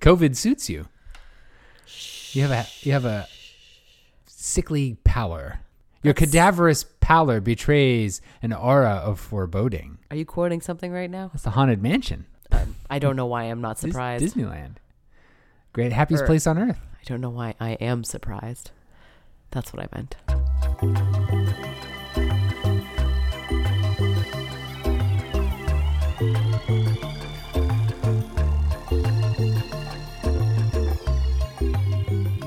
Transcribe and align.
COVID 0.00 0.36
suits 0.36 0.68
you. 0.70 0.88
You 2.32 2.42
have 2.42 2.50
a 2.50 2.66
you 2.86 2.92
have 2.92 3.04
a 3.04 3.26
sickly 4.26 4.96
pallor. 5.04 5.60
Your 6.02 6.14
cadaverous 6.14 6.84
pallor 7.00 7.40
betrays 7.40 8.20
an 8.40 8.52
aura 8.52 9.02
of 9.04 9.20
foreboding. 9.20 9.98
Are 10.10 10.16
you 10.16 10.24
quoting 10.24 10.60
something 10.60 10.92
right 10.92 11.10
now? 11.10 11.30
It's 11.34 11.42
the 11.42 11.50
haunted 11.50 11.82
mansion. 11.82 12.26
Um, 12.50 12.76
I 12.88 12.98
don't 12.98 13.16
know 13.16 13.26
why 13.26 13.44
I'm 13.44 13.60
not 13.60 13.78
surprised. 13.78 14.24
Disneyland. 14.24 14.76
Great 15.72 15.92
happiest 15.92 16.22
Or- 16.24 16.26
place 16.26 16.46
on 16.46 16.58
earth. 16.58 16.78
I 17.00 17.02
don't 17.04 17.20
know 17.20 17.30
why 17.30 17.54
I 17.60 17.72
am 17.72 18.04
surprised. 18.04 18.70
That's 19.50 19.72
what 19.72 19.82
I 19.82 19.88
meant. 19.94 21.39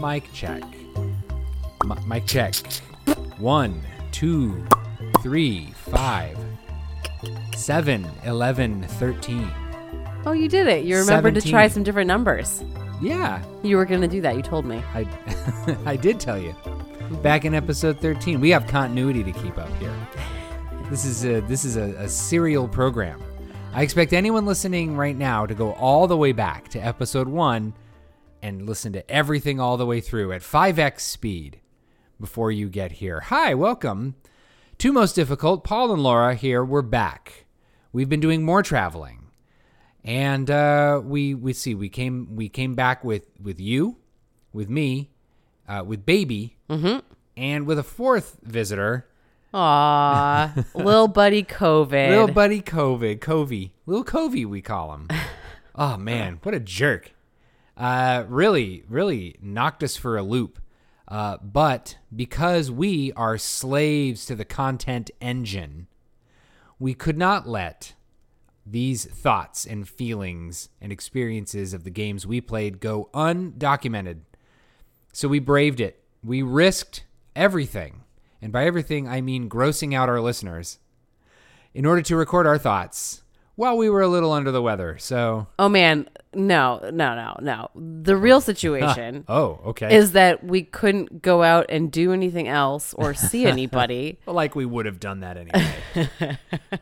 Mic 0.04 0.34
check. 0.34 0.62
M- 1.82 2.04
mic 2.06 2.26
check. 2.26 2.56
One, 3.38 3.82
two, 4.12 4.66
three, 5.22 5.68
five, 5.92 6.38
seven, 7.56 8.06
eleven, 8.26 8.84
thirteen. 8.84 9.50
Oh, 10.26 10.34
you 10.34 10.50
did 10.50 10.68
it. 10.68 10.84
You 10.84 10.98
remembered 10.98 11.36
to 11.36 11.42
try 11.42 11.70
some 11.70 11.84
different 11.84 12.10
numbers. 12.10 12.66
Yeah, 13.02 13.42
You 13.64 13.78
were 13.78 13.86
going 13.86 14.02
to 14.02 14.08
do 14.10 14.20
that. 14.20 14.36
You 14.36 14.42
told 14.42 14.66
me. 14.66 14.84
I, 14.94 15.08
I 15.86 15.96
did 15.96 16.20
tell 16.20 16.38
you. 16.38 16.54
Back 17.22 17.46
in 17.46 17.54
episode 17.54 17.98
13, 18.00 18.42
we 18.42 18.50
have 18.50 18.68
continuity 18.68 19.24
to 19.24 19.32
keep 19.32 19.58
up 19.58 19.74
here. 19.76 19.94
This 20.90 21.06
is 21.06 21.26
a, 21.26 21.40
this 21.42 21.64
is 21.66 21.76
a, 21.78 21.96
a 21.98 22.10
serial 22.10 22.68
program. 22.68 23.22
I 23.74 23.84
expect 23.84 24.14
anyone 24.14 24.46
listening 24.46 24.96
right 24.98 25.18
now 25.18 25.46
to 25.46 25.54
go 25.54 25.74
all 25.74 26.08
the 26.08 26.16
way 26.16 26.32
back 26.34 26.68
to 26.70 26.80
episode 26.80 27.28
1 27.28 27.74
and 28.44 28.68
listen 28.68 28.92
to 28.94 29.10
everything 29.10 29.60
all 29.60 29.78
the 29.78 29.86
way 29.86 30.02
through 30.02 30.34
at 30.34 30.42
5x 30.42 31.00
speed 31.00 31.62
before 32.20 32.52
you 32.52 32.70
get 32.70 32.94
here. 32.94 33.22
Hi, 33.22 33.54
welcome. 33.54 34.16
Two 34.78 34.92
Most 34.92 35.14
Difficult, 35.14 35.64
Paul 35.64 35.94
and 35.94 36.04
Laura 36.04 36.36
here. 36.36 36.64
We're 36.64 36.82
back. 36.82 37.46
We've 37.94 38.10
been 38.10 38.20
doing 38.20 38.44
more 38.44 38.62
traveling 38.62 39.24
and 40.04 40.50
uh, 40.50 41.02
we 41.04 41.34
we 41.34 41.54
see 41.54 41.76
we 41.76 41.90
came 41.90 42.36
we 42.36 42.50
came 42.50 42.76
back 42.76 43.04
with 43.04 43.26
with 43.42 43.60
you, 43.60 43.98
with 44.52 44.70
me, 44.70 45.12
uh, 45.68 45.84
with 45.86 46.06
baby, 46.06 46.58
and 47.38 47.66
with 47.66 47.80
a 47.80 47.84
fourth 47.84 48.38
visitor, 48.44 49.08
Aw, 49.54 50.54
little 50.76 51.08
buddy 51.08 51.44
COVID. 51.44 52.10
little 52.10 52.28
buddy 52.28 52.62
COVID, 52.62 53.22
Covey, 53.22 53.74
little 53.86 54.04
Covey 54.04 54.46
we 54.46 54.62
call 54.62 54.94
him. 54.94 55.08
oh 55.76 55.98
man, 55.98 56.40
what 56.44 56.54
a 56.54 56.60
jerk! 56.60 57.14
Uh, 57.76 58.24
really, 58.28 58.84
really 58.88 59.36
knocked 59.42 59.84
us 59.84 59.96
for 59.96 60.18
a 60.18 60.24
loop. 60.24 60.60
Uh, 61.08 61.38
but 61.38 61.98
because 62.16 62.72
we 62.72 63.12
are 63.14 63.38
slaves 63.38 64.26
to 64.26 64.36
the 64.36 64.46
content 64.46 65.12
engine, 65.20 65.88
we 66.80 66.94
could 66.94 67.18
not 67.18 67.48
let 67.48 67.94
these 68.66 69.06
thoughts 69.06 69.66
and 69.66 69.88
feelings 69.88 70.70
and 70.80 70.92
experiences 70.92 71.74
of 71.74 71.84
the 71.84 71.90
games 71.90 72.26
we 72.26 72.40
played 72.40 72.80
go 72.80 73.10
undocumented. 73.14 74.22
So 75.12 75.28
we 75.28 75.40
braved 75.40 75.82
it. 75.82 76.02
We 76.24 76.42
risked 76.42 77.06
everything. 77.36 78.02
And 78.42 78.52
by 78.52 78.66
everything, 78.66 79.08
I 79.08 79.22
mean 79.22 79.50
grossing 79.50 79.94
out 79.94 80.10
our 80.10 80.22
listeners 80.22 80.80
in 81.74 81.86
order 81.86 82.02
to 82.04 82.16
record 82.16 82.48
our 82.48 82.58
thoughts 82.58 83.23
while 83.56 83.78
we 83.78 83.90
were 83.90 84.02
a 84.02 84.08
little 84.08 84.32
under 84.32 84.52
the 84.52 84.62
weather. 84.62 84.98
So, 84.98 85.48
oh 85.60 85.70
man, 85.70 86.10
no, 86.34 86.80
no, 86.92 87.16
no, 87.16 87.38
no. 87.42 87.70
The 87.76 88.16
real 88.16 88.42
situation 88.50 89.26
oh, 89.28 89.60
okay. 89.68 89.96
is 89.96 90.14
that 90.14 90.44
we 90.44 90.64
couldn't 90.64 91.22
go 91.22 91.44
out 91.44 91.68
and 91.70 91.92
do 91.92 92.12
anything 92.14 92.48
else 92.48 92.94
or 92.96 93.14
see 93.14 93.46
anybody. 93.56 94.20
Well, 94.26 94.36
like 94.36 94.56
we 94.56 94.66
would 94.66 94.86
have 94.86 95.00
done 95.00 95.20
that 95.22 95.38
anyway. 95.38 96.38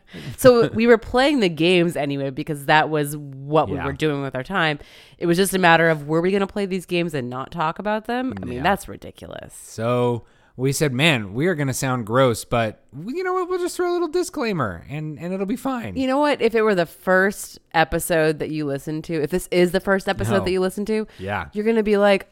so 0.38 0.70
we 0.70 0.88
were 0.88 0.98
playing 0.98 1.40
the 1.42 1.50
games 1.50 1.96
anyway 1.96 2.30
because 2.30 2.66
that 2.66 2.90
was 2.90 3.18
what 3.18 3.70
we 3.70 3.78
were 3.78 3.94
doing 3.94 4.22
with 4.22 4.36
our 4.36 4.44
time. 4.44 4.80
It 5.18 5.26
was 5.26 5.38
just 5.38 5.54
a 5.54 5.60
matter 5.60 5.90
of 5.90 6.08
were 6.08 6.22
we 6.22 6.32
going 6.32 6.42
to 6.42 6.48
play 6.48 6.66
these 6.66 6.86
games 6.86 7.14
and 7.14 7.30
not 7.30 7.52
talk 7.52 7.80
about 7.80 8.06
them? 8.06 8.34
I 8.42 8.46
mean, 8.46 8.58
Yeah. 8.58 8.64
that's 8.64 8.88
ridiculous. 8.88 9.54
so 9.54 10.24
we 10.58 10.72
said, 10.74 10.94
man, 10.94 11.34
we 11.34 11.48
are 11.48 11.56
going 11.56 11.68
to 11.68 11.74
sound 11.74 12.06
gross, 12.06 12.44
but 12.46 12.84
you 13.06 13.24
know 13.24 13.34
what? 13.34 13.50
We'll 13.50 13.60
just 13.60 13.76
throw 13.76 13.92
a 13.92 13.94
little 13.94 14.08
disclaimer 14.08 14.86
and, 14.90 15.18
and 15.20 15.34
it'll 15.34 15.46
be 15.46 15.56
fine. 15.56 15.96
You 15.96 16.08
know 16.08 16.20
what? 16.20 16.42
If 16.42 16.54
it 16.56 16.62
were 16.62 16.76
the 16.76 16.86
first 16.86 17.60
episode 17.74 18.40
that 18.40 18.50
you 18.52 18.66
listened 18.66 19.04
to, 19.06 19.22
if 19.22 19.30
this 19.32 19.48
is 19.52 19.72
the 19.72 19.80
first 19.80 20.08
episode 20.10 20.40
No. 20.40 20.44
that 20.44 20.52
you 20.52 20.60
listen 20.60 20.86
to, 20.86 21.08
Yeah. 21.20 21.48
you're 21.54 21.64
going 21.64 21.78
to 21.78 21.84
be 21.84 21.98
like, 21.98 22.28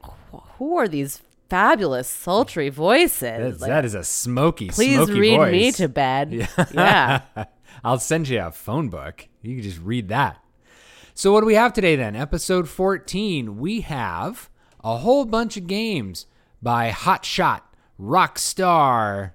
who 0.57 0.77
are 0.77 0.87
these 0.87 1.21
fabulous, 1.49 2.07
sultry 2.09 2.69
voices? 2.69 3.21
That's- 3.21 3.61
Like, 3.61 3.69
that 3.69 3.85
is 3.85 3.95
a 3.95 4.03
smoky, 4.03 4.67
please 4.69 4.95
smoky 4.97 5.19
read 5.19 5.37
voice. 5.37 5.51
me 5.51 5.71
to 5.73 5.87
bed. 5.89 6.47
Yeah. 6.73 7.21
I'll 7.83 7.99
send 7.99 8.27
you 8.27 8.41
a 8.41 8.51
phone 8.51 8.89
book. 8.89 9.27
You 9.41 9.55
can 9.55 9.63
just 9.63 9.79
read 9.81 10.09
that. 10.09 10.37
So, 11.13 11.31
what 11.31 11.39
do 11.41 11.45
we 11.47 11.55
have 11.55 11.71
today 11.73 11.95
then? 11.95 12.15
Episode 12.15 12.67
14. 12.67 13.57
We 13.57 13.81
have 13.81 14.49
a 14.83 14.97
whole 14.97 15.23
bunch 15.25 15.55
of 15.57 15.65
games 15.67 16.25
by 16.61 16.91
Hotshot, 16.91 17.61
Rockstar, 17.99 19.31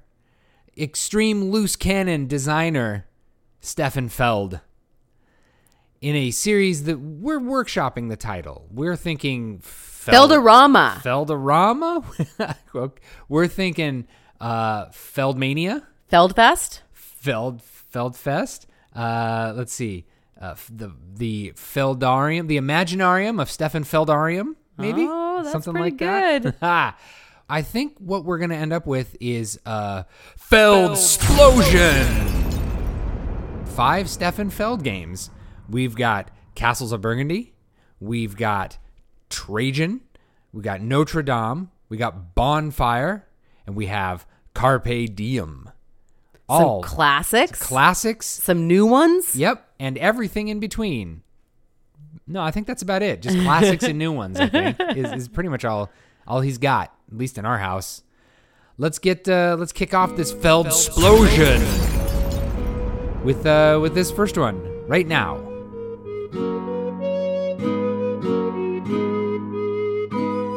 Extreme 0.76 1.50
Loose 1.50 1.76
Cannon 1.76 2.26
designer 2.26 3.06
Stefan 3.60 4.08
Feld. 4.08 4.60
In 6.00 6.16
a 6.16 6.30
series 6.32 6.84
that 6.84 6.98
we're 6.98 7.40
workshopping 7.40 8.10
the 8.10 8.16
title. 8.16 8.66
We're 8.70 8.96
thinking 8.96 9.60
Feld- 9.60 10.30
Feldorama. 10.30 10.96
Feldorama? 11.02 12.04
we're 13.28 13.46
thinking 13.48 14.06
uh, 14.40 14.86
Feldmania. 14.86 15.82
Feldfest? 16.12 16.80
Feld 16.92 17.62
Feldfest. 17.92 18.66
Uh, 18.94 19.54
let's 19.56 19.72
see, 19.72 20.04
uh, 20.40 20.50
f- 20.52 20.70
the 20.72 20.92
the 21.14 21.52
Feldarium, 21.56 22.48
the 22.48 22.58
Imaginarium 22.58 23.40
of 23.40 23.50
Stefan 23.50 23.84
Feldarium, 23.84 24.56
maybe 24.76 25.06
Oh, 25.08 25.40
that's 25.42 25.52
something 25.52 25.72
pretty 25.72 25.90
like 25.92 25.98
that. 26.00 26.42
good. 26.42 26.54
Ha. 26.60 26.96
I 27.48 27.62
think 27.62 27.96
what 27.98 28.24
we're 28.24 28.38
gonna 28.38 28.54
end 28.54 28.72
up 28.72 28.86
with 28.86 29.16
is 29.20 29.58
a 29.66 29.68
uh, 29.68 30.02
Feldsplosion. 30.38 32.32
Five 33.68 34.08
Stefan 34.08 34.50
Feld 34.50 34.82
games. 34.82 35.30
We've 35.68 35.94
got 35.96 36.30
Castles 36.54 36.92
of 36.92 37.00
Burgundy. 37.00 37.54
We've 38.00 38.36
got 38.36 38.78
Trajan. 39.30 40.00
We 40.52 40.62
got 40.62 40.80
Notre 40.80 41.22
Dame. 41.22 41.70
We 41.88 41.96
got 41.96 42.34
Bonfire, 42.34 43.26
and 43.66 43.76
we 43.76 43.86
have 43.86 44.26
Carpe 44.54 45.14
Diem. 45.14 45.70
Some 46.48 46.64
All 46.64 46.82
classics? 46.82 47.60
classics. 47.60 48.26
some 48.26 48.66
new 48.66 48.86
ones? 48.86 49.34
Yep, 49.34 49.66
and 49.80 49.98
everything 49.98 50.48
in 50.48 50.60
between. 50.60 51.22
No, 52.26 52.42
I 52.42 52.50
think 52.50 52.66
that's 52.66 52.82
about 52.82 53.02
it. 53.02 53.22
Just 53.22 53.38
classics 53.38 53.84
and 53.84 53.98
new 53.98 54.12
ones. 54.12 54.38
I 54.40 54.48
think 54.48 54.76
is, 54.96 55.12
is 55.12 55.28
pretty 55.28 55.48
much 55.48 55.64
all 55.64 55.90
all 56.26 56.40
he's 56.40 56.58
got, 56.58 56.92
at 57.10 57.18
least 57.18 57.38
in 57.38 57.44
our 57.44 57.58
house. 57.58 58.02
Let's 58.78 58.98
get 58.98 59.28
uh, 59.28 59.56
let's 59.58 59.72
kick 59.72 59.94
off 59.94 60.16
this 60.16 60.32
Feld 60.32 60.66
explosion 60.66 61.60
with 63.22 63.46
uh, 63.46 63.78
with 63.80 63.94
this 63.94 64.10
first 64.10 64.36
one 64.36 64.60
right 64.88 65.06
now. 65.06 65.36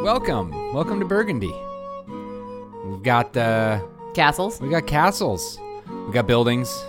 Welcome, 0.03 0.73
welcome 0.73 0.99
to 0.99 1.05
Burgundy. 1.05 1.53
We've 2.85 3.03
got 3.03 3.35
uh, 3.35 3.81
Castles? 4.13 4.59
we 4.59 4.69
got 4.69 4.87
castles. 4.87 5.59
We 6.07 6.13
got 6.13 6.25
buildings. 6.25 6.83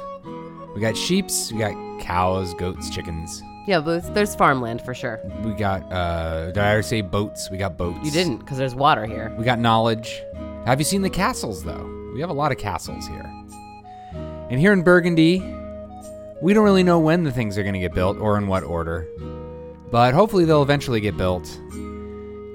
We 0.74 0.80
got 0.80 0.96
sheeps. 0.96 1.52
We 1.52 1.58
got 1.58 2.00
cows, 2.00 2.54
goats, 2.54 2.88
chickens. 2.88 3.42
Yeah, 3.68 3.80
but 3.80 4.14
there's 4.14 4.34
farmland 4.34 4.80
for 4.80 4.94
sure. 4.94 5.20
We 5.44 5.52
got, 5.52 5.82
uh, 5.92 6.46
did 6.46 6.56
I 6.56 6.70
already 6.70 6.84
say 6.84 7.02
boats? 7.02 7.50
We 7.50 7.58
got 7.58 7.76
boats. 7.76 7.98
You 8.02 8.10
didn't 8.10 8.38
because 8.38 8.56
there's 8.56 8.74
water 8.74 9.04
here. 9.04 9.30
We 9.36 9.44
got 9.44 9.58
knowledge. 9.58 10.22
Have 10.64 10.80
you 10.80 10.86
seen 10.86 11.02
the 11.02 11.10
castles, 11.10 11.64
though? 11.64 11.84
We 12.14 12.20
have 12.22 12.30
a 12.30 12.32
lot 12.32 12.50
of 12.50 12.56
castles 12.56 13.06
here. 13.06 13.30
And 14.48 14.58
here 14.58 14.72
in 14.72 14.80
Burgundy, 14.80 15.40
we 16.40 16.54
don't 16.54 16.64
really 16.64 16.82
know 16.82 16.98
when 16.98 17.24
the 17.24 17.30
things 17.30 17.58
are 17.58 17.62
going 17.62 17.74
to 17.74 17.78
get 17.78 17.92
built 17.92 18.16
or 18.16 18.38
in 18.38 18.46
what 18.46 18.64
order. 18.64 19.06
But 19.90 20.14
hopefully 20.14 20.46
they'll 20.46 20.62
eventually 20.62 21.00
get 21.00 21.18
built. 21.18 21.46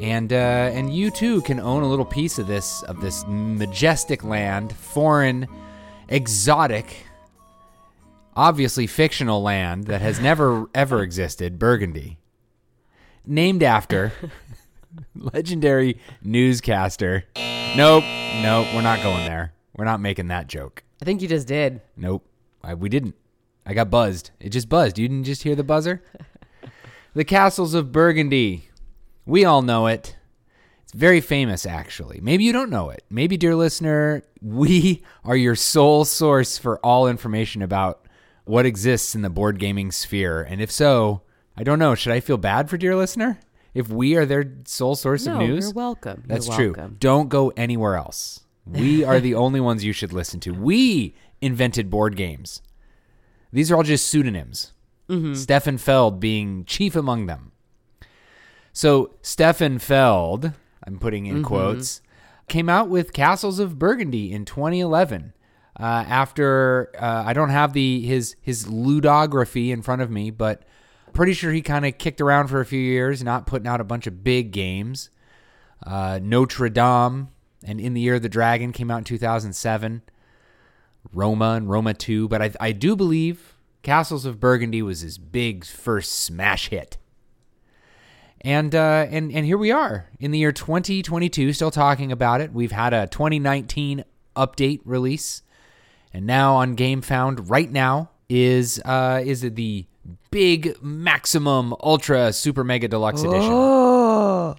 And 0.01 0.33
uh, 0.33 0.71
and 0.73 0.91
you 0.95 1.11
too 1.11 1.43
can 1.43 1.59
own 1.59 1.83
a 1.83 1.87
little 1.87 2.05
piece 2.05 2.39
of 2.39 2.47
this 2.47 2.81
of 2.83 3.01
this 3.01 3.23
majestic 3.27 4.23
land, 4.23 4.75
foreign, 4.75 5.47
exotic, 6.09 7.05
obviously 8.35 8.87
fictional 8.87 9.41
land 9.41 9.85
that 9.85 10.01
has 10.01 10.19
never 10.19 10.67
ever 10.73 11.01
existed, 11.01 11.59
Burgundy. 11.59 12.17
Named 13.25 13.63
after 13.63 14.11
legendary 15.15 15.99
newscaster. 16.21 17.25
Nope, 17.75 18.03
nope, 18.41 18.67
we're 18.73 18.81
not 18.81 19.01
going 19.01 19.25
there. 19.25 19.53
We're 19.75 19.85
not 19.85 19.99
making 19.99 20.27
that 20.27 20.47
joke. 20.47 20.83
I 21.01 21.05
think 21.05 21.21
you 21.21 21.27
just 21.27 21.47
did. 21.47 21.81
Nope, 21.97 22.25
I, 22.63 22.73
we 22.75 22.89
didn't. 22.89 23.15
I 23.65 23.73
got 23.73 23.89
buzzed. 23.89 24.31
It 24.39 24.49
just 24.49 24.69
buzzed. 24.69 24.99
You 24.99 25.07
didn't 25.07 25.23
just 25.23 25.43
hear 25.43 25.55
the 25.55 25.63
buzzer? 25.63 26.03
the 27.13 27.23
castles 27.23 27.73
of 27.73 27.91
Burgundy. 27.91 28.69
We 29.25 29.45
all 29.45 29.61
know 29.61 29.87
it. 29.87 30.17
It's 30.83 30.91
very 30.93 31.21
famous, 31.21 31.65
actually. 31.65 32.19
Maybe 32.21 32.43
you 32.43 32.51
don't 32.51 32.69
know 32.69 32.89
it. 32.89 33.03
Maybe, 33.09 33.37
dear 33.37 33.55
listener, 33.55 34.23
we 34.41 35.01
are 35.23 35.35
your 35.35 35.55
sole 35.55 36.03
source 36.03 36.57
for 36.57 36.77
all 36.79 37.07
information 37.07 37.61
about 37.61 38.02
what 38.45 38.65
exists 38.65 39.15
in 39.15 39.21
the 39.21 39.29
board 39.29 39.59
gaming 39.59 39.91
sphere. 39.91 40.41
And 40.41 40.61
if 40.61 40.71
so, 40.71 41.21
I 41.55 41.63
don't 41.63 41.79
know. 41.79 41.95
Should 41.95 42.13
I 42.13 42.19
feel 42.19 42.37
bad 42.37 42.69
for 42.69 42.77
dear 42.77 42.95
listener? 42.95 43.39
If 43.73 43.89
we 43.89 44.15
are 44.15 44.25
their 44.25 44.53
sole 44.65 44.95
source 44.95 45.25
No, 45.25 45.33
of 45.33 45.47
news? 45.47 45.65
you're 45.65 45.73
welcome. 45.73 46.23
That's 46.27 46.47
You're 46.47 46.55
true. 46.55 46.73
welcome. 46.77 46.97
Don't 46.99 47.29
go 47.29 47.51
anywhere 47.57 47.95
else. 47.95 48.41
We 48.65 49.03
are 49.03 49.19
the 49.19 49.35
only 49.35 49.59
ones 49.59 49.83
you 49.83 49.93
should 49.93 50.13
listen 50.13 50.39
to. 50.41 50.51
We 50.51 51.15
invented 51.41 51.89
board 51.89 52.15
games. 52.15 52.61
These 53.51 53.71
are 53.71 53.75
all 53.75 53.83
just 53.83 54.07
pseudonyms. 54.07 54.71
Mm-hmm. 55.09 55.33
Stefan 55.33 55.77
Feld 55.77 56.19
being 56.19 56.65
chief 56.65 56.95
among 56.95 57.25
them. 57.25 57.51
So 58.71 59.15
Stefan 59.21 59.79
Feld, 59.79 60.53
I'm 60.85 60.97
putting 60.97 61.25
in 61.25 61.37
mm-hmm. 61.37 61.45
quotes, 61.45 62.01
came 62.47 62.69
out 62.69 62.89
with 62.89 63.13
Castles 63.13 63.59
of 63.59 63.77
Burgundy 63.77 64.31
in 64.31 64.45
2011. 64.45 65.33
Uh, 65.79 66.05
after 66.07 66.91
uh, 66.99 67.23
I 67.25 67.33
don't 67.33 67.49
have 67.49 67.73
the 67.73 68.01
his 68.01 68.35
his 68.41 68.65
ludography 68.65 69.69
in 69.69 69.81
front 69.81 70.01
of 70.01 70.11
me, 70.11 70.29
but 70.29 70.63
pretty 71.13 71.33
sure 71.33 71.51
he 71.51 71.61
kind 71.61 71.85
of 71.85 71.97
kicked 71.97 72.21
around 72.21 72.47
for 72.47 72.59
a 72.59 72.65
few 72.65 72.79
years, 72.79 73.23
not 73.23 73.45
putting 73.45 73.67
out 73.67 73.81
a 73.81 73.83
bunch 73.83 74.07
of 74.07 74.23
big 74.23 74.51
games. 74.51 75.09
Uh, 75.85 76.19
Notre 76.21 76.69
Dame 76.69 77.29
and 77.63 77.79
In 77.79 77.93
the 77.93 78.01
Year 78.01 78.15
of 78.15 78.21
the 78.21 78.29
Dragon 78.29 78.71
came 78.71 78.91
out 78.91 78.99
in 78.99 79.03
2007. 79.03 80.01
Roma 81.11 81.51
and 81.51 81.69
Roma 81.69 81.93
2, 81.93 82.27
but 82.27 82.41
I, 82.41 82.51
I 82.59 82.71
do 82.71 82.95
believe 82.95 83.55
Castles 83.81 84.25
of 84.25 84.39
Burgundy 84.39 84.81
was 84.81 85.01
his 85.01 85.17
big 85.17 85.65
first 85.65 86.13
smash 86.13 86.69
hit. 86.69 86.97
And 88.41 88.75
uh, 88.75 89.07
and 89.09 89.31
and 89.31 89.45
here 89.45 89.57
we 89.57 89.71
are 89.71 90.09
in 90.19 90.31
the 90.31 90.39
year 90.39 90.51
2022, 90.51 91.53
still 91.53 91.71
talking 91.71 92.11
about 92.11 92.41
it. 92.41 92.51
We've 92.51 92.73
had 92.73 92.93
a 92.93 93.07
2019 93.07 94.03
update 94.35 94.81
release, 94.83 95.43
and 96.13 96.25
now 96.25 96.55
on 96.55 96.75
Gamefound 96.75 97.49
right 97.49 97.71
now 97.71 98.09
is 98.29 98.81
uh, 98.85 99.21
is 99.23 99.41
the 99.41 99.85
big 100.31 100.81
maximum 100.81 101.73
ultra 101.81 102.33
super 102.33 102.63
mega 102.63 102.87
deluxe 102.87 103.21
edition. 103.23 103.51
Oh. 103.51 104.55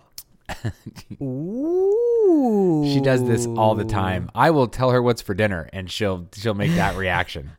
Ooh. 1.23 2.85
She 2.93 3.01
does 3.01 3.25
this 3.25 3.47
all 3.47 3.75
the 3.75 3.85
time. 3.85 4.31
I 4.35 4.51
will 4.51 4.67
tell 4.67 4.91
her 4.91 5.01
what's 5.03 5.23
for 5.23 5.35
dinner, 5.35 5.69
and 5.73 5.91
she'll 5.91 6.29
she'll 6.35 6.55
make 6.55 6.75
that 6.75 6.97
reaction. 6.99 7.51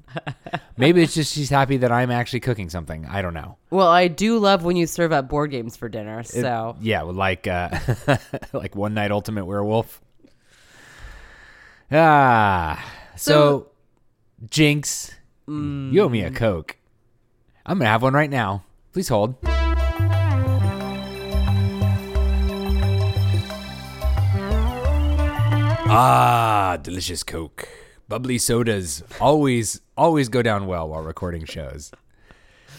Maybe 0.78 1.02
it's 1.02 1.14
just 1.14 1.34
she's 1.34 1.50
happy 1.50 1.78
that 1.78 1.92
I'm 1.92 2.12
actually 2.12 2.42
cooking 2.42 2.70
something. 2.70 3.06
I 3.06 3.22
don't 3.22 3.34
know. 3.34 3.58
Well, 3.70 3.88
I 3.88 4.08
do 4.08 4.38
love 4.38 4.64
when 4.64 4.76
you 4.76 4.88
serve 4.88 5.12
up 5.12 5.28
board 5.30 5.52
games 5.52 5.76
for 5.76 5.90
dinner. 5.90 6.24
So 6.24 6.76
Yeah, 6.82 7.02
like 7.02 7.48
uh, 7.48 7.78
like 8.54 8.76
one 8.76 8.94
night 8.94 9.12
ultimate 9.12 9.46
werewolf. 9.46 10.02
Ah, 11.92 12.84
so, 13.16 13.70
Jinx, 14.50 15.14
you 15.48 16.02
owe 16.02 16.10
me 16.10 16.22
a 16.22 16.32
coke. 16.32 16.78
I'm 17.66 17.78
gonna 17.80 17.90
have 17.90 18.02
one 18.04 18.14
right 18.14 18.30
now. 18.30 18.64
Please 18.94 19.08
hold. 19.08 19.36
Ah, 25.88 26.78
delicious 26.82 27.24
Coke. 27.24 27.68
Bubbly 28.08 28.38
sodas 28.38 29.04
always 29.20 29.82
always 29.98 30.30
go 30.30 30.42
down 30.42 30.68
well 30.68 30.90
while 30.90 31.02
recording 31.02 31.46
shows. 31.46 31.92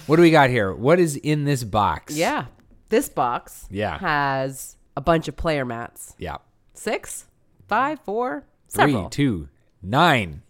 What 0.07 0.17
do 0.17 0.23
we 0.23 0.31
got 0.31 0.51
here? 0.51 0.75
What 0.75 1.01
is 1.01 1.17
in 1.17 1.45
this 1.45 1.65
box? 1.65 2.15
yeah, 2.17 2.47
this 2.89 3.09
box 3.09 3.67
Yeah. 3.71 3.99
has 3.99 4.77
a 4.97 5.01
bunch 5.01 5.29
of 5.29 5.37
player 5.37 5.65
mats. 5.65 6.15
Yeah. 6.19 6.37
Six, 6.75 7.27
five, 7.69 8.01
four, 8.01 8.45
Three, 8.69 8.93
several. 8.93 9.09
two, 9.11 9.49
nine. 9.83 10.43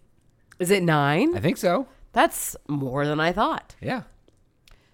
Is 0.59 0.71
it 0.71 0.83
nine? 0.83 1.35
I 1.35 1.39
think 1.39 1.57
so. 1.57 1.87
That's 2.13 2.55
more 2.67 3.05
than 3.05 3.19
I 3.19 3.31
thought. 3.31 3.75
Yeah. 3.81 4.03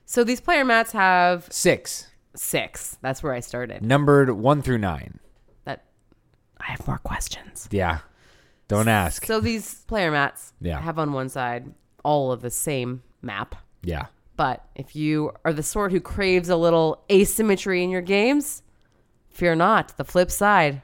So 0.06 0.24
these 0.24 0.42
player 0.42 0.66
mats 0.66 0.92
have 0.92 1.48
Six. 1.52 2.08
six. 2.36 2.98
That's 3.02 3.24
where 3.24 3.34
I 3.34 3.40
started. 3.40 3.82
Numbered 3.82 4.30
one 4.32 4.62
through 4.62 4.80
nine. 4.80 5.20
That 5.66 5.86
I 6.60 6.66
have 6.66 6.86
more 6.88 6.98
questions. 6.98 7.68
Yeah. 7.72 8.00
Don't 8.68 8.88
ask. 8.88 9.26
So 9.26 9.40
these 9.40 9.76
player 9.86 10.12
mats 10.12 10.54
Yeah. 10.60 10.80
have 10.82 11.00
on 11.00 11.14
one 11.14 11.30
side 11.30 11.74
all 12.04 12.32
of 12.32 12.42
the 12.42 12.50
same 12.50 13.04
map. 13.22 13.56
Yeah. 13.84 14.08
But 14.36 14.66
if 14.76 14.96
you 14.96 15.32
are 15.46 15.54
the 15.54 15.64
sort 15.64 15.92
who 15.92 16.00
craves 16.02 16.50
a 16.50 16.56
little 16.58 17.04
asymmetry 17.12 17.84
in 17.84 17.90
your 17.90 18.02
games, 18.02 18.64
fear 19.30 19.56
not. 19.56 19.96
The 19.98 20.04
flip 20.04 20.32
side 20.32 20.82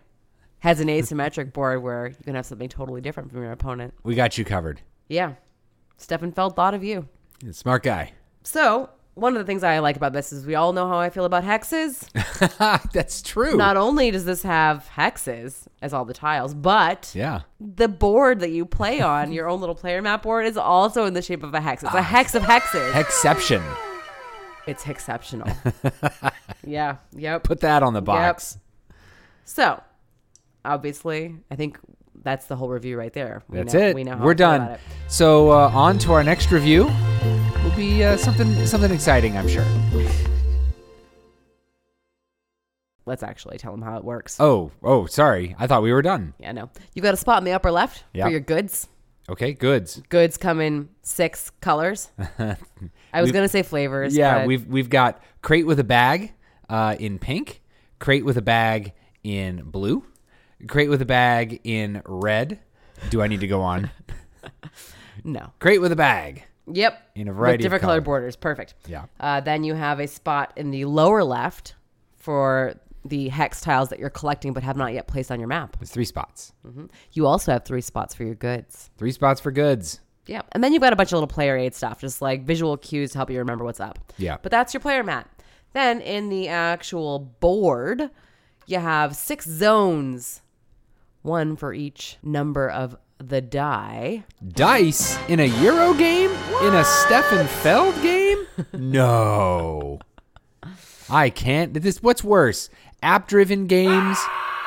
has 0.59 0.79
an 0.79 0.87
asymmetric 0.87 1.53
board 1.53 1.81
where 1.81 2.07
you 2.07 2.23
can 2.23 2.35
have 2.35 2.45
something 2.45 2.69
totally 2.69 3.01
different 3.01 3.31
from 3.31 3.41
your 3.41 3.51
opponent. 3.51 3.93
We 4.03 4.15
got 4.15 4.37
you 4.37 4.45
covered. 4.45 4.81
Yeah. 5.07 5.33
Stefan 5.97 6.31
Feld 6.31 6.55
thought 6.55 6.73
of 6.73 6.83
you. 6.83 7.07
Smart 7.51 7.83
guy. 7.83 8.13
So, 8.43 8.89
one 9.15 9.35
of 9.35 9.39
the 9.39 9.45
things 9.45 9.63
I 9.63 9.79
like 9.79 9.95
about 9.95 10.13
this 10.13 10.31
is 10.31 10.45
we 10.45 10.55
all 10.55 10.73
know 10.73 10.87
how 10.87 10.97
I 10.97 11.09
feel 11.09 11.25
about 11.25 11.43
hexes. 11.43 12.09
That's 12.93 13.21
true. 13.21 13.55
Not 13.57 13.77
only 13.77 14.11
does 14.11 14.25
this 14.25 14.43
have 14.43 14.89
hexes 14.95 15.67
as 15.81 15.93
all 15.93 16.05
the 16.05 16.13
tiles, 16.13 16.53
but 16.53 17.11
yeah. 17.13 17.41
the 17.59 17.87
board 17.87 18.39
that 18.39 18.51
you 18.51 18.65
play 18.65 19.01
on, 19.01 19.31
your 19.31 19.49
own 19.49 19.59
little 19.59 19.75
player 19.75 20.01
map 20.01 20.23
board, 20.23 20.45
is 20.45 20.57
also 20.57 21.05
in 21.05 21.13
the 21.13 21.21
shape 21.21 21.43
of 21.43 21.53
a 21.53 21.61
hex. 21.61 21.83
It's 21.83 21.93
a 21.93 21.97
ah. 21.97 22.01
hex 22.01 22.35
of 22.35 22.43
hexes. 22.43 22.95
Exception. 22.95 23.61
It's 24.67 24.87
exceptional. 24.87 25.51
yeah. 26.65 26.97
Yep. 27.13 27.43
Put 27.43 27.61
that 27.61 27.83
on 27.83 27.93
the 27.93 28.01
box. 28.01 28.57
So, 29.45 29.81
obviously, 30.69 31.35
I 31.49 31.55
think 31.55 31.79
that's 32.23 32.45
the 32.45 32.55
whole 32.55 32.69
review 32.69 32.97
right 32.97 33.11
there. 33.11 33.43
We 33.49 33.57
That's 33.57 33.73
know, 33.73 33.79
it. 33.79 33.95
We 33.95 34.03
know 34.03 34.17
how 34.17 34.23
We're 34.25 34.33
done. 34.33 34.77
So 35.07 35.51
uh, 35.51 35.71
on 35.73 35.97
to 35.99 36.13
our 36.13 36.23
next 36.23 36.51
review. 36.51 36.89
Will 37.63 37.75
be 37.75 38.03
uh, 38.03 38.17
something 38.17 38.65
something 38.65 38.91
exciting, 38.91 39.37
I'm 39.37 39.47
sure. 39.47 39.65
Let's 43.05 43.23
actually 43.23 43.57
tell 43.57 43.71
them 43.71 43.81
how 43.81 43.97
it 43.97 44.03
works. 44.03 44.37
Oh, 44.39 44.71
oh, 44.83 45.07
sorry. 45.07 45.55
I 45.57 45.65
thought 45.65 45.81
we 45.81 45.91
were 45.91 46.03
done. 46.03 46.35
Yeah, 46.39 46.51
no. 46.51 46.69
You've 46.93 47.03
got 47.03 47.15
a 47.15 47.17
spot 47.17 47.39
in 47.39 47.43
the 47.43 47.53
upper 47.53 47.71
left 47.71 48.03
Yeah. 48.13 48.25
for 48.25 48.29
your 48.29 48.39
goods. 48.39 48.87
Okay, 49.27 49.53
goods. 49.53 50.01
Goods 50.09 50.37
come 50.37 50.61
in 50.61 50.89
six 51.01 51.51
colors. 51.59 52.09
I 52.39 53.21
was 53.21 53.31
going 53.31 53.43
to 53.43 53.49
say 53.49 53.63
flavors. 53.63 54.15
Yeah, 54.15 54.45
we've 54.45 54.65
we've 54.67 54.89
got 54.89 55.21
crate 55.41 55.65
with 55.65 55.79
a 55.79 55.83
bag 55.83 56.33
uh, 56.69 56.95
in 56.99 57.19
pink, 57.19 57.61
crate 57.99 58.25
with 58.25 58.37
a 58.37 58.41
bag 58.41 58.93
in 59.23 59.63
blue, 59.63 60.03
crate 60.67 60.89
with 60.89 61.01
a 61.01 61.05
bag 61.05 61.61
in 61.63 62.01
red. 62.05 62.59
Do 63.09 63.21
I 63.21 63.27
need 63.27 63.39
to 63.41 63.47
go 63.47 63.61
on? 63.61 63.89
No. 65.23 65.51
Great 65.59 65.81
with 65.81 65.91
a 65.91 65.95
bag. 65.97 66.45
Yep. 66.71 67.11
In 67.15 67.27
a 67.27 67.31
With 67.31 67.37
variety 67.37 67.55
of 67.55 67.61
different 67.63 67.81
colored 67.81 67.93
color. 67.95 68.01
borders. 68.05 68.35
Perfect. 68.37 68.73
Yeah. 68.87 69.05
Uh, 69.19 69.41
then 69.41 69.65
you 69.65 69.73
have 69.73 69.99
a 69.99 70.07
spot 70.07 70.53
in 70.55 70.71
the 70.71 70.85
lower 70.85 71.25
left 71.25 71.75
for 72.15 72.75
the 73.03 73.27
hex 73.29 73.59
tiles 73.59 73.89
that 73.89 73.99
you're 73.99 74.09
collecting 74.09 74.53
but 74.53 74.63
have 74.63 74.77
not 74.77 74.93
yet 74.93 75.07
placed 75.07 75.29
on 75.31 75.39
your 75.39 75.49
map. 75.49 75.75
It's 75.81 75.91
three 75.91 76.05
spots. 76.05 76.53
You 77.11 77.25
also 77.27 77.51
have 77.51 77.65
three 77.65 77.81
spots 77.81 78.13
for 78.15 78.23
your 78.23 78.35
goods. 78.35 78.89
Three 78.97 79.11
spots 79.11 79.41
for 79.41 79.51
goods. 79.51 79.99
Yeah. 80.25 80.43
And 80.53 80.63
then 80.63 80.71
you've 80.73 80.81
got 80.81 80.93
a 80.93 80.95
bunch 80.95 81.09
of 81.09 81.13
little 81.13 81.27
player 81.27 81.57
aid 81.57 81.75
stuff, 81.75 81.99
just 81.99 82.21
like 82.21 82.43
visual 82.45 82.77
cues 82.77 83.11
to 83.11 83.17
help 83.17 83.29
you 83.29 83.39
remember 83.39 83.65
what's 83.65 83.79
up. 83.81 83.99
Yeah. 84.17 84.37
But 84.41 84.51
that's 84.51 84.73
your 84.73 84.79
player 84.81 85.03
mat. 85.03 85.29
Then 85.73 85.99
in 86.01 86.29
the 86.29 86.47
actual 86.47 87.19
board, 87.19 88.09
you 88.67 88.79
have 88.79 89.15
six 89.17 89.45
zones, 89.49 90.41
one 91.21 91.55
for 91.55 91.73
each 91.73 92.17
number 92.23 92.69
of 92.69 92.95
the 93.17 93.41
die. 93.41 94.23
Dice 94.47 95.17
in 95.27 95.39
a 95.39 95.45
Euro 95.61 95.93
game? 95.93 96.31
In 96.63 96.73
a 96.73 96.83
Stefan 96.83 97.47
Feld 97.47 98.01
game? 98.01 98.47
no. 98.73 99.99
I 101.09 101.29
can't. 101.29 101.73
This 101.73 102.01
what's 102.01 102.23
worse? 102.23 102.69
App-driven 103.01 103.67
games 103.67 104.17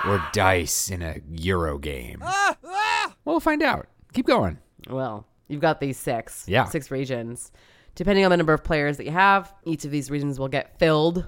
or 0.06 0.22
dice 0.32 0.90
in 0.90 1.02
a 1.02 1.20
Euro 1.30 1.78
game? 1.78 2.22
Well, 2.62 3.14
we'll 3.24 3.40
find 3.40 3.62
out. 3.62 3.86
Keep 4.12 4.26
going. 4.26 4.58
Well, 4.88 5.26
you've 5.48 5.60
got 5.60 5.80
these 5.80 5.96
six. 5.96 6.44
Yeah. 6.48 6.64
Six 6.64 6.90
regions. 6.90 7.52
Depending 7.94 8.24
on 8.24 8.30
the 8.30 8.36
number 8.36 8.54
of 8.54 8.64
players 8.64 8.96
that 8.96 9.04
you 9.04 9.12
have, 9.12 9.54
each 9.64 9.84
of 9.84 9.90
these 9.90 10.10
regions 10.10 10.38
will 10.38 10.48
get 10.48 10.78
filled 10.78 11.26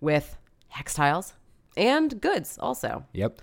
with 0.00 0.36
hex 0.68 0.94
tiles 0.94 1.34
and 1.76 2.20
goods 2.20 2.58
also. 2.60 3.04
Yep. 3.12 3.40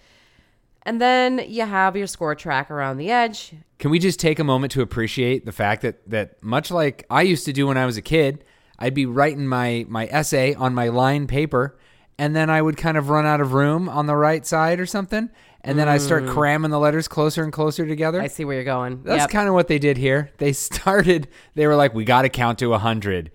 And 0.85 1.01
then 1.01 1.43
you 1.47 1.63
have 1.65 1.95
your 1.95 2.07
score 2.07 2.35
track 2.35 2.69
around 2.69 2.97
the 2.97 3.09
edge. 3.09 3.53
Can 3.79 3.89
we 3.89 3.97
just 3.99 4.19
take 4.19 4.37
a 4.37 4.43
moment 4.43 4.71
to 4.73 4.81
appreciate 4.81 5.45
the 5.45 5.51
fact 5.51 5.81
that 5.81 6.07
that 6.09 6.41
much 6.43 6.69
like 6.69 7.05
I 7.09 7.23
used 7.23 7.45
to 7.45 7.53
do 7.53 7.67
when 7.67 7.77
I 7.77 7.85
was 7.85 7.97
a 7.97 8.01
kid, 8.01 8.43
I'd 8.77 8.93
be 8.93 9.05
writing 9.05 9.47
my 9.47 9.85
my 9.89 10.05
essay 10.07 10.53
on 10.53 10.73
my 10.75 10.89
line 10.89 11.27
paper 11.27 11.77
and 12.17 12.35
then 12.35 12.49
I 12.49 12.61
would 12.61 12.77
kind 12.77 12.97
of 12.97 13.09
run 13.09 13.25
out 13.25 13.41
of 13.41 13.53
room 13.53 13.89
on 13.89 14.05
the 14.05 14.15
right 14.15 14.45
side 14.45 14.79
or 14.79 14.85
something 14.85 15.29
and 15.61 15.79
then 15.79 15.89
I 15.89 15.97
start 15.97 16.23
mm. 16.25 16.29
cramming 16.29 16.69
the 16.69 16.77
letters 16.79 17.07
closer 17.07 17.43
and 17.43 17.51
closer 17.51 17.87
together. 17.87 18.21
I 18.21 18.27
see 18.27 18.45
where 18.45 18.55
you're 18.55 18.63
going. 18.63 19.01
That's 19.03 19.23
Yep. 19.23 19.29
kind 19.31 19.47
of 19.47 19.55
what 19.55 19.67
they 19.67 19.79
did 19.79 19.97
here. 19.97 20.29
They 20.37 20.53
started 20.69 21.27
they 21.55 21.65
were 21.65 21.75
like 21.75 21.93
we 21.95 22.05
got 22.05 22.21
to 22.21 22.29
count 22.29 22.59
to 22.59 22.67
100. 22.69 23.31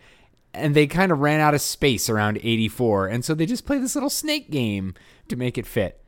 and 0.55 0.75
they 0.75 0.87
kind 0.87 1.11
of 1.13 1.19
ran 1.19 1.41
out 1.41 1.55
of 1.55 1.61
space 1.61 2.09
around 2.09 2.39
84, 2.43 3.07
and 3.07 3.25
so 3.25 3.35
they 3.35 3.47
just 3.47 3.67
play 3.67 3.79
this 3.79 3.95
little 3.95 4.11
snake 4.11 4.51
game 4.51 4.95
to 5.29 5.37
make 5.37 5.57
it 5.57 5.67
fit. 5.67 6.00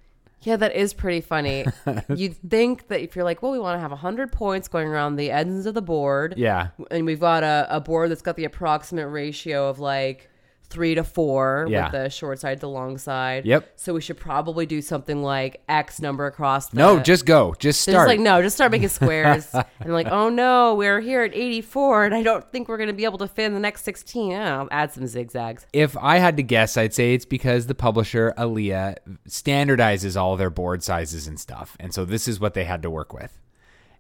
Yeah, 0.43 0.57
that 0.57 0.75
is 0.75 0.93
pretty 0.93 1.21
funny. 1.21 1.65
You'd 2.15 2.37
think 2.51 2.89
that 2.89 3.01
if 3.01 3.15
you're 3.15 3.25
like, 3.25 3.43
well, 3.43 3.53
we 3.53 3.59
want 3.59 3.77
to 3.77 3.81
have 3.81 3.91
100 3.91 4.33
points 4.33 4.69
going 4.69 4.89
around 4.89 5.17
the 5.17 5.31
ends 5.31 5.67
of 5.67 5.75
the 5.75 5.83
board. 5.83 6.35
Yeah. 6.37 6.69
And 6.91 7.07
we've 7.07 7.21
got 7.21 7.45
a, 7.45 7.67
a 7.71 7.81
board 7.81 8.11
that's 8.11 8.23
got 8.23 8.37
the 8.37 8.45
approximate 8.45 9.09
ratio 9.09 9.69
of 9.69 9.79
like 9.79 10.29
three 10.73 10.95
to 10.95 11.05
four 11.05 11.67
Yeah. 11.69 11.85
with 11.85 11.93
the 11.93 12.09
short 12.11 12.39
side 12.41 12.55
to 12.57 12.61
the 12.63 12.69
long 12.69 12.99
side. 12.99 13.45
Yep. 13.45 13.73
So 13.77 13.95
we 13.95 14.01
should 14.01 14.17
probably 14.19 14.65
do 14.67 14.81
something 14.83 15.23
like 15.23 15.61
X 15.69 16.01
number 16.01 16.27
across 16.27 16.69
the. 16.69 16.79
No, 16.79 16.99
just 16.99 17.27
go. 17.27 17.55
Just 17.59 17.83
start. 17.83 17.95
just 17.95 18.07
like, 18.09 18.21
no, 18.21 18.41
just 18.43 18.57
start 18.57 18.73
making 18.73 18.89
squares. 18.89 19.49
and 19.81 19.93
like, 19.93 20.07
oh 20.09 20.29
no, 20.29 20.75
we're 20.75 21.01
here 21.01 21.23
at 21.23 21.35
84 21.35 22.07
and 22.07 22.15
I 22.15 22.23
don't 22.23 22.51
think 22.51 22.69
we're 22.69 22.79
going 22.79 22.89
to 22.89 22.93
be 22.95 23.05
able 23.05 23.19
to 23.19 23.29
fit 23.29 23.45
in 23.45 23.55
the 23.55 23.61
next 23.61 23.83
16. 23.85 24.33
I'll 24.33 24.69
add 24.71 24.93
some 24.93 25.07
zigzags. 25.07 25.67
if 25.73 25.97
I 25.99 26.19
had 26.19 26.37
to 26.39 26.43
guess, 26.43 26.77
I'd 26.77 26.95
say 26.95 27.15
it's 27.15 27.25
because 27.27 27.67
the 27.67 27.75
publisher, 27.75 28.33
Alea, 28.37 28.97
standardizes 29.29 30.21
all 30.21 30.37
their 30.37 30.51
board 30.51 30.83
sizes 30.83 31.27
and 31.27 31.39
stuff. 31.39 31.77
And 31.81 31.93
so 31.93 32.05
this 32.05 32.27
is 32.29 32.41
what 32.41 32.55
they 32.55 32.65
had 32.65 32.83
to 32.83 32.91
work 32.91 33.13
with. 33.13 33.39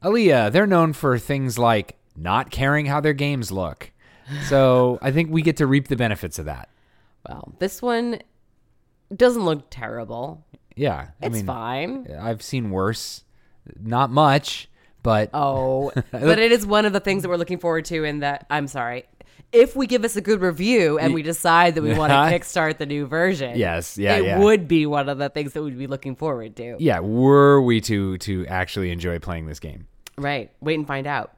Alea, 0.02 0.50
they're 0.50 0.66
known 0.66 0.92
for 0.92 1.18
things 1.18 1.58
like 1.58 1.96
not 2.16 2.50
caring 2.50 2.86
how 2.86 3.00
their 3.00 3.12
games 3.12 3.50
look. 3.52 3.91
So 4.48 4.98
I 5.02 5.10
think 5.12 5.30
we 5.30 5.42
get 5.42 5.56
to 5.58 5.66
reap 5.66 5.88
the 5.88 5.96
benefits 5.96 6.38
of 6.38 6.46
that. 6.46 6.68
Well, 7.28 7.54
this 7.58 7.80
one 7.82 8.20
doesn't 9.14 9.44
look 9.44 9.66
terrible. 9.70 10.44
Yeah. 10.76 11.08
I 11.22 11.26
It's 11.26 11.36
mean, 11.36 11.46
fine. 11.46 12.06
I've 12.20 12.42
seen 12.42 12.70
worse. 12.70 13.24
Not 13.80 14.10
much, 14.10 14.68
but 15.02 15.30
Oh, 15.32 15.92
but 16.10 16.38
it 16.38 16.50
is 16.52 16.66
one 16.66 16.84
of 16.86 16.92
the 16.92 17.00
things 17.00 17.22
that 17.22 17.28
we're 17.28 17.36
looking 17.36 17.58
forward 17.58 17.84
to. 17.86 18.04
In 18.04 18.20
that, 18.20 18.46
I'm 18.50 18.66
sorry, 18.66 19.04
if 19.52 19.76
we 19.76 19.86
give 19.86 20.04
us 20.04 20.16
a 20.16 20.20
good 20.20 20.40
review 20.40 20.98
and 20.98 21.14
we 21.14 21.22
decide 21.22 21.74
that 21.76 21.82
we 21.82 21.94
want 21.94 22.10
to 22.10 22.16
kickstart 22.38 22.78
the 22.78 22.86
new 22.86 23.06
version, 23.06 23.56
Yes, 23.56 23.96
yeah, 23.98 24.16
it 24.16 24.24
yeah. 24.24 24.38
would 24.40 24.66
be 24.66 24.86
one 24.86 25.08
of 25.08 25.18
the 25.18 25.28
things 25.28 25.52
that 25.52 25.62
we'd 25.62 25.78
be 25.78 25.86
looking 25.86 26.16
forward 26.16 26.56
to. 26.56 26.76
yeah, 26.80 26.98
were 27.00 27.60
we 27.62 27.80
to 27.82 28.18
to 28.18 28.46
actually 28.48 28.90
enjoy 28.90 29.18
playing 29.20 29.46
this 29.46 29.60
game? 29.60 29.86
Right. 30.18 30.50
Wait 30.60 30.74
and 30.78 30.86
find 30.86 31.06
out. 31.06 31.32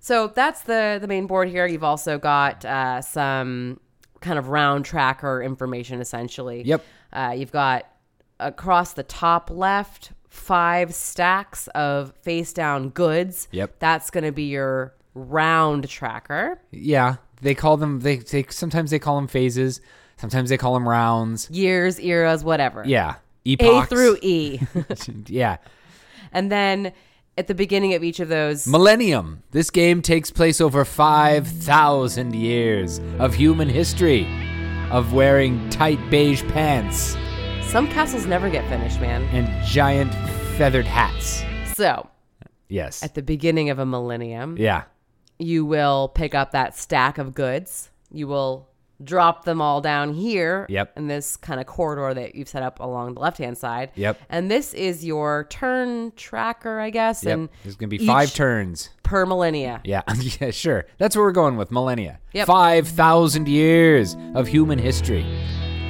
So 0.00 0.28
that's 0.28 0.62
the 0.62 0.98
the 1.00 1.06
main 1.06 1.26
board 1.26 1.48
here. 1.48 1.66
You've 1.66 1.84
also 1.84 2.18
got 2.18 2.64
uh, 2.64 3.02
some 3.02 3.78
kind 4.20 4.38
of 4.38 4.48
round 4.48 4.84
tracker 4.84 5.42
information, 5.42 6.00
essentially. 6.00 6.62
Yep. 6.64 6.84
Uh, 7.12 7.34
you've 7.36 7.52
got 7.52 7.86
across 8.38 8.94
the 8.94 9.02
top 9.02 9.50
left 9.50 10.12
five 10.28 10.94
stacks 10.94 11.68
of 11.68 12.14
face 12.22 12.52
down 12.52 12.88
goods. 12.90 13.48
Yep. 13.52 13.78
That's 13.78 14.10
going 14.10 14.24
to 14.24 14.32
be 14.32 14.44
your 14.44 14.94
round 15.14 15.88
tracker. 15.88 16.60
Yeah, 16.70 17.16
they 17.42 17.54
call 17.54 17.76
them. 17.76 18.00
They, 18.00 18.16
they 18.16 18.46
sometimes 18.48 18.90
they 18.90 18.98
call 18.98 19.16
them 19.16 19.28
phases. 19.28 19.80
Sometimes 20.16 20.50
they 20.50 20.56
call 20.56 20.74
them 20.74 20.88
rounds. 20.88 21.50
Years, 21.50 21.98
eras, 22.00 22.44
whatever. 22.44 22.84
Yeah, 22.86 23.16
Epochs. 23.44 23.86
A 23.86 23.94
through 23.94 24.18
E. 24.22 24.60
yeah, 25.26 25.58
and 26.32 26.50
then 26.50 26.92
at 27.40 27.46
the 27.46 27.54
beginning 27.54 27.94
of 27.94 28.04
each 28.04 28.20
of 28.20 28.28
those, 28.28 28.66
millennium. 28.66 29.42
This 29.50 29.70
game 29.70 30.02
takes 30.02 30.30
place 30.30 30.60
over 30.60 30.84
five 30.84 31.48
thousand 31.48 32.34
years 32.34 33.00
of 33.18 33.34
human 33.34 33.68
history, 33.68 34.26
of 34.90 35.12
wearing 35.12 35.68
tight 35.70 35.98
beige 36.10 36.42
pants 36.48 37.16
some 37.70 37.86
castles 37.86 38.26
never 38.26 38.50
get 38.50 38.68
finished, 38.68 39.00
man. 39.00 39.22
and 39.32 39.46
giant 39.64 40.12
feathered 40.58 40.86
hats. 40.86 41.44
So 41.76 42.08
Yes. 42.68 43.04
at 43.04 43.14
the 43.14 43.22
beginning 43.22 43.70
of 43.70 43.78
a 43.78 43.86
millennium, 43.86 44.56
Yeah. 44.58 44.82
you 45.38 45.64
will 45.64 46.08
pick 46.08 46.34
up 46.34 46.50
that 46.50 46.76
stack 46.76 47.16
of 47.16 47.32
goods. 47.32 47.90
You 48.10 48.26
will 48.26 48.66
drop 49.02 49.44
them 49.44 49.60
all 49.62 49.80
down 49.80 50.12
here 50.14 50.66
Yep. 50.68 50.92
in 50.98 51.06
this 51.08 51.36
kind 51.36 51.60
of 51.60 51.66
corridor 51.66 52.12
that 52.14 52.34
you've 52.34 52.48
set 52.48 52.62
up 52.62 52.80
along 52.80 53.14
the 53.14 53.20
left 53.20 53.38
hand 53.38 53.56
side. 53.56 53.90
Yep. 53.94 54.20
And 54.28 54.50
this 54.50 54.74
is 54.74 55.04
your 55.04 55.46
turn 55.50 56.12
tracker, 56.16 56.78
I 56.80 56.90
guess. 56.90 57.24
Yep. 57.24 57.32
And 57.34 57.48
There's 57.62 57.76
gonna 57.76 57.88
be 57.88 58.04
five 58.06 58.32
turns. 58.34 58.90
per 59.02 59.24
millennia. 59.26 59.80
Yeah. 59.84 60.02
yeah. 60.40 60.50
Sure. 60.50 60.84
That's 60.98 61.16
what 61.16 61.22
we're 61.22 61.32
going 61.32 61.56
with. 61.56 61.70
Millennia. 61.70 62.20
Yep. 62.32 62.46
Five 62.46 62.88
thousand 62.88 63.48
years 63.48 64.16
of 64.34 64.46
human 64.48 64.78
history. 64.78 65.24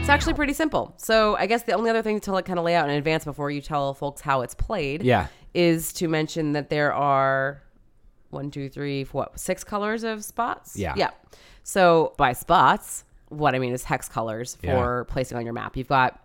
It's 0.01 0.09
actually 0.09 0.35
pretty 0.35 0.53
simple. 0.55 0.95
So 0.97 1.37
I 1.37 1.47
guess 1.47 1.65
the 1.65 1.73
only 1.73 1.91
other 1.91 2.03
thing 2.03 2.21
to 2.21 2.33
like, 2.33 2.45
kind 2.47 2.59
of 2.59 2.65
lay 2.65 2.75
out 2.75 2.89
in 2.89 2.95
advance 2.97 3.25
before 3.25 3.51
you 3.51 3.61
tell 3.61 3.93
folks 3.95 4.21
how 4.21 4.41
it's 4.41 4.55
played 4.55 5.03
Yeah. 5.03 5.27
is 5.53 5.93
to 5.95 6.09
mention 6.09 6.53
that 6.53 6.71
there 6.71 6.93
are 6.95 7.63
one, 8.31 8.51
two, 8.51 8.69
three, 8.69 9.05
four, 9.05 9.23
what, 9.25 9.39
six 9.41 9.63
colors 9.65 10.05
of 10.05 10.25
spots? 10.25 10.77
Yeah. 10.77 10.95
Yeah. 10.97 11.11
So 11.71 12.15
by 12.17 12.33
spots, 12.33 13.05
what 13.29 13.55
I 13.55 13.61
mean 13.61 13.73
is 13.73 13.85
hex 13.85 14.09
colors 14.09 14.59
for 14.65 15.05
placing 15.05 15.39
on 15.39 15.45
your 15.45 15.53
map. 15.55 15.77
You've 15.77 15.87
got 15.87 16.19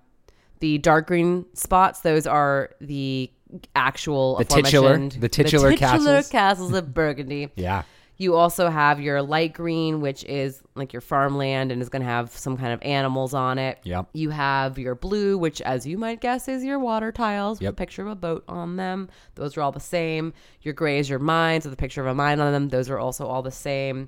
the 0.59 0.79
dark 0.79 1.05
green 1.05 1.45
spots, 1.53 1.99
those 1.99 2.25
are 2.25 2.71
the 2.81 3.29
actual 3.75 4.37
The 4.37 4.45
titular- 4.45 4.87
aforementioned- 4.89 5.21
the 5.21 5.29
titular 5.29 5.73
castles. 5.77 6.29
castles 6.29 6.73
of 6.73 6.93
Burgundy. 6.95 7.49
Yeah. 7.55 7.83
You 8.17 8.35
also 8.35 8.69
have 8.69 9.01
your 9.01 9.21
light 9.21 9.53
green, 9.53 9.99
which 9.99 10.23
is 10.23 10.63
like 10.73 10.93
your 10.93 11.01
farmland 11.01 11.69
and 11.73 11.81
is 11.81 11.89
going 11.89 12.01
to 12.01 12.07
have 12.07 12.31
some 12.31 12.55
kind 12.57 12.71
of 12.71 12.81
animals 12.81 13.33
on 13.33 13.59
it. 13.59 13.77
Yep. 13.83 14.07
You 14.13 14.29
have 14.29 14.79
your 14.79 14.95
blue, 14.95 15.37
which, 15.37 15.59
as 15.61 15.85
you 15.85 15.97
might 15.97 16.21
guess, 16.21 16.47
is 16.47 16.63
your 16.63 16.79
water 16.79 17.11
tiles 17.11 17.57
with 17.59 17.63
Yep. 17.65 17.73
a 17.73 17.75
picture 17.75 18.01
of 18.03 18.07
a 18.07 18.15
boat 18.15 18.45
on 18.47 18.77
them. 18.77 19.09
Those 19.35 19.57
are 19.57 19.61
all 19.61 19.73
the 19.73 19.81
same. 19.81 20.31
Your 20.61 20.73
gray 20.73 20.97
is 20.97 21.09
your 21.09 21.19
mines 21.19 21.65
with 21.65 21.73
a 21.73 21.77
picture 21.77 21.99
of 22.01 22.07
a 22.07 22.15
mine 22.15 22.39
on 22.39 22.53
them. 22.53 22.69
Those 22.69 22.89
are 22.89 22.97
also 22.97 23.27
all 23.27 23.41
the 23.41 23.51
same. 23.51 24.07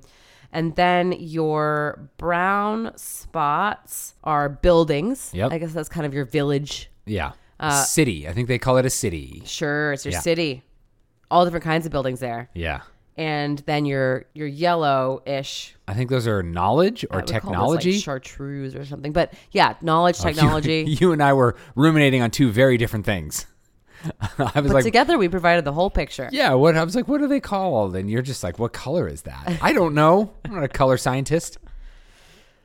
And 0.52 0.74
then 0.76 1.12
your 1.12 2.08
brown 2.16 2.92
spots 2.96 4.14
are 4.24 4.48
buildings. 4.48 5.30
Yep. 5.34 5.52
I 5.52 5.58
guess 5.58 5.72
that's 5.72 5.88
kind 5.88 6.06
of 6.06 6.14
your 6.14 6.24
village. 6.24 6.90
Yeah. 7.06 7.32
Uh, 7.60 7.82
city. 7.84 8.26
I 8.28 8.32
think 8.32 8.48
they 8.48 8.58
call 8.58 8.76
it 8.78 8.86
a 8.86 8.90
city. 8.90 9.42
Sure, 9.44 9.92
it's 9.92 10.04
your 10.04 10.12
Yeah. 10.12 10.20
city. 10.20 10.62
All 11.30 11.44
different 11.44 11.64
kinds 11.64 11.84
of 11.86 11.92
buildings 11.92 12.20
there. 12.20 12.48
Yeah. 12.54 12.80
And 13.16 13.58
then 13.66 13.84
your 13.84 14.26
your 14.32 14.46
yellow-ish 14.46 15.74
I 15.88 15.94
think 15.94 16.08
those 16.08 16.26
are 16.28 16.42
knowledge 16.42 17.04
or 17.10 17.14
I 17.14 17.16
would 17.16 17.26
call 17.26 17.40
technology. 17.40 17.92
like 17.94 18.02
chartreuse 18.02 18.74
or 18.76 18.84
something. 18.84 19.12
But 19.12 19.34
yeah, 19.50 19.74
knowledge, 19.82 20.18
You- 20.24 20.24
technology. 20.24 20.84
You, 21.00 21.12
and 21.12 21.22
I 21.22 21.32
were 21.32 21.56
ruminating 21.74 22.22
on 22.22 22.30
two 22.30 22.50
very 22.50 22.76
different 22.78 23.04
things. 23.04 23.46
I 24.38 24.60
was 24.60 24.68
but 24.68 24.70
like, 24.70 24.84
together 24.84 25.18
we 25.18 25.28
provided 25.28 25.64
the 25.64 25.72
whole 25.72 25.90
picture. 25.90 26.28
yeah, 26.32 26.54
what? 26.54 26.76
I 26.76 26.84
was 26.84 26.94
like, 26.94 27.08
what 27.08 27.20
are 27.20 27.26
they 27.26 27.40
called? 27.40 27.96
And 27.96 28.10
you're 28.10 28.22
just 28.22 28.42
like, 28.42 28.58
what 28.58 28.72
color 28.72 29.08
is 29.08 29.22
that? 29.22 29.58
I 29.60 29.72
don't 29.72 29.94
know. 29.94 30.32
I'm 30.44 30.54
not 30.54 30.64
a 30.64 30.68
color 30.68 30.96
scientist. 30.96 31.58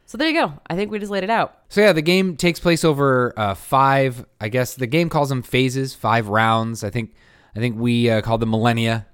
So 0.06 0.18
there 0.18 0.28
you 0.28 0.40
go. 0.40 0.54
I 0.70 0.76
think 0.76 0.92
we 0.92 1.00
just 1.00 1.12
laid 1.12 1.24
it 1.24 1.30
out. 1.30 1.58
So 1.70 1.82
yeah, 1.82 1.94
the 1.94 2.02
game 2.02 2.36
takes 2.36 2.60
place 2.60 2.84
over 2.84 3.34
uh, 3.38 3.56
five. 3.56 4.26
I 4.40 4.50
guess 4.50 4.76
the 4.76 4.86
game 4.86 5.10
calls 5.10 5.30
them 5.30 5.42
phases, 5.42 5.96
five 5.96 6.28
rounds. 6.28 6.84
I 6.84 6.90
think. 6.90 7.16
I 7.56 7.60
think 7.60 7.78
we 7.80 8.10
uh, 8.10 8.22
call 8.22 8.40
them 8.40 8.50
millennia. 8.50 9.06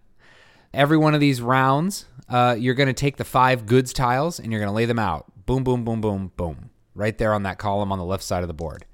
Every 0.73 0.97
one 0.97 1.13
of 1.13 1.19
these 1.19 1.41
rounds, 1.41 2.05
uh, 2.29 2.55
you're 2.57 2.73
going 2.73 2.87
to 2.87 2.93
take 2.93 3.17
the 3.17 3.25
five 3.25 3.65
goods 3.65 3.91
tiles 3.91 4.39
and 4.39 4.51
you're 4.51 4.61
going 4.61 4.69
to 4.69 4.75
lay 4.75 4.85
them 4.85 4.99
out. 4.99 5.25
Boom, 5.45 5.63
boom, 5.63 5.83
boom, 5.83 5.99
boom, 5.99 6.31
boom, 6.37 6.69
right 6.95 7.17
there 7.17 7.33
on 7.33 7.43
that 7.43 7.57
column 7.57 7.91
on 7.91 7.97
the 7.97 8.05
left 8.05 8.23
side 8.23 8.41
of 8.43 8.47
the 8.47 8.53
board. 8.53 8.85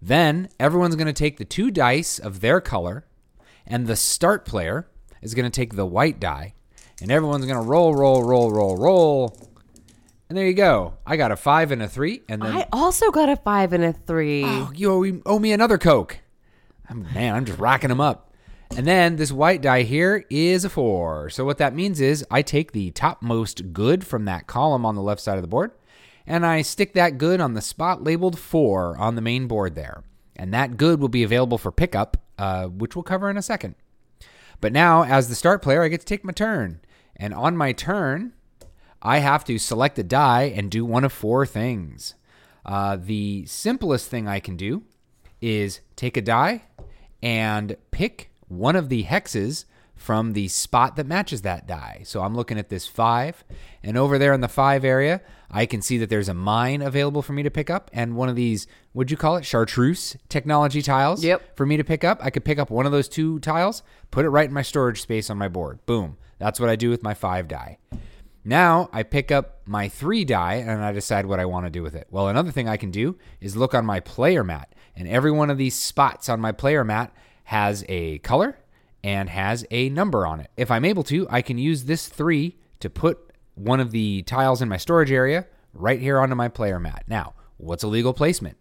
Then 0.00 0.48
everyone's 0.60 0.96
going 0.96 1.06
to 1.06 1.12
take 1.12 1.38
the 1.38 1.44
two 1.44 1.70
dice 1.70 2.18
of 2.18 2.40
their 2.40 2.60
color, 2.60 3.06
and 3.66 3.86
the 3.86 3.96
start 3.96 4.44
player 4.44 4.88
is 5.22 5.34
going 5.34 5.44
to 5.44 5.50
take 5.50 5.74
the 5.74 5.86
white 5.86 6.20
die, 6.20 6.54
and 7.00 7.10
everyone's 7.10 7.46
going 7.46 7.60
to 7.60 7.68
roll, 7.68 7.94
roll, 7.94 8.22
roll, 8.22 8.50
roll, 8.50 8.76
roll. 8.76 9.36
And 10.28 10.36
there 10.36 10.46
you 10.46 10.54
go. 10.54 10.94
I 11.06 11.16
got 11.16 11.30
a 11.30 11.36
five 11.36 11.70
and 11.70 11.82
a 11.82 11.88
three, 11.88 12.22
and 12.28 12.42
then 12.42 12.56
I 12.56 12.66
also 12.72 13.10
got 13.10 13.28
a 13.28 13.36
five 13.36 13.72
and 13.72 13.84
a 13.84 13.92
three. 13.92 14.44
Oh, 14.44 14.72
you 14.74 14.92
owe, 14.92 15.20
owe 15.24 15.38
me 15.38 15.52
another 15.52 15.78
Coke. 15.78 16.18
I'm, 16.88 17.06
man, 17.14 17.34
I'm 17.34 17.44
just 17.44 17.58
racking 17.58 17.88
them 17.88 18.00
up. 18.00 18.32
And 18.76 18.86
then 18.86 19.16
this 19.16 19.30
white 19.30 19.62
die 19.62 19.82
here 19.82 20.24
is 20.28 20.64
a 20.64 20.68
four. 20.68 21.30
So 21.30 21.44
what 21.44 21.58
that 21.58 21.74
means 21.74 22.00
is 22.00 22.26
I 22.30 22.42
take 22.42 22.72
the 22.72 22.90
topmost 22.90 23.72
good 23.72 24.04
from 24.04 24.24
that 24.24 24.48
column 24.48 24.84
on 24.84 24.96
the 24.96 25.02
left 25.02 25.20
side 25.20 25.36
of 25.36 25.42
the 25.42 25.48
board, 25.48 25.70
and 26.26 26.44
I 26.44 26.62
stick 26.62 26.92
that 26.94 27.18
good 27.18 27.40
on 27.40 27.54
the 27.54 27.60
spot 27.60 28.02
labeled 28.02 28.38
four 28.38 28.96
on 28.98 29.14
the 29.14 29.22
main 29.22 29.46
board 29.46 29.74
there. 29.74 30.02
And 30.34 30.52
that 30.52 30.76
good 30.76 31.00
will 31.00 31.08
be 31.08 31.22
available 31.22 31.58
for 31.58 31.72
pickup, 31.72 32.16
uh, 32.38 32.66
which 32.66 32.94
we'll 32.94 33.02
cover 33.02 33.30
in 33.30 33.36
a 33.36 33.42
second. 33.42 33.74
But 34.60 34.72
now, 34.72 35.04
as 35.04 35.28
the 35.28 35.34
start 35.34 35.62
player, 35.62 35.82
I 35.82 35.88
get 35.88 36.00
to 36.00 36.06
take 36.06 36.24
my 36.24 36.32
turn. 36.32 36.80
And 37.16 37.32
on 37.32 37.56
my 37.56 37.72
turn, 37.72 38.32
I 39.00 39.18
have 39.18 39.44
to 39.44 39.58
select 39.58 39.98
a 39.98 40.02
die 40.02 40.52
and 40.54 40.70
do 40.70 40.84
one 40.84 41.04
of 41.04 41.12
four 41.12 41.46
things. 41.46 42.14
Uh, 42.64 42.96
the 42.96 43.46
simplest 43.46 44.10
thing 44.10 44.26
I 44.26 44.40
can 44.40 44.56
do 44.56 44.82
is 45.40 45.80
take 45.94 46.16
a 46.16 46.22
die 46.22 46.64
and 47.22 47.76
pick 47.90 48.30
one 48.48 48.76
of 48.76 48.88
the 48.88 49.04
hexes 49.04 49.64
from 49.94 50.32
the 50.32 50.48
spot 50.48 50.96
that 50.96 51.06
matches 51.06 51.42
that 51.42 51.66
die. 51.66 52.02
So 52.04 52.22
I'm 52.22 52.34
looking 52.34 52.58
at 52.58 52.68
this 52.68 52.86
five, 52.86 53.44
and 53.82 53.96
over 53.96 54.18
there 54.18 54.34
in 54.34 54.40
the 54.40 54.48
five 54.48 54.84
area, 54.84 55.22
I 55.50 55.66
can 55.66 55.82
see 55.82 55.98
that 55.98 56.10
there's 56.10 56.28
a 56.28 56.34
mine 56.34 56.82
available 56.82 57.22
for 57.22 57.32
me 57.32 57.42
to 57.42 57.50
pick 57.50 57.70
up, 57.70 57.90
and 57.92 58.16
one 58.16 58.28
of 58.28 58.36
these, 58.36 58.66
would 58.94 59.10
you 59.10 59.16
call 59.16 59.36
it 59.36 59.44
chartreuse 59.44 60.16
technology 60.28 60.82
tiles? 60.82 61.24
Yep. 61.24 61.56
For 61.56 61.66
me 61.66 61.76
to 61.76 61.84
pick 61.84 62.04
up, 62.04 62.18
I 62.22 62.30
could 62.30 62.44
pick 62.44 62.58
up 62.58 62.70
one 62.70 62.86
of 62.86 62.92
those 62.92 63.08
two 63.08 63.38
tiles, 63.40 63.82
put 64.10 64.24
it 64.24 64.30
right 64.30 64.48
in 64.48 64.54
my 64.54 64.62
storage 64.62 65.02
space 65.02 65.30
on 65.30 65.38
my 65.38 65.48
board. 65.48 65.84
Boom. 65.86 66.16
That's 66.38 66.60
what 66.60 66.68
I 66.68 66.76
do 66.76 66.90
with 66.90 67.02
my 67.02 67.14
five 67.14 67.48
die. 67.48 67.78
Now 68.44 68.88
I 68.92 69.02
pick 69.02 69.32
up 69.32 69.62
my 69.66 69.88
three 69.88 70.24
die 70.24 70.54
and 70.54 70.84
I 70.84 70.92
decide 70.92 71.26
what 71.26 71.40
I 71.40 71.46
want 71.46 71.66
to 71.66 71.70
do 71.70 71.82
with 71.82 71.96
it. 71.96 72.06
Well, 72.10 72.28
another 72.28 72.52
thing 72.52 72.68
I 72.68 72.76
can 72.76 72.90
do 72.92 73.18
is 73.40 73.56
look 73.56 73.74
on 73.74 73.84
my 73.84 74.00
player 74.00 74.44
mat, 74.44 74.72
and 74.94 75.08
every 75.08 75.32
one 75.32 75.50
of 75.50 75.58
these 75.58 75.74
spots 75.74 76.28
on 76.28 76.40
my 76.40 76.52
player 76.52 76.84
mat 76.84 77.12
has 77.44 77.84
a 77.88 78.18
color 78.18 78.58
and 79.02 79.28
has 79.30 79.64
a 79.70 79.88
number 79.88 80.26
on 80.26 80.40
it. 80.40 80.50
If 80.56 80.70
I'm 80.70 80.84
able 80.84 81.02
to, 81.04 81.26
I 81.30 81.42
can 81.42 81.58
use 81.58 81.84
this 81.84 82.08
three 82.08 82.56
to 82.80 82.90
put 82.90 83.25
one 83.56 83.80
of 83.80 83.90
the 83.90 84.22
tiles 84.22 84.62
in 84.62 84.68
my 84.68 84.76
storage 84.76 85.10
area 85.10 85.46
right 85.74 86.00
here 86.00 86.20
onto 86.20 86.34
my 86.36 86.48
player 86.48 86.78
mat. 86.78 87.02
Now, 87.08 87.34
what's 87.56 87.82
a 87.82 87.88
legal 87.88 88.14
placement? 88.14 88.56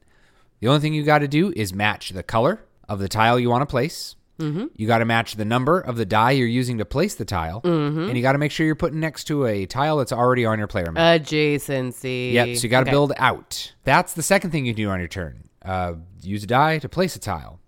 The 0.62 0.68
only 0.68 0.80
thing 0.80 0.94
you 0.94 1.04
got 1.04 1.20
to 1.20 1.28
do 1.28 1.54
is 1.56 1.74
match 1.74 2.10
the 2.10 2.24
color 2.24 2.66
of 2.90 3.00
the 3.00 3.08
tile 3.08 3.40
you 3.40 3.50
want 3.50 3.62
to 3.62 3.66
place. 3.68 4.16
Mm-hmm. 4.40 4.66
You 4.76 4.86
got 4.88 4.98
to 4.98 5.06
match 5.06 5.36
the 5.36 5.46
number 5.46 5.80
of 5.80 5.96
the 5.96 6.06
die 6.06 6.32
you're 6.32 6.48
using 6.48 6.78
to 6.80 6.86
place 6.86 7.16
the 7.16 7.24
tile, 7.24 7.62
Mm-hmm. 7.62 8.00
and 8.10 8.18
you 8.18 8.22
got 8.22 8.34
to 8.34 8.38
make 8.38 8.52
sure 8.52 8.66
you're 8.66 8.76
putting 8.76 9.00
next 9.00 9.26
to 9.26 9.46
a 9.46 9.66
tile 9.66 9.98
that's 9.98 10.12
already 10.12 10.46
on 10.46 10.58
your 10.60 10.68
player 10.68 10.92
mat. 10.92 11.22
Adjacency. 11.24 12.34
Yep. 12.34 12.58
So 12.58 12.64
you 12.64 12.70
got 12.70 12.80
to 12.82 12.84
Okay. 12.86 12.92
build 12.92 13.14
out. 13.18 13.74
That's 13.86 14.14
the 14.14 14.24
second 14.24 14.52
thing 14.52 14.66
you 14.66 14.74
do 14.74 14.90
on 14.90 15.00
your 15.00 15.08
turn. 15.08 15.50
Uh, 15.64 15.94
use 16.22 16.44
a 16.44 16.48
die 16.48 16.80
to 16.80 16.90
place 16.90 17.16
a 17.16 17.20
tile. 17.20 17.60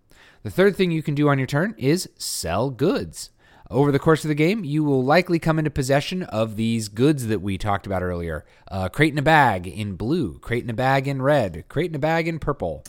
The 0.44 0.50
third 0.52 0.76
thing 0.76 0.92
you 0.92 1.02
can 1.04 1.16
do 1.16 1.30
on 1.30 1.38
your 1.38 1.48
turn 1.48 1.74
is 1.78 2.10
sell 2.18 2.70
goods. 2.70 3.32
Over 3.70 3.92
the 3.92 4.00
course 4.00 4.24
of 4.24 4.30
the 4.30 4.36
game, 4.36 4.64
you 4.64 4.86
will 4.86 5.04
likely 5.04 5.40
come 5.40 5.60
into 5.60 5.70
possession 5.70 6.24
of 6.24 6.56
these 6.56 6.88
goods 6.88 7.28
that 7.28 7.42
we 7.42 7.58
talked 7.58 7.86
about 7.86 8.02
earlier. 8.02 8.46
Uh, 8.70 8.88
crate 8.88 9.12
in 9.12 9.20
a 9.20 9.24
bag 9.24 9.68
in 9.68 9.96
blue, 9.96 10.40
crate 10.40 10.64
in 10.64 10.70
a 10.70 10.74
bag 10.74 11.06
in 11.06 11.22
red, 11.22 11.66
crate 11.68 11.92
in 11.92 11.96
a 11.96 12.00
bag 12.00 12.30
in 12.30 12.40
purple. 12.40 12.86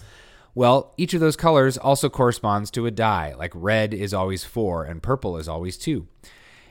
Well, 0.55 0.95
each 0.97 1.15
of 1.15 1.21
those 1.21 1.35
colors 1.35 1.77
also 1.77 2.09
corresponds 2.09 2.71
to 2.73 2.87
a 2.87 2.93
die, 2.93 3.35
like 3.37 3.51
red 3.57 3.93
is 3.93 4.15
always 4.15 4.45
four 4.45 4.85
and 4.85 5.03
purple 5.03 5.37
is 5.37 5.49
always 5.49 5.77
two. 5.77 6.07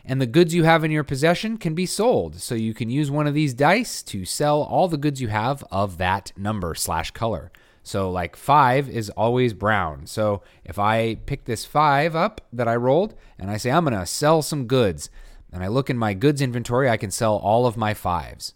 And 0.06 0.22
the 0.22 0.26
goods 0.26 0.54
you 0.54 0.64
have 0.64 0.86
in 0.86 0.92
your 0.92 1.04
possession 1.04 1.58
can 1.58 1.76
be 1.76 1.86
sold. 1.86 2.38
So 2.38 2.56
you 2.56 2.74
can 2.74 2.90
use 2.90 3.12
one 3.12 3.28
of 3.28 3.34
these 3.34 3.54
dice 3.54 4.02
to 4.04 4.24
sell 4.24 4.62
all 4.62 4.88
the 4.88 4.96
goods 4.96 5.22
you 5.22 5.28
have 5.28 5.66
of 5.70 5.98
that 5.98 6.32
number 6.38 6.76
slash 6.76 7.12
color. 7.12 7.52
So, 7.88 8.12
like 8.12 8.36
five 8.36 8.90
is 8.90 9.10
always 9.12 9.54
brown. 9.54 10.08
So, 10.08 10.42
if 10.66 10.78
I 10.78 11.16
pick 11.16 11.46
this 11.46 11.64
five 11.64 12.18
up 12.18 12.42
that 12.52 12.68
I 12.68 12.76
rolled 12.76 13.16
and 13.40 13.50
I 13.50 13.56
say, 13.56 13.72
I'm 13.72 13.86
going 13.86 13.98
to 13.98 14.06
sell 14.06 14.42
some 14.42 14.68
goods, 14.68 15.10
and 15.54 15.64
I 15.64 15.70
look 15.70 15.90
in 15.90 15.98
my 15.98 16.14
goods 16.14 16.42
inventory, 16.42 16.90
I 16.90 16.98
can 16.98 17.12
sell 17.12 17.38
all 17.38 17.66
of 17.66 17.78
my 17.78 17.94
fives. 17.94 18.56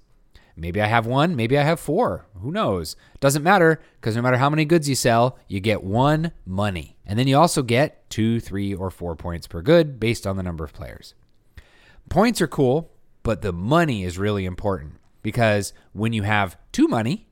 Maybe 0.58 0.82
I 0.82 0.88
have 0.88 1.06
one, 1.06 1.34
maybe 1.38 1.58
I 1.58 1.64
have 1.64 1.80
four. 1.80 2.26
Who 2.42 2.52
knows? 2.52 2.98
Doesn't 3.22 3.42
matter 3.42 3.82
because 4.02 4.18
no 4.18 4.22
matter 4.22 4.36
how 4.36 4.50
many 4.50 4.66
goods 4.66 4.90
you 4.90 4.96
sell, 4.96 5.40
you 5.48 5.62
get 5.62 5.82
one 5.82 6.34
money. 6.46 6.98
And 7.06 7.18
then 7.18 7.30
you 7.30 7.38
also 7.38 7.64
get 7.64 8.10
two, 8.10 8.42
three, 8.42 8.74
or 8.74 8.92
four 8.92 9.16
points 9.16 9.48
per 9.48 9.62
good 9.62 9.98
based 9.98 10.28
on 10.28 10.36
the 10.36 10.44
number 10.44 10.66
of 10.66 10.74
players. 10.74 11.16
Points 12.10 12.42
are 12.42 12.48
cool, 12.48 12.92
but 13.24 13.42
the 13.42 13.54
money 13.54 14.04
is 14.04 14.18
really 14.18 14.44
important 14.44 14.96
because 15.22 15.72
when 15.94 16.12
you 16.12 16.24
have 16.24 16.58
two 16.74 16.90
money, 16.90 17.30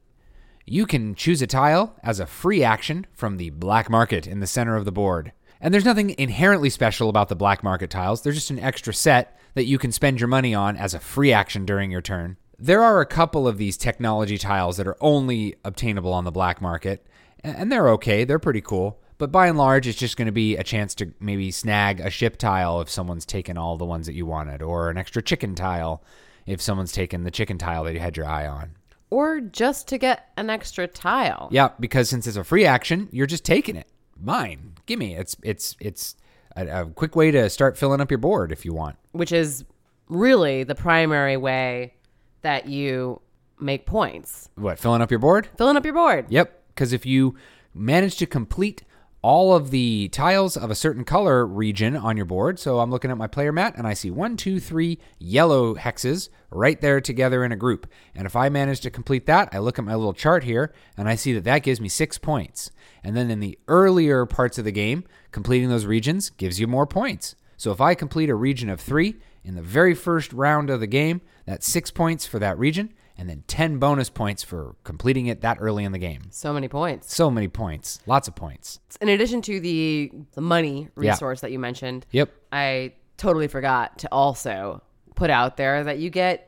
you 0.70 0.86
can 0.86 1.16
choose 1.16 1.42
a 1.42 1.48
tile 1.48 1.96
as 2.04 2.20
a 2.20 2.26
free 2.26 2.64
action 2.64 3.08
from 3.14 3.38
the 3.38 3.50
black 3.50 3.90
market 3.90 4.28
in 4.28 4.40
the 4.40 4.48
center 4.48 4.76
of 4.76 4.86
the 4.86 4.92
board. 4.92 5.32
And 5.62 5.74
there's 5.74 5.86
nothing 5.86 6.16
inherently 6.18 6.70
special 6.70 7.10
about 7.10 7.28
the 7.30 7.36
black 7.36 7.64
market 7.64 7.90
tiles, 7.90 8.22
they're 8.22 8.34
just 8.34 8.50
an 8.50 8.60
extra 8.60 8.94
set 8.94 9.38
that 9.56 9.66
you 9.66 9.78
can 9.78 9.92
spend 9.92 10.20
your 10.20 10.28
money 10.28 10.54
on 10.54 10.78
as 10.78 10.94
a 10.94 11.00
free 11.00 11.34
action 11.34 11.66
during 11.66 11.92
your 11.92 12.02
turn. 12.02 12.38
There 12.58 12.84
are 12.84 13.02
a 13.02 13.06
couple 13.06 13.48
of 13.48 13.58
these 13.58 13.78
technology 13.78 14.38
tiles 14.38 14.78
that 14.78 14.88
are 14.88 14.98
only 15.02 15.56
obtainable 15.66 16.14
on 16.14 16.24
the 16.24 16.32
black 16.32 16.62
market, 16.62 17.06
and 17.44 17.72
they're 17.72 17.90
okay, 17.90 18.24
they're 18.24 18.40
pretty 18.40 18.62
cool. 18.62 19.02
But 19.18 19.32
by 19.32 19.48
and 19.48 19.58
large, 19.58 19.88
it's 19.88 20.00
just 20.00 20.18
going 20.18 20.28
to 20.28 20.32
be 20.32 20.56
a 20.56 20.64
chance 20.64 20.96
to 20.96 21.14
maybe 21.20 21.52
snag 21.52 22.00
a 22.00 22.10
ship 22.10 22.38
tile 22.38 22.80
if 22.80 22.90
someone's 22.90 23.26
taken 23.26 23.58
all 23.58 23.78
the 23.78 23.86
ones 23.86 24.06
that 24.06 24.14
you 24.14 24.26
wanted, 24.26 24.62
or 24.62 24.90
an 24.90 24.98
extra 24.98 25.22
chicken 25.22 25.56
tile 25.56 26.04
if 26.46 26.62
someone's 26.62 26.92
taken 26.92 27.24
the 27.24 27.32
chicken 27.32 27.58
tile 27.58 27.84
that 27.84 27.94
you 27.94 28.00
had 28.00 28.16
your 28.16 28.26
eye 28.26 28.48
on. 28.48 28.76
Or 29.12 29.40
just 29.42 29.88
to 29.90 29.98
get 29.98 30.30
an 30.38 30.50
extra 30.50 30.88
tile. 30.88 31.50
Yeah, 31.52 31.70
because 31.80 32.10
since 32.10 32.28
it's 32.28 32.38
a 32.38 32.44
free 32.44 32.66
action, 32.66 33.10
you're 33.12 33.26
just 33.26 33.44
taking 33.44 33.76
it. 33.76 33.88
Mine, 34.22 34.74
gimme. 34.86 35.16
It's 35.16 35.36
it's 35.42 35.76
it's 35.80 36.16
a, 36.56 36.82
a 36.82 36.86
quick 36.86 37.16
way 37.16 37.32
to 37.32 37.50
start 37.50 37.78
filling 37.78 38.02
up 38.02 38.12
your 38.12 38.18
board 38.18 38.52
if 38.52 38.66
you 38.66 38.74
want. 38.74 38.98
Which 39.14 39.32
is 39.32 39.66
really 40.10 40.64
the 40.64 40.76
primary 40.76 41.38
way 41.38 41.94
that 42.42 42.68
you 42.68 43.22
make 43.60 43.86
points. 43.86 44.50
What 44.56 44.78
filling 44.80 45.02
up 45.02 45.12
your 45.12 45.20
board? 45.20 45.50
Filling 45.58 45.78
up 45.78 45.86
your 45.86 45.94
board. 45.94 46.26
Yep. 46.30 46.56
Because 46.70 46.94
if 46.94 47.06
you 47.06 47.36
manage 47.74 48.18
to 48.18 48.26
complete 48.26 48.84
all 49.22 49.54
of 49.54 49.72
the 49.72 50.08
tiles 50.10 50.56
of 50.56 50.72
a 50.72 50.76
certain 50.76 51.04
color 51.04 51.46
region 51.46 51.98
on 51.98 52.16
your 52.16 52.26
board, 52.26 52.58
so 52.58 52.80
I'm 52.80 52.90
looking 52.90 53.12
at 53.12 53.18
my 53.18 53.28
player 53.28 53.52
mat 53.52 53.74
and 53.76 53.86
I 53.86 53.94
see 53.94 54.10
one, 54.10 54.38
two, 54.38 54.60
three 54.60 54.98
yellow 55.18 55.76
hexes 55.76 56.30
right 56.52 56.80
there 56.80 57.02
together 57.02 57.44
in 57.44 57.52
a 57.52 57.58
group. 57.58 57.88
And 58.16 58.26
if 58.26 58.36
I 58.36 58.50
manage 58.50 58.80
to 58.82 58.90
complete 58.90 59.26
that, 59.26 59.50
I 59.52 59.60
look 59.60 59.78
at 59.78 59.86
my 59.86 59.96
little 59.96 60.14
chart 60.14 60.46
here 60.46 60.74
and 60.96 61.10
I 61.10 61.16
see 61.16 61.34
that 61.34 61.44
that 61.44 61.64
gives 61.64 61.82
me 61.82 61.90
six 61.90 62.18
points. 62.18 62.72
And 63.04 63.16
then 63.16 63.30
in 63.30 63.42
the 63.42 63.60
earlier 63.68 64.26
parts 64.26 64.58
of 64.58 64.66
the 64.66 64.72
game, 64.72 65.04
completing 65.32 65.70
those 65.70 65.86
regions 65.86 66.30
gives 66.30 66.60
you 66.60 66.68
more 66.68 66.88
points. 66.88 67.36
So 67.58 67.72
if 67.72 67.82
I 67.82 67.96
complete 67.96 68.30
a 68.30 68.36
region 68.36 68.70
of 68.70 68.80
three 68.80 69.16
in 69.44 69.56
the 69.56 69.62
very 69.62 69.96
first 69.96 70.32
round 70.32 70.70
of 70.70 70.80
the 70.80 70.88
game, 70.88 71.20
that's 71.46 71.70
six 71.70 71.92
points 71.92 72.26
for 72.26 72.40
that 72.40 72.58
region, 72.58 72.94
and 73.20 73.30
then 73.30 73.44
10 73.48 73.78
bonus 73.80 74.10
points 74.10 74.42
for 74.44 74.76
completing 74.84 75.28
it 75.28 75.42
that 75.42 75.58
early 75.60 75.84
in 75.84 75.92
the 75.92 76.00
game. 76.00 76.22
So 76.32 76.54
many 76.54 76.68
points. 76.68 77.14
So 77.14 77.30
many 77.30 77.48
points, 77.50 78.00
lots 78.08 78.28
of 78.28 78.36
points. 78.36 78.80
In 79.02 79.10
addition 79.10 79.42
to 79.44 79.60
the, 79.60 80.12
the 80.34 80.42
money 80.42 80.84
Yeah. 80.98 81.12
resource 81.12 81.42
that 81.42 81.52
you 81.52 81.60
mentioned, 81.60 82.06
Yep. 82.12 82.32
I 82.52 82.94
totally 83.18 83.48
forgot 83.48 84.00
to 84.00 84.10
also 84.12 84.82
put 85.16 85.30
out 85.30 85.58
there 85.58 85.84
that 85.84 86.00
you 86.00 86.10
get 86.10 86.46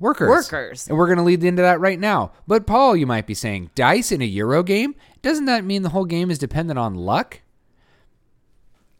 Workers. 0.00 0.28
Workers. 0.28 0.88
And 0.88 0.98
we're 0.98 1.06
going 1.06 1.18
to 1.18 1.22
lead 1.24 1.44
into 1.44 1.62
that 1.62 1.78
right 1.78 1.98
now. 2.00 2.32
But 2.48 2.66
Paul, 2.66 2.96
you 2.96 3.06
might 3.06 3.28
be 3.28 3.34
saying, 3.34 3.70
dice 3.76 4.10
in 4.10 4.20
a 4.22 4.24
Euro 4.24 4.64
game? 4.64 4.96
Doesn't 5.22 5.44
that 5.44 5.64
mean 5.64 5.82
the 5.82 5.90
whole 5.90 6.04
game 6.04 6.32
is 6.32 6.38
dependent 6.38 6.80
on 6.80 6.94
luck? 6.96 7.42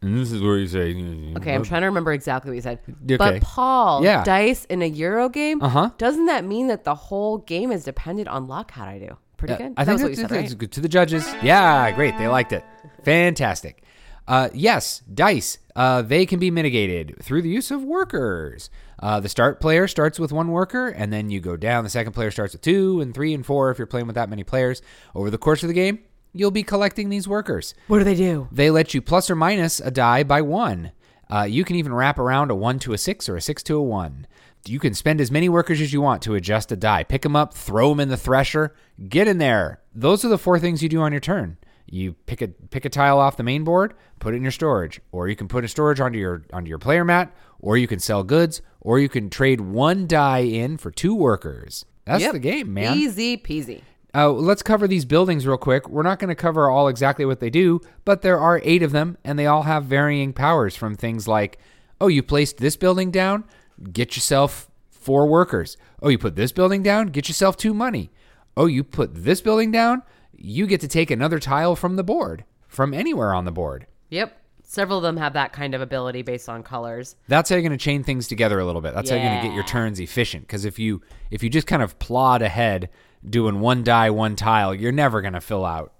And 0.05 0.17
this 0.19 0.31
is 0.31 0.39
where 0.41 0.57
you 0.59 0.67
say, 0.67 0.91
Okay, 1.37 1.55
I'm 1.55 1.63
trying 1.63 1.81
to 1.81 1.87
remember 1.87 2.13
exactly 2.13 2.51
what 2.51 2.55
you 2.55 2.61
said. 2.61 2.77
Okay. 3.05 3.17
But 3.17 3.41
Paul, 3.41 4.03
Yeah. 4.03 4.23
dice 4.23 4.65
in 4.65 4.83
a 4.83 4.85
Euro 4.85 5.29
game, 5.29 5.61
Uh-huh. 5.63 5.89
doesn't 5.97 6.27
that 6.27 6.45
mean 6.45 6.67
that 6.67 6.83
the 6.83 6.93
whole 6.93 7.39
game 7.39 7.71
is 7.71 7.83
dependent 7.83 8.27
on 8.27 8.47
luck? 8.47 8.69
How'd 8.71 8.87
I 8.87 8.99
do? 8.99 9.17
Pretty 9.37 9.55
good. 9.55 9.73
I 9.75 9.83
That 9.83 9.85
think 9.85 9.93
was 9.95 10.01
what 10.03 10.07
that's, 10.09 10.09
you 10.09 10.15
said, 10.23 10.29
that's 10.29 10.51
right? 10.51 10.57
good 10.59 10.71
to 10.73 10.79
the 10.79 10.87
judges. 10.87 11.27
Yeah, 11.41 11.89
great. 11.91 12.15
They 12.19 12.27
liked 12.27 12.53
it. 12.53 12.63
Fantastic. 13.03 13.83
Uh, 14.27 14.49
yes, 14.53 15.01
dice. 15.11 15.57
Uh, 15.75 16.01
they 16.01 16.25
can 16.25 16.39
be 16.39 16.49
mitigated 16.51 17.15
through 17.21 17.41
the 17.41 17.49
use 17.49 17.69
of 17.71 17.83
workers. 17.83 18.69
Uh, 18.99 19.19
the 19.19 19.29
start 19.29 19.59
player 19.59 19.87
starts 19.87 20.19
with 20.19 20.31
one 20.31 20.49
worker, 20.51 20.87
and 20.87 21.11
then 21.11 21.29
you 21.29 21.39
go 21.39 21.57
down. 21.57 21.83
The 21.83 21.89
second 21.89 22.13
player 22.13 22.31
starts 22.31 22.53
with 22.53 22.61
two 22.61 23.01
and 23.01 23.13
three 23.13 23.33
and 23.33 23.45
four 23.45 23.71
if 23.71 23.77
you're 23.77 23.85
playing 23.87 24.07
with 24.07 24.15
that 24.15 24.29
many 24.29 24.43
players. 24.43 24.81
Over 25.13 25.29
the 25.29 25.37
course 25.37 25.63
of 25.63 25.67
the 25.67 25.73
game, 25.73 25.99
you'll 26.35 26.51
be 26.51 26.63
collecting 26.63 27.09
these 27.09 27.27
workers. 27.27 27.73
What 27.87 27.99
do 27.99 28.03
they 28.03 28.15
do? 28.15 28.47
They 28.51 28.69
let 28.69 28.93
you 28.93 29.01
plus 29.01 29.29
or 29.29 29.35
minus 29.35 29.79
a 29.79 29.89
die 29.91 30.23
by 30.23 30.41
one. 30.41 30.91
Uh, 31.29 31.43
you 31.49 31.63
can 31.63 31.75
even 31.75 31.93
wrap 31.93 32.19
around 32.19 32.51
a 32.51 32.55
one 32.55 32.77
to 32.79 32.93
a 32.93 32.97
six 32.97 33.27
or 33.27 33.35
a 33.35 33.41
six 33.41 33.63
to 33.63 33.75
a 33.77 33.81
one. 33.81 34.27
You 34.67 34.79
can 34.79 34.93
spend 34.93 35.21
as 35.21 35.31
many 35.31 35.47
workers 35.47 35.79
as 35.81 35.93
you 35.93 36.01
want 36.01 36.21
to 36.23 36.35
adjust 36.35 36.71
a 36.71 36.75
die. 36.75 37.03
Pick 37.03 37.21
them 37.21 37.35
up, 37.35 37.53
throw 37.53 37.89
them 37.89 37.99
in 37.99 38.09
the 38.09 38.17
thresher, 38.17 38.75
get 39.09 39.27
in 39.27 39.37
there. 39.37 39.81
Those 39.93 40.25
are 40.25 40.29
the 40.29 40.37
four 40.39 40.59
things 40.59 40.81
you 40.83 40.89
do 40.89 41.01
on 41.01 41.11
your 41.11 41.21
turn. 41.21 41.57
You 41.87 42.13
pick 42.25 42.41
a 42.41 42.47
pick 42.47 42.83
a 42.83 42.89
tile 42.89 43.19
off 43.19 43.37
the 43.37 43.43
main 43.43 43.63
board, 43.63 43.93
put 44.19 44.33
it 44.33 44.37
in 44.37 44.43
your 44.43 44.51
storage, 44.51 45.01
or 45.11 45.27
you 45.27 45.35
can 45.35 45.47
put 45.47 45.63
a 45.63 45.67
storage 45.67 45.99
onto 45.99 46.17
your 46.17 46.43
onto 46.51 46.67
your 46.67 46.79
player 46.79 47.05
mat, 47.05 47.31
or 47.59 47.77
you 47.77 47.87
can 47.87 47.99
sell 47.99 48.23
goods, 48.23 48.61
or 48.81 48.97
you 48.99 49.07
can 49.07 49.29
trade 49.29 49.61
one 49.61 50.07
die 50.07 50.39
in 50.39 50.77
for 50.77 50.89
two 50.89 51.13
workers. 51.13 51.85
That's 52.05 52.21
Yep. 52.23 52.33
the 52.33 52.39
game, 52.39 52.73
man. 52.73 52.97
Easy 52.97 53.37
peasy. 53.37 53.81
Uh, 54.15 54.31
let's 54.31 54.63
cover 54.63 54.87
these 54.87 55.03
buildings 55.03 55.45
real 55.45 55.57
quick. 55.57 55.89
We're 55.89 56.01
not 56.03 56.19
going 56.19 56.29
to 56.29 56.35
cover 56.35 56.69
all 56.69 56.87
exactly 56.87 57.25
what 57.25 57.41
they 57.41 57.49
do, 57.49 57.81
but 58.05 58.21
there 58.21 58.39
are 58.39 58.61
eight 58.63 58.81
of 58.81 58.93
them, 58.93 59.17
and 59.25 59.37
they 59.37 59.45
all 59.45 59.63
have 59.63 59.83
varying 59.85 60.31
powers 60.31 60.73
from 60.73 60.95
things 60.95 61.27
like, 61.27 61.59
oh, 61.99 62.07
you 62.07 62.23
placed 62.23 62.57
this 62.57 62.77
building 62.77 63.11
down, 63.11 63.43
get 63.91 64.15
yourself 64.15 64.69
four 64.89 65.27
workers. 65.27 65.75
Oh, 66.01 66.07
you 66.07 66.17
put 66.17 66.37
this 66.37 66.53
building 66.53 66.81
down, 66.81 67.07
get 67.07 67.27
yourself 67.27 67.57
two 67.57 67.73
money. 67.73 68.09
Oh, 68.55 68.67
you 68.67 68.85
put 68.85 69.13
this 69.13 69.41
building 69.41 69.69
down, 69.69 70.01
you 70.31 70.65
get 70.65 70.79
to 70.79 70.87
take 70.87 71.11
another 71.11 71.39
tile 71.39 71.75
from 71.75 71.97
the 71.97 72.03
board, 72.03 72.45
from 72.69 72.93
anywhere 72.93 73.33
on 73.33 73.43
the 73.43 73.51
board. 73.51 73.85
Yep. 74.11 74.41
Several 74.63 74.97
of 74.97 75.03
them 75.03 75.17
have 75.17 75.33
that 75.33 75.53
kind 75.53 75.75
of 75.75 75.81
ability 75.81 76.21
based 76.21 76.49
on 76.49 76.63
colors. 76.63 77.17
That's 77.27 77.49
how 77.49 77.55
you're 77.55 77.63
going 77.63 77.77
to 77.77 77.83
chain 77.83 78.03
things 78.03 78.27
together 78.27 78.59
a 78.59 78.65
little 78.65 78.81
bit. 78.81 78.95
That's 78.95 79.09
how 79.09 79.15
you're 79.15 79.25
going 79.25 79.41
to 79.41 79.47
get 79.47 79.53
your 79.53 79.63
turns 79.65 79.99
efficient. 79.99 80.47
Because 80.47 80.65
if 80.65 80.79
you 80.79 81.01
if 81.29 81.43
you 81.43 81.49
just 81.49 81.67
kind 81.67 81.83
of 81.83 81.99
plod 81.99 82.41
ahead 82.41 82.89
doing 83.29 83.59
one 83.59 83.83
die, 83.83 84.09
one 84.09 84.35
tile, 84.35 84.73
you're 84.73 84.91
never 84.91 85.21
going 85.21 85.33
to 85.33 85.41
fill 85.41 85.65
out 85.65 85.93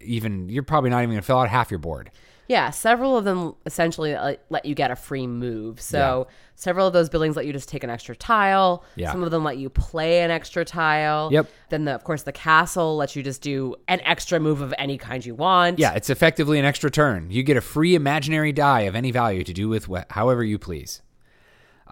even. 0.00 0.48
You're 0.48 0.62
probably 0.62 0.90
not 0.90 0.98
even 0.98 1.10
going 1.10 1.20
to 1.20 1.26
fill 1.26 1.38
out 1.38 1.48
half 1.48 1.70
your 1.70 1.78
board. 1.78 2.10
Yeah, 2.46 2.70
several 2.70 3.16
of 3.16 3.24
them 3.24 3.54
essentially 3.64 4.14
uh, 4.14 4.36
let 4.50 4.66
you 4.66 4.74
get 4.74 4.90
a 4.90 4.96
free 4.96 5.26
move. 5.26 5.80
So 5.80 6.26
several 6.56 6.86
of 6.86 6.92
those 6.92 7.08
buildings 7.08 7.36
let 7.36 7.46
you 7.46 7.54
just 7.54 7.70
take 7.70 7.82
an 7.82 7.88
extra 7.88 8.14
tile. 8.14 8.84
Yeah. 8.96 9.12
Some 9.12 9.22
of 9.22 9.30
them 9.30 9.44
let 9.44 9.56
you 9.56 9.70
play 9.70 10.20
an 10.20 10.30
extra 10.30 10.62
tile. 10.62 11.30
Yep. 11.32 11.48
Then 11.70 11.86
the, 11.86 11.94
of 11.94 12.04
course 12.04 12.22
the 12.24 12.32
castle 12.32 12.96
lets 12.96 13.16
you 13.16 13.22
just 13.22 13.40
do 13.40 13.76
an 13.88 14.00
extra 14.02 14.38
move 14.40 14.60
of 14.60 14.74
any 14.76 14.98
kind 14.98 15.24
you 15.24 15.34
want. 15.34 15.78
Yeah, 15.78 15.94
it's 15.94 16.10
effectively 16.10 16.58
an 16.58 16.66
extra 16.66 16.90
turn. 16.90 17.30
You 17.30 17.42
get 17.42 17.56
a 17.56 17.62
free 17.62 17.94
imaginary 17.94 18.52
die 18.52 18.82
of 18.82 18.94
any 18.94 19.10
value 19.10 19.42
to 19.42 19.52
do 19.54 19.70
with 19.70 19.86
wh- 19.86 20.04
however 20.10 20.44
you 20.44 20.58
please. 20.58 21.00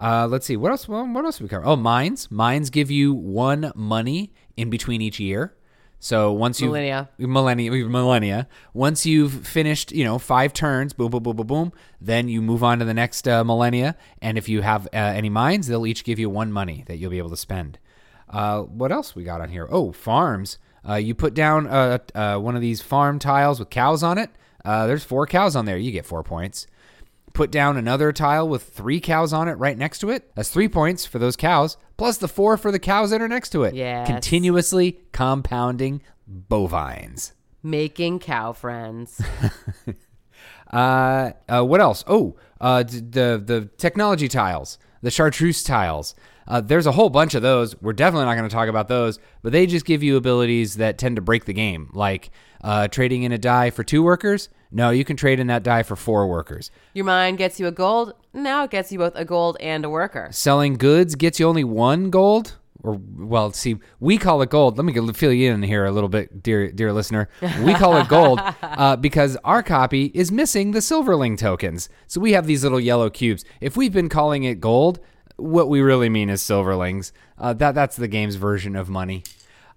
Uh, 0.01 0.27
let's 0.27 0.45
see 0.45 0.57
what 0.57 0.71
else. 0.71 0.87
Well, 0.87 1.05
what 1.07 1.25
else 1.25 1.39
we 1.39 1.47
cover? 1.47 1.65
Oh, 1.65 1.75
mines. 1.75 2.29
Mines 2.31 2.69
give 2.69 2.89
you 2.89 3.13
one 3.13 3.71
money 3.75 4.33
in 4.57 4.69
between 4.69 5.01
each 5.01 5.19
year. 5.19 5.55
So 5.99 6.33
once 6.33 6.59
you 6.59 6.67
Millennia. 6.67 7.09
millennia, 7.17 7.71
millennia. 7.71 8.49
Once 8.73 9.05
you've 9.05 9.47
finished, 9.47 9.93
you 9.93 10.03
know, 10.03 10.19
five 10.19 10.51
turns, 10.51 10.91
boom, 10.91 11.11
boom, 11.11 11.23
boom, 11.23 11.37
boom, 11.37 11.47
boom. 11.47 11.73
Then 12.01 12.27
you 12.27 12.41
move 12.41 12.61
on 12.61 12.79
to 12.79 12.85
the 12.85 12.93
next 12.93 13.25
uh, 13.25 13.45
millennia, 13.45 13.95
and 14.21 14.37
if 14.37 14.49
you 14.49 14.63
have 14.63 14.85
uh, 14.87 14.97
any 14.97 15.29
mines, 15.29 15.67
they'll 15.67 15.87
each 15.87 16.03
give 16.03 16.19
you 16.19 16.29
one 16.29 16.51
money 16.51 16.83
that 16.87 16.97
you'll 16.97 17.11
be 17.11 17.19
able 17.19 17.29
to 17.29 17.37
spend. 17.37 17.79
Uh, 18.29 18.63
what 18.63 18.91
else 18.91 19.15
we 19.15 19.23
got 19.23 19.39
on 19.39 19.47
here? 19.47 19.65
Oh, 19.71 19.93
farms. 19.93 20.57
Uh, 20.87 20.95
you 20.95 21.15
put 21.15 21.33
down 21.33 21.67
uh, 21.67 21.99
uh, 22.13 22.37
one 22.37 22.57
of 22.57 22.61
these 22.61 22.81
farm 22.81 23.17
tiles 23.17 23.57
with 23.57 23.69
cows 23.69 24.03
on 24.03 24.17
it. 24.17 24.29
Uh, 24.65 24.87
there's 24.87 25.05
four 25.05 25.25
cows 25.25 25.55
on 25.55 25.63
there. 25.63 25.77
You 25.77 25.91
get 25.91 26.05
four 26.05 26.21
points. 26.23 26.67
Put 27.33 27.51
down 27.51 27.77
another 27.77 28.11
tile 28.11 28.47
with 28.47 28.63
three 28.63 28.99
cows 28.99 29.33
on 29.33 29.47
it 29.47 29.53
right 29.53 29.77
next 29.77 29.99
to 29.99 30.09
it. 30.11 30.31
That's 30.35 30.49
three 30.49 30.67
points 30.69 31.05
for 31.05 31.17
those 31.17 31.35
cows, 31.35 31.77
plus 31.97 32.17
the 32.19 32.27
four 32.27 32.57
for 32.57 32.71
the 32.71 32.79
cows 32.79 33.09
that 33.09 33.21
are 33.21 33.27
next 33.27 33.49
to 33.51 33.63
it. 33.63 33.73
Yes. 33.73 34.07
Continuously 34.07 34.99
compounding 35.11 36.01
bovines. 36.27 37.33
Making 37.63 38.19
cow 38.19 38.53
friends. 38.53 39.21
Uh, 40.73 41.33
uh, 41.47 41.63
what 41.63 41.79
else? 41.79 42.03
Oh, 42.07 42.35
uh, 42.59 42.81
the 42.81 43.41
the 43.45 43.69
technology 43.77 44.27
tiles, 44.27 44.79
the 45.03 45.11
chartreuse 45.11 45.61
tiles. 45.61 46.15
Uh, 46.47 46.61
there's 46.61 46.87
a 46.87 46.91
whole 46.91 47.11
bunch 47.11 47.35
of 47.35 47.43
those. 47.43 47.79
We're 47.79 47.93
definitely 47.93 48.25
not 48.25 48.35
going 48.35 48.49
to 48.49 48.53
talk 48.53 48.67
about 48.67 48.87
those, 48.87 49.19
but 49.43 49.51
they 49.51 49.67
just 49.67 49.85
give 49.85 50.01
you 50.01 50.17
abilities 50.17 50.75
that 50.77 50.97
tend 50.97 51.15
to 51.17 51.21
break 51.21 51.45
the 51.45 51.53
game, 51.53 51.89
like 51.93 52.31
uh, 52.63 52.87
trading 52.87 53.21
in 53.21 53.31
a 53.31 53.37
die 53.37 53.69
for 53.69 53.83
two 53.83 54.01
workers. 54.01 54.49
No, 54.75 54.89
you 54.89 55.05
can 55.05 55.15
trade 55.15 55.39
in 55.39 55.47
that 55.47 55.61
die 55.63 55.83
for 55.83 55.95
four 55.95 56.27
workers. 56.27 56.71
Your 56.93 57.05
mine 57.05 57.35
gets 57.35 57.59
you 57.59 57.67
a 57.67 57.71
gold. 57.71 58.13
Now 58.33 58.63
it 58.63 58.71
gets 58.71 58.91
you 58.91 58.97
both 58.97 59.13
a 59.15 59.23
gold 59.23 59.55
and 59.59 59.85
a 59.85 59.89
worker. 59.89 60.29
Selling 60.31 60.73
goods 60.73 61.13
gets 61.15 61.39
you 61.39 61.47
only 61.47 61.63
one 61.63 62.09
gold. 62.09 62.57
Or 62.81 62.99
well, 63.15 63.53
see, 63.53 63.77
we 64.01 64.17
call 64.17 64.41
it 64.41 64.49
gold. 64.49 64.77
Let 64.77 64.83
me 64.83 64.91
get- 64.91 65.15
fill 65.15 65.31
you 65.31 65.51
in 65.53 65.63
here 65.63 65.85
a 65.85 65.91
little 65.91 66.09
bit, 66.09 66.43
dear 66.43 66.69
dear 66.71 66.91
listener. 66.91 67.29
We 67.63 67.73
call 67.75 67.95
it 67.97 68.07
gold 68.09 68.41
uh, 68.61 68.97
because 68.97 69.37
our 69.45 69.63
copy 69.63 70.05
is 70.13 70.31
missing 70.31 70.71
the 70.71 70.81
silverling 70.81 71.37
tokens. 71.37 71.87
So 72.07 72.19
we 72.19 72.33
have 72.33 72.45
these 72.47 72.63
little 72.63 72.79
yellow 72.81 73.09
cubes. 73.09 73.45
If 73.61 73.77
we've 73.77 73.93
been 73.93 74.09
calling 74.09 74.43
it 74.43 74.59
gold, 74.59 74.99
what 75.37 75.69
we 75.69 75.79
really 75.81 76.09
mean 76.09 76.29
is 76.29 76.41
silverlings. 76.41 77.11
Uh, 77.37 77.53
that 77.53 77.73
that's 77.73 77.95
the 77.95 78.07
game's 78.09 78.35
version 78.35 78.75
of 78.75 78.89
money. 78.89 79.23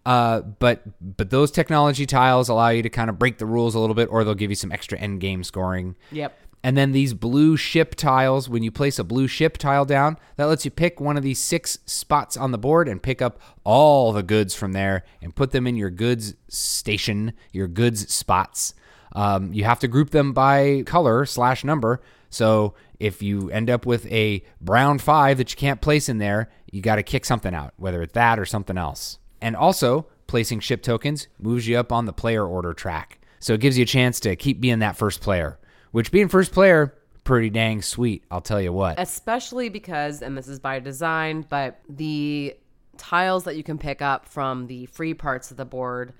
Uh, 0.06 0.40
but 0.40 0.82
but 1.16 1.30
those 1.30 1.50
technology 1.50 2.06
tiles 2.06 2.48
allow 2.48 2.68
you 2.68 2.80
to 2.80 2.88
kind 2.88 3.10
of 3.10 3.18
break 3.18 3.38
the 3.38 3.44
rules 3.44 3.74
a 3.74 3.80
little 3.80 3.94
bit, 3.94 4.08
or 4.08 4.22
they'll 4.22 4.36
give 4.36 4.50
you 4.50 4.56
some 4.56 4.70
extra 4.70 4.96
end 4.96 5.20
game 5.20 5.42
scoring. 5.42 5.96
Yep. 6.12 6.38
And 6.62 6.76
then 6.76 6.92
these 6.92 7.12
blue 7.12 7.56
ship 7.56 7.96
tiles, 7.96 8.48
when 8.48 8.62
you 8.62 8.70
place 8.70 9.00
a 9.00 9.04
blue 9.04 9.26
ship 9.26 9.58
tile 9.58 9.84
down, 9.84 10.16
that 10.36 10.44
lets 10.44 10.64
you 10.64 10.70
pick 10.70 11.00
one 11.00 11.16
of 11.16 11.24
these 11.24 11.40
six 11.40 11.80
spots 11.86 12.36
on 12.36 12.52
the 12.52 12.58
board 12.58 12.88
and 12.88 13.02
pick 13.02 13.20
up 13.20 13.40
all 13.64 14.12
the 14.12 14.22
goods 14.22 14.54
from 14.54 14.72
there 14.72 15.04
and 15.20 15.34
put 15.34 15.50
them 15.50 15.66
in 15.66 15.74
your 15.74 15.90
goods 15.90 16.34
station, 16.48 17.32
your 17.52 17.66
goods 17.66 18.12
spots. 18.12 18.74
Um, 19.12 19.52
you 19.52 19.64
have 19.64 19.80
to 19.80 19.88
group 19.88 20.10
them 20.10 20.32
by 20.32 20.84
color 20.86 21.26
slash 21.26 21.64
number. 21.64 22.00
So 22.30 22.74
if 23.00 23.22
you 23.22 23.50
end 23.50 23.70
up 23.70 23.86
with 23.86 24.06
a 24.06 24.44
brown 24.60 24.98
five 24.98 25.38
that 25.38 25.50
you 25.50 25.56
can't 25.56 25.80
place 25.80 26.08
in 26.08 26.18
there, 26.18 26.48
you 26.70 26.80
got 26.80 26.96
to 26.96 27.02
kick 27.02 27.24
something 27.24 27.54
out, 27.54 27.74
whether 27.76 28.02
it's 28.02 28.14
that 28.14 28.38
or 28.38 28.44
something 28.44 28.78
else. 28.78 29.18
And 29.46 29.54
also, 29.54 30.08
placing 30.26 30.58
ship 30.58 30.82
tokens 30.82 31.28
moves 31.38 31.68
you 31.68 31.78
up 31.78 31.92
on 31.92 32.04
the 32.04 32.12
player 32.12 32.44
order 32.44 32.74
track. 32.74 33.20
So 33.38 33.54
it 33.54 33.60
gives 33.60 33.78
you 33.78 33.84
a 33.84 33.86
chance 33.86 34.18
to 34.20 34.34
keep 34.34 34.60
being 34.60 34.80
that 34.80 34.96
first 34.96 35.20
player, 35.20 35.56
which 35.92 36.10
being 36.10 36.26
first 36.26 36.50
player, 36.50 36.92
pretty 37.22 37.48
dang 37.48 37.80
sweet, 37.80 38.24
I'll 38.28 38.40
tell 38.40 38.60
you 38.60 38.72
what. 38.72 38.98
Especially 38.98 39.68
because, 39.68 40.20
and 40.20 40.36
this 40.36 40.48
is 40.48 40.58
by 40.58 40.80
design, 40.80 41.46
but 41.48 41.78
the 41.88 42.56
tiles 42.96 43.44
that 43.44 43.54
you 43.54 43.62
can 43.62 43.78
pick 43.78 44.02
up 44.02 44.26
from 44.26 44.66
the 44.66 44.86
free 44.86 45.14
parts 45.14 45.52
of 45.52 45.58
the 45.58 45.64
board 45.64 46.12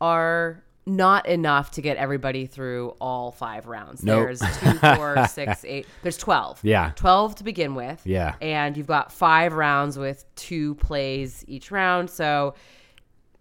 are 0.00 0.64
not 0.86 1.26
enough 1.26 1.70
to 1.72 1.80
get 1.82 1.96
everybody 1.96 2.46
through 2.46 2.90
all 3.00 3.30
five 3.30 3.66
rounds. 3.66 4.02
Nope. 4.02 4.24
There's 4.24 4.40
two, 4.58 4.74
four, 4.96 5.26
six, 5.28 5.64
eight. 5.64 5.86
There's 6.02 6.18
12. 6.18 6.60
Yeah. 6.62 6.92
12 6.96 7.36
to 7.36 7.44
begin 7.44 7.74
with. 7.74 8.02
Yeah. 8.04 8.34
And 8.42 8.76
you've 8.76 8.86
got 8.86 9.10
five 9.10 9.54
rounds 9.54 9.98
with 9.98 10.24
two 10.36 10.74
plays 10.76 11.42
each 11.48 11.70
round. 11.70 12.10
So 12.10 12.54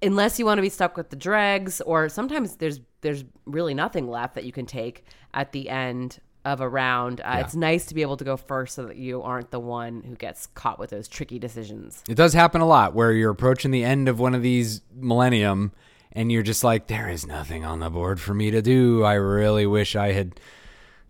unless 0.02 0.40
you 0.40 0.46
want 0.46 0.58
to 0.58 0.62
be 0.62 0.70
stuck 0.70 0.96
with 0.98 1.10
the 1.10 1.16
dregs, 1.16 1.82
or 1.82 2.10
sometimes 2.10 2.56
there's 2.58 2.80
there's 3.02 3.26
really 3.46 3.74
nothing 3.74 4.08
left 4.08 4.36
that 4.36 4.46
you 4.46 4.54
can 4.54 4.66
take 4.66 5.04
at 5.34 5.52
the 5.52 5.70
end 5.70 6.20
of 6.46 6.62
a 6.62 6.68
round. 6.70 7.20
Uh, 7.22 7.38
It's 7.42 7.56
nice 7.56 7.86
to 7.88 7.96
be 7.96 8.02
able 8.02 8.16
to 8.18 8.24
go 8.24 8.38
first 8.38 8.76
so 8.76 8.86
that 8.86 8.96
you 8.98 9.22
aren't 9.22 9.52
the 9.52 9.60
one 9.60 10.02
who 10.04 10.16
gets 10.16 10.48
caught 10.48 10.80
with 10.80 10.90
those 10.92 11.08
tricky 11.10 11.40
decisions. 11.40 12.04
It 12.08 12.16
does 12.16 12.34
happen 12.34 12.62
a 12.62 12.66
lot 12.66 12.94
where 12.94 13.12
you're 13.12 13.32
approaching 13.32 13.72
the 13.72 13.84
end 13.84 14.08
of 14.08 14.20
one 14.20 14.34
of 14.36 14.42
these 14.42 14.82
millennium 14.96 15.72
and 16.14 16.32
you're 16.32 16.44
just 16.44 16.64
like, 16.64 16.88
there 16.88 17.10
is 17.10 17.26
nothing 17.26 17.66
on 17.66 17.80
the 17.80 17.90
board 17.90 18.22
for 18.22 18.34
me 18.34 18.52
to 18.52 18.62
do. 18.62 19.04
I 19.04 19.16
really 19.16 19.66
wish 19.66 19.96
I 19.96 20.14
had 20.14 20.40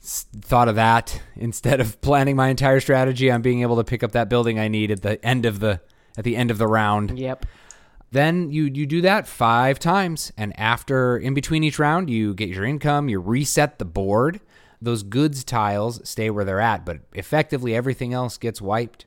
thought 0.01 0.67
of 0.67 0.75
that 0.75 1.21
instead 1.35 1.79
of 1.79 2.01
planning 2.01 2.35
my 2.35 2.47
entire 2.47 2.79
strategy 2.79 3.29
on 3.29 3.41
being 3.41 3.61
able 3.61 3.75
to 3.75 3.83
pick 3.83 4.03
up 4.03 4.13
that 4.13 4.29
building 4.29 4.59
I 4.59 4.67
need 4.67 4.91
at 4.91 5.01
the 5.01 5.23
end 5.23 5.45
of 5.45 5.59
the 5.59 5.81
at 6.17 6.23
the 6.23 6.35
end 6.35 6.51
of 6.51 6.57
the 6.57 6.67
round. 6.67 7.17
Yep. 7.17 7.45
Then 8.11 8.51
you 8.51 8.65
you 8.65 8.85
do 8.85 9.01
that 9.01 9.27
five 9.27 9.79
times, 9.79 10.31
and 10.37 10.57
after 10.59 11.17
in 11.17 11.33
between 11.33 11.63
each 11.63 11.79
round, 11.79 12.09
you 12.09 12.33
get 12.33 12.49
your 12.49 12.63
income, 12.63 13.09
you 13.09 13.19
reset 13.19 13.79
the 13.79 13.85
board. 13.85 14.39
Those 14.81 15.01
goods 15.01 15.43
tiles 15.43 16.07
stay 16.07 16.29
where 16.29 16.45
they're 16.45 16.59
at, 16.59 16.85
but 16.85 16.99
effectively 17.13 17.75
everything 17.75 18.13
else 18.13 18.37
gets 18.37 18.61
wiped. 18.61 19.05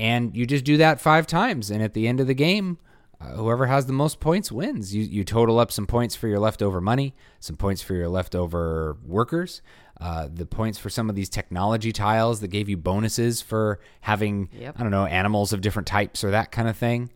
And 0.00 0.36
you 0.36 0.44
just 0.44 0.64
do 0.64 0.76
that 0.78 1.00
five 1.00 1.26
times, 1.26 1.70
and 1.70 1.82
at 1.82 1.94
the 1.94 2.08
end 2.08 2.18
of 2.18 2.26
the 2.26 2.34
game, 2.34 2.78
uh, 3.20 3.32
whoever 3.34 3.66
has 3.66 3.86
the 3.86 3.92
most 3.92 4.20
points 4.20 4.52
wins. 4.52 4.94
You 4.94 5.02
you 5.02 5.24
total 5.24 5.58
up 5.58 5.72
some 5.72 5.86
points 5.86 6.14
for 6.14 6.28
your 6.28 6.38
leftover 6.38 6.80
money, 6.80 7.14
some 7.40 7.56
points 7.56 7.82
for 7.82 7.94
your 7.94 8.08
leftover 8.08 8.96
workers, 9.04 9.62
uh, 10.00 10.28
the 10.32 10.46
points 10.46 10.78
for 10.78 10.90
some 10.90 11.08
of 11.08 11.16
these 11.16 11.28
technology 11.28 11.92
tiles 11.92 12.40
that 12.40 12.48
gave 12.48 12.68
you 12.68 12.76
bonuses 12.76 13.40
for 13.40 13.80
having 14.02 14.48
Yep. 14.52 14.76
I 14.78 14.82
don't 14.82 14.90
know 14.90 15.06
animals 15.06 15.52
of 15.52 15.60
different 15.60 15.88
types 15.88 16.22
or 16.22 16.30
that 16.30 16.52
kind 16.52 16.68
of 16.68 16.76
thing. 16.76 17.10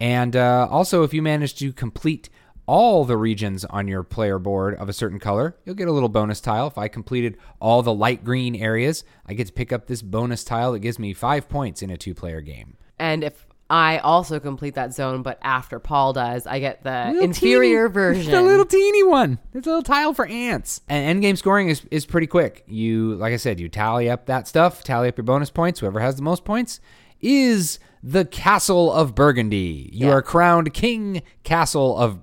And 0.00 0.34
uh, 0.34 0.66
also, 0.70 1.02
if 1.02 1.14
you 1.14 1.22
manage 1.22 1.54
to 1.56 1.72
complete 1.72 2.28
all 2.66 3.04
the 3.04 3.16
regions 3.16 3.64
on 3.66 3.88
your 3.88 4.02
player 4.02 4.38
board 4.38 4.74
of 4.76 4.88
a 4.88 4.92
certain 4.92 5.18
color, 5.18 5.56
you'll 5.64 5.74
get 5.74 5.88
a 5.88 5.92
little 5.92 6.08
bonus 6.08 6.40
tile. 6.40 6.66
If 6.66 6.78
I 6.78 6.88
completed 6.88 7.36
all 7.60 7.82
the 7.82 7.92
light 7.92 8.24
green 8.24 8.56
areas, 8.56 9.04
I 9.26 9.34
get 9.34 9.48
to 9.48 9.52
pick 9.52 9.72
up 9.72 9.86
this 9.86 10.00
bonus 10.00 10.44
tile 10.44 10.72
that 10.72 10.78
gives 10.78 10.98
me 10.98 11.12
five 11.12 11.48
points 11.48 11.82
in 11.82 11.90
a 11.90 11.96
two 11.96 12.14
player 12.14 12.40
game. 12.40 12.76
And 12.98 13.22
if 13.22 13.46
I 13.74 13.98
also 13.98 14.38
complete 14.38 14.74
that 14.74 14.92
zone, 14.92 15.22
but 15.22 15.38
after 15.40 15.78
Paul 15.78 16.12
does, 16.12 16.46
I 16.46 16.58
get 16.58 16.82
the 16.82 17.06
Little 17.08 17.22
inferior 17.24 17.88
teeny- 17.88 17.92
version. 17.94 18.30
The 18.32 18.42
little 18.42 18.66
teeny 18.66 19.02
one. 19.02 19.38
It's 19.54 19.66
a 19.66 19.70
little 19.70 19.82
tile 19.82 20.12
for 20.12 20.26
ants. 20.26 20.82
And 20.90 21.22
endgame 21.22 21.38
scoring 21.38 21.68
is, 21.70 21.82
is 21.90 22.04
pretty 22.04 22.26
quick. 22.26 22.64
You, 22.66 23.14
like 23.14 23.32
I 23.32 23.38
said, 23.38 23.58
you 23.58 23.70
tally 23.70 24.10
up 24.10 24.26
that 24.26 24.46
stuff, 24.46 24.84
tally 24.84 25.08
up 25.08 25.16
your 25.16 25.24
bonus 25.24 25.48
points. 25.48 25.80
Whoever 25.80 26.00
has 26.00 26.16
the 26.16 26.22
most 26.22 26.44
points 26.44 26.80
is 27.20 27.78
the 28.02 28.26
Castle 28.26 28.92
of 28.92 29.14
Burgundy. 29.14 29.88
You 29.90 30.08
Yeah. 30.08 30.12
are 30.16 30.22
crowned 30.22 30.74
King 30.74 31.22
Castle 31.42 31.96
of 31.96 32.18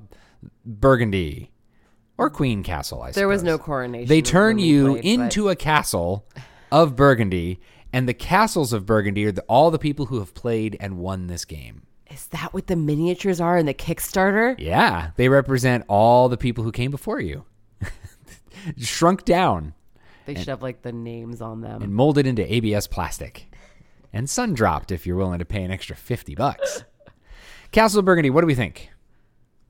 Burgundy. 0.65 1.51
Or 2.17 2.29
Queen 2.29 2.63
Castle, 2.63 3.01
I 3.01 3.11
there 3.11 3.29
was 3.29 3.43
no 3.43 3.57
coronation. 3.57 4.07
They 4.09 4.21
turn 4.21 4.59
you 4.59 4.89
played, 4.91 5.01
but- 5.01 5.05
into 5.05 5.49
a 5.49 5.55
castle 5.55 6.25
of 6.71 6.95
Burgundy, 6.97 7.59
and 7.93 8.07
the 8.07 8.13
castles 8.13 8.73
of 8.73 8.85
Burgundy 8.85 9.25
are 9.25 9.31
the, 9.31 9.41
all 9.43 9.71
the 9.71 9.79
people 9.79 10.07
who 10.07 10.19
have 10.19 10.33
played 10.33 10.77
and 10.79 10.97
won 10.97 11.27
this 11.27 11.45
game. 11.45 11.83
Is 12.11 12.27
that 12.27 12.53
what 12.53 12.67
the 12.67 12.75
miniatures 12.75 13.39
are 13.39 13.57
in 13.57 13.65
the 13.67 13.73
Kickstarter? 13.73 14.55
Yeah, 14.57 15.11
they 15.15 15.29
represent 15.29 15.85
all 15.87 16.27
the 16.29 16.37
people 16.37 16.63
who 16.63 16.71
came 16.71 16.89
before 16.91 17.19
you, 17.19 17.45
shrunk 18.77 19.25
down 19.25 19.73
They 20.25 20.35
should 20.35 20.47
have 20.47 20.61
like 20.61 20.81
the 20.81 20.91
names 20.91 21.41
on 21.41 21.61
them. 21.61 21.81
and 21.81 21.93
molded 21.93 22.25
into 22.27 22.51
ABS 22.51 22.87
plastic, 22.87 23.47
and 24.13 24.29
sun 24.29 24.53
dropped 24.53 24.91
if 24.91 25.05
you're 25.05 25.15
willing 25.17 25.39
to 25.39 25.45
pay 25.45 25.63
an 25.63 25.71
extra 25.71 25.95
fifty 25.95 26.35
bucks. 26.35 26.83
Castle 27.71 27.99
of 27.99 28.05
Burgundy, 28.05 28.29
what 28.31 28.41
do 28.41 28.47
we 28.47 28.55
think? 28.55 28.89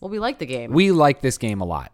well, 0.01 0.09
we 0.09 0.19
like 0.19 0.39
the 0.39 0.45
game. 0.45 0.71
We 0.71 0.91
like 0.93 1.19
this 1.21 1.37
game 1.37 1.59
a 1.59 1.65
lot. 1.65 1.91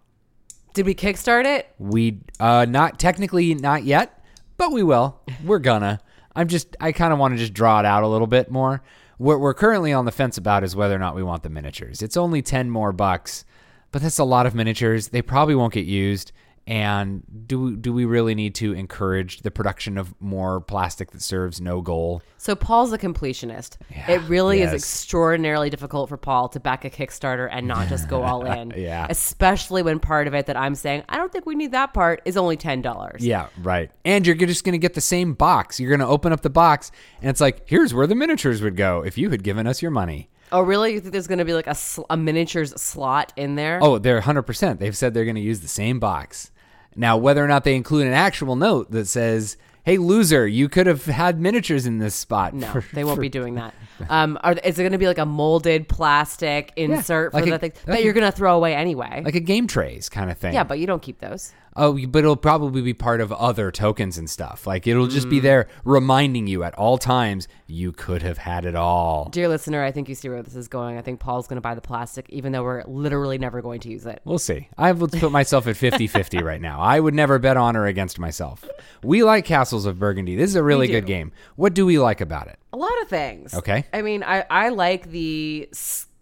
Did 0.76 0.86
we 0.86 0.94
kickstart 0.94 1.46
it? 1.46 1.74
We 1.80 2.20
uh 2.40 2.66
not 2.70 3.00
technically 3.00 3.56
not 3.56 3.84
yet, 3.84 4.24
but 4.58 4.72
we 4.72 4.84
will. 4.84 5.20
We're 5.44 5.60
gonna. 5.60 6.00
I'm 6.36 6.48
just 6.48 6.76
I 6.80 6.92
kind 6.92 7.14
of 7.14 7.20
want 7.20 7.34
to 7.34 7.38
just 7.38 7.54
draw 7.54 7.80
it 7.80 7.86
out 7.86 8.04
a 8.04 8.08
little 8.08 8.28
bit 8.28 8.52
more. 8.52 8.82
What 9.18 9.40
we're 9.40 9.54
currently 9.54 9.94
on 9.94 10.06
the 10.06 10.12
fence 10.12 10.38
about 10.38 10.64
is 10.64 10.76
whether 10.76 10.96
or 10.96 11.00
not 11.00 11.16
we 11.16 11.24
want 11.24 11.44
the 11.44 11.50
miniatures. 11.50 12.02
It's 12.02 12.18
only 12.18 12.42
10 12.42 12.70
more 12.70 12.92
bucks, 12.92 13.46
but 13.92 14.02
that's 14.02 14.20
a 14.20 14.26
lot 14.26 14.46
of 14.46 14.54
miniatures. 14.54 15.10
They 15.10 15.22
probably 15.22 15.56
won't 15.56 15.74
get 15.74 15.86
used 15.86 16.34
And 16.68 17.24
do 17.46 17.76
do 17.76 17.94
we 17.94 18.06
really 18.06 18.34
need 18.34 18.56
to 18.56 18.74
encourage 18.74 19.42
the 19.42 19.52
production 19.52 20.00
of 20.00 20.16
more 20.20 20.62
plastic 20.62 21.12
that 21.12 21.22
serves 21.22 21.62
no 21.62 21.82
goal? 21.82 22.24
So 22.38 22.56
Paul's 22.56 22.92
a 22.92 22.98
completionist. 22.98 23.78
Yeah, 23.92 24.14
it 24.14 24.22
really 24.24 24.60
yes. 24.60 24.74
is 24.74 24.82
extraordinarily 24.82 25.70
difficult 25.70 26.10
for 26.10 26.18
Paul 26.18 26.50
to 26.50 26.60
back 26.60 26.84
a 26.84 26.90
Kickstarter 26.90 27.48
and 27.52 27.68
not 27.68 27.88
just 27.88 28.10
go 28.10 28.24
all 28.24 28.46
in. 28.52 28.74
Yeah. 28.76 29.06
Especially 29.10 29.84
when 29.84 30.00
part 30.00 30.26
of 30.26 30.34
it 30.34 30.48
that 30.48 30.58
I'm 30.58 30.74
saying, 30.74 31.04
I 31.08 31.18
don't 31.18 31.32
think 31.32 31.46
we 31.46 31.54
need 31.54 31.72
that 31.74 31.94
part 31.94 32.24
is 32.26 32.36
only 32.36 32.58
ten 32.58 32.82
dollars. 32.82 33.24
Yeah, 33.24 33.48
right. 33.62 33.92
And 34.04 34.26
you're 34.26 34.36
just 34.36 34.64
going 34.64 34.74
to 34.74 34.80
get 34.80 34.96
the 34.96 35.02
same 35.02 35.36
box. 35.36 35.80
You're 35.80 35.90
going 35.90 36.00
to 36.00 36.08
open 36.08 36.34
up 36.34 36.42
the 36.42 36.50
box, 36.50 36.92
and 37.22 37.30
it's 37.30 37.42
like, 37.42 37.70
here's 37.70 37.94
where 37.94 38.08
the 38.08 38.16
miniatures 38.16 38.64
would 38.64 38.76
go 38.76 39.04
if 39.06 39.20
you 39.20 39.30
had 39.30 39.44
given 39.44 39.68
us 39.68 39.84
your 39.84 39.92
money. 39.92 40.30
Oh, 40.52 40.62
really? 40.62 40.94
You 40.94 41.00
think 41.00 41.12
there's 41.12 41.28
going 41.28 41.40
to 41.40 41.46
be 41.46 41.54
like 41.54 41.68
a, 41.68 41.76
sl- 41.76 42.04
a 42.10 42.18
miniatures 42.18 42.80
slot 42.80 43.34
in 43.36 43.56
there? 43.56 43.80
Oh, 43.82 43.98
they're 43.98 44.22
100%. 44.22 44.80
They've 44.80 44.96
said 44.96 45.14
they're 45.14 45.26
going 45.26 45.36
to 45.36 45.42
use 45.42 45.62
the 45.62 45.68
same 45.68 46.00
box. 46.00 46.52
Now, 46.96 47.18
whether 47.18 47.44
or 47.44 47.48
not 47.48 47.64
they 47.64 47.76
include 47.76 48.08
an 48.08 48.14
actual 48.14 48.56
note 48.56 48.92
that 48.92 49.06
says, 49.08 49.58
hey, 49.84 49.98
loser, 49.98 50.48
you 50.48 50.68
could 50.70 50.88
have 50.88 51.06
had 51.06 51.40
miniatures 51.40 51.86
in 51.86 52.00
this 52.00 52.16
spot. 52.16 52.54
No, 52.54 52.68
for- 52.72 52.86
they 52.94 53.04
won't 53.04 53.18
for- 53.18 53.22
be 53.22 53.30
doing 53.30 53.56
that. 53.56 53.74
Um, 54.10 54.38
are, 54.44 54.52
is 54.52 54.78
it 54.78 54.84
going 54.84 54.92
to 54.92 54.98
be 54.98 55.08
like 55.08 55.20
a 55.20 55.26
molded 55.26 55.88
plastic 55.88 56.74
insert 56.76 57.34
like 57.34 57.46
for 57.46 57.48
a- 57.48 57.52
the 57.54 57.60
thing 57.60 57.72
that 57.86 58.04
you're 58.04 58.12
going 58.12 58.30
to 58.30 58.32
throw 58.36 58.58
away 58.58 58.76
anyway? 58.76 59.22
Like 59.24 59.36
a 59.36 59.40
game 59.40 59.68
trays 59.68 60.10
kind 60.10 60.30
of 60.30 60.38
thing. 60.38 60.54
yeah, 60.54 60.66
but 60.66 60.80
you 60.80 60.86
don't 60.86 61.02
keep 61.02 61.20
those. 61.20 61.54
Oh, 61.78 61.98
but 62.08 62.20
it'll 62.20 62.38
probably 62.38 62.82
be 62.82 62.94
part 62.94 63.20
of 63.20 63.32
other 63.34 63.70
tokens 63.70 64.18
and 64.18 64.30
stuff. 64.30 64.66
Like 64.66 64.88
it'll 64.88 65.08
just 65.08 65.28
Mm. 65.28 65.32
be 65.32 65.40
there 65.42 65.68
reminding 65.84 66.48
you 66.48 66.64
at 66.64 66.74
all 66.76 66.98
times 66.98 67.48
you 67.68 67.92
could 67.92 68.22
have 68.22 68.38
had 68.38 68.64
it 68.66 68.76
all. 68.76 69.28
Dear 69.30 69.50
listener, 69.50 69.84
I 69.84 69.92
think 69.92 70.08
you 70.08 70.16
see 70.16 70.30
where 70.30 70.42
this 70.42 70.56
is 70.56 70.68
going. 70.70 70.98
I 70.98 71.02
think 71.02 71.20
Paul's 71.20 71.48
going 71.48 71.58
to 71.58 71.62
buy 71.62 71.76
the 71.76 71.82
plastic, 71.82 72.30
even 72.30 72.54
though 72.54 72.64
we're 72.64 72.84
literally 72.86 73.38
never 73.38 73.62
going 73.62 73.82
to 73.82 73.90
use 73.90 74.06
it. 74.06 74.22
We'll 74.24 74.40
see. 74.40 74.70
I 74.78 74.92
would 74.94 75.12
put 75.12 75.32
myself 75.32 75.68
at 75.68 75.76
50 75.76 76.08
50 76.08 76.38
right 76.44 76.62
now. 76.62 76.80
I 76.80 77.00
would 77.00 77.14
never 77.14 77.40
bet 77.40 77.58
on 77.58 77.76
or 77.76 77.86
against 77.88 78.20
myself. 78.20 78.64
We 79.04 79.24
like 79.24 79.44
Castles 79.46 79.86
of 79.86 80.00
Burgundy. 80.00 80.36
This 80.38 80.52
is 80.52 80.56
a 80.56 80.64
really 80.64 80.88
good 80.88 81.06
game. 81.06 81.32
What 81.58 81.74
do 81.74 81.86
we 81.86 82.00
like 82.00 82.22
about 82.22 82.48
it? 82.48 82.58
A 82.72 82.78
lot 82.78 83.02
of 83.02 83.10
things. 83.10 83.54
Okay. 83.54 83.86
I 83.94 84.02
mean, 84.02 84.24
I, 84.24 84.46
I 84.50 84.70
like 84.70 85.10
the 85.12 85.68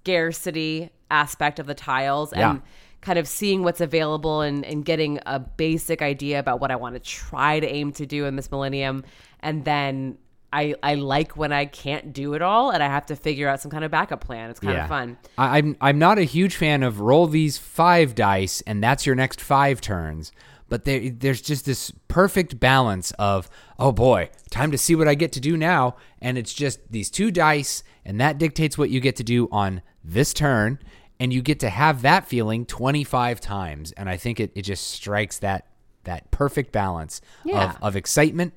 scarcity 0.04 0.90
aspect 1.12 1.60
of 1.60 1.66
the 1.68 1.74
tiles 1.76 2.34
and 2.34 2.40
Yeah. 2.42 2.58
Kind 3.04 3.20
of 3.20 3.28
seeing 3.28 3.64
what's 3.64 3.82
available 3.82 4.42
and, 4.42 4.66
and 4.66 4.86
getting 4.86 5.20
a 5.26 5.38
basic 5.38 6.02
idea 6.02 6.40
about 6.40 6.62
what 6.62 6.72
I 6.72 6.78
want 6.78 6.96
to 6.96 7.00
try 7.00 7.60
to 7.60 7.68
aim 7.68 7.92
to 7.94 8.06
do 8.06 8.26
in 8.26 8.38
this 8.38 8.50
millennium. 8.50 9.04
And 9.42 9.66
then 9.66 10.18
I, 10.54 10.76
I 10.82 10.96
like 10.96 11.36
when 11.36 11.52
I 11.52 11.66
can't 11.66 12.14
do 12.14 12.34
it 12.34 12.42
all 12.42 12.72
and 12.72 12.82
I 12.82 12.88
have 12.88 13.06
to 13.08 13.16
figure 13.16 13.50
out 13.50 13.60
some 13.60 13.70
kind 13.70 13.84
of 13.84 13.92
backup 13.92 14.24
plan. 14.24 14.50
It's 14.50 14.60
kind 14.60 14.78
of 14.78 14.88
fun. 14.88 15.18
I, 15.38 15.58
I'm 15.58 15.76
I'm 15.82 16.00
not 16.00 16.18
a 16.18 16.24
huge 16.24 16.56
fan 16.56 16.82
of 16.82 17.02
roll 17.02 17.28
these 17.28 17.58
five 17.58 18.16
dice 18.16 18.62
and 18.62 18.82
that's 18.82 19.06
your 19.06 19.16
next 19.16 19.42
five 19.42 19.82
turns. 19.82 20.32
But 20.70 20.86
there, 20.86 21.10
there's 21.10 21.42
just 21.42 21.66
this 21.66 21.92
perfect 22.08 22.60
balance 22.60 23.12
of 23.20 23.50
oh 23.78 23.92
boy, 23.92 24.30
time 24.50 24.72
to 24.72 24.78
see 24.78 24.96
what 24.96 25.08
I 25.08 25.16
get 25.16 25.32
to 25.34 25.40
do 25.40 25.58
now, 25.58 25.98
and 26.22 26.38
it's 26.38 26.54
just 26.54 26.80
these 26.90 27.12
two 27.12 27.32
dice, 27.32 27.84
and 28.06 28.20
that 28.22 28.38
dictates 28.38 28.78
what 28.78 28.90
you 28.90 29.00
get 29.00 29.16
to 29.18 29.24
do 29.24 29.50
on 29.52 29.82
this 30.04 30.34
turn, 30.34 30.80
and 31.20 31.32
you 31.34 31.42
get 31.42 31.60
to 31.62 31.70
have 31.70 32.02
that 32.02 32.28
feeling 32.28 32.66
25 32.66 33.40
times, 33.40 33.92
and 33.94 34.10
I 34.10 34.18
think 34.18 34.40
it, 34.40 34.52
it 34.56 34.64
just 34.64 34.88
strikes 34.92 35.40
that 35.40 35.68
that 36.06 36.30
perfect 36.32 36.74
balance 36.74 37.22
Yeah. 37.46 37.72
of, 37.72 37.78
of 37.82 37.96
excitement, 37.96 38.54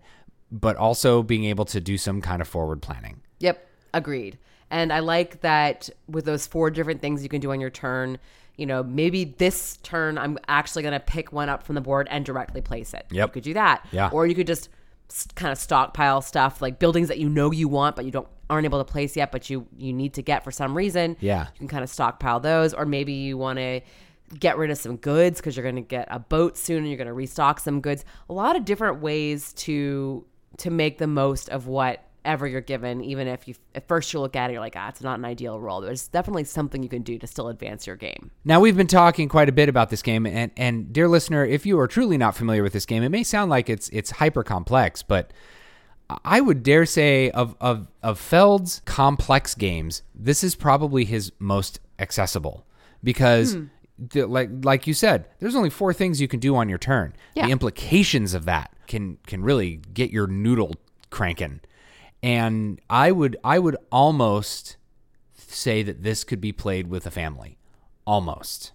but 0.50 0.76
also 0.76 1.22
being 1.22 1.44
able 1.44 1.64
to 1.66 1.80
do 1.80 1.96
some 1.96 2.20
kind 2.20 2.42
of 2.42 2.48
forward 2.48 2.82
planning. 2.82 3.20
Yep, 3.38 3.64
agreed. 3.94 4.38
And 4.68 4.92
I 4.92 4.98
like 4.98 5.42
that 5.42 5.88
with 6.08 6.24
those 6.24 6.46
four 6.48 6.70
different 6.70 7.00
things 7.00 7.22
you 7.22 7.28
can 7.28 7.40
do 7.40 7.52
on 7.52 7.60
your 7.60 7.70
turn. 7.70 8.18
You 8.56 8.66
know, 8.66 8.82
maybe 8.82 9.24
this 9.24 9.76
turn 9.84 10.18
I'm 10.18 10.38
actually 10.48 10.82
going 10.82 10.94
to 10.94 10.98
pick 11.00 11.30
one 11.32 11.48
up 11.48 11.62
from 11.62 11.76
the 11.76 11.80
board 11.80 12.08
and 12.10 12.24
directly 12.24 12.62
place 12.62 12.94
it. 12.94 13.06
Yep. 13.12 13.28
You 13.28 13.32
could 13.34 13.44
do 13.44 13.54
that. 13.54 13.86
Yeah. 13.92 14.10
Or 14.12 14.26
you 14.26 14.34
could 14.34 14.48
just 14.48 14.68
kind 15.34 15.52
of 15.52 15.58
stockpile 15.58 16.20
stuff 16.20 16.60
like 16.60 16.78
buildings 16.78 17.08
that 17.08 17.18
you 17.18 17.28
know 17.28 17.52
you 17.52 17.68
want 17.68 17.96
but 17.96 18.04
you 18.04 18.10
don't 18.10 18.28
aren't 18.48 18.64
able 18.64 18.82
to 18.82 18.90
place 18.90 19.16
yet 19.16 19.32
but 19.32 19.50
you 19.50 19.66
you 19.76 19.92
need 19.92 20.14
to 20.14 20.22
get 20.22 20.44
for 20.44 20.50
some 20.50 20.76
reason. 20.76 21.16
Yeah. 21.20 21.46
You 21.54 21.58
can 21.58 21.68
kind 21.68 21.84
of 21.84 21.90
stockpile 21.90 22.40
those 22.40 22.74
or 22.74 22.86
maybe 22.86 23.12
you 23.12 23.36
want 23.38 23.58
to 23.58 23.80
get 24.38 24.58
rid 24.58 24.70
of 24.70 24.78
some 24.78 24.96
goods 24.96 25.40
because 25.40 25.56
you're 25.56 25.62
going 25.62 25.76
to 25.76 25.82
get 25.82 26.08
a 26.10 26.18
boat 26.18 26.56
soon 26.56 26.78
and 26.78 26.88
you're 26.88 26.96
going 26.96 27.06
to 27.06 27.12
restock 27.12 27.60
some 27.60 27.80
goods. 27.80 28.04
A 28.28 28.32
lot 28.32 28.56
of 28.56 28.64
different 28.64 29.00
ways 29.00 29.52
to 29.54 30.24
to 30.58 30.70
make 30.70 30.98
the 30.98 31.06
most 31.06 31.48
of 31.50 31.66
whatever 32.26 32.46
you're 32.48 32.60
given 32.60 33.04
even 33.04 33.28
if 33.28 33.46
you 33.46 33.54
at 33.76 33.86
first 33.86 34.12
you 34.12 34.18
look 34.18 34.34
at 34.34 34.50
it 34.50 34.54
you're 34.54 34.60
like 34.60 34.74
ah 34.76 34.88
it's 34.88 35.00
not 35.00 35.16
an 35.16 35.24
ideal 35.24 35.60
roll 35.60 35.80
there's 35.80 36.08
definitely 36.08 36.42
something 36.42 36.82
you 36.82 36.88
can 36.88 37.02
do 37.02 37.18
to 37.18 37.26
still 37.26 37.46
advance 37.48 37.86
your 37.86 37.94
game 37.94 38.32
Now 38.44 38.58
we've 38.58 38.76
been 38.76 38.88
talking 38.88 39.28
quite 39.28 39.48
a 39.48 39.52
bit 39.52 39.68
about 39.68 39.90
this 39.90 40.02
game, 40.02 40.26
and 40.26 40.50
and 40.56 40.92
dear 40.92 41.06
listener, 41.06 41.44
if 41.44 41.64
you 41.64 41.78
are 41.78 41.86
truly 41.86 42.18
not 42.18 42.34
familiar 42.34 42.64
with 42.64 42.72
this 42.72 42.84
game, 42.84 43.04
it 43.04 43.10
may 43.10 43.22
sound 43.22 43.48
like 43.48 43.70
it's 43.70 43.88
it's 43.90 44.10
hyper 44.10 44.42
complex, 44.42 45.04
but 45.04 45.32
I 46.24 46.40
would 46.40 46.64
dare 46.64 46.84
say 46.84 47.30
of 47.30 47.54
of 47.60 47.86
of 48.02 48.18
Feld's 48.18 48.82
complex 48.84 49.54
games, 49.54 50.02
this 50.12 50.42
is 50.42 50.56
probably 50.56 51.04
his 51.04 51.30
most 51.38 51.78
accessible 52.00 52.66
because. 53.04 53.54
the- 53.54 54.26
like 54.26 54.50
like 54.62 54.86
you 54.86 54.92
said, 54.92 55.26
there's 55.38 55.54
only 55.56 55.70
four 55.70 55.94
things 55.94 56.20
you 56.20 56.28
can 56.28 56.38
do 56.38 56.54
on 56.54 56.68
your 56.68 56.76
turn. 56.76 57.14
Yeah. 57.34 57.46
The 57.46 57.52
implications 57.52 58.34
of 58.34 58.44
that 58.44 58.70
can 58.86 59.16
can 59.26 59.42
really 59.42 59.80
get 59.94 60.10
your 60.10 60.26
noodle 60.26 60.74
cranking. 61.10 61.60
And 62.22 62.80
I 62.90 63.12
would 63.12 63.36
I 63.44 63.58
would 63.58 63.76
almost 63.92 64.76
say 65.36 65.82
that 65.82 66.02
this 66.02 66.24
could 66.24 66.40
be 66.40 66.52
played 66.52 66.88
with 66.88 67.06
a 67.06 67.10
family. 67.10 67.58
Almost. 68.06 68.72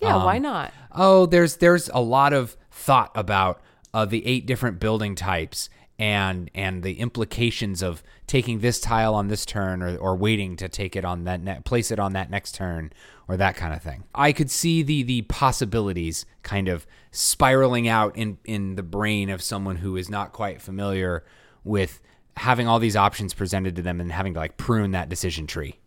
yeah 0.00 0.16
Um, 0.16 0.24
why 0.24 0.38
not 0.38 0.72
Oh, 0.92 1.26
there's 1.26 1.56
there's 1.56 1.88
a 1.90 2.00
lot 2.00 2.32
of 2.32 2.56
thought 2.70 3.10
about 3.14 3.60
uh, 3.94 4.04
the 4.04 4.26
eight 4.26 4.46
different 4.46 4.80
building 4.80 5.14
types 5.14 5.68
and 5.98 6.50
and 6.54 6.82
the 6.82 6.98
implications 6.98 7.82
of 7.82 8.02
taking 8.26 8.60
this 8.60 8.80
tile 8.80 9.14
on 9.14 9.28
this 9.28 9.44
turn 9.44 9.82
or, 9.82 9.96
or 9.98 10.16
waiting 10.16 10.56
to 10.56 10.68
take 10.68 10.96
it 10.96 11.04
on 11.04 11.24
that 11.24 11.42
ne- 11.42 11.60
place 11.64 11.90
it 11.90 11.98
on 11.98 12.14
that 12.14 12.30
next 12.30 12.54
turn 12.54 12.92
or 13.28 13.36
that 13.36 13.56
kind 13.56 13.74
of 13.74 13.82
thing. 13.82 14.04
I 14.14 14.32
could 14.32 14.50
see 14.50 14.82
the 14.82 15.02
the 15.02 15.22
possibilities 15.22 16.24
kind 16.42 16.68
of 16.68 16.86
spiraling 17.10 17.88
out 17.88 18.16
in 18.16 18.38
in 18.44 18.74
the 18.76 18.82
brain 18.82 19.28
of 19.28 19.42
someone 19.42 19.76
who 19.76 19.96
is 19.96 20.08
not 20.08 20.32
quite 20.32 20.62
familiar 20.62 21.24
with 21.62 22.00
having 22.36 22.66
all 22.66 22.78
these 22.78 22.96
options 22.96 23.34
presented 23.34 23.76
to 23.76 23.82
them 23.82 24.00
and 24.00 24.10
having 24.10 24.34
to 24.34 24.40
like 24.40 24.56
prune 24.56 24.92
that 24.92 25.08
decision 25.08 25.46
tree. 25.46 25.78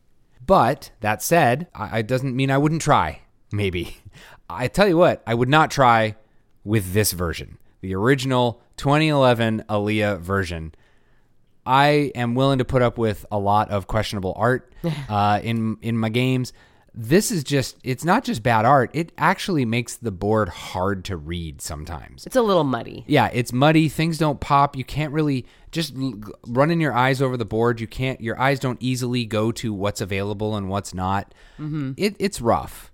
But 0.46 0.92
that 1.02 1.24
said, 1.24 1.68
I, 1.74 2.00
it 2.00 2.08
doesn't 2.08 2.36
mean 2.36 2.52
I 2.52 2.58
wouldn't 2.58 2.82
try. 2.82 3.22
Maybe. 3.52 3.98
I 4.50 4.68
tell 4.68 4.88
you 4.88 4.98
what, 4.98 5.24
I 5.26 5.34
would 5.34 5.50
not 5.50 5.72
try 5.72 6.16
with 6.64 6.94
this 6.94 7.14
version, 7.14 7.58
the 7.82 7.96
original 7.96 8.62
2011 8.78 9.66
Alea 9.70 10.18
version. 10.18 10.74
I 11.66 12.12
am 12.14 12.36
willing 12.36 12.60
to 12.60 12.66
put 12.66 12.84
up 12.84 12.98
with 12.98 13.26
a 13.32 13.40
lot 13.40 13.72
of 13.72 13.88
questionable 13.88 14.34
art 14.38 14.72
uh, 15.10 15.40
in 15.42 15.78
in 15.82 15.98
my 15.98 16.10
games. 16.10 16.54
This 16.98 17.30
is 17.30 17.44
just 17.44 17.78
it's 17.84 18.06
not 18.06 18.24
just 18.24 18.42
bad 18.42 18.64
art. 18.64 18.90
It 18.94 19.12
actually 19.18 19.66
makes 19.66 19.98
the 19.98 20.12
board 20.12 20.48
hard 20.48 21.04
to 21.06 21.18
read 21.18 21.62
sometimes. 21.62 22.26
it's 22.26 22.38
a 22.38 22.42
little 22.42 22.64
muddy 22.64 23.04
Yeah, 23.08 23.30
it's 23.34 23.52
muddy. 23.52 23.90
Things 23.90 24.18
don't 24.18 24.40
pop. 24.40 24.78
You 24.78 24.86
can't 24.86 25.12
really 25.12 25.46
just 25.72 25.94
running 26.48 26.80
your 26.80 26.94
eyes 26.94 27.22
over 27.22 27.36
the 27.36 27.46
board. 27.46 27.82
You 27.82 27.88
can't. 27.88 28.22
Your 28.22 28.40
eyes 28.40 28.60
don't 28.60 28.82
easily 28.82 29.26
go 29.26 29.52
to 29.54 29.74
what's 29.74 30.00
available 30.00 30.56
and 30.56 30.70
what's 30.70 30.94
not. 30.94 31.34
It, 31.98 32.16
it's 32.18 32.40
rough. 32.40 32.92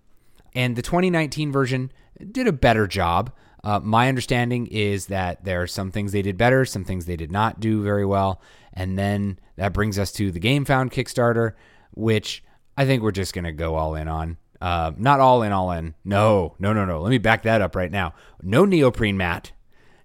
And 0.55 0.75
the 0.75 0.81
2019 0.81 1.51
version 1.51 1.91
did 2.31 2.47
a 2.47 2.51
better 2.51 2.87
job. 2.87 3.31
Uh, 3.63 3.79
my 3.79 4.07
understanding 4.09 4.65
is 4.67 5.05
that 5.07 5.43
there 5.43 5.61
are 5.61 5.67
some 5.67 5.91
things 5.91 6.11
they 6.11 6.23
did 6.23 6.37
better, 6.37 6.65
some 6.65 6.83
things 6.83 7.05
they 7.05 7.15
did 7.15 7.31
not 7.31 7.59
do 7.59 7.83
very 7.83 8.05
well. 8.05 8.41
And 8.73 8.97
then 8.97 9.37
that 9.57 9.73
brings 9.73 9.99
us 9.99 10.11
to 10.13 10.31
the 10.31 10.39
Gamefound 10.39 10.91
Kickstarter, 10.91 11.53
which 11.93 12.43
I 12.81 12.85
think 12.87 13.03
we're 13.03 13.11
just 13.11 13.35
going 13.35 13.43
to 13.43 13.51
go 13.51 13.75
all 13.75 13.93
in 13.93 14.07
on. 14.07 14.37
Uh, 14.59 14.91
not 14.97 15.19
all 15.19 15.43
in, 15.43 15.51
all 15.51 15.71
in. 15.71 15.93
No, 16.03 16.55
no, 16.57 16.73
no, 16.73 16.83
no. 16.83 16.99
Let 16.99 17.11
me 17.11 17.19
back 17.19 17.43
that 17.43 17.61
up 17.61 17.75
right 17.75 17.91
now. 17.91 18.15
No 18.41 18.65
neoprene 18.65 19.17
mat, 19.17 19.51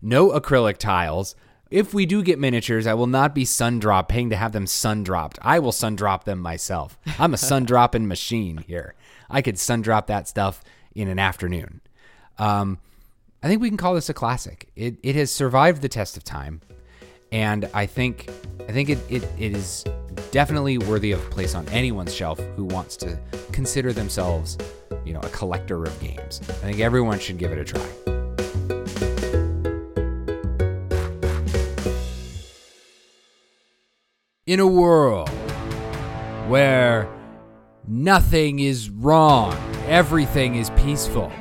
no 0.03 0.29
acrylic 0.29 0.77
tiles. 0.77 1.35
If 1.71 1.95
we 1.95 2.05
do 2.05 2.23
get 2.23 2.39
miniatures, 2.39 2.87
I 2.87 2.93
will 2.93 3.07
not 3.07 3.35
be 3.35 3.47
sun 3.47 3.79
drop 3.79 4.11
paying 4.11 4.29
to 4.29 4.37
have 4.37 4.53
them 4.53 4.67
sun 4.67 5.05
dropped. 5.05 5.39
I 5.41 5.59
will 5.59 5.73
sun 5.73 5.97
drop 5.97 6.25
them 6.25 6.39
myself. 6.39 6.99
I'm 7.19 7.33
a 7.33 7.39
sun 7.39 7.65
dropping 7.65 8.07
machine 8.09 8.59
here. 8.59 8.95
I 9.31 9.41
could 9.41 9.59
sun 9.59 9.81
drop 9.81 10.07
that 10.09 10.29
stuff 10.29 10.63
in 10.95 11.09
an 11.09 11.19
afternoon. 11.19 11.81
Um, 12.37 12.77
I 13.43 13.49
think 13.49 13.63
we 13.63 13.71
can 13.71 13.79
call 13.79 13.95
this 13.95 14.11
a 14.11 14.15
classic. 14.15 14.69
It, 14.77 14.97
it 15.03 15.17
has 15.17 15.31
survived 15.31 15.81
the 15.81 15.89
test 15.89 16.19
of 16.19 16.25
time, 16.25 16.61
and 17.33 17.71
I 17.73 17.87
think 17.87 18.29
I 18.69 18.73
think 18.73 18.91
it, 18.91 18.99
it, 19.09 19.23
it 19.39 19.57
is 19.57 19.83
definitely 20.31 20.79
worthy 20.79 21.13
of 21.13 21.21
place 21.31 21.55
on 21.55 21.69
anyone's 21.69 22.15
shelf 22.15 22.39
who 22.57 22.65
wants 22.65 22.97
to 22.99 23.19
consider 23.53 23.93
themselves, 23.93 24.59
you 25.05 25.13
know, 25.13 25.21
a 25.21 25.29
collector 25.31 25.85
of 25.85 26.01
games. 26.01 26.41
I 26.49 26.53
think 26.53 26.81
everyone 26.81 27.19
should 27.19 27.39
give 27.39 27.53
it 27.53 27.59
a 27.59 27.65
try. 27.65 27.87
In 34.47 34.61
a 34.61 34.67
world 34.67 35.29
where 36.49 37.09
nothing 37.89 38.61
is 38.61 38.91
wrong, 38.91 39.53
everything 39.87 40.55
is 40.55 40.71
peaceful, 40.71 41.33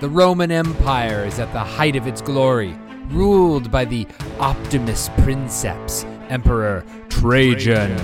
The 0.00 0.08
Roman 0.10 0.50
Empire 0.50 1.24
is 1.24 1.38
at 1.38 1.52
the 1.52 1.60
height 1.60 1.96
of 1.96 2.06
its 2.06 2.20
glory, 2.20 2.76
ruled 3.08 3.70
by 3.70 3.84
the 3.84 4.06
Optimus 4.40 5.08
Princeps, 5.18 6.04
Emperor 6.28 6.84
Trajan. 7.20 7.98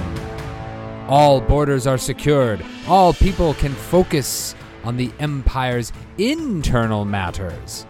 All 1.06 1.42
borders 1.42 1.86
are 1.86 1.98
secured. 1.98 2.64
All 2.88 3.12
people 3.12 3.52
can 3.54 3.72
focus 3.74 4.54
on 4.84 4.96
the 4.96 5.12
empire's 5.18 5.92
internal 6.16 7.04
matters. 7.04 7.86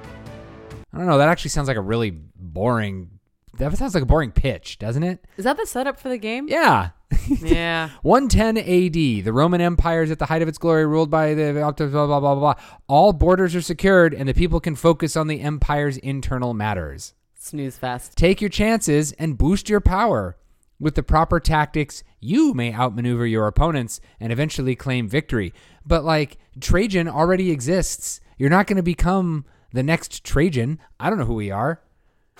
I 0.92 0.98
don't 0.98 1.06
know, 1.06 1.18
that 1.18 1.28
actually 1.28 1.50
sounds 1.50 1.68
like 1.68 1.76
a 1.76 1.80
really 1.80 2.10
boring. 2.10 3.20
That 3.54 3.76
sounds 3.78 3.94
like 3.94 4.02
a 4.02 4.06
boring 4.06 4.32
pitch, 4.32 4.80
doesn't 4.80 5.04
it? 5.04 5.24
Is 5.36 5.44
that 5.44 5.56
the 5.56 5.64
setup 5.64 6.00
for 6.00 6.08
the 6.08 6.18
game? 6.18 6.48
Yeah. 6.48 6.90
Yeah. 7.40 7.90
110 8.02 8.58
AD, 8.58 9.24
the 9.24 9.32
Roman 9.32 9.60
Empire 9.60 10.02
is 10.02 10.10
at 10.10 10.18
the 10.18 10.26
height 10.26 10.42
of 10.42 10.48
its 10.48 10.58
glory, 10.58 10.84
ruled 10.86 11.10
by 11.10 11.34
the 11.34 11.52
blah, 11.52 11.70
blah, 11.70 11.86
blah, 11.86 12.06
blah, 12.06 12.20
blah, 12.20 12.34
blah. 12.34 12.54
All 12.88 13.12
borders 13.12 13.54
are 13.54 13.60
secured, 13.60 14.12
and 14.12 14.28
the 14.28 14.34
people 14.34 14.58
can 14.58 14.74
focus 14.74 15.16
on 15.16 15.28
the 15.28 15.40
empire's 15.40 15.98
internal 15.98 16.52
matters. 16.52 17.14
Snooze 17.38 17.76
fest. 17.76 18.16
Take 18.16 18.40
your 18.40 18.50
chances 18.50 19.12
and 19.12 19.38
boost 19.38 19.68
your 19.68 19.80
power. 19.80 20.36
With 20.82 20.96
the 20.96 21.04
proper 21.04 21.38
tactics, 21.38 22.02
you 22.18 22.54
may 22.54 22.74
outmaneuver 22.74 23.24
your 23.24 23.46
opponents 23.46 24.00
and 24.18 24.32
eventually 24.32 24.74
claim 24.74 25.08
victory. 25.08 25.54
But, 25.86 26.04
like, 26.04 26.38
Trajan 26.60 27.06
already 27.06 27.52
exists. 27.52 28.20
You're 28.36 28.50
not 28.50 28.66
going 28.66 28.78
to 28.78 28.82
become 28.82 29.44
the 29.72 29.84
next 29.84 30.24
Trajan. 30.24 30.80
I 30.98 31.08
don't 31.08 31.20
know 31.20 31.24
who 31.24 31.34
we 31.34 31.52
are. 31.52 31.80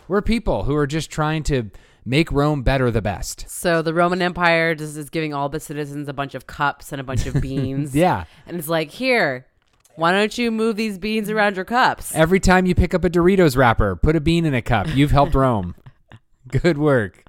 We're 0.09 0.23
people 0.23 0.65
who 0.65 0.75
are 0.75 0.89
just 0.89 1.09
trying 1.09 1.45
to 1.45 1.71
make 2.05 2.33
Rome 2.33 2.65
better 2.65 2.91
the 2.91 3.01
best. 3.01 3.49
So 3.49 3.81
the 3.81 3.95
Roman 3.95 4.21
Empire 4.21 4.75
just 4.75 4.97
is 4.97 5.09
giving 5.09 5.33
all 5.33 5.49
the 5.49 5.61
citizens 5.61 6.09
a 6.09 6.13
bunch 6.13 6.35
of 6.35 6.49
cups 6.49 6.91
and 6.91 7.01
a 7.01 7.05
bunch 7.05 7.27
of 7.27 7.35
beans. 7.41 7.95
Yeah. 7.95 8.25
And 8.49 8.57
it's 8.57 8.67
like, 8.67 8.91
here, 8.91 9.47
why 9.95 10.11
don't 10.11 10.37
you 10.37 10.51
move 10.51 10.75
these 10.75 10.99
beans 10.99 11.31
around 11.31 11.55
your 11.55 11.65
cups? 11.65 12.13
Every 12.13 12.41
time 12.41 12.67
you 12.67 12.75
pick 12.75 12.93
up 12.93 13.05
a 13.05 13.09
Doritos 13.09 13.57
wrapper, 13.57 13.95
put 13.95 14.17
a 14.17 14.21
bean 14.21 14.45
in 14.47 14.53
a 14.53 14.63
cup. 14.63 14.89
You've 14.97 15.13
helped 15.13 15.37
Rome. 15.37 15.77
Good 16.49 16.77
work. 16.77 17.23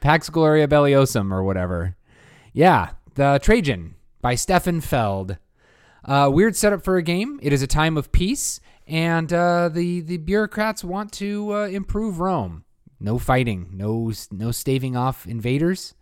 Pax 0.00 0.30
Gloria 0.30 0.66
Belliosum 0.68 1.32
or 1.32 1.42
whatever. 1.42 1.96
Yeah, 2.52 2.90
The 3.14 3.38
Trajan 3.42 3.94
by 4.20 4.34
Stefan 4.34 4.80
Feld. 4.80 5.36
Uh, 6.04 6.30
weird 6.32 6.56
setup 6.56 6.82
for 6.82 6.96
a 6.96 7.02
game. 7.02 7.38
It 7.42 7.52
is 7.52 7.62
a 7.62 7.66
time 7.66 7.96
of 7.98 8.10
peace, 8.10 8.60
and 8.86 9.30
uh, 9.32 9.68
the 9.68 10.00
the 10.00 10.16
bureaucrats 10.16 10.82
want 10.82 11.12
to 11.12 11.54
uh, 11.54 11.66
improve 11.66 12.20
Rome. 12.20 12.64
No 12.98 13.18
fighting, 13.18 13.68
no 13.74 14.10
no 14.30 14.50
staving 14.50 14.96
off 14.96 15.26
invaders, 15.26 15.94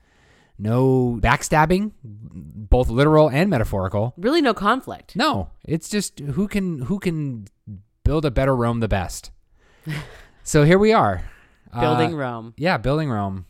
no 0.57 1.19
backstabbing, 1.21 1.93
both 2.05 2.89
literal 2.89 3.29
and 3.29 3.51
metaphorical. 3.51 4.15
Really 4.17 4.41
no 4.41 4.55
conflict. 4.55 5.17
No, 5.17 5.51
it's 5.65 5.89
just 5.89 6.21
who 6.21 6.47
can 6.47 6.83
who 6.83 7.01
can 7.01 7.47
build 8.05 8.25
a 8.25 8.31
better 8.31 8.55
Rome 8.55 8.79
the 8.79 8.89
best. 8.89 9.33
so 10.45 10.63
here 10.65 10.79
we 10.79 10.93
are, 10.93 11.25
Building 11.79 12.15
Uh, 12.15 12.19
Rome. 12.19 12.55
yeah, 12.57 12.77
building 12.79 13.11
Rome. 13.11 13.47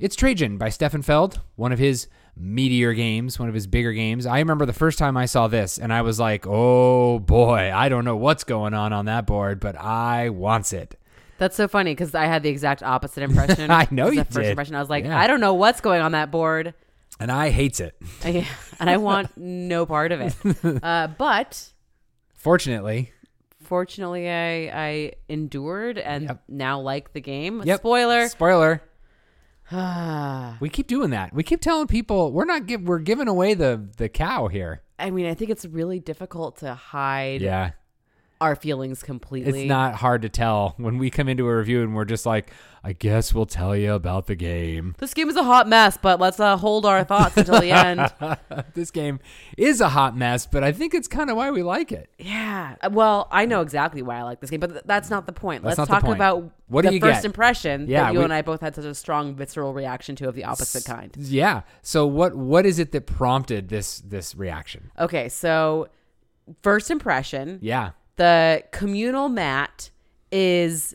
It's 0.00 0.16
Trajan 0.16 0.56
by 0.56 0.70
Stefan 0.70 1.02
Feld, 1.02 1.40
one 1.56 1.72
of 1.72 1.78
his 1.78 2.08
meteor 2.34 2.94
games, 2.94 3.38
one 3.38 3.48
of 3.50 3.54
his 3.54 3.66
bigger 3.66 3.92
games. 3.92 4.24
I 4.24 4.38
remember 4.38 4.64
the 4.64 4.72
first 4.72 4.98
time 4.98 5.14
I 5.18 5.26
saw 5.26 5.46
this, 5.46 5.76
and 5.76 5.92
I 5.92 6.00
was 6.00 6.18
like, 6.18 6.46
"Oh 6.46 7.18
boy, 7.18 7.70
I 7.74 7.90
don't 7.90 8.06
know 8.06 8.16
what's 8.16 8.42
going 8.44 8.72
on 8.72 8.94
on 8.94 9.04
that 9.04 9.26
board, 9.26 9.60
but 9.60 9.76
I 9.76 10.30
wants 10.30 10.72
it." 10.72 10.98
That's 11.36 11.54
so 11.54 11.68
funny 11.68 11.92
because 11.92 12.14
I 12.14 12.24
had 12.24 12.42
the 12.42 12.48
exact 12.48 12.82
opposite 12.82 13.22
impression. 13.22 13.70
I 13.70 13.88
know 13.90 14.10
you 14.10 14.24
the 14.24 14.32
first 14.32 14.48
impression. 14.48 14.74
I 14.74 14.80
was 14.80 14.88
like, 14.90 15.04
Yeah. 15.04 15.18
I 15.18 15.26
don't 15.26 15.40
know 15.40 15.54
what's 15.54 15.80
going 15.82 16.00
on 16.02 16.12
that 16.12 16.30
board, 16.30 16.72
And 17.18 17.30
I 17.30 17.50
hates 17.50 17.80
it. 17.80 17.94
and 18.24 18.46
I 18.90 18.96
want 18.98 19.36
no 19.36 19.84
part 19.86 20.12
of 20.12 20.20
it. 20.22 20.34
Uh, 20.82 21.08
but 21.08 21.72
Fortunately, 22.34 23.12
fortunately, 23.62 24.30
I 24.30 24.70
I 24.72 25.12
endured 25.28 25.98
and 25.98 26.24
Yep. 26.24 26.42
now 26.48 26.80
like 26.80 27.12
the 27.12 27.20
game. 27.20 27.62
Yep. 27.64 27.80
Spoiler. 27.80 28.28
spoiler. 28.28 28.82
We 30.60 30.68
keep 30.68 30.86
doing 30.88 31.10
that. 31.10 31.32
We 31.32 31.42
keep 31.42 31.60
telling 31.60 31.86
people 31.86 32.32
we're 32.32 32.44
not 32.44 32.66
give 32.66 32.82
we're 32.82 32.98
giving 32.98 33.28
away 33.28 33.54
the 33.54 33.88
the 33.96 34.08
cow 34.08 34.48
here. 34.48 34.82
I 34.98 35.10
mean, 35.10 35.26
I 35.26 35.34
think 35.34 35.50
it's 35.50 35.64
really 35.64 36.00
difficult 36.00 36.58
to 36.58 36.74
hide 36.74 37.40
Yeah. 37.40 37.70
Our 38.40 38.56
feelings 38.56 39.02
completely. 39.02 39.62
It's 39.62 39.68
not 39.68 39.96
hard 39.96 40.22
to 40.22 40.28
tell 40.28 40.74
when 40.78 40.98
we 40.98 41.10
come 41.10 41.28
into 41.28 41.46
a 41.46 41.56
review 41.56 41.82
and 41.82 41.94
we're 41.94 42.04
just 42.06 42.24
like, 42.24 42.50
I 42.82 42.94
guess 42.94 43.34
we'll 43.34 43.44
tell 43.44 43.76
you 43.76 43.92
about 43.92 44.26
the 44.26 44.34
game. 44.34 44.94
This 44.98 45.12
game 45.12 45.28
is 45.28 45.36
a 45.36 45.42
hot 45.42 45.68
mess, 45.68 45.98
but 46.00 46.18
let's 46.18 46.40
uh, 46.40 46.56
hold 46.56 46.86
our 46.86 47.04
thoughts 47.04 47.36
until 47.36 47.60
the 47.60 47.70
end. 47.70 48.10
this 48.74 48.90
game 48.90 49.20
is 49.58 49.82
a 49.82 49.90
hot 49.90 50.16
mess, 50.16 50.46
but 50.46 50.64
I 50.64 50.72
think 50.72 50.94
it's 50.94 51.06
kind 51.06 51.28
of 51.28 51.36
why 51.36 51.50
we 51.50 51.62
like 51.62 51.92
it. 51.92 52.08
Yeah. 52.18 52.76
Well, 52.90 53.28
I 53.30 53.44
know 53.44 53.60
exactly 53.60 54.00
why 54.00 54.16
I 54.18 54.22
like 54.22 54.40
this 54.40 54.48
game, 54.48 54.60
but 54.60 54.70
th- 54.70 54.82
that's 54.86 55.10
not 55.10 55.26
the 55.26 55.32
point. 55.34 55.62
That's 55.62 55.76
Let's 55.76 55.90
talk 55.90 56.04
point. 56.04 56.16
about 56.16 56.50
What 56.68 56.82
do 56.86 56.90
the 56.90 57.00
first 57.00 57.18
get? 57.18 57.24
impression 57.26 57.86
Yeah, 57.86 58.04
that 58.04 58.12
you 58.14 58.20
we- 58.20 58.24
and 58.24 58.32
I 58.32 58.40
both 58.40 58.62
had 58.62 58.74
such 58.74 58.86
a 58.86 58.94
strong 58.94 59.34
visceral 59.34 59.74
reaction 59.74 60.16
to 60.16 60.28
of 60.28 60.34
the 60.34 60.44
opposite 60.44 60.86
kind. 60.86 61.14
Yeah. 61.18 61.62
So 61.82 62.06
what 62.06 62.34
what 62.34 62.64
is 62.64 62.78
it 62.78 62.92
that 62.92 63.04
prompted 63.06 63.68
this 63.68 63.98
this 64.00 64.34
reaction? 64.34 64.90
Okay, 64.98 65.28
so 65.28 65.88
first 66.62 66.90
impression, 66.90 67.58
Yeah. 67.60 67.90
The 68.20 68.62
communal 68.70 69.30
mat 69.30 69.88
is 70.30 70.94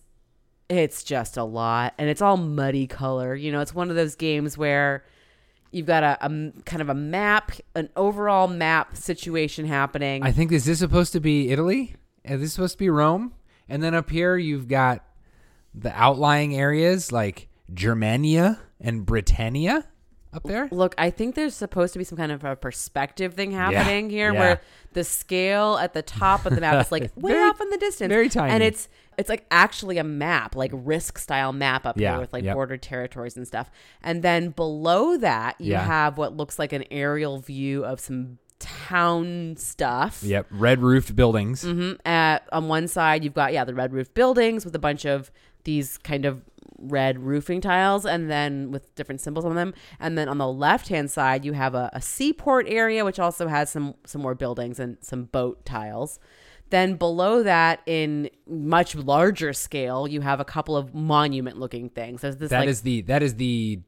it's 0.70 1.04
just 1.04 1.38
a 1.38 1.44
lot 1.44 1.96
and 1.98 2.08
it's 2.08 2.22
all 2.22 2.38
muddy 2.38 2.86
color. 2.86 3.34
You 3.34 3.52
know, 3.52 3.62
it's 3.62 3.74
one 3.74 3.90
of 3.90 3.96
those 3.96 4.16
games 4.16 4.60
where 4.60 5.04
you've 5.72 5.88
got 5.88 6.04
a 6.04 6.18
kind 6.66 6.82
of 6.84 6.90
a 6.90 6.94
map, 6.94 7.54
an 7.74 7.90
overall 7.96 8.48
map 8.48 8.96
situation 8.96 9.66
happening. 9.66 10.22
I 10.22 10.32
think 10.32 10.52
is 10.52 10.66
this 10.66 10.78
supposed 10.78 11.14
to 11.14 11.20
be 11.20 11.50
Italy? 11.50 11.96
Is 12.24 12.42
this 12.42 12.54
supposed 12.54 12.74
to 12.74 12.78
be 12.78 12.92
Rome? 12.92 13.34
And 13.68 13.82
then 13.82 13.96
up 13.96 14.12
here 14.12 14.38
you've 14.38 14.68
got 14.68 15.04
the 15.74 15.92
outlying 16.00 16.56
areas 16.56 17.12
like 17.12 17.48
Germania 17.74 18.60
and 18.80 19.04
Britannia 19.04 19.88
up 20.36 20.43
there. 20.43 20.67
Look, 20.71 20.93
I 20.98 21.10
think 21.10 21.36
there's 21.36 21.56
supposed 21.56 21.93
to 21.93 22.00
be 22.00 22.06
some 22.06 22.17
kind 22.17 22.32
of 22.32 22.43
a 22.43 22.56
perspective 22.56 23.34
thing 23.34 23.52
happening 23.52 24.10
here 24.10 24.34
yeah. 24.34 24.39
where 24.39 24.62
the 24.93 25.04
scale 25.04 25.78
at 25.78 25.93
the 25.93 26.02
top 26.02 26.45
of 26.45 26.54
the 26.56 26.62
map 26.62 26.86
is 26.86 26.91
like 26.91 27.12
way 27.15 27.32
Very- 27.32 27.50
off 27.50 27.60
in 27.62 27.69
the 27.69 27.78
distance. 27.78 28.10
very 28.10 28.30
tiny. 28.30 28.52
And 28.52 28.62
it's 28.63 28.88
it's 29.17 29.30
like 29.30 29.45
actually 29.50 29.98
a 29.98 30.04
map, 30.04 30.56
like 30.56 30.71
risk 30.74 31.17
style 31.17 31.54
map 31.54 31.86
up 31.86 31.98
Yeah, 31.98 32.12
here 32.13 32.19
with 32.21 32.34
like 32.34 32.43
yep. 32.43 32.54
border 32.56 32.76
territories 32.78 33.38
and 33.38 33.48
stuff. 33.48 33.71
And 34.04 34.21
then 34.21 34.50
below 34.50 35.15
that 35.17 35.56
you 35.60 35.71
Yeah. 35.71 35.86
have 35.86 36.17
what 36.17 36.36
looks 36.36 36.60
like 36.60 36.74
an 36.74 36.84
aerial 36.91 37.39
view 37.39 37.86
of 37.86 38.00
some 38.02 38.39
town 38.60 39.56
stuff. 39.58 40.21
Yep, 40.24 40.48
red 40.52 40.82
roofed 40.82 41.15
buildings. 41.15 41.62
hmm 41.63 41.93
At 42.06 42.48
on 42.52 42.67
one 42.67 42.88
side, 42.88 43.24
you've 43.24 43.34
got 43.34 43.54
yeah 43.54 43.63
the 43.63 43.74
red 43.74 43.93
roof 43.93 44.13
buildings 44.13 44.65
with 44.65 44.76
a 44.76 44.80
bunch 44.80 45.06
of 45.06 45.32
these 45.63 45.98
kind 45.98 46.26
of 46.26 46.41
red 46.89 47.19
roofing 47.19 47.62
tiles, 47.62 48.06
and 48.06 48.30
then 48.30 48.71
with 48.71 48.93
different 48.95 49.21
symbols 49.21 49.45
on 49.45 49.56
them. 49.56 49.74
And 50.00 50.17
then 50.17 50.28
on 50.28 50.38
the 50.38 50.48
left 50.48 50.88
hand 50.88 51.12
side, 51.12 51.45
you 51.45 51.54
have 51.54 51.76
a, 51.76 51.89
a 51.93 52.02
seaport 52.02 52.67
area, 52.69 53.06
which 53.06 53.19
also 53.19 53.48
has 53.48 53.69
some 53.69 53.95
some 54.06 54.21
more 54.21 54.36
buildings 54.36 54.80
and 54.80 54.98
some 55.02 55.26
boat 55.26 55.65
tiles. 55.65 56.19
Then 56.71 56.95
below 56.95 57.43
that, 57.43 57.82
in 57.86 58.30
much 58.48 58.95
larger 58.95 59.54
scale, 59.54 60.08
you 60.08 60.21
have 60.21 60.39
a 60.39 60.45
couple 60.45 60.76
of 60.76 60.95
monument 60.95 61.58
looking 61.58 61.89
things. 61.89 62.21
There's 62.21 62.38
this 62.38 62.50
That 62.50 62.67
is 62.67 62.80
like 62.80 62.84
the 62.84 63.02
that 63.02 63.24
is 63.24 63.36
the 63.36 63.82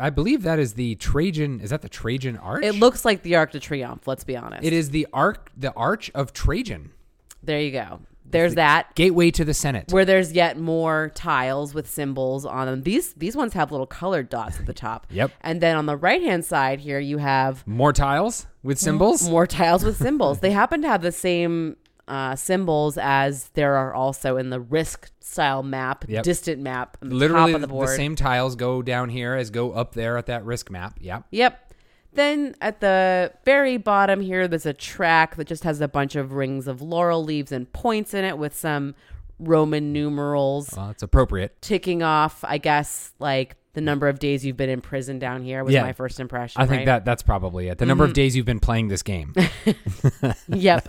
I 0.00 0.10
believe 0.10 0.42
that 0.42 0.58
is 0.58 0.74
the 0.74 0.94
Trajan. 0.96 1.60
Is 1.60 1.70
that 1.70 1.82
the 1.82 1.88
Trajan 1.88 2.36
Arch? 2.36 2.64
it 2.64 2.74
looks 2.74 3.04
like 3.04 3.22
the 3.22 3.36
Arc 3.36 3.52
de 3.52 3.60
Triomphe. 3.60 4.06
Let's 4.06 4.24
be 4.24 4.36
honest. 4.36 4.64
It 4.64 4.72
is 4.72 4.90
the 4.90 5.06
arc 5.12 5.50
the 5.56 5.72
Arch 5.74 6.10
of 6.14 6.32
Trajan, 6.32 6.92
There 7.42 7.60
you 7.60 7.72
go. 7.72 8.00
There's 8.24 8.54
that. 8.56 8.94
gateway 8.94 9.30
to 9.32 9.44
the 9.44 9.54
Senate. 9.54 9.92
where 9.92 10.04
there's 10.04 10.32
yet 10.32 10.58
more 10.58 11.12
tiles 11.14 11.72
with 11.74 11.88
symbols 11.88 12.44
on 12.44 12.66
them. 12.66 12.82
These 12.82 13.12
these 13.14 13.36
ones 13.36 13.52
have 13.54 13.70
little 13.70 13.86
colored 13.86 14.28
dots 14.28 14.58
at 14.58 14.66
the 14.66 14.72
top. 14.74 15.06
Yep. 15.10 15.30
And 15.42 15.60
then 15.60 15.76
on 15.76 15.86
the 15.86 15.96
right 15.96 16.20
hand 16.22 16.44
side 16.44 16.80
here, 16.80 16.98
you 16.98 17.18
have 17.18 17.64
More 17.66 17.92
tiles 17.92 18.46
with 18.62 18.78
symbols. 18.78 19.28
more 19.28 19.46
tiles 19.46 19.84
with 19.84 19.96
symbols. 20.06 20.40
they 20.40 20.50
happen 20.50 20.82
to 20.82 20.88
have 20.88 21.02
the 21.02 21.12
same 21.12 21.76
uh, 22.08 22.34
symbols 22.36 22.98
as 22.98 23.48
there 23.54 23.76
are 23.76 23.94
also 23.94 24.36
in 24.36 24.50
the 24.50 24.60
Risk 24.60 25.10
style 25.20 25.62
map, 25.62 26.04
Yep. 26.06 26.22
distant 26.22 26.60
map, 26.60 26.98
on 27.00 27.08
the 27.08 27.14
Literally 27.14 27.52
top 27.52 27.56
of 27.56 27.60
the 27.62 27.68
board. 27.68 27.88
same 27.90 28.14
tiles 28.16 28.56
go 28.56 28.82
down 28.82 29.08
here 29.08 29.34
as 29.34 29.48
go 29.50 29.72
up 29.72 29.94
there 29.94 30.18
at 30.18 30.26
that 30.26 30.44
risk 30.44 30.70
map. 30.70 30.98
Yep. 31.00 31.24
Yep. 31.30 31.63
Then 32.14 32.54
at 32.60 32.80
the 32.80 33.32
very 33.44 33.76
bottom 33.76 34.20
here, 34.20 34.46
there's 34.48 34.66
a 34.66 34.72
track 34.72 35.36
that 35.36 35.46
just 35.46 35.64
has 35.64 35.80
a 35.80 35.88
bunch 35.88 36.14
of 36.16 36.32
rings 36.32 36.66
of 36.68 36.80
laurel 36.80 37.22
leaves 37.24 37.50
and 37.52 37.70
points 37.72 38.14
in 38.14 38.24
it 38.24 38.38
with 38.38 38.56
some 38.56 38.94
Roman 39.40 39.92
numerals. 39.92 40.70
Well, 40.76 40.90
it's 40.90 41.02
appropriate. 41.02 41.60
ticking 41.60 42.02
off, 42.02 42.44
I 42.44 42.58
guess, 42.58 43.12
like 43.18 43.56
the 43.72 43.80
number 43.80 44.06
of 44.08 44.20
days 44.20 44.44
you've 44.46 44.56
been 44.56 44.70
in 44.70 44.80
prison 44.80 45.18
down 45.18 45.42
here 45.42 45.64
was 45.64 45.74
Yeah. 45.74 45.82
my 45.82 45.92
first 45.92 46.20
impression. 46.20 46.62
I 46.62 46.66
think 46.66 46.78
right? 46.80 46.86
that 46.86 47.04
that's 47.04 47.24
probably 47.24 47.66
it. 47.68 47.78
The 47.78 47.86
number 47.86 48.04
of 48.04 48.10
Mm-hmm. 48.10 48.14
days 48.14 48.36
you've 48.36 48.46
been 48.46 48.60
playing 48.60 48.86
this 48.88 49.02
game. 49.02 49.34
yep. 50.48 50.88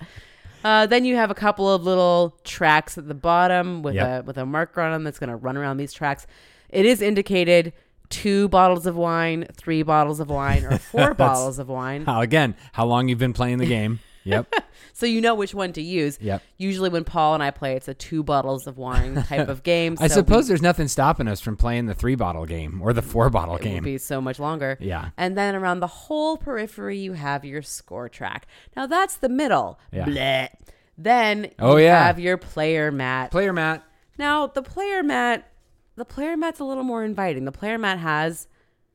Uh, 0.63 0.85
then 0.85 1.05
you 1.05 1.15
have 1.15 1.31
a 1.31 1.35
couple 1.35 1.71
of 1.71 1.83
little 1.83 2.37
tracks 2.43 2.97
at 2.97 3.07
the 3.07 3.13
bottom 3.15 3.81
with 3.81 3.95
Yep. 3.95 4.07
a 4.07 4.23
with 4.25 4.37
a 4.37 4.45
marker 4.45 4.81
on 4.81 4.91
them 4.91 5.03
that's 5.03 5.19
going 5.19 5.29
to 5.31 5.35
run 5.35 5.57
around 5.57 5.77
these 5.77 5.93
tracks. 5.93 6.27
It 6.69 6.85
is 6.85 7.01
indicated 7.01 7.73
two 8.09 8.47
bottles 8.49 8.85
of 8.85 8.95
wine, 8.95 9.47
three 9.55 9.83
bottles 9.83 10.19
of 10.19 10.29
wine, 10.29 10.63
or 10.65 10.77
four 10.91 11.13
bottles 11.13 11.59
of 11.59 11.67
wine. 11.69 12.05
how 12.05 12.21
again? 12.21 12.55
How 12.73 12.85
long 12.85 13.07
you've 13.07 13.19
been 13.19 13.33
playing 13.33 13.57
the 13.59 13.65
game? 13.67 13.99
Yep. 14.27 14.51
so 14.93 15.05
you 15.05 15.21
know 15.21 15.35
which 15.35 15.53
one 15.53 15.71
to 15.73 15.83
use. 15.83 16.17
Yep. 16.19 16.41
Usually 16.57 16.89
when 16.89 17.03
Paul 17.03 17.35
and 17.35 17.43
I 17.43 17.51
play, 17.51 17.75
it's 17.75 17.87
a 17.87 17.93
two 17.93 18.23
bottles 18.23 18.65
of 18.65 18.75
wine 18.75 19.23
type 19.23 19.49
of 19.49 19.61
game. 19.71 19.97
I 19.99 20.07
so 20.07 20.15
suppose 20.15 20.47
there's 20.47 20.63
nothing 20.63 20.87
stopping 20.87 21.27
us 21.27 21.39
from 21.41 21.55
playing 21.55 21.85
the 21.85 21.93
three 21.93 22.15
bottle 22.15 22.47
game 22.47 22.81
or 22.81 22.91
the 22.91 23.03
four 23.03 23.29
bottle 23.29 23.53
it 23.57 23.61
would 23.61 23.69
game. 23.69 23.83
be 23.83 23.99
so 23.99 24.19
much 24.19 24.39
longer. 24.39 24.79
Yeah. 24.81 25.09
And 25.15 25.37
then 25.37 25.53
around 25.53 25.79
the 25.79 25.85
whole 25.85 26.37
periphery, 26.37 26.97
you 26.97 27.13
have 27.13 27.45
your 27.45 27.61
score 27.61 28.09
track. 28.09 28.47
Now 28.75 28.87
that's 28.87 29.17
the 29.17 29.29
middle. 29.29 29.79
Yeah. 29.93 30.05
Bleh. 30.05 30.49
Then 30.97 31.51
Oh, 31.59 31.75
you 31.77 31.83
yeah. 31.83 32.03
have 32.07 32.19
your 32.19 32.37
player 32.37 32.91
mat. 32.91 33.29
Player 33.29 33.53
mat. 33.53 33.83
now 34.17 34.47
the 34.47 34.63
player 34.63 35.03
mat, 35.03 35.47
the 35.95 36.05
player 36.05 36.35
mat's 36.37 36.59
a 36.59 36.63
little 36.63 36.83
more 36.83 37.03
inviting. 37.03 37.45
The 37.45 37.51
player 37.51 37.77
mat 37.77 37.99
has 37.99 38.47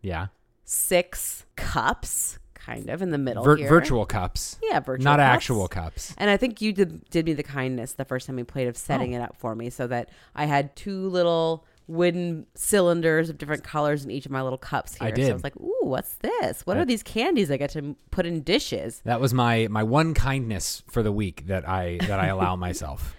Yeah. 0.02 0.28
six 0.64 1.44
cups, 1.56 2.38
kind 2.54 2.88
of 2.90 3.02
in 3.02 3.10
the 3.10 3.18
middle 3.18 3.42
Vir- 3.42 3.56
here. 3.56 3.68
virtual 3.68 4.04
cups. 4.06 4.58
yeah, 4.62 4.80
virtual, 4.80 5.04
not 5.04 5.18
cups. 5.18 5.34
actual 5.34 5.68
cups. 5.68 6.14
And 6.18 6.30
I 6.30 6.36
think 6.36 6.60
you 6.60 6.72
did 6.72 7.08
did 7.10 7.26
me 7.26 7.32
the 7.32 7.42
kindness 7.42 7.94
the 7.94 8.04
first 8.04 8.26
time 8.26 8.36
we 8.36 8.44
played 8.44 8.68
of 8.68 8.76
setting 8.76 9.14
Oh. 9.14 9.18
it 9.18 9.22
up 9.22 9.36
for 9.36 9.54
me, 9.54 9.70
so 9.70 9.86
that 9.86 10.10
I 10.34 10.44
had 10.46 10.76
two 10.76 11.08
little 11.08 11.64
wooden 11.88 12.46
cylinders 12.54 13.28
of 13.30 13.36
different 13.36 13.64
colors 13.64 14.04
in 14.04 14.12
each 14.12 14.24
of 14.24 14.30
my 14.30 14.40
little 14.42 14.56
cups 14.58 14.94
here. 14.94 15.08
I 15.08 15.10
So 15.10 15.16
did. 15.16 15.30
I 15.30 15.32
was 15.32 15.42
like, 15.42 15.56
"Ooh, 15.56 15.74
what's 15.80 16.14
this? 16.16 16.64
What 16.64 16.76
I- 16.76 16.80
are 16.80 16.84
these 16.84 17.02
candies 17.02 17.50
I 17.50 17.56
get 17.56 17.70
to 17.70 17.96
put 18.12 18.26
in 18.26 18.42
dishes?" 18.42 19.00
That 19.04 19.20
was 19.20 19.34
my 19.34 19.66
my 19.68 19.82
one 19.82 20.14
kindness 20.14 20.84
for 20.88 21.02
the 21.02 21.10
week 21.10 21.46
that 21.48 21.68
I 21.68 21.98
that 22.06 22.20
I 22.20 22.26
allow 22.26 22.54
myself. 22.66 23.16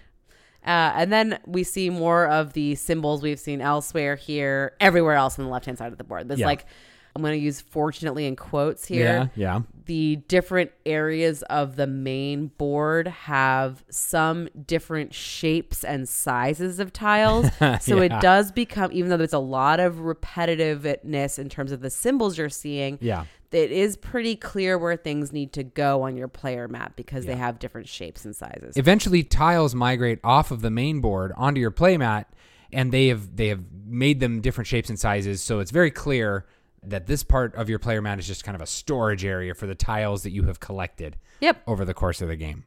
Uh, 0.64 0.92
and 0.94 1.12
then 1.12 1.38
we 1.46 1.64
see 1.64 1.90
more 1.90 2.26
of 2.28 2.52
the 2.52 2.74
symbols 2.76 3.20
we've 3.22 3.40
seen 3.40 3.60
elsewhere 3.60 4.14
here, 4.16 4.74
everywhere 4.80 5.14
else 5.16 5.38
on 5.38 5.44
the 5.44 5.50
left 5.50 5.66
hand 5.66 5.78
side 5.78 5.90
of 5.90 5.98
the 5.98 6.04
board. 6.04 6.28
There's 6.28 6.40
Yeah. 6.40 6.46
like, 6.46 6.66
I'm 7.14 7.22
going 7.22 7.38
to 7.38 7.44
use 7.44 7.60
fortunately 7.60 8.26
in 8.26 8.36
quotes 8.36 8.86
here. 8.86 9.04
Yeah, 9.04 9.26
yeah. 9.34 9.60
The 9.84 10.16
different 10.28 10.70
areas 10.86 11.42
of 11.50 11.76
the 11.76 11.86
main 11.86 12.46
board 12.46 13.06
have 13.08 13.84
some 13.90 14.48
different 14.66 15.12
shapes 15.12 15.84
and 15.84 16.08
sizes 16.08 16.78
of 16.78 16.92
tiles. 16.92 17.46
So 17.82 17.96
Yeah. 18.00 18.04
it 18.16 18.22
does 18.22 18.50
become, 18.52 18.90
even 18.92 19.10
though 19.10 19.16
there's 19.18 19.32
a 19.32 19.38
lot 19.38 19.78
of 19.80 19.96
repetitiveness 19.96 21.38
in 21.38 21.48
terms 21.48 21.72
of 21.72 21.80
the 21.80 21.90
symbols 21.90 22.38
you're 22.38 22.48
seeing, 22.48 22.98
Yeah. 23.00 23.24
it 23.50 23.70
is 23.70 23.96
pretty 23.96 24.36
clear 24.36 24.78
where 24.78 24.96
things 24.96 25.32
need 25.32 25.52
to 25.54 25.62
go 25.64 26.02
on 26.02 26.16
your 26.16 26.28
player 26.28 26.68
map 26.68 26.96
because 26.96 27.26
they 27.26 27.36
have 27.36 27.58
different 27.58 27.88
shapes 27.88 28.24
and 28.24 28.34
sizes. 28.34 28.76
Eventually 28.76 29.22
tiles 29.22 29.74
migrate 29.74 30.18
off 30.24 30.50
of 30.50 30.62
the 30.62 30.70
main 30.70 31.00
board 31.00 31.32
onto 31.36 31.60
your 31.60 31.70
playmat 31.72 32.26
and 32.72 32.90
they 32.92 33.08
have 33.08 33.36
they 33.36 33.48
have 33.48 33.60
made 33.86 34.20
them 34.20 34.40
different 34.40 34.66
shapes 34.66 34.88
and 34.88 34.98
sizes 34.98 35.42
so 35.42 35.58
it's 35.60 35.70
very 35.70 35.90
clear 35.90 36.46
that 36.84 37.06
this 37.06 37.22
part 37.22 37.54
of 37.54 37.68
your 37.68 37.78
player 37.78 38.02
mat 38.02 38.18
is 38.18 38.26
just 38.26 38.44
kind 38.44 38.54
of 38.56 38.60
a 38.62 38.66
storage 38.66 39.24
area 39.24 39.54
for 39.54 39.66
the 39.66 39.74
tiles 39.74 40.22
that 40.24 40.30
you 40.30 40.44
have 40.44 40.58
collected 40.60 41.16
Yep. 41.40 41.62
over 41.66 41.84
the 41.84 41.94
course 41.94 42.20
of 42.22 42.28
the 42.28 42.36
game. 42.36 42.64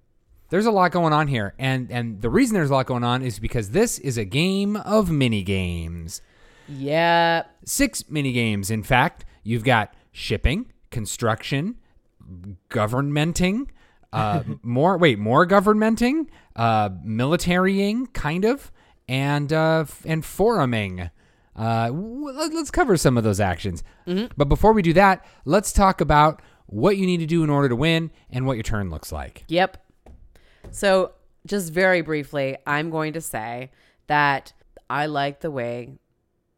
There's 0.50 0.66
a 0.66 0.72
lot 0.72 0.92
going 0.92 1.12
on 1.14 1.28
here 1.28 1.54
and 1.60 1.92
and 1.92 2.22
the 2.22 2.30
reason 2.30 2.54
there's 2.54 2.70
a 2.70 2.74
lot 2.74 2.86
going 2.86 3.04
on 3.04 3.22
is 3.22 3.40
because 3.40 3.72
this 3.72 4.00
is 4.00 4.18
a 4.18 4.26
game 4.26 4.76
of 4.78 5.10
mini 5.12 5.44
games. 5.44 6.22
Yep. 6.68 7.50
six 7.66 8.10
mini 8.10 8.32
games. 8.32 8.72
In 8.72 8.84
fact, 8.84 9.26
you've 9.44 9.64
got 9.64 9.94
shipping, 10.12 10.72
construction, 10.92 11.76
governmenting, 12.70 13.72
uh, 14.14 14.44
more 14.64 14.98
wait, 14.98 15.20
more 15.20 15.46
governmenting, 15.46 16.30
uh, 16.56 16.90
militarying, 16.90 18.12
kind 18.14 18.46
of, 18.46 18.72
and 19.08 19.52
uh, 19.52 19.86
and 20.06 20.24
foruming. 20.24 21.10
Uh, 21.56 21.90
let's 21.92 22.72
cover 22.72 22.98
some 22.98 23.18
of 23.18 23.24
those 23.24 23.40
actions. 23.40 23.84
But 24.06 24.50
before 24.50 24.74
we 24.74 24.82
do 24.82 24.94
that, 24.94 25.26
let's 25.46 25.72
talk 25.72 26.02
about 26.02 26.42
what 26.68 26.98
you 26.98 27.06
need 27.06 27.18
to 27.18 27.26
do 27.26 27.44
in 27.44 27.50
order 27.50 27.70
to 27.70 27.76
win 27.76 28.12
and 28.30 28.46
what 28.46 28.58
your 28.58 28.64
turn 28.64 28.90
looks 28.90 29.12
like. 29.12 29.44
Yep. 29.48 29.78
So, 30.72 31.12
just 31.46 31.72
very 31.72 32.02
briefly, 32.02 32.58
I'm 32.66 32.90
going 32.90 33.14
to 33.14 33.22
say 33.22 33.72
that 34.08 34.52
I 34.90 35.06
like 35.06 35.42
the 35.42 35.52
way 35.52 35.94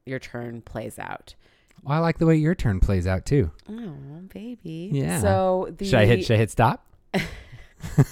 your 0.05 0.19
turn 0.19 0.61
plays 0.61 0.97
out. 0.97 1.35
Well, 1.83 1.97
I 1.97 1.99
like 1.99 2.17
the 2.17 2.25
way 2.25 2.37
your 2.37 2.55
turn 2.55 2.79
plays 2.79 3.05
out 3.05 3.25
too. 3.25 3.51
Oh, 3.69 3.93
baby. 4.33 4.89
Yeah. 4.93 5.19
So, 5.19 5.73
the, 5.77 5.85
Should 5.85 5.99
I 5.99 6.05
hit? 6.05 6.25
Should 6.25 6.35
I 6.35 6.37
hit 6.37 6.51
stop? 6.51 6.87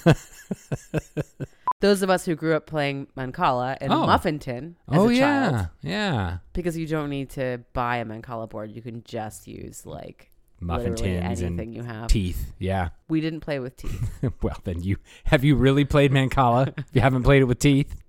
those 1.82 2.02
of 2.02 2.10
us 2.10 2.26
who 2.26 2.36
grew 2.36 2.56
up 2.56 2.66
playing 2.66 3.08
Mancala 3.18 3.78
and 3.82 3.92
Oh. 3.92 4.06
Muffinton 4.06 4.78
as 4.92 4.98
oh 5.00 5.10
a 5.10 5.14
yeah, 5.14 5.50
child, 5.52 5.68
yeah. 5.82 6.38
because 6.54 6.78
you 6.78 6.88
don't 6.88 7.10
need 7.10 7.30
to 7.32 7.62
buy 7.74 7.98
a 7.98 8.06
Mancala 8.06 8.50
board, 8.50 8.72
you 8.72 8.82
can 8.82 9.04
just 9.04 9.48
use 9.48 9.86
like 9.86 10.32
Muffin 10.62 10.96
tins 10.96 11.42
anything 11.42 11.60
and 11.60 11.76
you 11.76 11.84
have. 11.84 12.08
teeth. 12.08 12.54
Yeah. 12.60 12.90
We 13.10 13.20
didn't 13.22 13.42
play 13.42 13.60
with 13.60 13.76
teeth. 13.78 14.10
well, 14.42 14.58
then 14.64 14.82
you 14.82 14.98
have 15.26 15.44
you 15.44 15.56
really 15.56 15.86
played 15.86 16.12
Mancala? 16.12 16.74
if 16.78 16.86
you 16.94 17.02
haven't 17.02 17.24
played 17.24 17.42
it 17.42 17.46
with 17.46 17.60
teeth, 17.60 17.96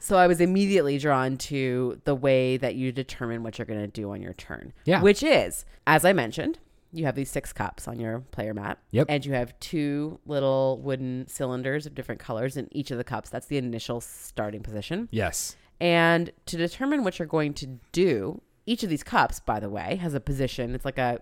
So 0.00 0.16
I 0.16 0.26
was 0.28 0.40
immediately 0.40 0.96
drawn 0.98 1.36
to 1.38 2.00
the 2.04 2.14
way 2.14 2.56
that 2.56 2.76
you 2.76 2.92
determine 2.92 3.42
what 3.42 3.58
you're 3.58 3.66
going 3.66 3.80
to 3.80 3.88
do 3.88 4.10
on 4.12 4.22
your 4.22 4.32
turn. 4.32 4.72
Yeah. 4.84 5.02
Which 5.02 5.22
is, 5.22 5.66
as 5.86 6.04
I 6.04 6.12
mentioned, 6.14 6.58
you 6.92 7.04
have 7.04 7.14
these 7.14 7.30
six 7.30 7.52
cups 7.52 7.86
on 7.86 7.98
your 7.98 8.20
player 8.30 8.54
mat. 8.54 8.78
Yep. 8.92 9.06
And 9.08 9.24
you 9.26 9.32
have 9.32 9.58
two 9.60 10.18
little 10.26 10.80
wooden 10.82 11.26
cylinders 11.28 11.86
of 11.86 11.94
different 11.94 12.20
colors 12.20 12.56
in 12.56 12.68
each 12.72 12.90
of 12.90 12.98
the 12.98 13.04
cups. 13.04 13.30
That's 13.30 13.46
the 13.46 13.58
initial 13.58 14.00
starting 14.00 14.62
position. 14.62 15.08
yes, 15.10 15.56
And 15.80 16.30
to 16.46 16.56
determine 16.56 17.04
what 17.04 17.18
you're 17.18 17.28
going 17.28 17.54
to 17.54 17.66
do, 17.92 18.40
each 18.66 18.82
of 18.82 18.90
these 18.90 19.02
cups, 19.02 19.40
by 19.40 19.60
the 19.60 19.68
way, 19.70 19.96
has 19.96 20.14
a 20.14 20.20
position. 20.20 20.74
It's 20.74 20.84
like 20.84 20.98
a 20.98 21.20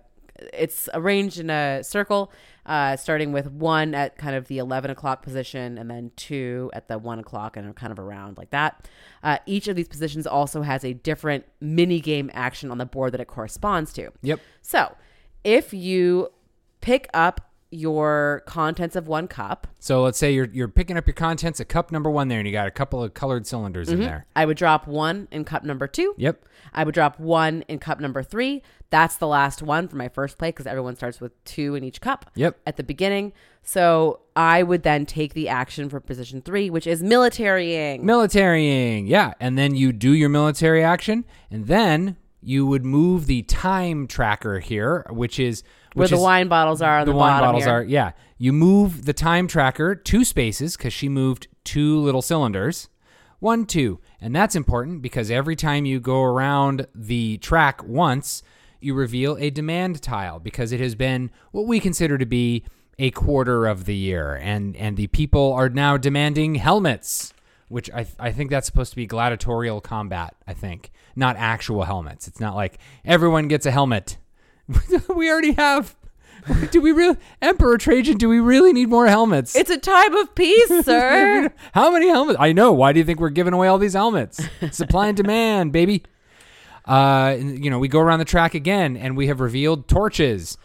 it's 0.53 0.89
arranged 0.93 1.39
in 1.39 1.49
a 1.49 1.83
circle, 1.83 2.31
uh, 2.67 2.97
starting 2.97 3.33
with 3.33 3.51
one 3.51 3.95
at 3.95 4.19
kind 4.19 4.37
of 4.37 4.49
the 4.49 4.59
11 4.59 4.91
o'clock 4.91 5.23
position 5.23 5.79
and 5.79 5.91
then 5.91 6.11
two 6.17 6.71
at 6.75 6.89
the 6.89 6.99
one 6.99 7.19
o'clock 7.19 7.57
and 7.57 7.75
kind 7.75 7.91
of 7.93 7.99
around 7.99 8.37
like 8.37 8.51
that. 8.51 8.87
Uh, 9.23 9.39
each 9.47 9.67
of 9.69 9.77
these 9.77 9.89
positions 9.89 10.27
also 10.27 10.63
has 10.63 10.85
a 10.85 10.93
different 10.93 11.45
mini 11.61 12.01
game 12.01 12.31
action 12.35 12.71
on 12.71 12.79
the 12.79 12.85
board 12.87 13.13
that 13.13 13.21
it 13.21 13.29
corresponds 13.29 13.93
to. 13.95 14.11
yep, 14.23 14.41
So 14.61 14.95
if 15.47 15.73
you 15.73 16.29
pick 16.81 17.09
up 17.15 17.41
your 17.71 18.43
contents 18.47 18.97
of 18.97 19.09
one 19.09 19.29
cup, 19.29 19.67
So 19.81 20.03
let's 20.03 20.19
say 20.19 20.33
you're 20.33 20.49
you're 20.53 20.69
picking 20.69 20.97
up 20.97 21.07
your 21.07 21.15
contents 21.15 21.61
at 21.61 21.69
cup 21.69 21.91
number 21.93 22.11
one 22.11 22.29
there, 22.29 22.39
and 22.39 22.47
you 22.47 22.53
got 22.53 22.67
a 22.67 22.73
couple 22.73 23.03
of 23.03 23.15
colored 23.15 23.47
cylinders 23.47 23.89
in 23.89 23.99
mm-hmm. 23.99 24.05
there. 24.05 24.27
I 24.35 24.45
would 24.45 24.57
drop 24.57 24.87
one 24.87 25.29
in 25.31 25.45
cup 25.45 25.65
number 25.65 25.87
two. 25.87 26.15
Yep. 26.17 26.45
I 26.73 26.85
would 26.85 26.95
drop 26.95 27.19
one 27.19 27.63
in 27.69 27.79
cup 27.79 28.01
number 28.01 28.23
three. 28.23 28.63
That's 28.91 29.17
the 29.17 29.27
last 29.27 29.63
one 29.63 29.89
for 29.89 29.97
my 29.97 30.09
first 30.09 30.39
play 30.39 30.49
because 30.49 30.67
everyone 30.67 30.97
starts 30.97 31.21
with 31.21 31.33
two 31.45 31.75
in 31.75 31.83
each 31.85 32.01
cup 32.01 32.31
Yep. 32.35 32.59
at 32.67 32.77
the 32.77 32.85
beginning. 32.85 33.33
So 33.63 34.21
I 34.37 34.63
would 34.63 34.85
then 34.85 35.07
take 35.07 35.35
the 35.35 35.49
action 35.49 35.89
for 35.89 35.99
position 35.99 36.41
three, 36.43 36.71
which 36.71 36.87
is 36.87 37.03
militarying. 37.03 38.03
Militarying, 38.03 39.09
yeah, 39.09 39.35
and 39.41 39.59
then 39.59 39.75
you 39.75 39.93
do 39.93 40.13
your 40.13 40.29
military 40.29 40.85
action, 40.85 41.25
and 41.51 41.67
then 41.67 42.17
you 42.47 42.65
would 42.65 42.85
move 42.85 43.27
the 43.27 43.43
time 43.43 44.07
tracker 44.07 44.61
here, 44.61 45.05
which 45.11 45.41
is 45.41 45.65
where 45.95 46.05
which 46.05 46.11
the 46.11 46.17
is, 46.17 46.23
wine 46.23 46.47
bottles 46.47 46.81
are 46.81 47.01
on 47.01 47.07
the 47.07 47.13
the, 47.13 47.19
wine 47.19 47.41
bottles 47.41 47.65
here. 47.65 47.73
are. 47.73 47.83
Yeah, 47.83 48.13
you 48.39 48.53
move 48.53 49.05
the 49.05 49.13
time 49.13 49.49
tracker 49.49 49.97
two 49.97 50.25
spaces 50.25 50.77
because 50.77 50.93
she 50.93 51.09
moved 51.09 51.49
two 51.65 51.99
little 51.99 52.23
cylinders, 52.23 52.89
one, 53.41 53.67
two, 53.67 53.99
and 54.21 54.35
that's 54.35 54.55
important 54.55 55.03
because 55.03 55.29
every 55.29 55.57
time 55.57 55.87
you 55.87 55.99
go 55.99 56.23
around 56.23 56.87
the 56.95 57.39
track 57.39 57.83
once, 57.83 58.45
you 58.81 58.95
reveal 58.95 59.37
a 59.39 59.51
demand 59.51 60.01
tile 60.01 60.39
because 60.39 60.71
it 60.71 60.79
has 60.79 60.95
been 60.95 61.33
what 61.51 61.67
we 61.67 61.81
consider 61.81 62.17
to 62.17 62.27
be 62.27 62.65
a 62.99 63.11
quarter 63.11 63.67
of 63.67 63.87
the 63.87 63.97
year, 63.97 64.37
and 64.37 64.77
and 64.77 64.97
the 64.97 65.09
people 65.09 65.53
are 65.53 65.69
now 65.69 65.97
demanding 65.97 66.55
helmets. 66.55 67.33
Which 67.69 67.91
I, 67.91 68.07
I 68.19 68.31
think 68.31 68.51
that's 68.51 68.67
supposed 68.67 68.91
to 68.91 68.97
be 68.97 69.07
gladiatorial 69.07 69.81
combat. 69.81 70.37
I 70.47 70.53
think 70.55 70.93
not 71.17 71.37
actual 71.37 71.83
helmets. 71.85 72.29
It's 72.29 72.41
not 72.41 72.55
like 72.55 72.79
everyone 73.05 73.49
gets 73.49 73.67
a 73.67 73.71
helmet. 73.71 74.19
we 75.15 75.31
already 75.31 75.53
have. 75.53 75.97
Do 76.71 76.81
we 76.81 76.93
really, 76.93 77.17
Emperor 77.43 77.77
Trajan? 77.77 78.19
Do 78.19 78.29
we 78.29 78.39
really 78.39 78.73
need 78.73 78.89
more 78.89 79.09
helmets? 79.09 79.57
It's 79.57 79.71
a 79.71 79.79
time 79.79 80.15
of 80.15 80.35
peace, 80.35 80.69
sir. 80.85 81.53
How 81.73 81.91
many 81.91 82.09
helmets? 82.09 82.39
I 82.41 82.53
know. 82.53 82.73
Why 82.73 82.93
do 82.93 83.01
you 83.01 83.05
think 83.05 83.19
we're 83.19 83.31
giving 83.31 83.53
away 83.53 83.67
all 83.67 83.79
these 83.79 83.95
helmets? 83.95 84.41
Supply 84.71 85.09
and 85.09 85.17
demand, 85.17 85.73
baby. 85.73 86.05
Uh, 86.85 87.37
you 87.41 87.69
know, 87.69 87.81
we 87.81 87.89
go 87.89 87.99
around 87.99 88.21
the 88.21 88.25
track 88.25 88.55
again, 88.55 88.97
and 88.97 89.17
we 89.17 89.27
have 89.27 89.41
revealed 89.41 89.89
torches. 89.89 90.57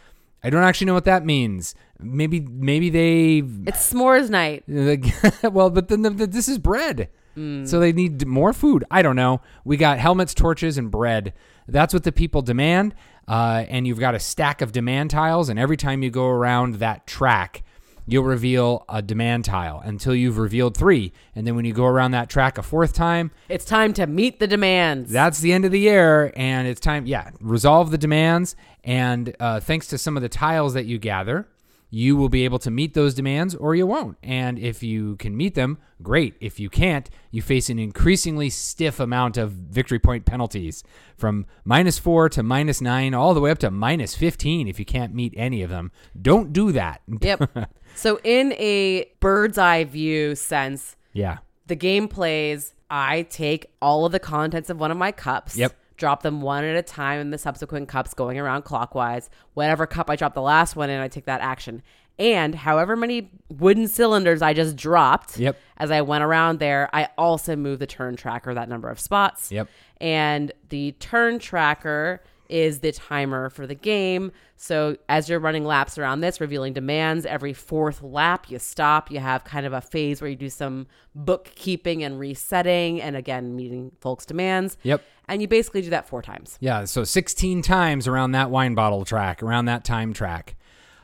I 0.43 0.52
don't 0.52 0.64
actually 0.64 0.86
know 0.86 0.93
what 0.93 1.06
that 1.06 1.26
means. 1.26 1.74
Maybe, 2.02 2.39
maybe 2.39 2.89
they. 2.89 3.43
it's 3.68 3.91
s'mores 3.93 4.30
night. 4.30 4.64
well, 5.54 5.70
but 5.70 5.88
then 5.88 6.02
the, 6.02 6.10
the, 6.10 6.28
this 6.28 6.47
is 6.47 6.58
bread, 6.58 7.10
so 7.36 7.80
they 7.80 7.93
need 7.93 8.26
more 8.28 8.54
food. 8.54 8.84
I 8.91 9.02
don't 9.02 9.16
know. 9.16 9.41
We 9.64 9.78
got 9.78 9.99
helmets, 9.99 10.34
torches, 10.34 10.78
and 10.78 10.91
bread. 10.91 11.34
That's 11.68 11.93
what 11.93 12.04
the 12.04 12.12
people 12.12 12.41
demand. 12.41 12.93
Uh, 13.28 13.66
and 13.70 13.88
you've 13.88 13.99
got 13.99 14.16
a 14.16 14.20
stack 14.20 14.62
of 14.62 14.72
demand 14.72 15.12
tiles, 15.12 15.47
and 15.47 15.58
every 15.58 15.78
time 15.78 16.04
you 16.04 16.10
go 16.10 16.26
around 16.28 16.76
that 16.76 17.08
track, 17.08 17.64
you'll 18.08 18.24
reveal 18.26 18.84
a 18.89 19.02
demand 19.02 19.45
tile 19.45 19.80
until 19.86 20.14
you've 20.14 20.38
revealed 20.39 20.76
three. 20.76 21.14
And 21.36 21.47
then 21.47 21.56
when 21.56 21.64
you 21.64 21.72
go 21.72 21.86
around 21.86 22.12
that 22.12 22.30
track 22.30 22.58
a 22.58 22.64
fourth 22.64 22.93
time, 22.93 23.32
It's 23.47 23.64
time 23.64 23.93
to 23.93 24.08
meet 24.08 24.39
the 24.39 24.47
demands. 24.47 25.12
that's 25.12 25.39
the 25.39 25.54
end 25.54 25.64
of 25.64 25.72
the 25.72 25.80
year, 25.80 26.34
and 26.36 26.68
it's 26.68 26.82
time, 26.82 27.06
yeah, 27.06 27.30
resolve 27.39 27.91
the 27.91 27.97
demands. 27.97 28.56
And 28.84 29.34
uh, 29.39 29.60
thanks 29.62 29.88
to 29.89 29.97
some 29.97 30.18
of 30.18 30.24
the 30.24 30.30
tiles 30.30 30.74
that 30.74 30.86
you 30.86 30.97
gather, 30.97 31.47
you 31.94 32.16
will 32.16 32.30
be 32.30 32.46
able 32.46 32.58
to 32.58 32.72
meet 32.72 32.94
those 32.94 33.14
demands 33.14 33.54
or 33.54 33.76
you 33.76 33.86
won't. 33.86 34.18
And 34.24 34.58
if 34.58 34.82
you 34.82 35.18
can 35.18 35.36
meet 35.36 35.56
them, 35.56 35.78
great. 36.02 36.36
If 36.39 36.58
you 36.58 36.70
can't, 36.70 37.10
you 37.32 37.42
face 37.42 37.70
an 37.70 37.78
increasingly 37.78 38.50
stiff 38.50 39.00
amount 39.00 39.38
of 39.38 39.52
victory 39.52 40.00
point 40.00 40.26
penalties 40.26 40.84
from 41.18 41.46
minus 41.66 42.00
four 42.00 42.30
to 42.30 42.42
minus 42.42 42.80
nine, 42.80 43.14
all 43.14 43.34
the 43.34 43.42
way 43.42 43.52
up 43.52 43.60
to 43.60 43.70
minus 43.70 44.16
15 44.16 44.70
if 44.70 44.80
you 44.80 44.86
can't 44.86 45.14
meet 45.14 45.34
any 45.36 45.62
of 45.62 45.70
them. 45.70 45.92
Don't 46.20 46.52
do 46.52 46.72
that. 46.72 47.02
Yep. 47.22 47.70
so, 47.94 48.20
in 48.24 48.54
a 48.54 49.06
bird's 49.20 49.58
eye 49.58 49.84
view 49.84 50.34
sense, 50.34 50.96
yeah. 51.14 51.39
the 51.68 51.76
game 51.76 52.08
plays. 52.08 52.74
I 52.89 53.24
take 53.24 53.68
all 53.82 54.06
of 54.06 54.12
the 54.12 54.20
contents 54.20 54.70
of 54.70 54.80
one 54.80 54.92
of 54.92 54.98
my 54.98 55.12
cups. 55.12 55.56
Yep. 55.56 55.76
Drop 56.02 56.24
them 56.24 56.41
one 56.41 56.64
at 56.64 56.76
a 56.76 56.82
time 56.82 57.20
in 57.20 57.30
the 57.30 57.38
subsequent 57.38 57.88
cups 57.88 58.16
going 58.16 58.39
around 58.39 58.64
clockwise. 58.64 59.30
Whatever 59.54 59.86
cup 59.86 60.10
I 60.10 60.16
drop 60.16 60.34
the 60.34 60.41
last 60.41 60.76
one 60.76 60.89
in, 60.89 60.99
I 60.99 61.08
take 61.08 61.26
that 61.26 61.41
action. 61.41 61.84
And 62.18 62.56
however 62.56 62.95
many 62.95 63.30
wooden 63.49 63.88
cylinders 63.88 64.41
I 64.41 64.54
just 64.54 64.76
dropped 64.76 65.38
Yep. 65.38 65.58
as 65.78 65.91
I 65.91 66.02
went 66.02 66.24
around 66.24 66.58
there, 66.58 66.89
I 66.91 67.10
also 67.20 67.56
move 67.56 67.78
the 67.78 67.86
turn 67.86 68.16
tracker 68.16 68.52
that 68.56 68.68
number 68.68 68.89
of 68.89 68.99
spots. 68.99 69.52
Yep. 69.52 69.68
And 69.99 70.52
the 70.70 70.93
turn 70.93 71.38
tracker 71.38 72.24
is 72.52 72.80
the 72.80 72.91
timer 72.91 73.49
for 73.49 73.66
the 73.66 73.74
game. 73.76 74.32
So 74.58 74.97
as 75.10 75.30
you're 75.30 75.39
running 75.39 75.66
laps 75.66 75.97
around 75.97 76.22
this, 76.22 76.41
revealing 76.41 76.74
demands, 76.74 77.26
every 77.26 77.54
fourth 77.54 78.04
lap 78.04 78.49
you 78.49 78.60
stop. 78.60 79.10
You 79.10 79.20
have 79.20 79.43
kind 79.43 79.66
of 79.66 79.74
a 79.74 79.82
phase 79.82 80.22
where 80.22 80.30
you 80.30 80.36
do 80.36 80.49
some 80.49 80.88
bookkeeping 81.16 82.04
and 82.04 82.20
resetting 82.20 83.02
and 83.02 83.16
again 83.16 83.56
meeting 83.56 83.91
folks' 84.02 84.26
demands. 84.26 84.78
Yep. 84.84 85.04
And 85.28 85.41
you 85.41 85.47
basically 85.47 85.82
do 85.82 85.89
that 85.91 86.08
four 86.08 86.22
times. 86.22 86.58
Yeah, 86.60 86.84
so 86.86 87.06
16 87.06 87.62
times 87.62 88.08
around 88.08 88.34
that 88.34 88.52
wine 88.52 88.76
bottle 88.76 89.06
track, 89.06 89.41
around 89.41 89.66
that 89.66 89.86
time 89.86 90.14
track. 90.14 90.56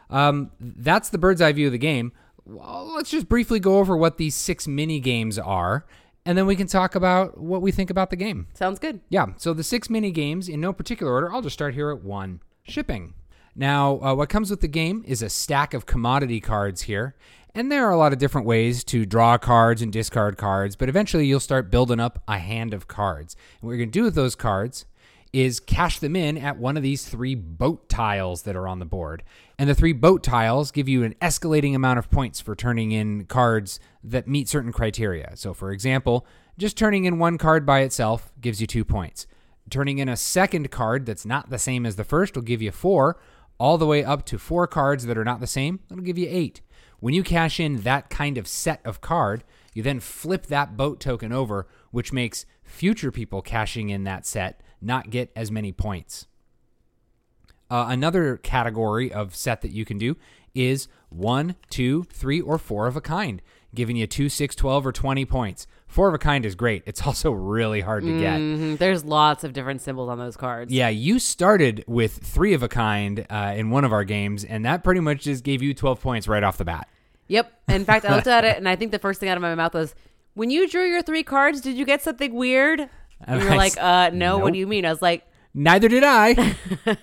Um, 0.10 0.52
that's 0.60 1.10
the 1.10 1.18
bird's 1.18 1.42
eye 1.42 1.54
view 1.54 1.68
of 1.68 1.72
the 1.72 1.78
game. 1.78 2.12
Well, 2.46 2.94
let's 2.96 3.10
just 3.10 3.28
briefly 3.28 3.60
go 3.60 3.80
over 3.80 3.96
what 3.96 4.18
these 4.18 4.36
six 4.36 4.68
mini 4.68 5.00
games 5.00 5.40
are, 5.40 5.86
and 6.28 6.38
then 6.38 6.46
we 6.46 6.58
can 6.58 6.68
talk 6.68 6.94
about 6.94 7.40
what 7.40 7.62
we 7.62 7.72
think 7.72 7.90
about 7.90 8.10
the 8.10 8.18
game. 8.18 8.48
Sounds 8.54 8.80
good. 8.80 9.00
Yeah, 9.08 9.28
so 9.38 9.54
the 9.54 9.64
six 9.64 9.90
mini 9.90 10.12
games 10.12 10.50
in 10.50 10.60
no 10.60 10.74
particular 10.74 11.14
order. 11.14 11.32
I'll 11.32 11.42
just 11.42 11.54
start 11.54 11.74
here 11.74 11.90
at 11.90 12.04
one 12.04 12.42
shipping. 12.64 13.14
Now, 13.56 14.02
uh, 14.02 14.14
what 14.14 14.28
comes 14.28 14.50
with 14.52 14.60
the 14.60 14.68
game 14.68 15.06
is 15.08 15.22
a 15.22 15.30
stack 15.30 15.74
of 15.74 15.86
commodity 15.86 16.42
cards 16.42 16.82
here, 16.82 17.16
and 17.56 17.72
there 17.72 17.88
are 17.88 17.92
a 17.92 17.98
lot 17.98 18.12
of 18.12 18.20
different 18.20 18.46
ways 18.46 18.84
to 18.84 19.06
draw 19.06 19.38
cards 19.38 19.82
and 19.82 19.92
discard 19.92 20.36
cards, 20.38 20.76
but 20.76 20.90
eventually 20.90 21.26
you'll 21.26 21.40
start 21.40 21.72
building 21.72 22.02
up 22.02 22.22
a 22.28 22.40
hand 22.40 22.74
of 22.74 22.90
cards. 22.90 23.38
And 23.62 23.68
what 23.68 23.72
you're 23.72 23.78
going 23.78 23.92
to 23.92 24.00
do 24.00 24.04
with 24.04 24.16
those 24.16 24.36
cards 24.36 24.86
is 25.34 25.60
cash 25.60 26.00
them 26.00 26.16
in 26.16 26.38
at 26.38 26.58
one 26.58 26.78
of 26.78 26.84
these 26.84 27.08
three 27.08 27.36
boat 27.36 27.90
tiles 27.90 28.44
that 28.44 28.56
are 28.56 28.68
on 28.68 28.80
the 28.80 28.86
board. 28.86 29.24
And 29.60 29.70
the 29.70 29.76
three 29.76 29.94
boat 29.94 30.24
tiles 30.24 30.72
give 30.72 30.88
you 30.88 31.04
an 31.04 31.16
escalating 31.22 31.76
amount 31.76 32.00
of 32.00 32.10
points 32.10 32.40
for 32.40 32.56
turning 32.56 32.92
in 32.92 33.26
cards 33.26 33.80
that 34.04 34.28
meet 34.28 34.48
certain 34.48 34.72
criteria. 34.72 35.32
So, 35.36 35.54
for 35.54 35.72
example, 35.72 36.26
just 36.58 36.78
turning 36.78 37.06
in 37.06 37.20
one 37.20 37.38
card 37.38 37.66
by 37.66 37.82
itself 37.82 38.32
gives 38.40 38.62
you 38.62 38.68
two 38.68 38.86
points. 38.86 39.28
Turning 39.70 40.00
in 40.00 40.10
a 40.10 40.18
second 40.18 40.72
card 40.72 41.06
that's 41.06 41.26
not 41.26 41.50
the 41.50 41.60
same 41.60 41.86
as 41.86 41.98
the 41.98 42.04
first 42.04 42.36
will 42.36 42.44
give 42.44 42.62
you 42.62 42.72
four, 42.72 43.20
all 43.60 43.78
the 43.78 43.88
way 43.88 44.04
up 44.04 44.26
to 44.26 44.38
four 44.38 44.68
cards 44.68 45.06
that 45.06 45.18
are 45.18 45.26
not 45.26 45.40
the 45.40 45.48
same, 45.48 45.80
it'll 45.92 46.04
give 46.04 46.18
you 46.18 46.28
eight. 46.30 46.62
When 47.00 47.14
you 47.14 47.24
cash 47.24 47.60
in 47.60 47.82
that 47.82 48.10
kind 48.10 48.38
of 48.38 48.48
set 48.48 48.82
of 48.86 49.02
card, 49.02 49.44
you 49.74 49.84
then 49.84 50.00
flip 50.00 50.48
that 50.48 50.78
boat 50.78 51.00
token 51.00 51.32
over, 51.32 51.68
which 51.92 52.14
makes 52.14 52.46
future 52.64 53.12
people 53.12 53.42
cashing 53.42 53.90
in 53.90 54.04
that 54.06 54.26
set 54.26 54.62
not 54.82 55.10
get 55.10 55.32
as 55.36 55.52
many 55.52 55.72
points. 55.72 56.28
Uh, 57.70 57.88
another 57.90 58.38
category 58.38 59.12
of 59.12 59.36
set 59.36 59.62
that 59.62 59.72
you 59.72 59.84
can 59.86 59.98
do 59.98 60.16
is 60.56 60.88
one, 61.10 61.56
two, 61.70 62.04
three, 62.06 62.40
or 62.40 62.58
four 62.58 62.88
of 62.88 62.96
a 62.96 63.02
kind, 63.02 63.42
giving 63.76 63.98
you 63.98 64.08
two, 64.08 64.30
six, 64.30 64.56
12, 64.56 64.88
or 64.88 64.92
20 64.92 65.26
points. 65.26 65.68
Four 65.86 66.08
of 66.08 66.14
a 66.14 66.18
kind 66.18 66.46
is 66.46 66.56
great. 66.56 66.84
It's 66.86 67.02
also 67.08 67.32
really 67.32 67.82
hard 67.82 68.04
to 68.04 68.20
get. 68.20 68.40
Mhm. 68.40 68.78
There's 68.78 69.04
lots 69.04 69.44
of 69.44 69.54
different 69.54 69.82
symbols 69.82 70.10
on 70.10 70.18
those 70.18 70.38
cards. 70.38 70.72
Yeah, 70.72 70.90
you 70.90 71.20
started 71.20 71.84
with 71.88 72.18
three 72.18 72.54
of 72.54 72.64
a 72.64 72.68
kind 72.70 73.26
uh, 73.30 73.54
in 73.56 73.70
one 73.70 73.84
of 73.84 73.92
our 73.92 74.04
games, 74.06 74.44
and 74.46 74.66
that 74.66 74.84
pretty 74.84 75.02
much 75.02 75.22
just 75.24 75.44
gave 75.44 75.62
you 75.62 75.74
12 75.74 76.00
points 76.02 76.28
right 76.28 76.44
off 76.44 76.58
the 76.58 76.66
bat. 76.66 76.88
Yep. 77.28 77.52
In 77.68 77.84
fact, 77.84 78.06
I 78.06 78.16
looked 78.16 78.28
at 78.38 78.46
it 78.46 78.56
and 78.58 78.70
I 78.70 78.78
think 78.78 78.92
the 78.92 79.00
first 79.00 79.20
thing 79.20 79.28
out 79.28 79.36
of 79.38 79.42
my 79.42 79.54
mouth 79.56 79.74
was, 79.74 79.94
when 80.34 80.50
you 80.50 80.70
drew 80.70 80.86
your 80.86 81.02
three 81.02 81.24
cards, 81.24 81.60
did 81.62 81.76
you 81.76 81.84
get 81.86 82.02
something 82.02 82.34
weird? 82.34 82.90
And 83.22 83.42
you 83.42 83.50
I 83.50 83.56
like, 83.56 83.78
uh, 83.78 84.12
no, 84.14 84.38
what 84.38 84.54
do 84.54 84.60
you 84.60 84.68
mean? 84.68 84.86
I 84.86 84.90
was 84.90 85.02
like, 85.02 85.24
Neither 85.58 85.88
did 85.88 86.04
I. 86.06 86.56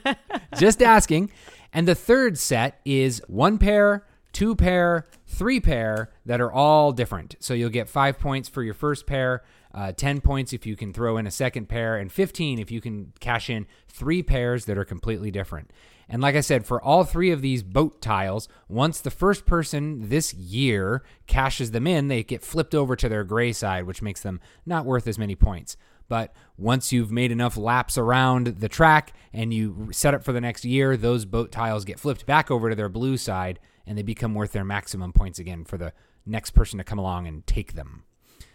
Just 0.59 0.81
asking. 0.81 1.33
And 1.73 1.89
the 1.89 1.97
third 1.97 2.39
set 2.39 2.81
is 2.85 3.21
one 3.27 3.59
pair, 3.59 4.07
two 4.33 4.55
pair, 4.55 5.07
three 5.27 5.59
pair 5.59 6.11
that 6.25 6.41
are 6.41 6.53
all 6.53 6.93
different. 6.93 7.35
So 7.41 7.53
you'll 7.53 7.71
get 7.71 7.89
five 7.89 8.17
points 8.17 8.49
for 8.49 8.63
your 8.63 8.75
first 8.75 9.07
pair, 9.09 9.43
uh, 9.75 9.91
10 9.91 10.21
points 10.21 10.53
if 10.53 10.67
you 10.67 10.77
can 10.77 10.93
throw 10.93 11.17
in 11.17 11.27
a 11.27 11.33
second 11.33 11.69
pair, 11.69 11.97
and 11.97 12.13
15 12.13 12.61
if 12.61 12.71
you 12.71 12.81
can 12.81 13.13
cash 13.19 13.51
in 13.51 13.67
three 13.89 14.23
pairs 14.23 14.67
that 14.67 14.79
are 14.79 14.85
completely 14.85 15.33
different. 15.33 15.73
And 16.09 16.23
like 16.23 16.37
I 16.37 16.41
said, 16.41 16.65
for 16.65 16.81
all 16.81 17.03
three 17.03 17.33
of 17.33 17.43
these 17.43 17.65
boat 17.65 18.01
tiles, 18.01 18.47
once 18.69 19.01
the 19.01 19.11
first 19.11 19.47
person 19.47 20.11
this 20.11 20.33
year 20.33 21.03
cashes 21.27 21.73
them 21.73 21.89
in, 21.89 22.07
they 22.07 22.23
get 22.23 22.43
flipped 22.43 22.75
over 22.75 22.95
to 22.95 23.09
their 23.09 23.25
gray 23.25 23.53
side, 23.53 23.85
which 23.85 24.03
makes 24.03 24.21
them 24.21 24.41
not 24.65 24.85
worth 24.85 25.09
as 25.09 25.19
many 25.19 25.35
points. 25.35 25.77
But 26.15 26.33
once 26.57 26.93
you've 26.93 27.11
made 27.11 27.33
enough 27.33 27.57
laps 27.57 27.99
around 27.99 28.47
the 28.47 28.69
track 28.69 29.15
and 29.33 29.53
you 29.53 29.89
set 29.91 30.15
up 30.15 30.23
for 30.23 30.33
the 30.33 30.41
next 30.41 30.65
year, 30.65 30.97
those 30.97 31.25
boat 31.25 31.51
tiles 31.51 31.85
get 31.85 31.99
flipped 31.99 32.25
back 32.25 32.53
over 32.53 32.71
to 32.71 32.77
their 32.77 32.89
blue 32.89 33.17
side 33.17 33.59
and 33.85 33.99
they 33.99 34.03
become 34.03 34.33
worth 34.33 34.53
their 34.53 34.65
maximum 34.65 35.13
points 35.13 35.41
again 35.41 35.65
for 35.65 35.77
the 35.77 35.93
next 36.25 36.53
person 36.53 36.79
to 36.79 36.85
come 36.85 37.01
along 37.01 37.27
and 37.27 37.45
take 37.49 37.73
them. 37.73 38.05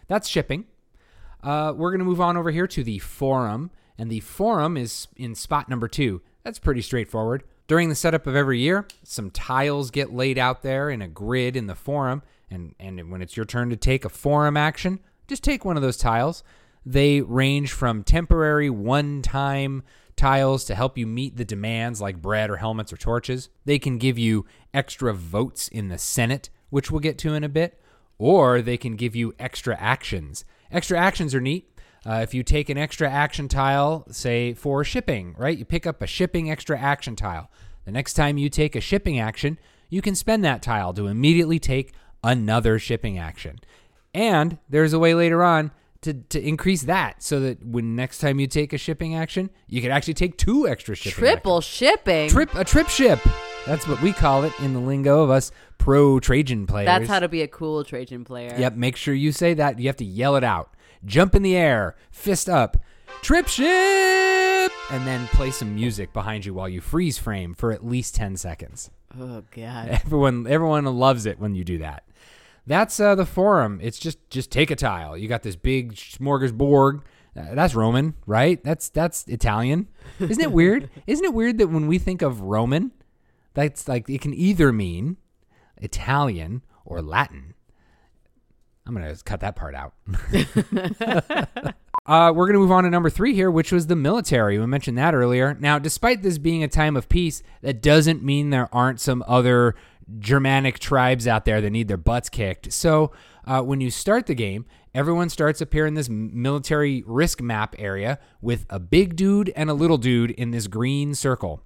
That's 0.06 0.26
shipping. 0.26 0.68
Uh, 1.42 1.74
we're 1.76 1.90
going 1.90 1.98
to 1.98 2.06
move 2.06 2.22
on 2.22 2.38
over 2.38 2.50
here 2.50 2.66
to 2.66 2.82
the 2.82 2.98
forum, 2.98 3.70
and 3.98 4.10
the 4.10 4.20
forum 4.20 4.78
is 4.78 5.08
in 5.14 5.34
spot 5.34 5.68
number 5.68 5.86
two. 5.86 6.22
That's 6.42 6.58
pretty 6.58 6.80
straightforward. 6.80 7.44
During 7.66 7.90
the 7.90 7.94
setup 7.94 8.26
of 8.26 8.34
every 8.34 8.58
year, 8.58 8.86
some 9.02 9.30
tiles 9.30 9.90
get 9.90 10.14
laid 10.14 10.38
out 10.38 10.62
there 10.62 10.88
in 10.88 11.02
a 11.02 11.08
grid 11.08 11.56
in 11.56 11.66
the 11.66 11.74
forum, 11.74 12.22
and, 12.50 12.74
and 12.80 13.10
when 13.10 13.20
it's 13.20 13.36
your 13.36 13.44
turn 13.44 13.68
to 13.68 13.76
take 13.76 14.06
a 14.06 14.08
forum 14.08 14.56
action, 14.56 14.98
just 15.28 15.44
take 15.44 15.62
one 15.62 15.76
of 15.76 15.82
those 15.82 15.98
tiles. 15.98 16.42
They 16.84 17.20
range 17.20 17.72
from 17.72 18.02
temporary 18.02 18.70
one 18.70 19.22
time 19.22 19.82
tiles 20.16 20.64
to 20.64 20.74
help 20.74 20.98
you 20.98 21.06
meet 21.06 21.36
the 21.36 21.44
demands 21.44 22.00
like 22.00 22.20
bread 22.20 22.50
or 22.50 22.56
helmets 22.56 22.92
or 22.92 22.96
torches. 22.96 23.48
They 23.64 23.78
can 23.78 23.98
give 23.98 24.18
you 24.18 24.46
extra 24.74 25.14
votes 25.14 25.68
in 25.68 25.88
the 25.88 25.98
Senate, 25.98 26.50
which 26.68 26.90
we'll 26.90 27.00
get 27.00 27.18
to 27.18 27.34
in 27.34 27.44
a 27.44 27.48
bit, 27.48 27.80
or 28.18 28.60
they 28.60 28.76
can 28.76 28.96
give 28.96 29.16
you 29.16 29.34
extra 29.38 29.76
actions. 29.78 30.44
Extra 30.70 30.98
actions 30.98 31.34
are 31.34 31.40
neat. 31.40 31.66
Uh, 32.06 32.20
if 32.22 32.32
you 32.32 32.42
take 32.42 32.68
an 32.68 32.78
extra 32.78 33.10
action 33.10 33.48
tile, 33.48 34.06
say 34.10 34.54
for 34.54 34.84
shipping, 34.84 35.34
right? 35.38 35.58
You 35.58 35.64
pick 35.64 35.86
up 35.86 36.00
a 36.00 36.06
shipping 36.06 36.50
extra 36.50 36.78
action 36.78 37.16
tile. 37.16 37.50
The 37.84 37.90
next 37.90 38.14
time 38.14 38.38
you 38.38 38.48
take 38.48 38.76
a 38.76 38.80
shipping 38.80 39.18
action, 39.18 39.58
you 39.88 40.00
can 40.00 40.14
spend 40.14 40.44
that 40.44 40.62
tile 40.62 40.94
to 40.94 41.08
immediately 41.08 41.58
take 41.58 41.92
another 42.22 42.78
shipping 42.78 43.18
action. 43.18 43.58
And 44.14 44.58
there's 44.68 44.92
a 44.92 44.98
way 44.98 45.14
later 45.14 45.42
on 45.42 45.72
to, 46.02 46.14
to 46.14 46.40
increase 46.40 46.82
that 46.82 47.22
so 47.22 47.40
that 47.40 47.64
when 47.64 47.94
next 47.94 48.18
time 48.18 48.40
you 48.40 48.46
take 48.46 48.72
a 48.72 48.78
shipping 48.78 49.14
action, 49.14 49.50
you 49.68 49.82
can 49.82 49.90
actually 49.90 50.14
take 50.14 50.36
two 50.36 50.66
extra 50.66 50.94
shipping 50.94 51.10
actions 51.10 51.32
triple 51.32 51.60
shipping. 51.60 52.28
trip 52.30 52.54
a 52.54 52.64
trip 52.64 52.88
ship. 52.88 53.20
That's 53.66 53.86
what 53.86 54.00
we 54.00 54.12
call 54.12 54.44
it 54.44 54.52
in 54.60 54.72
the 54.72 54.80
lingo 54.80 55.22
of 55.22 55.30
us 55.30 55.52
pro 55.76 56.18
Trajan 56.18 56.66
players. 56.66 56.86
That's 56.86 57.08
how 57.08 57.20
to 57.20 57.28
be 57.28 57.42
a 57.42 57.48
cool 57.48 57.84
Trajan 57.84 58.24
player. 58.24 58.54
Yep, 58.58 58.74
make 58.74 58.96
sure 58.96 59.12
you 59.12 59.32
say 59.32 59.54
that. 59.54 59.78
You 59.78 59.88
have 59.88 59.96
to 59.96 60.04
yell 60.04 60.36
it 60.36 60.44
out. 60.44 60.74
Jump 61.04 61.34
in 61.34 61.42
the 61.42 61.56
air, 61.56 61.96
fist 62.10 62.48
up, 62.48 62.78
trip 63.22 63.48
ship, 63.48 64.72
and 64.90 65.06
then 65.06 65.26
play 65.28 65.50
some 65.50 65.74
music 65.74 66.12
behind 66.12 66.46
you 66.46 66.54
while 66.54 66.68
you 66.68 66.80
freeze 66.80 67.18
frame 67.18 67.54
for 67.54 67.72
at 67.72 67.84
least 67.84 68.14
10 68.14 68.36
seconds. 68.36 68.90
Oh 69.18 69.42
god. 69.54 69.88
Everyone 70.04 70.46
everyone 70.46 70.84
loves 70.84 71.26
it 71.26 71.38
when 71.38 71.54
you 71.54 71.64
do 71.64 71.78
that. 71.78 72.04
That's 72.66 73.00
uh, 73.00 73.14
the 73.14 73.26
forum. 73.26 73.80
It's 73.82 73.98
just 73.98 74.18
just 74.30 74.50
take 74.50 74.70
a 74.70 74.76
tile. 74.76 75.16
You 75.16 75.28
got 75.28 75.42
this 75.42 75.56
big 75.56 75.94
smorgasbord. 75.94 77.02
Uh, 77.36 77.54
that's 77.54 77.74
Roman, 77.74 78.14
right? 78.26 78.62
That's 78.62 78.88
that's 78.88 79.26
Italian. 79.28 79.88
Isn't 80.18 80.42
it 80.42 80.52
weird? 80.52 80.90
Isn't 81.06 81.24
it 81.24 81.34
weird 81.34 81.58
that 81.58 81.68
when 81.68 81.86
we 81.86 81.98
think 81.98 82.22
of 82.22 82.40
Roman, 82.40 82.92
that's 83.54 83.88
like 83.88 84.08
it 84.08 84.20
can 84.20 84.34
either 84.34 84.72
mean 84.72 85.16
Italian 85.78 86.62
or 86.84 87.02
Latin. 87.02 87.54
I'm 88.86 88.94
gonna 88.94 89.16
cut 89.24 89.40
that 89.40 89.56
part 89.56 89.74
out. 89.74 89.94
Uh, 92.10 92.32
we're 92.34 92.46
going 92.46 92.54
to 92.54 92.60
move 92.60 92.72
on 92.72 92.82
to 92.82 92.90
number 92.90 93.08
three 93.08 93.34
here, 93.34 93.52
which 93.52 93.70
was 93.70 93.86
the 93.86 93.94
military. 93.94 94.58
We 94.58 94.66
mentioned 94.66 94.98
that 94.98 95.14
earlier. 95.14 95.56
Now, 95.60 95.78
despite 95.78 96.22
this 96.22 96.38
being 96.38 96.64
a 96.64 96.68
time 96.68 96.96
of 96.96 97.08
peace, 97.08 97.42
that 97.62 97.80
doesn't 97.80 98.20
mean 98.22 98.50
there 98.50 98.68
aren't 98.74 98.98
some 98.98 99.22
other 99.28 99.76
Germanic 100.18 100.78
tribes 100.78 101.26
out 101.26 101.44
there 101.44 101.60
that 101.60 101.70
need 101.70 101.88
their 101.88 101.96
butts 101.96 102.28
kicked. 102.28 102.72
So, 102.72 103.12
uh, 103.46 103.62
when 103.62 103.80
you 103.80 103.90
start 103.90 104.26
the 104.26 104.34
game, 104.34 104.66
everyone 104.94 105.28
starts 105.28 105.62
up 105.62 105.72
here 105.72 105.86
in 105.86 105.94
this 105.94 106.08
military 106.08 107.02
risk 107.06 107.40
map 107.40 107.74
area 107.78 108.18
with 108.40 108.66
a 108.70 108.78
big 108.78 109.16
dude 109.16 109.52
and 109.56 109.70
a 109.70 109.74
little 109.74 109.98
dude 109.98 110.30
in 110.32 110.50
this 110.50 110.66
green 110.66 111.14
circle. 111.14 111.62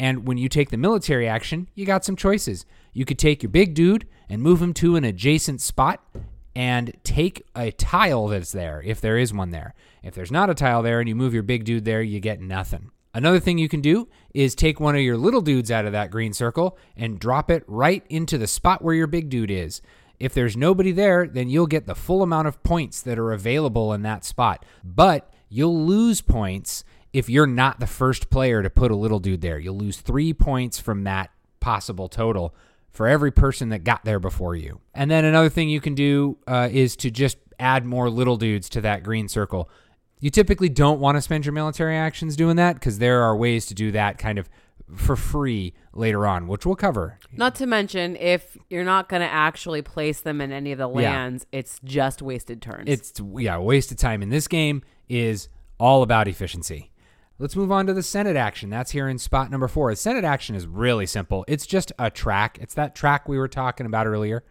And 0.00 0.26
when 0.26 0.38
you 0.38 0.48
take 0.48 0.70
the 0.70 0.76
military 0.76 1.28
action, 1.28 1.68
you 1.74 1.86
got 1.86 2.04
some 2.04 2.16
choices. 2.16 2.66
You 2.92 3.04
could 3.04 3.18
take 3.18 3.42
your 3.42 3.50
big 3.50 3.74
dude 3.74 4.06
and 4.28 4.42
move 4.42 4.60
him 4.60 4.74
to 4.74 4.96
an 4.96 5.04
adjacent 5.04 5.60
spot 5.60 6.04
and 6.54 6.92
take 7.04 7.42
a 7.54 7.70
tile 7.70 8.28
that's 8.28 8.52
there, 8.52 8.82
if 8.84 9.00
there 9.00 9.16
is 9.16 9.32
one 9.32 9.50
there. 9.50 9.74
If 10.02 10.14
there's 10.14 10.32
not 10.32 10.50
a 10.50 10.54
tile 10.54 10.82
there 10.82 11.00
and 11.00 11.08
you 11.08 11.14
move 11.14 11.34
your 11.34 11.42
big 11.42 11.64
dude 11.64 11.84
there, 11.84 12.02
you 12.02 12.20
get 12.20 12.40
nothing. 12.40 12.90
Another 13.14 13.40
thing 13.40 13.58
you 13.58 13.68
can 13.68 13.80
do 13.80 14.08
is 14.32 14.54
take 14.54 14.80
one 14.80 14.94
of 14.94 15.02
your 15.02 15.18
little 15.18 15.42
dudes 15.42 15.70
out 15.70 15.84
of 15.84 15.92
that 15.92 16.10
green 16.10 16.32
circle 16.32 16.78
and 16.96 17.18
drop 17.18 17.50
it 17.50 17.62
right 17.66 18.04
into 18.08 18.38
the 18.38 18.46
spot 18.46 18.82
where 18.82 18.94
your 18.94 19.06
big 19.06 19.28
dude 19.28 19.50
is. 19.50 19.82
If 20.18 20.32
there's 20.32 20.56
nobody 20.56 20.92
there, 20.92 21.26
then 21.26 21.50
you'll 21.50 21.66
get 21.66 21.86
the 21.86 21.94
full 21.94 22.22
amount 22.22 22.48
of 22.48 22.62
points 22.62 23.02
that 23.02 23.18
are 23.18 23.32
available 23.32 23.92
in 23.92 24.02
that 24.02 24.24
spot. 24.24 24.64
But 24.82 25.32
you'll 25.48 25.84
lose 25.84 26.20
points 26.20 26.84
if 27.12 27.28
you're 27.28 27.46
not 27.46 27.80
the 27.80 27.86
first 27.86 28.30
player 28.30 28.62
to 28.62 28.70
put 28.70 28.90
a 28.90 28.96
little 28.96 29.18
dude 29.18 29.42
there. 29.42 29.58
You'll 29.58 29.76
lose 29.76 29.98
three 29.98 30.32
points 30.32 30.78
from 30.78 31.04
that 31.04 31.30
possible 31.60 32.08
total 32.08 32.54
for 32.90 33.08
every 33.08 33.30
person 33.30 33.70
that 33.70 33.84
got 33.84 34.04
there 34.04 34.20
before 34.20 34.54
you. 34.54 34.80
And 34.94 35.10
then 35.10 35.24
another 35.24 35.48
thing 35.48 35.68
you 35.68 35.80
can 35.80 35.94
do 35.94 36.38
uh, 36.46 36.68
is 36.70 36.96
to 36.96 37.10
just 37.10 37.38
add 37.58 37.84
more 37.84 38.08
little 38.08 38.36
dudes 38.36 38.68
to 38.70 38.80
that 38.82 39.02
green 39.02 39.28
circle. 39.28 39.68
You 40.22 40.30
typically 40.30 40.68
don't 40.68 41.00
want 41.00 41.16
to 41.16 41.20
spend 41.20 41.44
your 41.44 41.52
military 41.52 41.96
actions 41.96 42.36
doing 42.36 42.54
that 42.54 42.74
because 42.74 43.00
there 43.00 43.22
are 43.22 43.36
ways 43.36 43.66
to 43.66 43.74
do 43.74 43.90
that 43.90 44.18
kind 44.18 44.38
of 44.38 44.48
for 44.94 45.16
free 45.16 45.74
later 45.92 46.28
on, 46.28 46.46
which 46.46 46.64
we'll 46.64 46.76
cover. 46.76 47.18
Not 47.32 47.56
to 47.56 47.66
mention, 47.66 48.14
if 48.14 48.56
you're 48.70 48.84
not 48.84 49.08
going 49.08 49.22
to 49.22 49.26
actually 49.28 49.82
place 49.82 50.20
them 50.20 50.40
in 50.40 50.52
any 50.52 50.70
of 50.70 50.78
the 50.78 50.88
Yeah. 50.88 51.10
lands, 51.10 51.44
it's 51.50 51.80
just 51.82 52.22
wasted 52.22 52.62
turns. 52.62 52.84
It's 52.86 53.12
yeah, 53.36 53.58
wasted 53.58 53.98
time 53.98 54.22
in 54.22 54.28
this 54.28 54.46
game 54.46 54.82
is 55.08 55.48
all 55.80 56.04
about 56.04 56.28
efficiency. 56.28 56.92
Let's 57.40 57.56
move 57.56 57.72
on 57.72 57.88
to 57.88 57.92
the 57.92 58.04
Senate 58.04 58.36
action. 58.36 58.70
That's 58.70 58.92
here 58.92 59.08
in 59.08 59.18
spot 59.18 59.50
number 59.50 59.66
four. 59.66 59.90
The 59.90 59.96
Senate 59.96 60.22
action 60.24 60.54
is 60.54 60.68
really 60.68 61.06
simple. 61.06 61.44
It's 61.48 61.66
just 61.66 61.90
a 61.98 62.10
track. 62.12 62.58
It's 62.60 62.74
that 62.74 62.94
track 62.94 63.28
we 63.28 63.38
were 63.38 63.48
talking 63.48 63.86
about 63.86 64.06
earlier. 64.06 64.44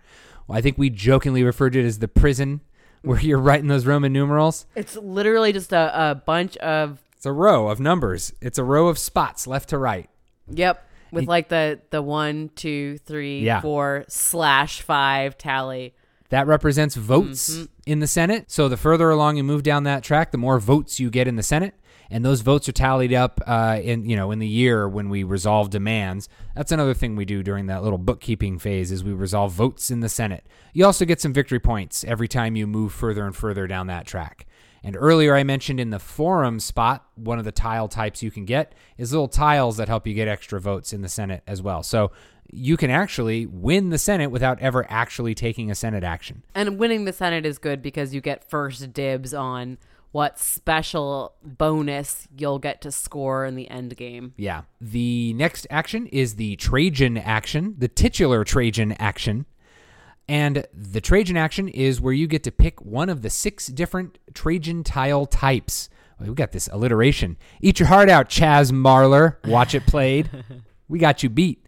Well, 0.48 0.58
I 0.58 0.62
think 0.62 0.78
we 0.78 0.90
jokingly 0.90 1.44
referred 1.46 1.72
to 1.74 1.80
it 1.80 1.86
as 1.86 2.00
the 2.00 2.10
prison 2.10 2.60
where 3.02 3.20
you're 3.20 3.40
writing 3.40 3.68
those 3.68 3.86
Roman 3.86 4.14
numerals. 4.14 4.66
It's 4.76 4.96
literally 4.96 5.54
just 5.54 5.72
a, 5.74 6.12
a 6.12 6.16
bunch 6.16 6.58
of 6.58 7.00
It's 7.16 7.26
a 7.26 7.32
row 7.32 7.70
of 7.70 7.80
numbers. 7.80 8.34
It's 8.42 8.58
a 8.58 8.64
row 8.64 8.88
of 8.88 8.98
spots 8.98 9.48
left 9.48 9.70
to 9.70 9.78
right. 9.78 10.10
yep, 10.48 10.88
with 11.12 11.28
like 11.28 11.50
the 11.50 11.82
the 11.90 12.02
one, 12.02 12.50
two, 12.56 12.98
three, 13.00 13.40
Yeah. 13.42 13.62
four 13.62 14.06
slash 14.08 14.82
five 14.82 15.38
tally. 15.38 15.94
That 16.30 16.48
represents 16.48 16.96
votes 16.96 17.50
mm-hmm. 17.52 17.66
in 17.86 18.00
the 18.00 18.08
Senate. 18.08 18.50
So 18.50 18.70
the 18.70 18.78
further 18.78 19.10
along 19.10 19.36
you 19.36 19.44
move 19.44 19.64
down 19.64 19.84
that 19.84 20.04
track, 20.04 20.32
the 20.32 20.38
more 20.38 20.60
votes 20.60 21.00
you 21.00 21.10
get 21.10 21.28
in 21.28 21.36
the 21.36 21.44
Senate, 21.44 21.74
and 22.12 22.26
those 22.26 22.42
votes 22.42 22.68
are 22.70 22.74
tallied 22.74 23.14
up 23.14 23.42
uh, 23.48 23.80
in 23.82 24.06
you 24.06 24.16
know 24.16 24.32
in 24.32 24.40
the 24.40 24.48
year 24.48 24.88
when 24.88 25.10
we 25.10 25.24
resolve 25.24 25.70
demands. 25.70 26.30
That's 26.56 26.72
another 26.72 26.94
thing 26.94 27.16
we 27.16 27.26
do 27.26 27.42
during 27.42 27.68
that 27.68 27.84
little 27.84 27.98
bookkeeping 27.98 28.60
phase 28.60 28.92
is 28.92 29.04
we 29.04 29.14
resolve 29.14 29.54
votes 29.54 29.90
in 29.90 30.02
the 30.02 30.10
Senate. 30.10 30.46
You 30.74 30.86
also 30.86 31.06
get 31.06 31.22
some 31.22 31.34
victory 31.34 31.60
points 31.60 32.04
every 32.04 32.28
time 32.28 32.56
you 32.56 32.68
move 32.68 32.94
further 32.94 33.26
and 33.26 33.36
further 33.36 33.66
down 33.66 33.88
that 33.88 34.06
track. 34.06 34.46
And 34.84 34.98
earlier 34.98 35.36
I 35.36 35.44
mentioned 35.44 35.80
in 35.80 35.92
the 35.92 36.00
forum 36.00 36.60
spot, 36.60 37.06
one 37.16 37.40
of 37.40 37.46
the 37.46 37.52
tile 37.52 37.88
types 37.88 38.24
you 38.24 38.32
can 38.32 38.46
get 38.46 38.74
is 38.98 39.12
little 39.12 39.28
tiles 39.28 39.78
that 39.78 39.88
help 39.88 40.08
you 40.08 40.14
get 40.14 40.28
extra 40.28 40.60
votes 40.60 40.92
in 40.92 41.02
the 41.02 41.10
Senate 41.10 41.44
as 41.46 41.62
well. 41.62 41.84
So 41.84 42.12
you 42.52 42.78
can 42.78 42.90
actually 42.90 43.46
win 43.46 43.90
the 43.90 44.00
Senate 44.00 44.32
without 44.32 44.60
ever 44.60 44.86
actually 44.90 45.36
taking 45.36 45.70
a 45.70 45.76
Senate 45.76 46.04
action. 46.04 46.44
And 46.56 46.80
winning 46.80 47.06
the 47.06 47.14
Senate 47.14 47.46
is 47.46 47.60
good 47.60 47.82
because 47.82 48.14
you 48.14 48.22
get 48.22 48.44
first 48.44 48.92
dibs 48.92 49.34
on 49.34 49.78
what 50.12 50.38
special 50.38 51.36
bonus 51.44 52.28
you'll 52.38 52.60
get 52.60 52.82
to 52.82 52.92
score 52.92 53.46
in 53.46 53.56
the 53.56 53.70
end 53.70 53.96
game. 53.96 54.34
Yeah. 54.38 54.64
The 54.80 55.34
next 55.34 55.66
action 55.70 56.08
is 56.08 56.36
the 56.36 56.56
Trajan 56.58 57.18
action, 57.18 57.76
the 57.78 57.88
titular 57.88 58.44
Trajan 58.44 58.94
action. 58.94 59.46
And 60.28 60.66
the 60.74 61.02
Trajan 61.02 61.38
action 61.38 61.68
is 61.68 62.00
where 62.00 62.14
you 62.14 62.28
get 62.28 62.44
to 62.44 62.52
pick 62.52 62.82
one 62.82 63.10
of 63.10 63.22
the 63.22 63.30
six 63.30 63.68
different 63.68 64.18
Trajan 64.34 64.84
tile 64.84 65.26
types. 65.26 65.90
Oh, 66.20 66.26
we 66.26 66.34
got 66.34 66.52
this 66.52 66.70
alliteration. 66.72 67.38
Eat 67.62 67.80
your 67.80 67.88
heart 67.88 68.10
out, 68.10 68.30
Chaz 68.30 68.72
Marler. 68.72 69.36
Watch 69.48 69.74
it 69.74 69.86
played. 69.86 70.30
we 70.88 71.00
got 71.00 71.24
you 71.24 71.30
beat. 71.30 71.66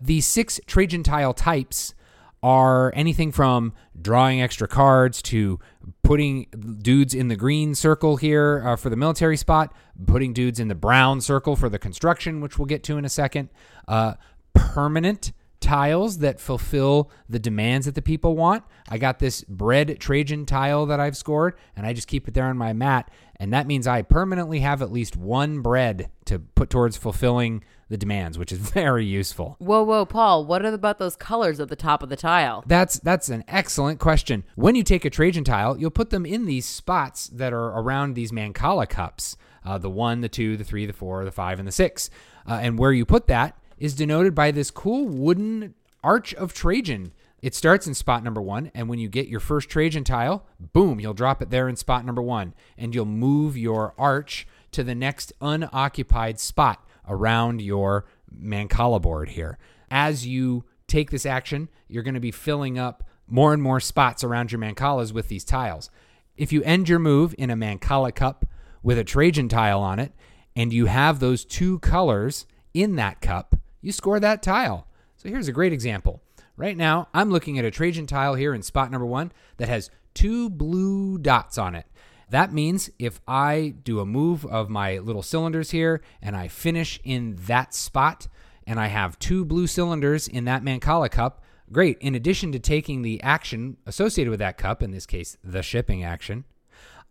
The 0.00 0.20
six 0.20 0.60
Trajan 0.66 1.02
tile 1.02 1.34
types 1.34 1.94
are 2.42 2.92
anything 2.94 3.30
from 3.30 3.72
drawing 4.00 4.42
extra 4.42 4.66
cards 4.66 5.22
to 5.22 5.60
putting 6.02 6.46
dudes 6.82 7.14
in 7.14 7.28
the 7.28 7.36
green 7.36 7.74
circle 7.74 8.16
here 8.16 8.62
uh, 8.64 8.76
for 8.76 8.90
the 8.90 8.96
military 8.96 9.36
spot, 9.36 9.72
putting 10.06 10.32
dudes 10.32 10.58
in 10.58 10.68
the 10.68 10.74
brown 10.74 11.20
circle 11.20 11.54
for 11.54 11.68
the 11.68 11.78
construction, 11.78 12.40
which 12.40 12.58
we'll 12.58 12.66
get 12.66 12.82
to 12.82 12.96
in 12.96 13.04
a 13.04 13.08
second, 13.08 13.48
uh, 13.86 14.14
permanent 14.54 15.32
tiles 15.62 16.18
that 16.18 16.40
fulfill 16.40 17.10
the 17.28 17.38
demands 17.38 17.86
that 17.86 17.94
the 17.94 18.02
people 18.02 18.36
want. 18.36 18.64
I 18.88 18.98
got 18.98 19.20
this 19.20 19.42
bread 19.44 19.98
Trajan 20.00 20.44
tile 20.44 20.86
that 20.86 21.00
I've 21.00 21.16
scored, 21.16 21.54
and 21.76 21.86
I 21.86 21.92
just 21.92 22.08
keep 22.08 22.26
it 22.28 22.34
there 22.34 22.46
on 22.46 22.58
my 22.58 22.72
mat. 22.72 23.10
And 23.36 23.52
that 23.52 23.66
means 23.66 23.86
I 23.86 24.02
permanently 24.02 24.60
have 24.60 24.82
at 24.82 24.92
least 24.92 25.16
one 25.16 25.60
bread 25.60 26.10
to 26.26 26.40
put 26.40 26.68
towards 26.68 26.96
fulfilling 26.96 27.64
the 27.92 27.98
demands, 27.98 28.38
which 28.38 28.50
is 28.50 28.58
very 28.72 29.04
useful. 29.04 29.56
Whoa, 29.58 29.82
whoa, 29.82 30.06
Paul, 30.06 30.46
what 30.46 30.64
about 30.64 30.98
those 30.98 31.14
colors 31.14 31.60
at 31.60 31.68
the 31.68 31.76
top 31.76 32.02
of 32.02 32.08
the 32.08 32.16
tile? 32.16 32.64
That's 32.66 32.98
that's 32.98 33.28
an 33.28 33.44
excellent 33.46 34.00
question. 34.00 34.44
When 34.56 34.74
you 34.74 34.82
take 34.82 35.04
a 35.04 35.10
Trajan 35.10 35.44
tile, 35.44 35.76
you'll 35.76 35.90
put 35.90 36.08
them 36.08 36.24
in 36.24 36.46
these 36.46 36.64
spots 36.64 37.28
that 37.28 37.52
are 37.52 37.78
around 37.78 38.14
these 38.14 38.32
Mancala 38.32 38.88
cups. 38.88 39.36
Uh, 39.64 39.76
the 39.76 39.90
one, 39.90 40.22
the 40.22 40.28
two, 40.28 40.56
the 40.56 40.64
three, 40.64 40.86
the 40.86 40.94
four, 40.94 41.24
the 41.24 41.30
five, 41.30 41.58
and 41.58 41.68
the 41.68 41.72
six. 41.72 42.08
Uh, 42.48 42.58
and 42.62 42.78
where 42.78 42.92
you 42.92 43.04
put 43.04 43.26
that 43.28 43.56
is 43.78 43.94
denoted 43.94 44.34
by 44.34 44.50
this 44.50 44.70
cool 44.70 45.06
wooden 45.06 45.74
arch 46.02 46.34
of 46.34 46.54
Trajan. 46.54 47.12
It 47.42 47.54
starts 47.54 47.86
in 47.86 47.94
spot 47.94 48.24
number 48.24 48.40
one, 48.40 48.70
and 48.74 48.88
when 48.88 49.00
you 49.00 49.08
get 49.08 49.28
your 49.28 49.40
first 49.40 49.68
Trajan 49.68 50.04
tile, 50.04 50.46
boom, 50.58 50.98
you'll 50.98 51.12
drop 51.12 51.42
it 51.42 51.50
there 51.50 51.68
in 51.68 51.76
spot 51.76 52.06
number 52.06 52.22
one, 52.22 52.54
and 52.78 52.94
you'll 52.94 53.04
move 53.04 53.56
your 53.56 53.94
arch 53.98 54.46
to 54.70 54.82
the 54.82 54.94
next 54.94 55.32
unoccupied 55.40 56.40
spot 56.40 56.86
around 57.08 57.60
your 57.60 58.06
Mancala 58.34 59.00
board 59.00 59.30
here. 59.30 59.58
As 59.90 60.26
you 60.26 60.64
take 60.86 61.10
this 61.10 61.26
action, 61.26 61.68
you're 61.88 62.02
going 62.02 62.14
to 62.14 62.20
be 62.20 62.30
filling 62.30 62.78
up 62.78 63.04
more 63.26 63.52
and 63.52 63.62
more 63.62 63.80
spots 63.80 64.24
around 64.24 64.52
your 64.52 64.60
Mancalas 64.60 65.12
with 65.12 65.28
these 65.28 65.44
tiles. 65.44 65.90
If 66.36 66.52
you 66.52 66.62
end 66.62 66.88
your 66.88 66.98
move 66.98 67.34
in 67.38 67.50
a 67.50 67.56
Mancala 67.56 68.14
cup 68.14 68.46
with 68.82 68.98
a 68.98 69.04
Trajan 69.04 69.48
tile 69.48 69.80
on 69.80 69.98
it, 69.98 70.12
and 70.54 70.72
you 70.72 70.86
have 70.86 71.18
those 71.18 71.44
two 71.44 71.78
colors 71.78 72.46
in 72.74 72.96
that 72.96 73.20
cup, 73.20 73.56
you 73.80 73.92
score 73.92 74.20
that 74.20 74.42
tile. 74.42 74.86
So 75.16 75.28
here's 75.28 75.48
a 75.48 75.52
great 75.52 75.72
example. 75.72 76.22
Right 76.56 76.76
now, 76.76 77.08
I'm 77.14 77.30
looking 77.30 77.58
at 77.58 77.64
a 77.64 77.70
Trajan 77.70 78.06
tile 78.06 78.34
here 78.34 78.54
in 78.54 78.62
spot 78.62 78.90
number 78.90 79.06
one 79.06 79.32
that 79.56 79.68
has 79.68 79.90
two 80.14 80.50
blue 80.50 81.16
dots 81.18 81.56
on 81.56 81.74
it. 81.74 81.86
That 82.32 82.50
means 82.50 82.88
if 82.98 83.20
I 83.28 83.74
do 83.84 84.00
a 84.00 84.06
move 84.06 84.46
of 84.46 84.70
my 84.70 84.96
little 84.96 85.22
cylinders 85.22 85.70
here 85.70 86.00
and 86.22 86.34
I 86.34 86.48
finish 86.48 86.98
in 87.04 87.36
that 87.46 87.74
spot 87.74 88.26
and 88.66 88.80
I 88.80 88.86
have 88.86 89.18
two 89.18 89.44
blue 89.44 89.66
cylinders 89.66 90.28
in 90.28 90.46
that 90.46 90.64
Mancala 90.64 91.10
cup, 91.10 91.44
great. 91.70 91.98
In 91.98 92.14
addition 92.14 92.50
to 92.52 92.58
taking 92.58 93.02
the 93.02 93.22
action 93.22 93.76
associated 93.84 94.30
with 94.30 94.38
that 94.38 94.56
cup, 94.56 94.82
in 94.82 94.92
this 94.92 95.04
case, 95.04 95.36
the 95.44 95.62
shipping 95.62 96.02
action, 96.02 96.44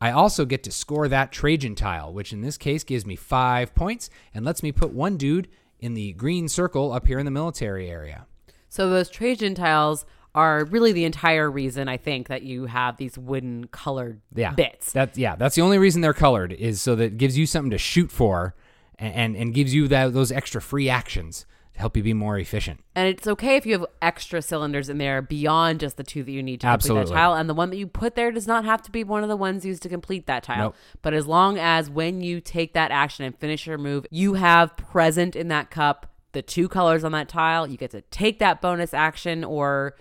I 0.02 0.10
also 0.10 0.44
get 0.44 0.64
to 0.64 0.72
score 0.72 1.08
that 1.08 1.32
Trajan 1.32 1.76
tile, 1.76 2.12
which 2.12 2.34
in 2.34 2.42
this 2.42 2.58
case 2.58 2.84
gives 2.84 3.06
me 3.06 3.16
five 3.16 3.76
points 3.76 4.10
and 4.34 4.44
lets 4.44 4.64
me 4.64 4.72
put 4.72 4.92
one 4.92 5.18
dude 5.18 5.50
in 5.80 5.94
the 5.94 6.14
green 6.14 6.48
circle 6.48 6.92
up 6.92 7.06
here 7.06 7.20
in 7.20 7.26
the 7.26 7.32
military 7.32 7.92
area. 7.92 8.26
So 8.70 8.90
those 8.90 9.08
Trajan 9.08 9.54
tiles 9.54 10.04
are 10.34 10.66
really 10.66 10.92
the 10.92 11.06
entire 11.06 11.50
reason 11.50 11.88
I 11.88 11.98
think 11.98 12.28
that 12.30 12.44
you 12.44 12.66
have 12.66 12.98
these 12.98 13.18
wooden 13.18 13.68
colored 13.68 14.22
Yeah, 14.34 14.54
bits. 14.54 14.94
That 14.94 15.18
yeah, 15.18 15.36
that's 15.36 15.56
the 15.56 15.62
only 15.62 15.78
reason 15.78 16.02
they're 16.02 16.14
colored 16.14 16.54
is 16.54 16.82
so 16.82 16.96
that 16.96 17.04
it 17.04 17.18
gives 17.18 17.38
you 17.38 17.46
something 17.46 17.72
to 17.72 17.78
shoot 17.78 18.12
for, 18.12 18.56
and 18.98 19.14
and, 19.14 19.36
and 19.36 19.54
gives 19.54 19.74
you 19.74 19.88
that 19.90 20.14
those 20.14 20.32
extra 20.32 20.62
free 20.62 20.90
actions 20.90 21.46
to 21.74 21.80
help 21.80 21.98
you 21.98 22.04
be 22.04 22.14
more 22.14 22.38
efficient. 22.38 22.82
And 22.96 23.08
it's 23.08 23.28
okay 23.28 23.56
if 23.56 23.66
you 23.66 23.74
have 23.74 23.86
extra 24.02 24.42
cylinders 24.42 24.90
in 24.90 24.98
there 24.98 25.22
beyond 25.22 25.80
just 25.82 25.98
the 25.98 26.04
two 26.04 26.24
that 26.24 26.32
you 26.32 26.44
need 26.44 26.62
to 26.62 26.68
complete 26.68 26.74
Absolutely. 26.74 27.14
that 27.14 27.16
tile. 27.16 27.34
And 27.34 27.50
the 27.50 27.54
one 27.54 27.70
that 27.70 27.78
you 27.78 27.88
put 27.88 28.16
there 28.16 28.32
does 28.32 28.48
not 28.48 28.66
have 28.66 28.82
to 28.84 28.92
be 28.92 29.04
one 29.04 29.24
of 29.24 29.30
the 29.30 29.38
ones 29.38 29.66
used 29.66 29.84
to 29.84 29.90
complete 29.90 30.28
that 30.28 30.44
tile. 30.44 30.66
Nope. 30.66 30.76
But 31.02 31.14
as 31.14 31.28
long 31.28 31.58
as 31.58 31.90
when 31.90 32.22
you 32.22 32.42
take 32.42 32.74
that 32.74 32.92
action 32.92 33.26
and 33.26 33.38
finish 33.38 33.68
your 33.68 33.78
move, 33.78 34.06
you 34.12 34.36
have 34.36 34.76
present 34.78 35.36
in 35.36 35.48
that 35.50 35.72
cup 35.72 36.08
the 36.34 36.42
two 36.42 36.68
colors 36.70 37.04
on 37.04 37.12
that 37.12 37.28
tile, 37.28 37.68
you 37.68 37.78
get 37.78 37.92
to 37.92 38.02
take 38.02 38.40
that 38.40 38.62
bonus 38.62 38.94
action 38.94 39.44
or 39.44 39.96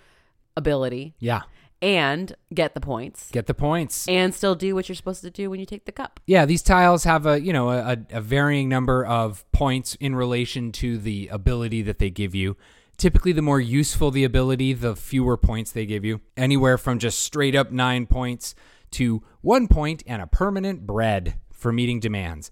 ability 0.57 1.15
Yeah, 1.19 1.41
and 1.81 2.33
get 2.53 2.73
the 2.73 2.81
points 2.81 3.29
get 3.31 3.47
the 3.47 3.53
points. 3.53 4.07
and 4.07 4.33
still 4.35 4.55
do 4.55 4.75
what 4.75 4.87
you're 4.89 4.95
supposed 4.95 5.21
to 5.23 5.31
do 5.31 5.49
when 5.49 5.59
you 5.59 5.65
take 5.65 5.85
the 5.85 5.91
cup. 5.91 6.19
Yeah, 6.27 6.45
these 6.45 6.61
tiles 6.61 7.03
have 7.05 7.25
a 7.25 7.41
you 7.41 7.53
know 7.53 7.69
a, 7.69 7.97
a 8.11 8.21
varying 8.21 8.69
number 8.69 9.05
of 9.05 9.49
points 9.51 9.95
in 9.95 10.15
relation 10.15 10.71
to 10.73 10.97
the 10.97 11.27
ability 11.31 11.81
that 11.83 11.99
they 11.99 12.09
give 12.09 12.35
you. 12.35 12.57
Typically, 12.97 13.31
the 13.31 13.41
more 13.41 13.59
useful 13.59 14.11
the 14.11 14.23
ability, 14.23 14.73
the 14.73 14.95
fewer 14.95 15.35
points 15.35 15.71
they 15.71 15.87
give 15.87 16.05
you. 16.05 16.21
Anywhere 16.37 16.77
from 16.77 16.99
just 16.99 17.17
straight 17.19 17.55
up 17.55 17.71
nine 17.71 18.05
points 18.05 18.53
to 18.91 19.23
one 19.41 19.67
point 19.67 20.03
and 20.05 20.21
a 20.21 20.27
permanent 20.27 20.85
bread 20.85 21.35
for 21.51 21.71
meeting 21.71 21.99
demands. 21.99 22.51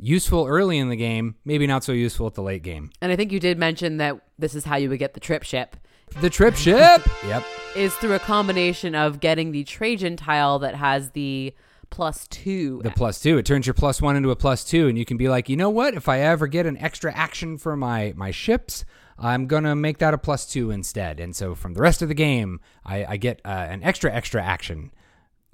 Useful 0.00 0.46
early 0.46 0.78
in 0.78 0.88
the 0.88 0.96
game, 0.96 1.36
maybe 1.44 1.68
not 1.68 1.84
so 1.84 1.92
useful 1.92 2.26
at 2.26 2.34
the 2.34 2.42
late 2.42 2.64
game. 2.64 2.90
And 3.00 3.12
I 3.12 3.16
think 3.16 3.30
you 3.30 3.38
did 3.38 3.56
mention 3.58 3.98
that 3.98 4.18
this 4.36 4.56
is 4.56 4.64
how 4.64 4.74
you 4.76 4.88
would 4.88 4.98
get 4.98 5.14
the 5.14 5.20
trip 5.20 5.44
ship. 5.44 5.76
The 6.20 6.30
trip 6.30 6.54
ship. 6.54 7.02
yep. 7.26 7.44
Is 7.76 7.94
through 7.96 8.14
a 8.14 8.20
combination 8.20 8.94
of 8.94 9.20
getting 9.20 9.50
the 9.50 9.64
Trajan 9.64 10.16
tile 10.16 10.60
that 10.60 10.74
has 10.76 11.10
the 11.10 11.54
plus 11.90 12.28
two. 12.28 12.80
The 12.82 12.90
plus 12.90 13.20
two. 13.20 13.36
It 13.38 13.46
turns 13.46 13.66
your 13.66 13.74
plus 13.74 14.00
one 14.00 14.16
into 14.16 14.30
a 14.30 14.36
plus 14.36 14.64
two, 14.64 14.88
and 14.88 14.96
you 14.96 15.04
can 15.04 15.16
be 15.16 15.28
like, 15.28 15.48
you 15.48 15.56
know 15.56 15.70
what? 15.70 15.94
If 15.94 16.08
I 16.08 16.20
ever 16.20 16.46
get 16.46 16.66
an 16.66 16.76
extra 16.78 17.12
action 17.12 17.58
for 17.58 17.76
my 17.76 18.12
my 18.16 18.30
ships, 18.30 18.84
I'm 19.18 19.46
gonna 19.46 19.74
make 19.74 19.98
that 19.98 20.14
a 20.14 20.18
plus 20.18 20.46
two 20.46 20.70
instead. 20.70 21.20
And 21.20 21.34
so 21.34 21.54
from 21.54 21.74
the 21.74 21.80
rest 21.80 22.00
of 22.00 22.08
the 22.08 22.14
game, 22.14 22.60
I, 22.84 23.04
I 23.04 23.16
get 23.16 23.40
uh, 23.44 23.66
an 23.68 23.82
extra 23.82 24.12
extra 24.12 24.42
action. 24.42 24.92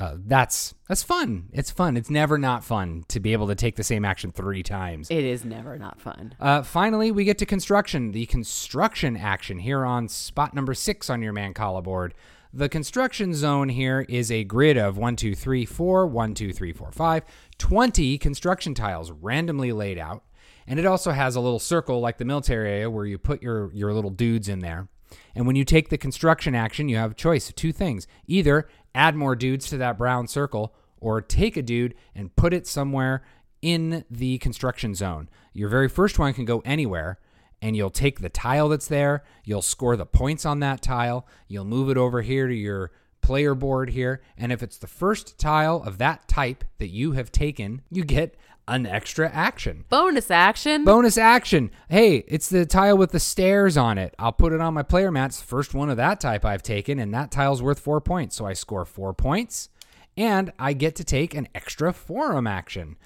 Uh, 0.01 0.17
that's 0.27 0.75
that's 0.89 1.03
fun. 1.03 1.51
It's 1.53 1.71
fun. 1.71 1.97
It's 1.97 2.09
never 2.09 2.39
not 2.39 2.65
fun 2.65 3.05
to 3.09 3.21
be 3.21 3.35
able 3.35 3.49
to 3.49 3.55
take 3.55 3.77
the 3.77 3.85
same 3.85 4.05
action 4.05 4.33
three 4.33 4.63
times. 4.63 5.11
it 5.11 5.25
is 5.25 5.45
never 5.45 5.79
not 5.79 6.01
fun. 6.01 6.35
Uh, 6.41 6.63
finally, 6.63 7.11
we 7.13 7.25
get 7.25 7.37
to 7.39 7.47
construction. 7.47 8.13
The 8.13 8.25
construction 8.27 9.17
action 9.17 9.59
here 9.59 9.85
on 9.85 10.09
spot 10.09 10.55
number 10.55 10.73
six 10.73 11.11
on 11.11 11.21
your 11.21 11.35
Mancala 11.35 11.83
board. 11.83 12.15
The 12.53 12.69
construction 12.69 13.35
zone 13.35 13.69
here 13.69 14.05
is 14.09 14.33
a 14.33 14.43
grid 14.43 14.77
of 14.77 14.99
1, 14.99 15.15
2, 15.15 15.37
3, 15.37 15.65
4, 15.65 16.07
1, 16.09 16.35
2, 16.35 16.53
3, 16.53 16.73
4, 16.73 16.91
5, 16.91 17.23
20 17.59 18.19
construction 18.19 18.75
tiles 18.75 19.13
randomly 19.13 19.71
laid 19.71 19.99
out. 19.99 20.25
And 20.67 20.81
it 20.81 20.87
also 20.87 21.13
has 21.13 21.37
a 21.37 21.41
little 21.41 21.61
circle 21.61 22.01
like 22.01 22.19
the 22.19 22.25
military 22.25 22.69
area 22.69 22.91
where 22.91 23.07
you 23.07 23.19
put 23.19 23.41
your, 23.41 23.73
your 23.73 23.93
little 23.93 24.11
dudes 24.11 24.49
in 24.49 24.59
there. 24.59 24.89
And 25.35 25.47
when 25.47 25.57
you 25.57 25.65
take 25.65 25.89
the 25.89 25.99
construction 25.99 26.55
action, 26.55 26.89
you 26.89 26.97
have 26.97 27.13
a 27.13 27.15
choice 27.15 27.49
of 27.49 27.55
two 27.55 27.73
things 27.73 28.07
either 28.27 28.69
add 28.95 29.15
more 29.15 29.37
dudes 29.37 29.69
to 29.69 29.77
that 29.79 29.99
brown 29.99 30.27
circle 30.27 30.75
or 31.01 31.21
take 31.21 31.57
a 31.57 31.63
dude 31.63 31.95
and 32.15 32.35
put 32.37 32.53
it 32.53 32.67
somewhere 32.67 33.23
in 33.63 34.05
the 34.11 34.39
construction 34.39 34.95
zone. 34.95 35.29
Your 35.53 35.69
very 35.69 35.89
first 35.89 36.19
one 36.19 36.33
can 36.35 36.45
go 36.45 36.63
anywhere, 36.65 37.19
and 37.61 37.77
you'll 37.77 37.91
take 37.91 38.21
the 38.21 38.29
tile 38.29 38.69
that's 38.69 38.89
there, 38.89 39.23
you'll 39.45 39.63
score 39.63 39.97
the 39.97 40.07
points 40.07 40.47
on 40.47 40.61
that 40.61 40.83
tile, 40.83 41.27
you'll 41.49 41.65
move 41.65 41.91
it 41.91 41.97
over 41.97 42.23
here 42.23 42.49
to 42.49 42.55
your 42.55 42.91
player 43.21 43.55
board 43.55 43.91
here, 43.91 44.23
and 44.37 44.51
if 44.51 44.63
it's 44.63 44.79
the 44.79 44.87
first 44.87 45.39
tile 45.39 45.83
of 45.85 45.99
that 45.99 46.27
type 46.27 46.65
that 46.79 46.89
you 46.89 47.13
have 47.13 47.31
taken, 47.31 47.83
you 47.91 48.05
get 48.05 48.35
an 48.71 48.87
extra 48.87 49.29
action. 49.29 49.85
Bonus 49.89 50.31
action. 50.31 50.85
Bonus 50.85 51.19
action. 51.19 51.73
Hey, 51.89 52.25
it's 52.29 52.49
the 52.49 52.65
tile 52.65 52.97
with 52.97 53.11
the 53.11 53.19
stairs 53.19 53.77
on 53.77 53.99
it. 53.99 54.15
I'll 54.17 54.33
put 54.33 54.53
it 54.53 54.61
on 54.61 54.75
my 54.75 54.85
player 54.85 55.11
mats. 55.11 55.43
First 55.43 55.75
one 55.75 55.91
of 55.91 55.97
that 55.97 56.21
type 56.21 56.45
I've 56.45 56.63
taken, 56.63 57.01
and 57.01 57.13
that 57.13 57.33
tile's 57.33 57.63
worth 57.63 57.81
four 57.81 58.01
points. 58.01 58.37
So 58.37 58.47
I 58.47 58.53
score 58.53 58.85
four 58.85 59.13
points, 59.13 59.71
and 60.17 60.53
I 60.57 60.73
get 60.73 60.95
to 60.97 61.05
take 61.05 61.35
an 61.35 61.49
extra 61.53 61.93
forum 61.93 62.47
action. 62.47 62.97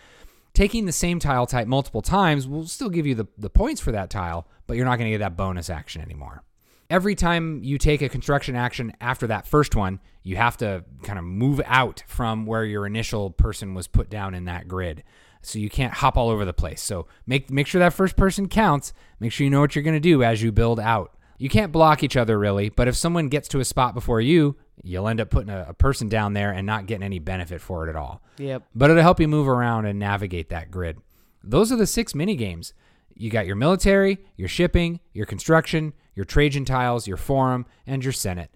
Taking 0.53 0.85
the 0.85 0.93
same 0.93 1.19
tile 1.19 1.47
type 1.47 1.67
multiple 1.67 2.03
times 2.03 2.47
will 2.47 2.67
still 2.67 2.91
give 2.91 3.07
you 3.07 3.15
the, 3.15 3.27
the 3.39 3.51
points 3.51 3.81
for 3.81 3.91
that 3.91 4.11
tile, 4.11 4.47
but 4.67 4.77
you're 4.77 4.87
not 4.87 4.99
going 4.99 5.11
to 5.11 5.19
get 5.19 5.25
that 5.25 5.37
bonus 5.37 5.71
action 5.71 6.03
anymore. 6.03 6.45
Every 6.91 7.15
time 7.15 7.65
you 7.65 7.79
take 7.79 8.03
a 8.03 8.11
construction 8.11 8.55
action 8.55 8.93
after 9.01 9.27
that 9.29 9.47
first 9.47 9.75
one, 9.75 9.99
you 10.23 10.37
have 10.37 10.59
to 10.59 10.85
kind 11.03 11.19
of 11.19 11.25
move 11.25 11.63
out 11.65 12.05
from 12.07 12.45
where 12.45 12.65
your 12.65 12.87
initial 12.87 13.31
person 13.31 13.73
was 13.73 13.89
put 13.89 14.11
down 14.11 14.35
in 14.35 14.45
that 14.45 14.69
grid. 14.69 15.03
So 15.47 15.59
you 15.59 15.71
can't 15.71 15.93
hop 15.93 16.17
all 16.17 16.31
over 16.31 16.45
the 16.45 16.53
place. 16.53 16.83
So 16.83 17.07
make 17.27 17.51
make 17.51 17.67
sure 17.67 17.79
that 17.79 17.93
first 17.93 18.17
person 18.17 18.49
counts. 18.49 18.93
Make 19.21 19.33
sure 19.33 19.45
you 19.45 19.51
know 19.51 19.61
what 19.61 19.75
you're 19.75 19.85
going 19.85 19.95
to 19.95 20.01
do 20.01 20.23
as 20.23 20.43
you 20.43 20.53
build 20.53 20.81
out. 20.81 21.13
You 21.39 21.49
can't 21.49 21.73
block 21.73 22.03
each 22.03 22.17
other 22.17 22.39
really, 22.39 22.69
but 22.69 22.89
if 22.89 22.97
someone 22.97 23.29
gets 23.29 23.49
to 23.49 23.61
a 23.61 23.65
spot 23.65 23.95
before 23.95 24.21
you, 24.21 24.57
you'll 24.83 25.09
end 25.09 25.21
up 25.21 25.31
putting 25.31 25.51
a, 25.51 25.67
a 25.69 25.75
person 25.75 26.09
down 26.09 26.33
there 26.33 26.53
and 26.53 26.67
not 26.67 26.87
getting 26.87 27.03
any 27.03 27.19
benefit 27.19 27.61
for 27.61 27.87
it 27.87 27.91
at 27.91 27.97
all. 27.97 28.23
Yep. 28.39 28.63
But 28.75 28.91
it'll 28.91 29.03
help 29.03 29.21
you 29.21 29.29
move 29.29 29.49
around 29.49 29.87
and 29.87 29.99
navigate 29.99 30.49
that 30.51 30.71
grid. 30.71 30.99
Those 31.43 31.73
are 31.73 31.77
the 31.77 31.87
six 31.87 32.15
mini 32.15 32.37
games. 32.37 32.73
You 33.15 33.31
got 33.31 33.47
your 33.47 33.57
military, 33.57 34.19
your 34.37 34.49
shipping, 34.49 35.01
your 35.13 35.27
construction, 35.27 35.93
your 36.15 36.25
Trajan 36.25 36.65
tiles, 36.65 37.07
your 37.07 37.17
forum, 37.17 37.67
and 37.87 38.03
your 38.03 38.13
Senate. 38.13 38.51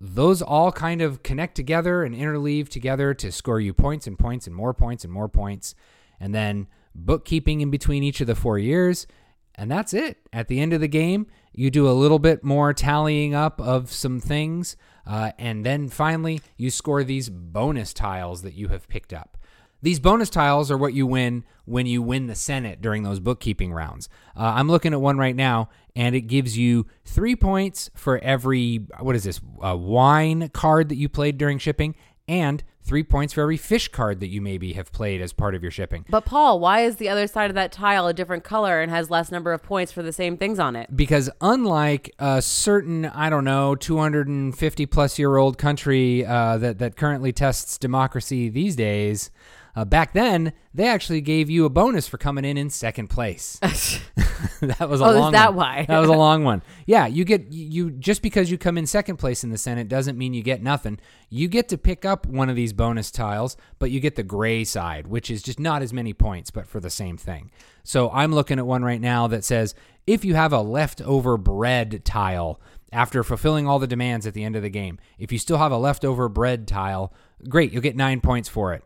Those 0.00 0.42
all 0.42 0.72
kind 0.72 1.00
of 1.00 1.22
connect 1.22 1.54
together 1.54 2.02
and 2.02 2.14
interleave 2.14 2.68
together 2.68 3.14
to 3.14 3.30
score 3.32 3.60
you 3.60 3.72
points 3.72 4.06
and 4.06 4.18
points 4.18 4.46
and 4.46 4.54
more 4.54 4.74
points 4.74 5.04
and 5.04 5.12
more 5.12 5.28
points. 5.28 5.74
And 6.20 6.34
then 6.34 6.68
bookkeeping 6.94 7.60
in 7.60 7.70
between 7.70 8.02
each 8.02 8.20
of 8.20 8.26
the 8.26 8.34
four 8.34 8.58
years. 8.58 9.06
And 9.54 9.70
that's 9.70 9.94
it. 9.94 10.18
At 10.32 10.48
the 10.48 10.60
end 10.60 10.72
of 10.72 10.80
the 10.80 10.88
game, 10.88 11.26
you 11.52 11.70
do 11.70 11.88
a 11.88 11.92
little 11.92 12.18
bit 12.18 12.42
more 12.42 12.72
tallying 12.72 13.34
up 13.34 13.60
of 13.60 13.92
some 13.92 14.20
things. 14.20 14.76
Uh, 15.06 15.32
and 15.38 15.64
then 15.64 15.88
finally, 15.88 16.40
you 16.56 16.70
score 16.70 17.04
these 17.04 17.28
bonus 17.28 17.92
tiles 17.92 18.42
that 18.42 18.54
you 18.54 18.68
have 18.68 18.88
picked 18.88 19.12
up. 19.12 19.38
These 19.82 20.00
bonus 20.00 20.30
tiles 20.30 20.70
are 20.70 20.78
what 20.78 20.94
you 20.94 21.06
win 21.06 21.44
when 21.66 21.84
you 21.84 22.00
win 22.00 22.26
the 22.26 22.34
Senate 22.34 22.80
during 22.80 23.02
those 23.02 23.20
bookkeeping 23.20 23.70
rounds. 23.70 24.08
Uh, 24.34 24.54
I'm 24.56 24.66
looking 24.66 24.94
at 24.94 25.00
one 25.00 25.18
right 25.18 25.36
now, 25.36 25.68
and 25.94 26.16
it 26.16 26.22
gives 26.22 26.56
you 26.56 26.86
three 27.04 27.36
points 27.36 27.90
for 27.94 28.18
every, 28.20 28.86
what 28.98 29.14
is 29.14 29.24
this, 29.24 29.42
wine 29.42 30.48
card 30.48 30.88
that 30.88 30.96
you 30.96 31.10
played 31.10 31.36
during 31.36 31.58
shipping, 31.58 31.94
and 32.28 32.62
three 32.82 33.02
points 33.02 33.32
for 33.32 33.40
every 33.40 33.56
fish 33.56 33.88
card 33.88 34.20
that 34.20 34.28
you 34.28 34.40
maybe 34.42 34.74
have 34.74 34.92
played 34.92 35.20
as 35.22 35.32
part 35.32 35.54
of 35.54 35.62
your 35.62 35.70
shipping. 35.70 36.04
But 36.10 36.26
Paul, 36.26 36.60
why 36.60 36.80
is 36.80 36.96
the 36.96 37.08
other 37.08 37.26
side 37.26 37.50
of 37.50 37.54
that 37.54 37.72
tile 37.72 38.06
a 38.06 38.12
different 38.12 38.44
color 38.44 38.82
and 38.82 38.90
has 38.90 39.10
less 39.10 39.30
number 39.30 39.52
of 39.52 39.62
points 39.62 39.90
for 39.90 40.02
the 40.02 40.12
same 40.12 40.36
things 40.36 40.58
on 40.58 40.76
it? 40.76 40.94
because 40.94 41.30
unlike 41.40 42.14
a 42.18 42.42
certain 42.42 43.06
I 43.06 43.30
don't 43.30 43.44
know 43.44 43.74
250 43.74 44.86
plus 44.86 45.18
year 45.18 45.36
old 45.36 45.58
country 45.58 46.24
uh, 46.26 46.58
that 46.58 46.78
that 46.78 46.96
currently 46.96 47.32
tests 47.32 47.78
democracy 47.78 48.48
these 48.48 48.76
days, 48.76 49.30
uh, 49.76 49.84
back 49.84 50.12
then 50.12 50.52
they 50.72 50.86
actually 50.86 51.20
gave 51.20 51.48
you 51.50 51.64
a 51.64 51.70
bonus 51.70 52.06
for 52.08 52.18
coming 52.18 52.44
in 52.44 52.56
in 52.56 52.70
second 52.70 53.08
place. 53.08 53.58
that 54.60 54.88
was 54.88 55.00
a 55.00 55.04
Oh, 55.04 55.10
is 55.10 55.16
long. 55.20 55.32
that 55.32 55.54
one. 55.54 55.56
why? 55.56 55.84
that 55.88 55.98
was 56.00 56.08
a 56.08 56.12
long 56.14 56.44
one. 56.44 56.62
Yeah, 56.86 57.06
you 57.06 57.24
get 57.24 57.52
you 57.52 57.90
just 57.90 58.22
because 58.22 58.50
you 58.50 58.58
come 58.58 58.78
in 58.78 58.86
second 58.86 59.16
place 59.16 59.44
in 59.44 59.50
the 59.50 59.58
Senate 59.58 59.88
doesn't 59.88 60.18
mean 60.18 60.34
you 60.34 60.42
get 60.42 60.62
nothing. 60.62 60.98
You 61.30 61.48
get 61.48 61.68
to 61.70 61.78
pick 61.78 62.04
up 62.04 62.26
one 62.26 62.48
of 62.50 62.56
these 62.56 62.72
bonus 62.72 63.10
tiles, 63.10 63.56
but 63.78 63.90
you 63.90 64.00
get 64.00 64.16
the 64.16 64.22
gray 64.22 64.64
side, 64.64 65.06
which 65.06 65.30
is 65.30 65.42
just 65.42 65.60
not 65.60 65.82
as 65.82 65.92
many 65.92 66.12
points, 66.12 66.50
but 66.50 66.66
for 66.66 66.80
the 66.80 66.90
same 66.90 67.16
thing. 67.16 67.50
So 67.82 68.10
I'm 68.10 68.32
looking 68.34 68.58
at 68.58 68.66
one 68.66 68.84
right 68.84 69.00
now 69.00 69.26
that 69.28 69.44
says 69.44 69.74
if 70.06 70.24
you 70.24 70.34
have 70.34 70.52
a 70.52 70.60
leftover 70.60 71.36
bread 71.36 72.04
tile 72.04 72.60
after 72.92 73.24
fulfilling 73.24 73.66
all 73.66 73.78
the 73.78 73.86
demands 73.86 74.26
at 74.26 74.34
the 74.34 74.44
end 74.44 74.54
of 74.56 74.62
the 74.62 74.70
game, 74.70 74.98
if 75.18 75.32
you 75.32 75.38
still 75.38 75.58
have 75.58 75.72
a 75.72 75.76
leftover 75.76 76.28
bread 76.28 76.68
tile, 76.68 77.12
great, 77.48 77.72
you'll 77.72 77.82
get 77.82 77.96
nine 77.96 78.20
points 78.20 78.48
for 78.48 78.72
it. 78.72 78.84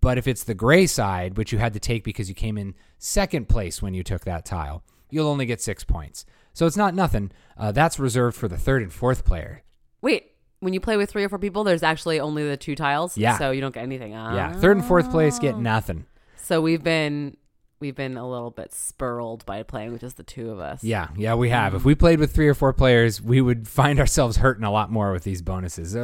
But 0.00 0.18
if 0.18 0.28
it's 0.28 0.44
the 0.44 0.54
gray 0.54 0.86
side, 0.86 1.36
which 1.36 1.52
you 1.52 1.58
had 1.58 1.72
to 1.72 1.80
take 1.80 2.04
because 2.04 2.28
you 2.28 2.34
came 2.34 2.56
in 2.56 2.74
second 2.98 3.48
place 3.48 3.82
when 3.82 3.94
you 3.94 4.04
took 4.04 4.24
that 4.24 4.44
tile, 4.44 4.84
you'll 5.10 5.28
only 5.28 5.46
get 5.46 5.60
six 5.60 5.82
points. 5.82 6.24
So 6.52 6.66
it's 6.66 6.76
not 6.76 6.94
nothing. 6.94 7.32
Uh, 7.56 7.72
that's 7.72 7.98
reserved 7.98 8.36
for 8.36 8.46
the 8.48 8.56
third 8.56 8.82
and 8.82 8.92
fourth 8.92 9.24
player. 9.24 9.62
Wait, 10.00 10.32
when 10.60 10.72
you 10.72 10.80
play 10.80 10.96
with 10.96 11.10
three 11.10 11.24
or 11.24 11.28
four 11.28 11.38
people, 11.38 11.64
there's 11.64 11.82
actually 11.82 12.20
only 12.20 12.46
the 12.46 12.56
two 12.56 12.76
tiles. 12.76 13.16
Yeah. 13.16 13.38
So 13.38 13.50
you 13.50 13.60
don't 13.60 13.74
get 13.74 13.82
anything. 13.82 14.14
Ah. 14.14 14.34
Yeah, 14.34 14.52
third 14.52 14.76
and 14.76 14.86
fourth 14.86 15.10
place 15.10 15.38
get 15.38 15.56
nothing. 15.56 16.06
So 16.36 16.60
we've 16.60 16.82
been 16.82 17.36
we've 17.80 17.94
been 17.94 18.16
a 18.16 18.28
little 18.28 18.50
bit 18.50 18.72
spurled 18.74 19.44
by 19.46 19.62
playing 19.62 19.92
with 19.92 20.02
just 20.02 20.16
the 20.16 20.22
two 20.22 20.50
of 20.50 20.60
us. 20.60 20.84
Yeah, 20.84 21.08
yeah, 21.16 21.34
we 21.34 21.48
have. 21.48 21.74
If 21.74 21.84
we 21.84 21.94
played 21.94 22.20
with 22.20 22.34
three 22.34 22.48
or 22.48 22.54
four 22.54 22.72
players, 22.72 23.22
we 23.22 23.40
would 23.40 23.66
find 23.80 23.98
ourselves 23.98 24.36
hurting 24.36 24.64
a 24.64 24.70
lot 24.70 24.90
more 24.92 25.12
with 25.12 25.24
these 25.24 25.42
bonuses. 25.42 25.96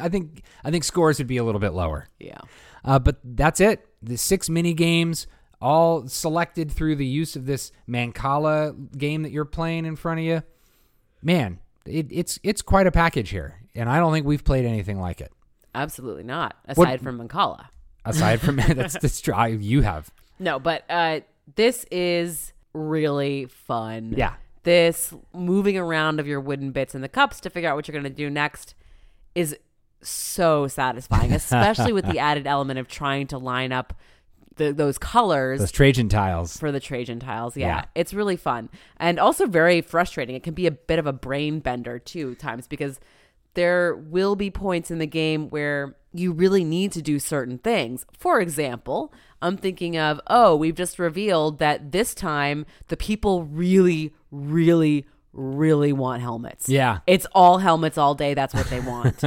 I 0.00 0.08
think 0.08 0.42
I 0.62 0.70
think 0.70 0.84
scores 0.84 1.18
would 1.18 1.26
be 1.26 1.38
a 1.38 1.44
little 1.44 1.60
bit 1.60 1.72
lower. 1.72 2.08
Yeah. 2.18 2.40
Uh, 2.84 2.98
but 2.98 3.18
that's 3.24 3.60
it. 3.60 3.86
The 4.02 4.16
six 4.16 4.48
mini 4.48 4.74
games, 4.74 5.26
all 5.60 6.06
selected 6.08 6.70
through 6.72 6.96
the 6.96 7.06
use 7.06 7.36
of 7.36 7.46
this 7.46 7.70
Mancala 7.88 8.96
game 8.98 9.22
that 9.22 9.30
you're 9.32 9.44
playing 9.44 9.84
in 9.86 9.96
front 9.96 10.20
of 10.20 10.26
you. 10.26 10.42
Man, 11.22 11.60
it, 11.86 12.06
it's 12.10 12.38
it's 12.42 12.62
quite 12.62 12.86
a 12.86 12.92
package 12.92 13.30
here, 13.30 13.60
and 13.74 13.88
I 13.88 13.98
don't 13.98 14.12
think 14.12 14.26
we've 14.26 14.44
played 14.44 14.64
anything 14.64 15.00
like 15.00 15.20
it. 15.20 15.32
Absolutely 15.74 16.24
not. 16.24 16.56
What- 16.74 16.88
Aside 16.88 17.00
from 17.00 17.18
Mancala. 17.26 17.66
Aside 18.04 18.40
from 18.40 18.56
that's 18.68 18.94
that's 18.98 19.20
true. 19.20 19.34
I- 19.34 19.48
You 19.48 19.82
have, 19.82 20.10
No, 20.40 20.58
but 20.58 20.82
uh, 20.90 21.20
this 21.54 21.84
is 21.92 22.52
really 22.74 23.46
fun. 23.46 24.14
yeah, 24.16 24.34
This 24.64 25.14
moving 25.32 25.78
around 25.78 26.18
of 26.18 26.26
your 26.26 26.40
wooden 26.40 26.72
bits 26.72 26.94
in 26.96 27.00
the 27.02 27.08
cups 27.08 27.38
to 27.40 27.50
figure 27.50 27.68
out 27.70 27.76
what 27.76 27.86
you're 27.86 27.92
going 27.92 28.02
to 28.02 28.10
do 28.10 28.28
next 28.28 28.74
is 29.36 29.56
so 30.02 30.66
satisfying, 30.68 31.32
especially 31.32 31.92
with 31.92 32.06
the 32.06 32.18
added 32.20 32.46
element 32.46 32.78
of 32.78 32.88
trying 32.88 33.26
to 33.28 33.38
line 33.38 33.72
up 33.72 33.94
the, 34.56 34.72
those 34.72 34.98
colors 34.98 35.60
those 35.60 35.72
Trajan 35.72 36.08
tiles. 36.08 36.56
for 36.56 36.70
the 36.70 36.80
Trajan 36.80 37.20
tiles. 37.20 37.56
Yeah, 37.56 37.66
Yeah. 37.66 37.84
It's 37.94 38.12
really 38.12 38.36
fun 38.36 38.68
and 38.98 39.18
also 39.18 39.46
very 39.46 39.80
frustrating. 39.80 40.36
It 40.36 40.42
can 40.42 40.54
be 40.54 40.66
a 40.66 40.70
bit 40.70 40.98
of 40.98 41.06
a 41.06 41.12
brain 41.12 41.60
bender 41.60 41.98
too, 41.98 42.34
times 42.34 42.66
because 42.66 43.00
there 43.54 43.94
will 43.94 44.36
be 44.36 44.50
points 44.50 44.90
in 44.90 44.98
the 44.98 45.06
game 45.06 45.50
where 45.50 45.96
you 46.12 46.32
really 46.32 46.64
need 46.64 46.92
to 46.92 47.02
do 47.02 47.18
certain 47.18 47.58
things. 47.58 48.04
For 48.18 48.40
example, 48.40 49.12
I'm 49.40 49.56
thinking 49.56 49.96
of, 49.96 50.20
oh, 50.26 50.54
we've 50.56 50.74
just 50.74 50.98
revealed 50.98 51.58
that 51.58 51.92
this 51.92 52.14
time 52.14 52.66
the 52.88 52.96
people 52.96 53.44
really, 53.44 54.14
really, 54.30 55.06
really 55.32 55.92
want 55.92 56.22
helmets. 56.22 56.68
Yeah, 56.68 56.98
It's 57.06 57.26
all 57.32 57.58
helmets 57.58 57.96
all 57.96 58.14
day. 58.14 58.34
That's 58.34 58.54
what 58.54 58.66
they 58.66 58.80
want. 59.20 59.22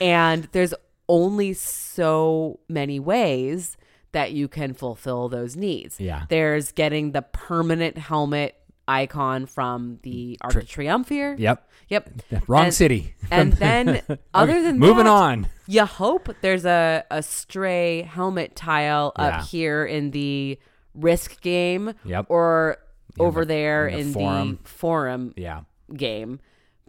And 0.00 0.48
there's 0.52 0.74
only 1.08 1.52
so 1.54 2.60
many 2.68 3.00
ways 3.00 3.76
that 4.12 4.32
you 4.32 4.48
can 4.48 4.74
fulfill 4.74 5.28
those 5.28 5.56
needs. 5.56 6.00
Yeah. 6.00 6.24
There's 6.28 6.72
getting 6.72 7.12
the 7.12 7.22
permanent 7.22 7.98
helmet 7.98 8.54
icon 8.86 9.44
from 9.46 9.98
the 10.02 10.38
Arc 10.40 10.54
de 10.54 10.62
Triomphe 10.62 11.08
here. 11.10 11.34
Yep. 11.38 11.68
Yep. 11.88 12.10
Wrong 12.48 12.64
And- 12.66 12.74
city. 12.74 13.14
And 13.30 13.52
then 13.54 14.00
other 14.32 14.62
than 14.62 14.78
Moving 14.78 15.04
that, 15.04 15.10
on. 15.10 15.48
you 15.66 15.84
hope 15.84 16.28
there's 16.40 16.64
a, 16.64 17.04
a 17.10 17.22
stray 17.22 18.02
helmet 18.02 18.56
tile 18.56 19.12
Yeah. 19.18 19.24
up 19.24 19.44
here 19.46 19.84
in 19.84 20.10
the 20.12 20.58
risk 20.94 21.40
game 21.42 21.92
Yep. 22.04 22.26
or 22.30 22.78
over 23.18 23.44
the- 23.44 23.48
there 23.48 23.88
in 23.88 23.96
the 23.96 24.00
in 24.06 24.12
forum. 24.12 24.58
the 24.62 24.68
forum 24.68 25.34
Yeah. 25.36 25.60
game. 25.94 26.40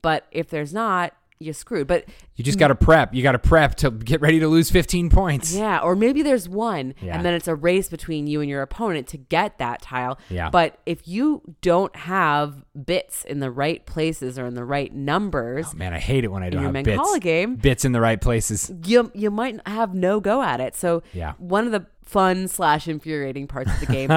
But 0.02 0.26
if 0.32 0.50
there's 0.50 0.74
not, 0.74 1.14
you're 1.42 1.54
screwed. 1.54 1.88
But 1.88 2.06
You 2.36 2.44
just 2.44 2.60
got 2.60 2.68
to 2.68 2.76
prep. 2.76 3.14
You 3.14 3.24
got 3.24 3.32
to 3.32 3.40
prep 3.40 3.76
to 3.76 3.92
get 3.92 4.20
ready 4.20 4.40
to 4.42 4.48
lose 4.50 4.70
15 4.70 5.10
points. 5.10 5.56
yeah, 5.56 5.80
or 5.80 5.96
maybe 5.96 6.22
there's 6.22 6.50
one 6.50 6.94
Yeah. 7.02 7.16
and 7.16 7.26
then 7.26 7.34
it's 7.34 7.48
a 7.48 7.56
race 7.56 7.88
between 7.88 8.28
you 8.28 8.42
and 8.42 8.50
your 8.50 8.62
opponent 8.62 9.08
to 9.08 9.18
get 9.18 9.58
that 9.60 9.82
tile. 9.82 10.20
Yeah. 10.30 10.50
But 10.50 10.80
if 10.86 11.08
you 11.08 11.42
don't 11.62 11.96
have 11.96 12.64
bits 12.86 13.24
in 13.24 13.40
the 13.40 13.50
right 13.52 13.86
places 13.86 14.38
or 14.38 14.46
in 14.48 14.56
the 14.56 14.66
right 14.66 14.94
numbers, 14.94 15.68
oh, 15.72 15.78
Man, 15.78 15.94
I 15.94 16.00
hate 16.00 16.26
it 16.26 16.28
when 16.32 16.44
I 16.44 16.50
don't 16.50 16.76
have 16.76 16.84
bits. 16.84 17.20
Game- 17.20 17.56
Bits 17.56 17.86
in 17.86 17.94
the 17.94 18.02
right 18.02 18.20
places. 18.20 18.72
you 18.86 19.10
you 19.16 19.32
might 19.32 19.66
have 19.68 19.94
no 19.94 20.20
go 20.20 20.42
at 20.42 20.60
it. 20.60 20.76
So 20.76 21.04
Yeah. 21.14 21.34
one 21.38 21.66
of 21.66 21.72
the 21.72 21.86
fun 22.04 22.48
slash 22.48 22.88
infuriating 22.88 23.48
parts 23.48 23.72
of 23.72 23.80
the 23.80 23.86
game 23.86 24.10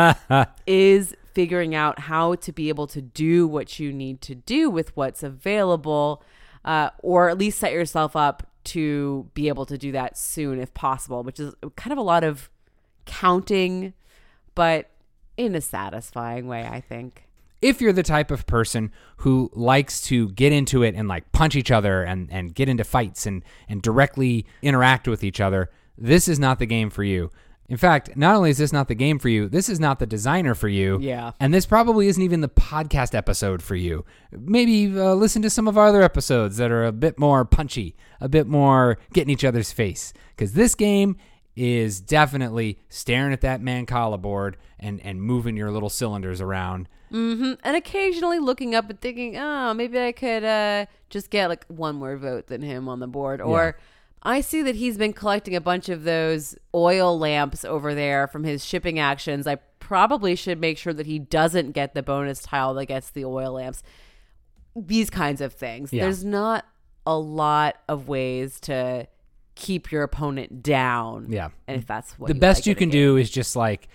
is 0.67 1.15
figuring 1.35 1.75
out 1.75 1.99
how 2.01 2.35
to 2.37 2.53
be 2.53 2.69
able 2.69 2.87
to 2.89 3.01
do 3.01 3.47
what 3.47 3.79
you 3.79 3.93
need 3.93 4.21
to 4.23 4.35
do 4.35 4.69
with 4.69 4.95
what's 4.97 5.23
available, 5.23 6.23
uh, 6.65 6.91
or 7.03 7.29
at 7.29 7.39
least 7.39 7.59
set 7.59 7.73
yourself 7.73 8.15
up 8.17 8.47
to 8.65 9.29
be 9.35 9.49
able 9.49 9.67
to 9.67 9.77
do 9.77 9.93
that 9.93 10.17
soon 10.17 10.61
if 10.61 10.73
possible. 10.75 11.23
Which 11.23 11.41
is 11.41 11.55
kind 11.77 11.93
of 11.93 11.99
a 11.99 12.03
lot 12.03 12.25
of 12.25 12.49
counting, 13.07 13.95
but 14.55 14.91
in 15.37 15.55
a 15.55 15.61
satisfying 15.61 16.47
way, 16.47 16.65
I 16.67 16.81
think. 16.81 17.29
if 17.63 17.81
you're 17.81 17.93
the 17.93 18.03
type 18.03 18.31
of 18.31 18.45
person 18.47 18.91
who 19.19 19.49
likes 19.55 20.01
to 20.03 20.29
get 20.31 20.53
into 20.53 20.83
it 20.83 20.95
and 20.97 21.09
like 21.09 21.31
punch 21.33 21.55
each 21.57 21.71
other 21.71 22.03
and, 22.03 22.29
and 22.31 22.55
get 22.55 22.69
into 22.69 22.85
fights 22.85 23.25
and, 23.25 23.45
and 23.69 23.81
directly 23.81 24.45
interact 24.63 25.07
with 25.07 25.23
each 25.23 25.41
other, 25.41 25.71
this 25.97 26.27
is 26.29 26.39
not 26.41 26.59
the 26.59 26.67
game 26.67 26.91
for 26.91 27.05
you. 27.05 27.31
In 27.73 27.79
fact, 27.79 28.19
not 28.19 28.37
only 28.37 28.51
is 28.51 28.59
this 28.59 28.71
not 28.71 28.89
the 28.89 28.95
game 28.95 29.19
for 29.19 29.31
you, 29.31 29.49
this 29.49 29.71
is 29.71 29.81
not 29.81 29.99
the 29.99 30.05
designer 30.05 30.55
for 30.55 30.69
you. 30.69 30.99
Yeah. 31.01 31.33
And 31.41 31.55
this 31.55 31.65
probably 31.65 32.07
isn't 32.07 32.23
even 32.23 32.43
the 32.43 32.49
podcast 32.51 33.15
episode 33.15 33.63
for 33.63 33.75
you. 33.75 34.05
Maybe 34.31 34.89
uh, 34.95 35.15
listen 35.15 35.41
to 35.41 35.49
some 35.49 35.67
of 35.67 35.79
our 35.79 35.87
other 35.87 36.03
episodes 36.03 36.59
that 36.59 36.71
are 36.71 36.85
a 36.85 36.93
bit 36.93 37.19
more 37.19 37.47
punchy, 37.47 37.97
a 38.21 38.29
bit 38.29 38.47
more 38.47 38.99
get 39.15 39.23
in 39.23 39.31
each 39.31 39.43
other's 39.43 39.73
face. 39.73 40.13
Because 40.37 40.53
this 40.53 40.75
game 40.75 41.17
is 41.57 41.99
definitely 42.03 42.79
staring 42.91 43.33
at 43.33 43.41
that 43.41 43.63
Mancala 43.63 44.21
board 44.21 44.59
and, 44.79 45.01
and 45.01 45.23
moving 45.23 45.57
your 45.57 45.71
little 45.71 45.89
cylinders 45.89 46.43
around. 46.43 46.91
Mm-hmm. 47.11 47.55
And 47.65 47.75
occasionally 47.75 48.39
looking 48.39 48.75
up 48.75 48.91
and 48.91 49.01
thinking, 49.01 49.39
oh, 49.39 49.73
maybe 49.73 49.99
I 49.99 50.13
could 50.13 50.45
uh, 50.45 50.85
just 51.09 51.31
get 51.31 51.49
like 51.49 51.65
one 51.69 51.97
more 51.97 52.19
vote 52.19 52.49
than 52.49 52.61
him 52.61 52.87
on 52.87 53.01
the 53.01 53.07
board. 53.07 53.41
Or 53.41 53.79
I 54.23 54.41
see 54.41 54.63
that 54.63 54.77
he's 54.77 54.97
been 54.97 55.13
collecting 55.13 55.57
a 55.57 55.61
bunch 55.61 55.89
of 55.89 56.05
those 56.05 56.55
oil 56.75 57.19
lamps 57.19 57.65
over 57.65 57.95
there 57.95 58.27
from 58.29 58.45
his 58.45 58.65
shipping 58.65 58.99
actions. 58.99 59.47
I 59.47 59.57
probably 59.81 60.37
should 60.37 60.61
make 60.61 60.79
sure 60.79 60.93
that 60.93 61.07
he 61.07 61.19
doesn't 61.19 61.73
get 61.73 61.95
the 61.95 62.03
bonus 62.03 62.41
tile 62.43 62.73
that 62.75 62.87
gets 62.87 63.11
the 63.11 63.25
oil 63.25 63.53
lamps. 63.55 63.83
These 64.77 65.11
kinds 65.11 65.41
of 65.41 65.53
things. 65.53 65.93
Yeah. 65.93 66.05
There's 66.05 66.25
not 66.25 66.65
a 67.07 67.19
lot 67.19 67.77
of 67.89 68.07
ways 68.09 68.61
to 68.61 69.09
keep 69.55 69.91
your 69.91 70.03
opponent 70.05 70.63
down. 70.63 71.27
Yeah. 71.29 71.49
And 71.67 71.77
if 71.79 71.87
that's 71.87 72.19
what 72.19 72.29
the 72.29 72.35
you 72.35 72.41
best 72.41 72.61
like 72.61 72.67
you 72.67 72.75
can 72.75 72.91
do 72.91 73.17
is 73.17 73.29
just 73.29 73.57
like 73.57 73.89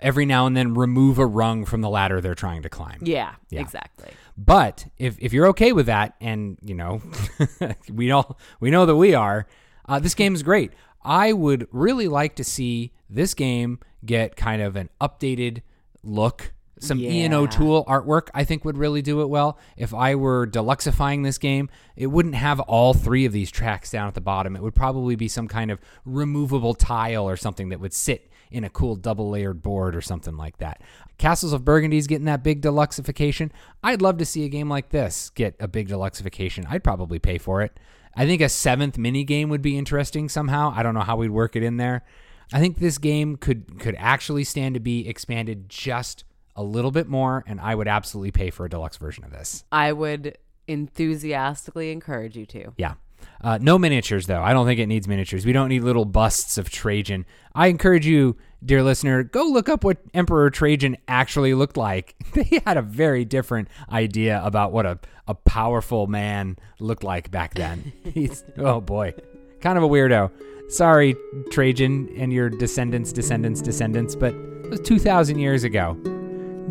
every 0.00 0.26
now 0.26 0.46
and 0.46 0.56
then 0.56 0.74
remove 0.74 1.18
a 1.18 1.24
rung 1.26 1.64
from 1.64 1.80
the 1.80 1.88
ladder 1.88 2.20
they're 2.20 2.34
trying 2.34 2.62
to 2.62 2.68
climb. 2.68 2.98
Yeah, 3.02 3.34
Yeah. 3.48 3.60
exactly. 3.60 4.10
But 4.36 4.86
if 4.98 5.16
if 5.18 5.32
you're 5.32 5.46
okay 5.48 5.72
with 5.72 5.86
that, 5.86 6.14
and 6.20 6.58
you 6.62 6.74
know, 6.74 7.00
we 7.92 8.10
all 8.10 8.38
we 8.60 8.70
know 8.70 8.86
that 8.86 8.96
we 8.96 9.14
are, 9.14 9.46
uh, 9.88 9.98
this 9.98 10.14
game 10.14 10.34
is 10.34 10.42
great. 10.42 10.72
I 11.02 11.32
would 11.32 11.68
really 11.72 12.08
like 12.08 12.36
to 12.36 12.44
see 12.44 12.92
this 13.08 13.34
game 13.34 13.78
get 14.04 14.36
kind 14.36 14.60
of 14.62 14.76
an 14.76 14.90
updated 15.00 15.62
look. 16.02 16.52
Some 16.80 17.00
Ian 17.00 17.32
Yeah. 17.32 17.38
O'Toole 17.38 17.84
artwork, 17.86 18.28
I 18.34 18.44
think, 18.44 18.64
would 18.64 18.78
really 18.78 19.02
do 19.02 19.20
it 19.22 19.28
well. 19.28 19.58
If 19.76 19.92
I 19.92 20.14
were 20.14 20.46
deluxifying 20.46 21.24
this 21.24 21.38
game, 21.38 21.68
it 21.96 22.06
wouldn't 22.06 22.36
have 22.36 22.60
all 22.60 22.94
three 22.94 23.24
of 23.24 23.32
these 23.32 23.50
tracks 23.50 23.90
down 23.90 24.06
at 24.06 24.14
the 24.14 24.20
bottom. 24.20 24.54
It 24.54 24.62
would 24.62 24.76
probably 24.76 25.16
be 25.16 25.26
some 25.26 25.48
kind 25.48 25.72
of 25.72 25.80
removable 26.04 26.74
tile 26.74 27.28
or 27.28 27.36
something 27.36 27.70
that 27.70 27.80
would 27.80 27.92
sit 27.92 28.30
in 28.50 28.62
a 28.64 28.70
cool 28.70 28.94
double 28.94 29.28
layered 29.28 29.60
board 29.60 29.96
or 29.96 30.00
something 30.00 30.36
like 30.36 30.58
that. 30.58 30.80
Castles 31.18 31.52
of 31.52 31.64
Burgundy's 31.64 32.06
getting 32.06 32.26
that 32.26 32.44
big 32.44 32.62
deluxification. 32.62 33.50
I'd 33.82 34.00
love 34.00 34.18
to 34.18 34.24
see 34.24 34.44
a 34.44 34.48
game 34.48 34.68
like 34.68 34.90
this 34.90 35.30
get 35.30 35.56
a 35.58 35.66
big 35.68 35.88
deluxification. 35.88 36.64
I'd 36.68 36.84
probably 36.84 37.18
pay 37.18 37.38
for 37.38 37.60
it. 37.60 37.78
I 38.18 38.26
think 38.26 38.42
a 38.42 38.48
seventh 38.48 38.98
mini 38.98 39.22
game 39.22 39.48
would 39.48 39.62
be 39.62 39.78
interesting 39.78 40.28
somehow. 40.28 40.72
I 40.74 40.82
don't 40.82 40.92
know 40.92 41.02
how 41.02 41.16
we'd 41.16 41.30
work 41.30 41.54
it 41.54 41.62
in 41.62 41.76
there. 41.76 42.04
I 42.52 42.58
think 42.58 42.78
this 42.78 42.98
game 42.98 43.36
could 43.36 43.78
could 43.78 43.94
actually 43.96 44.42
stand 44.42 44.74
to 44.74 44.80
be 44.80 45.08
expanded 45.08 45.68
just 45.68 46.24
a 46.56 46.62
little 46.64 46.90
bit 46.90 47.06
more, 47.06 47.44
and 47.46 47.60
I 47.60 47.76
would 47.76 47.86
absolutely 47.86 48.32
pay 48.32 48.50
for 48.50 48.66
a 48.66 48.68
deluxe 48.68 48.96
version 48.96 49.22
of 49.22 49.30
this. 49.30 49.64
I 49.70 49.92
would 49.92 50.36
enthusiastically 50.66 51.92
encourage 51.92 52.36
you 52.36 52.44
to. 52.46 52.72
Yeah. 52.76 52.94
Uh, 53.40 53.58
no 53.60 53.78
miniatures, 53.78 54.26
though. 54.26 54.42
I 54.42 54.52
don't 54.52 54.66
think 54.66 54.80
it 54.80 54.86
needs 54.86 55.06
miniatures. 55.06 55.46
We 55.46 55.52
don't 55.52 55.68
need 55.68 55.84
little 55.84 56.04
busts 56.04 56.58
of 56.58 56.70
Trajan. 56.70 57.24
I 57.54 57.68
encourage 57.68 58.06
you, 58.06 58.36
dear 58.64 58.82
listener, 58.82 59.22
go 59.22 59.44
look 59.44 59.68
up 59.68 59.84
what 59.84 59.98
Emperor 60.14 60.50
Trajan 60.50 60.96
actually 61.06 61.54
looked 61.54 61.76
like. 61.76 62.14
They 62.34 62.60
had 62.64 62.76
a 62.76 62.82
very 62.82 63.24
different 63.24 63.68
idea 63.90 64.40
about 64.44 64.70
what 64.70 64.86
a, 64.86 64.98
a 65.26 65.34
powerful 65.34 66.06
man 66.06 66.56
looked 66.78 67.02
like 67.02 67.30
back 67.30 67.54
then. 67.54 67.92
He's, 68.14 68.44
oh 68.58 68.80
boy, 68.80 69.14
kind 69.60 69.76
of 69.76 69.84
a 69.84 69.88
weirdo. 69.88 70.30
Sorry, 70.68 71.16
Trajan 71.50 72.10
and 72.16 72.32
your 72.32 72.50
descendants, 72.50 73.12
descendants, 73.12 73.62
descendants, 73.62 74.14
but 74.14 74.34
it 74.34 74.70
was 74.70 74.80
2,000 74.80 75.38
years 75.38 75.64
ago. 75.64 75.94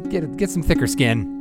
Get, 0.09 0.37
get 0.37 0.49
some 0.49 0.61
thicker 0.63 0.87
skin. 0.87 1.36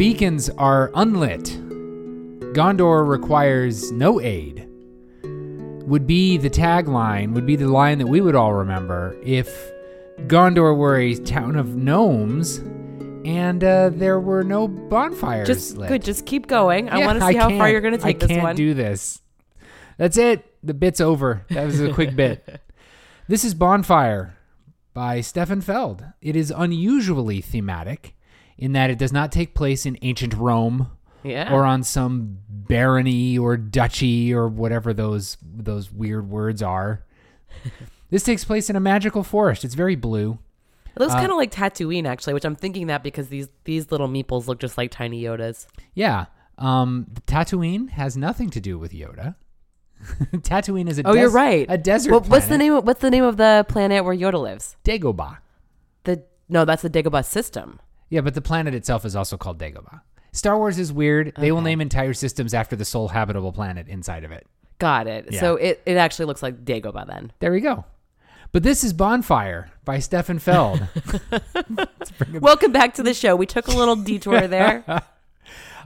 Beacons 0.00 0.48
are 0.56 0.90
unlit. 0.94 1.44
Gondor 2.54 3.06
requires 3.06 3.92
no 3.92 4.18
aid. 4.18 4.66
Would 5.22 6.06
be 6.06 6.38
the 6.38 6.48
tagline, 6.48 7.34
would 7.34 7.44
be 7.44 7.54
the 7.54 7.68
line 7.68 7.98
that 7.98 8.06
we 8.06 8.22
would 8.22 8.34
all 8.34 8.54
remember 8.54 9.14
if 9.22 9.70
Gondor 10.20 10.74
were 10.74 10.96
a 10.96 11.14
town 11.16 11.54
of 11.54 11.76
gnomes 11.76 12.56
and 13.26 13.62
uh, 13.62 13.90
there 13.90 14.18
were 14.18 14.42
no 14.42 14.68
bonfires. 14.68 15.46
Just 15.46 15.76
lit. 15.76 15.90
good. 15.90 16.02
Just 16.02 16.24
keep 16.24 16.46
going. 16.46 16.88
I 16.88 17.00
Yeah, 17.00 17.06
want 17.06 17.20
to 17.20 17.26
see 17.26 17.34
how 17.36 17.50
far 17.50 17.68
you're 17.68 17.82
going 17.82 17.92
to 17.92 17.98
take 17.98 18.20
this. 18.20 18.24
I 18.24 18.28
this 18.28 18.34
can't 18.36 18.42
one. 18.44 18.56
do 18.56 18.72
this. 18.72 19.20
That's 19.98 20.16
it. 20.16 20.46
The 20.62 20.72
bit's 20.72 21.02
over. 21.02 21.44
That 21.50 21.66
was 21.66 21.78
a 21.78 21.92
quick 21.92 22.16
bit. 22.16 22.62
This 23.28 23.44
is 23.44 23.52
Bonfire 23.52 24.34
by 24.94 25.20
Stefan 25.20 25.60
Feld. 25.60 26.04
It 26.22 26.34
is 26.36 26.50
unusually 26.50 27.42
thematic 27.42 28.14
in 28.60 28.74
that 28.74 28.90
it 28.90 28.98
does 28.98 29.12
not 29.12 29.32
take 29.32 29.54
place 29.54 29.86
in 29.86 29.98
ancient 30.02 30.34
Rome 30.34 30.90
yeah. 31.24 31.52
or 31.52 31.64
on 31.64 31.82
some 31.82 32.38
barony 32.48 33.38
or 33.38 33.56
duchy 33.56 34.32
or 34.32 34.46
whatever 34.46 34.92
those 34.92 35.38
those 35.42 35.90
weird 35.90 36.28
words 36.30 36.62
are. 36.62 37.04
this 38.10 38.22
takes 38.22 38.44
place 38.44 38.70
in 38.70 38.76
a 38.76 38.80
magical 38.80 39.24
forest. 39.24 39.64
It's 39.64 39.74
very 39.74 39.96
blue. 39.96 40.38
it 40.94 41.00
looks 41.00 41.14
uh, 41.14 41.16
kind 41.16 41.32
of 41.32 41.38
like 41.38 41.50
Tatooine, 41.50 42.06
actually, 42.06 42.34
which 42.34 42.44
I'm 42.44 42.54
thinking 42.54 42.88
that 42.88 43.02
because 43.02 43.28
these 43.28 43.48
these 43.64 43.90
little 43.90 44.08
meeples 44.08 44.46
look 44.46 44.60
just 44.60 44.76
like 44.76 44.90
tiny 44.90 45.22
Yodas. 45.22 45.66
Yeah. 45.94 46.26
Um, 46.58 47.06
Tatooine 47.26 47.88
has 47.90 48.18
nothing 48.18 48.50
to 48.50 48.60
do 48.60 48.78
with 48.78 48.92
Yoda. 48.92 49.36
Tatooine 50.32 50.88
is 50.88 50.98
a 50.98 51.06
Oh, 51.06 51.14
you're 51.14 51.30
right. 51.30 51.64
A 51.70 51.78
desert. 51.78 52.12
What, 52.12 52.28
what's 52.28 52.46
the 52.46 52.58
name? 52.58 52.74
Of, 52.74 52.86
what's 52.86 53.00
the 53.00 53.10
name 53.10 53.24
of 53.24 53.38
the 53.38 53.64
planet 53.68 54.04
where 54.04 54.14
Yoda 54.14 54.40
lives? 54.40 54.76
Dagobah. 54.84 55.38
The 56.04 56.24
no, 56.50 56.66
that's 56.66 56.82
the 56.82 56.90
Dagobah 56.90 57.24
system. 57.24 57.80
Yeah, 58.10 58.20
but 58.20 58.34
the 58.34 58.42
planet 58.42 58.74
itself 58.74 59.04
is 59.06 59.16
also 59.16 59.36
called 59.38 59.58
Dagobah. 59.58 60.02
Star 60.32 60.58
Wars 60.58 60.78
is 60.78 60.92
weird. 60.92 61.32
They 61.38 61.50
will 61.50 61.58
Okay. 61.58 61.70
name 61.70 61.80
entire 61.80 62.12
systems 62.12 62.52
after 62.54 62.76
the 62.76 62.84
sole 62.84 63.08
habitable 63.08 63.52
planet 63.52 63.88
inside 63.88 64.24
of 64.24 64.30
it. 64.32 64.46
Got 64.78 65.06
it. 65.06 65.34
So 65.34 65.56
it, 65.56 65.80
it 65.86 65.96
actually 65.96 66.26
looks 66.26 66.42
like 66.42 66.64
Dagobah 66.64 67.06
then. 67.06 67.32
There 67.40 67.52
we 67.52 67.60
go. 67.60 67.84
But 68.52 68.62
this 68.62 68.82
is 68.82 68.92
Bonfire 68.92 69.70
by 69.84 69.98
Stefan 70.00 70.38
Feld. 70.40 70.86
Welcome 72.32 72.72
back 72.72 72.94
to 72.94 73.02
the 73.02 73.14
show. 73.14 73.36
We 73.36 73.46
took 73.46 73.68
a 73.68 73.72
little 73.76 73.96
detour 74.10 74.46
there. 74.46 74.84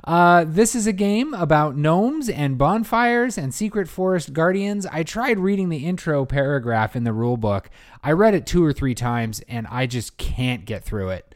Uh, 0.07 0.45
this 0.47 0.75
is 0.75 0.87
a 0.87 0.93
game 0.93 1.33
about 1.33 1.79
gnomes 1.79 2.29
and 2.29 2.59
bonfires 2.59 3.39
and 3.39 3.55
secret 3.55 3.89
forest 3.89 4.35
guardians. 4.35 4.85
I 4.85 5.03
tried 5.03 5.39
reading 5.39 5.71
the 5.71 5.87
intro 5.87 6.27
paragraph 6.27 6.95
in 6.95 7.05
the 7.05 7.13
rule 7.15 7.39
book. 7.39 7.71
I 8.03 8.13
read 8.13 8.35
it 8.35 8.45
two 8.47 8.63
or 8.63 8.75
three 8.75 8.95
times 8.95 9.41
and 9.49 9.67
I 9.69 9.87
just 9.87 10.19
can't 10.19 10.67
get 10.67 10.85
through 10.85 11.09
it. 11.09 11.34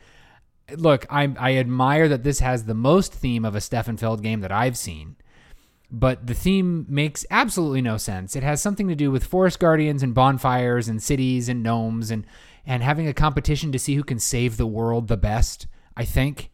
Look, 0.77 1.07
I 1.11 1.33
I 1.39 1.57
admire 1.57 2.09
that 2.09 2.23
this 2.23 2.41
has 2.41 2.65
the 2.65 2.75
most 2.75 3.13
theme 3.13 3.45
of 3.45 3.55
a 3.55 3.61
Stefan 3.61 3.97
Feld 3.97 4.23
game 4.23 4.41
that 4.41 4.53
I've 4.53 4.77
seen. 4.77 5.17
But 5.91 6.27
the 6.27 6.35
theme 6.35 6.85
makes 6.89 7.25
absolutely 7.31 7.81
no 7.81 7.97
sense. 7.97 8.37
It 8.37 8.43
has 8.43 8.61
something 8.61 8.89
to 8.89 8.95
do 8.95 9.11
with 9.11 9.25
forest 9.25 9.59
guardians 9.59 10.03
and 10.03 10.15
bonfires 10.15 10.87
and 10.89 11.03
cities 11.03 11.49
and 11.49 11.63
gnomes 11.63 12.11
and 12.11 12.27
and 12.67 12.83
having 12.83 13.09
a 13.09 13.15
competition 13.15 13.73
to 13.73 13.79
see 13.79 13.95
who 13.95 14.05
can 14.05 14.19
save 14.19 14.57
the 14.57 14.67
world 14.67 15.09
the 15.09 15.17
best. 15.17 15.67
I 15.97 16.05
think 16.05 16.51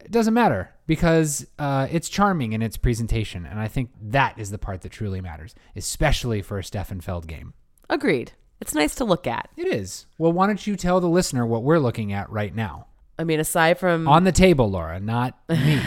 it 0.00 0.10
doesn't 0.10 0.34
matter 0.34 0.74
because 0.86 1.46
uh, 1.58 1.88
it's 1.90 2.10
charming 2.10 2.52
in 2.52 2.60
its 2.60 2.76
presentation, 2.76 3.46
and 3.46 3.58
I 3.58 3.68
think 3.68 3.90
that 4.02 4.38
is 4.38 4.50
the 4.50 4.58
part 4.58 4.82
that 4.82 4.92
truly 4.92 5.22
matters, 5.22 5.54
especially 5.74 6.42
for 6.42 6.58
a 6.58 6.64
Stefan 6.64 7.00
Feld 7.00 7.26
game. 7.26 7.54
Agreed. 7.88 8.32
It's 8.60 8.74
nice 8.74 8.94
to 8.96 9.04
look 9.04 9.26
at. 9.26 9.48
It 9.56 9.66
is. 9.66 10.06
Well, 10.18 10.32
why 10.32 10.46
don't 10.46 10.66
you 10.66 10.76
tell 10.76 11.00
the 11.00 11.08
listener 11.08 11.46
what 11.46 11.62
we're 11.62 11.78
looking 11.78 12.12
at 12.12 12.30
right 12.30 12.54
now? 12.54 12.86
I 13.18 13.24
mean, 13.24 13.38
aside 13.40 13.78
from 13.78 14.08
On 14.08 14.24
the 14.24 14.32
table, 14.32 14.70
Laura, 14.70 14.98
not 15.00 15.38
me, 15.48 15.80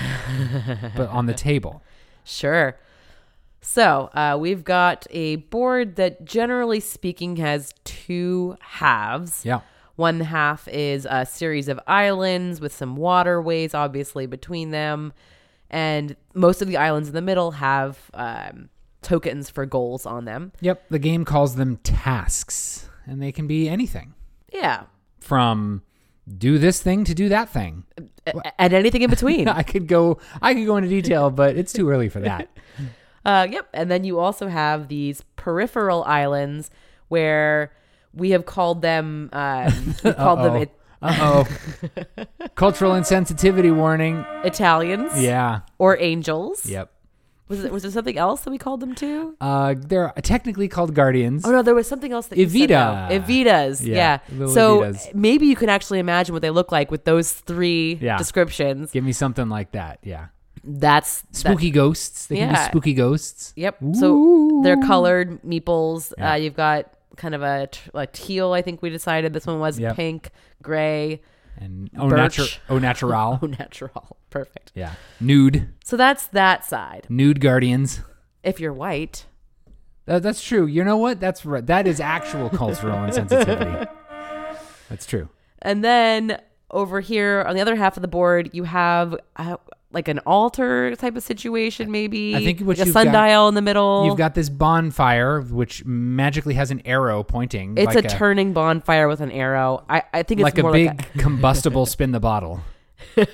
but 0.96 1.10
on 1.10 1.26
the 1.26 1.34
table. 1.34 1.82
Sure. 2.24 2.78
So 3.62 4.10
uh, 4.14 4.38
we've 4.40 4.64
got 4.64 5.08
a 5.10 5.38
board 5.38 5.96
that, 5.98 6.24
generally 6.24 6.80
speaking, 6.80 7.36
has 7.38 7.74
two 7.84 8.56
halves. 8.62 9.44
Yeah. 9.46 9.62
One 9.98 10.20
half 10.22 10.68
is 10.70 11.08
a 11.10 11.26
series 11.26 11.68
of 11.68 11.80
islands 11.88 12.62
with 12.62 12.72
some 12.74 12.96
waterways, 12.96 13.74
obviously, 13.74 14.26
between 14.26 14.72
them. 14.72 15.12
And 15.70 16.16
most 16.34 16.62
of 16.62 16.68
the 16.70 16.78
islands 16.78 17.10
in 17.10 17.16
the 17.16 17.22
middle 17.22 17.52
have 17.52 17.98
um, 18.14 18.70
tokens 19.02 19.50
for 19.50 19.66
goals 19.66 20.06
on 20.06 20.24
them. 20.26 20.54
Yep. 20.62 20.86
The 20.90 21.00
game 21.00 21.26
calls 21.26 21.56
them 21.56 21.78
tasks, 21.78 22.88
and 23.06 23.22
they 23.22 23.32
can 23.34 23.48
be 23.48 23.68
anything 23.68 24.14
Yeah. 24.54 24.84
from 25.20 25.82
do 26.38 26.58
this 26.58 26.82
thing 26.82 27.04
to 27.06 27.14
do 27.14 27.30
that 27.30 27.50
thing. 27.50 27.84
And 28.60 28.74
anything 28.74 29.02
in 29.02 29.10
between. 29.10 29.48
I 29.62 29.64
could 29.64 29.88
go. 29.88 30.20
I 30.42 30.54
could 30.54 30.66
go 30.66 30.78
into 30.78 30.90
detail, 30.90 31.30
but 31.30 31.56
it's 31.56 31.72
too 31.72 31.90
early 31.90 32.10
for 32.10 32.20
that. 32.22 32.50
Uh, 33.26 33.46
yep. 33.52 33.68
And 33.74 33.92
then 33.92 34.06
you 34.06 34.20
also 34.20 34.48
have 34.48 34.88
these 34.88 35.22
peripheral 35.36 36.02
islands 36.06 36.72
where 37.10 37.74
we 38.14 38.30
have 38.30 38.46
called 38.46 38.82
them, 38.82 39.30
we 39.34 40.14
called 40.14 40.40
them 40.40 40.56
it- 40.56 40.72
Uh 41.02 41.18
oh. 41.20 42.48
Cultural 42.56 42.94
insensitivity 42.94 43.76
warning. 43.76 44.24
Italians 44.46 45.22
Yeah. 45.22 45.62
or 45.78 45.98
angels. 46.00 46.66
Yep. 46.68 46.90
Was, 47.50 47.64
it, 47.64 47.72
was 47.72 47.84
there 47.84 47.92
something 47.92 48.18
else 48.18 48.42
that 48.42 48.50
we 48.52 48.58
called 48.58 48.82
them 48.82 48.94
too? 48.94 49.36
Uh, 49.40 49.74
they're 49.78 50.12
technically 50.22 50.68
called 50.68 50.94
guardians. 50.94 51.46
Oh 51.46 51.52
no, 51.52 51.62
there 51.62 51.74
was 51.76 51.88
something 51.88 52.12
else 52.12 52.28
that 52.28 52.38
you 52.38 52.50
said, 52.50 52.70
Evita. 52.70 53.10
Evitas, 53.10 53.86
Yeah, 53.86 54.20
yeah. 54.30 54.48
So 54.48 54.82
Evitas. 54.82 55.14
maybe 55.14 55.46
you 55.48 55.56
can 55.56 55.70
actually 55.70 56.00
imagine 56.00 56.34
what 56.34 56.42
they 56.42 56.50
look 56.50 56.72
like 56.74 56.92
with 56.92 57.06
those 57.06 57.32
three 57.32 57.98
Yeah. 58.02 58.18
descriptions. 58.18 58.92
Give 58.92 59.04
me 59.04 59.14
something 59.14 59.48
like 59.48 59.72
that. 59.72 60.00
Yeah. 60.04 60.28
That's 60.64 61.22
that- 61.22 61.36
Spooky 61.38 61.72
ghosts. 61.72 62.26
They 62.26 62.36
can 62.38 62.50
be 62.50 62.54
Yeah. 62.56 62.68
spooky 62.68 62.94
ghosts. 62.94 63.54
Yep. 63.56 63.78
So 63.94 64.60
they're 64.64 64.82
colored 64.82 65.42
meeples. 65.44 66.12
Yeah. 66.18 66.34
Uh, 66.34 66.36
you've 66.36 66.56
got 66.56 66.92
kind 67.16 67.34
of 67.34 67.42
a, 67.44 67.70
like 67.94 68.12
teal. 68.12 68.52
I 68.52 68.62
think 68.62 68.82
we 68.82 68.90
decided 68.90 69.32
this 69.32 69.48
one 69.48 69.60
was 69.60 69.80
Yep. 69.80 69.96
pink, 69.96 70.32
gray, 70.62 71.22
And 71.60 71.92
natu- 71.92 72.60
au 72.70 72.78
natural. 72.80 73.40
oh 73.42 73.48
natural. 73.48 74.18
Perfect. 74.30 74.72
yeah. 74.76 74.94
Nude. 75.20 75.70
So 75.84 75.98
that's 75.98 76.28
that 76.28 76.64
side. 76.66 77.06
Nude 77.10 77.40
guardians. 77.42 78.02
If 78.44 78.60
you're 78.60 78.74
white, 78.74 79.26
That, 80.06 80.24
that's 80.24 80.44
true. 80.44 80.66
You 80.68 80.84
know 80.84 80.98
what? 80.98 81.20
That's 81.20 81.46
right. 81.46 81.66
That 81.66 81.88
is 81.88 82.00
actual 82.00 82.50
cultural 82.50 82.98
insensitivity. 83.08 83.88
That's 84.90 85.06
true. 85.06 85.30
and 85.62 85.84
then 85.84 86.40
over 86.72 87.00
here 87.00 87.44
on 87.48 87.56
the 87.56 87.62
other 87.62 87.76
half 87.76 87.98
of 87.98 88.02
the 88.02 88.08
board, 88.08 88.50
you 88.54 88.64
have 88.64 89.16
uh, 89.38 89.56
like 89.92 90.08
an 90.10 90.20
altar 90.20 90.96
type 90.96 91.16
of 91.16 91.24
situation, 91.24 91.90
maybe. 91.92 92.36
I 92.36 92.44
think 92.44 92.60
what 92.60 92.78
like 92.78 92.80
a 92.80 92.86
you've 92.88 92.94
got- 92.94 93.04
sundial 93.06 93.48
in 93.48 93.56
the 93.56 93.62
middle. 93.62 94.06
You've 94.06 94.18
got 94.18 94.36
this 94.36 94.50
bonfire, 94.50 95.42
which 95.42 95.86
magically 95.86 96.56
has 96.56 96.72
an 96.72 96.82
arrow 96.86 97.24
pointing. 97.24 97.78
It's 97.78 97.96
like 97.96 98.06
a 98.06 98.10
turning 98.10 98.54
bonfire 98.54 99.08
with 99.08 99.22
an 99.22 99.32
arrow. 99.32 99.86
I, 99.90 100.04
I 100.14 100.24
think 100.24 100.42
it's 100.42 100.44
like 100.44 100.58
a 100.58 100.72
big 100.72 100.88
like 100.88 101.14
combustible 101.14 101.86
spin 101.96 102.12
the 102.12 102.20
bottle. 102.20 102.62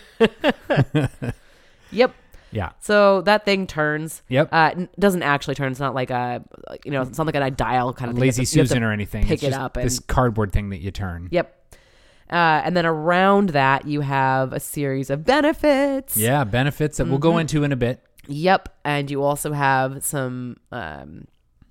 yep. 1.91 2.13
Yeah. 2.51 2.69
So 2.81 3.21
that 3.21 3.45
thing 3.45 3.65
turns. 3.65 4.21
Yep. 4.29 4.49
Uh, 4.51 4.85
doesn't 4.99 5.23
actually 5.23 5.55
turn. 5.55 5.71
It's 5.71 5.79
not 5.79 5.95
like 5.95 6.11
a, 6.11 6.43
you 6.85 6.91
know, 6.91 7.01
it's 7.01 7.17
not 7.17 7.25
like 7.25 7.35
a 7.35 7.49
dial 7.49 7.93
kind 7.93 8.11
of 8.11 8.15
thing. 8.15 8.21
Lazy 8.21 8.43
have 8.43 8.49
to- 8.49 8.55
you 8.55 8.61
have 8.61 8.67
to 8.67 8.73
Susan 8.73 8.83
or 8.83 8.91
anything. 8.91 9.23
pick 9.25 9.43
it's 9.43 9.43
it 9.43 9.53
up 9.53 9.73
this 9.73 9.99
cardboard 9.99 10.51
thing 10.51 10.69
that 10.69 10.81
you 10.81 10.91
turn. 10.91 11.29
Yep. 11.31 11.59
Uh, 12.29 12.61
and 12.63 12.75
then 12.75 12.85
around 12.85 13.49
that, 13.49 13.85
you 13.85 14.01
have 14.01 14.53
a 14.53 14.59
series 14.59 15.09
of 15.09 15.23
benefits. 15.25 16.17
Yeah, 16.17 16.43
benefits 16.43 16.97
that 16.97 17.07
we'll 17.07 17.19
go 17.19 17.37
into 17.37 17.63
in 17.63 17.71
a 17.71 17.75
bit. 17.75 18.01
Yep. 18.27 18.69
And 18.85 19.11
you 19.11 19.21
also 19.23 19.51
have 19.51 20.03
some 20.03 20.57
um, 20.71 21.27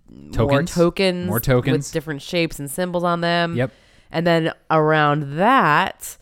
more 0.09 0.31
Tokens. 0.33 0.75
tokens. 0.75 1.27
More 1.27 1.41
tokens. 1.41 1.77
With 1.89 1.93
different 1.93 2.23
shapes 2.23 2.59
and 2.59 2.71
symbols 2.71 3.05
on 3.05 3.23
them. 3.23 3.57
Yep. 3.57 3.73
And 4.11 4.27
then 4.27 4.53
around 4.71 5.39
that, 5.39 6.19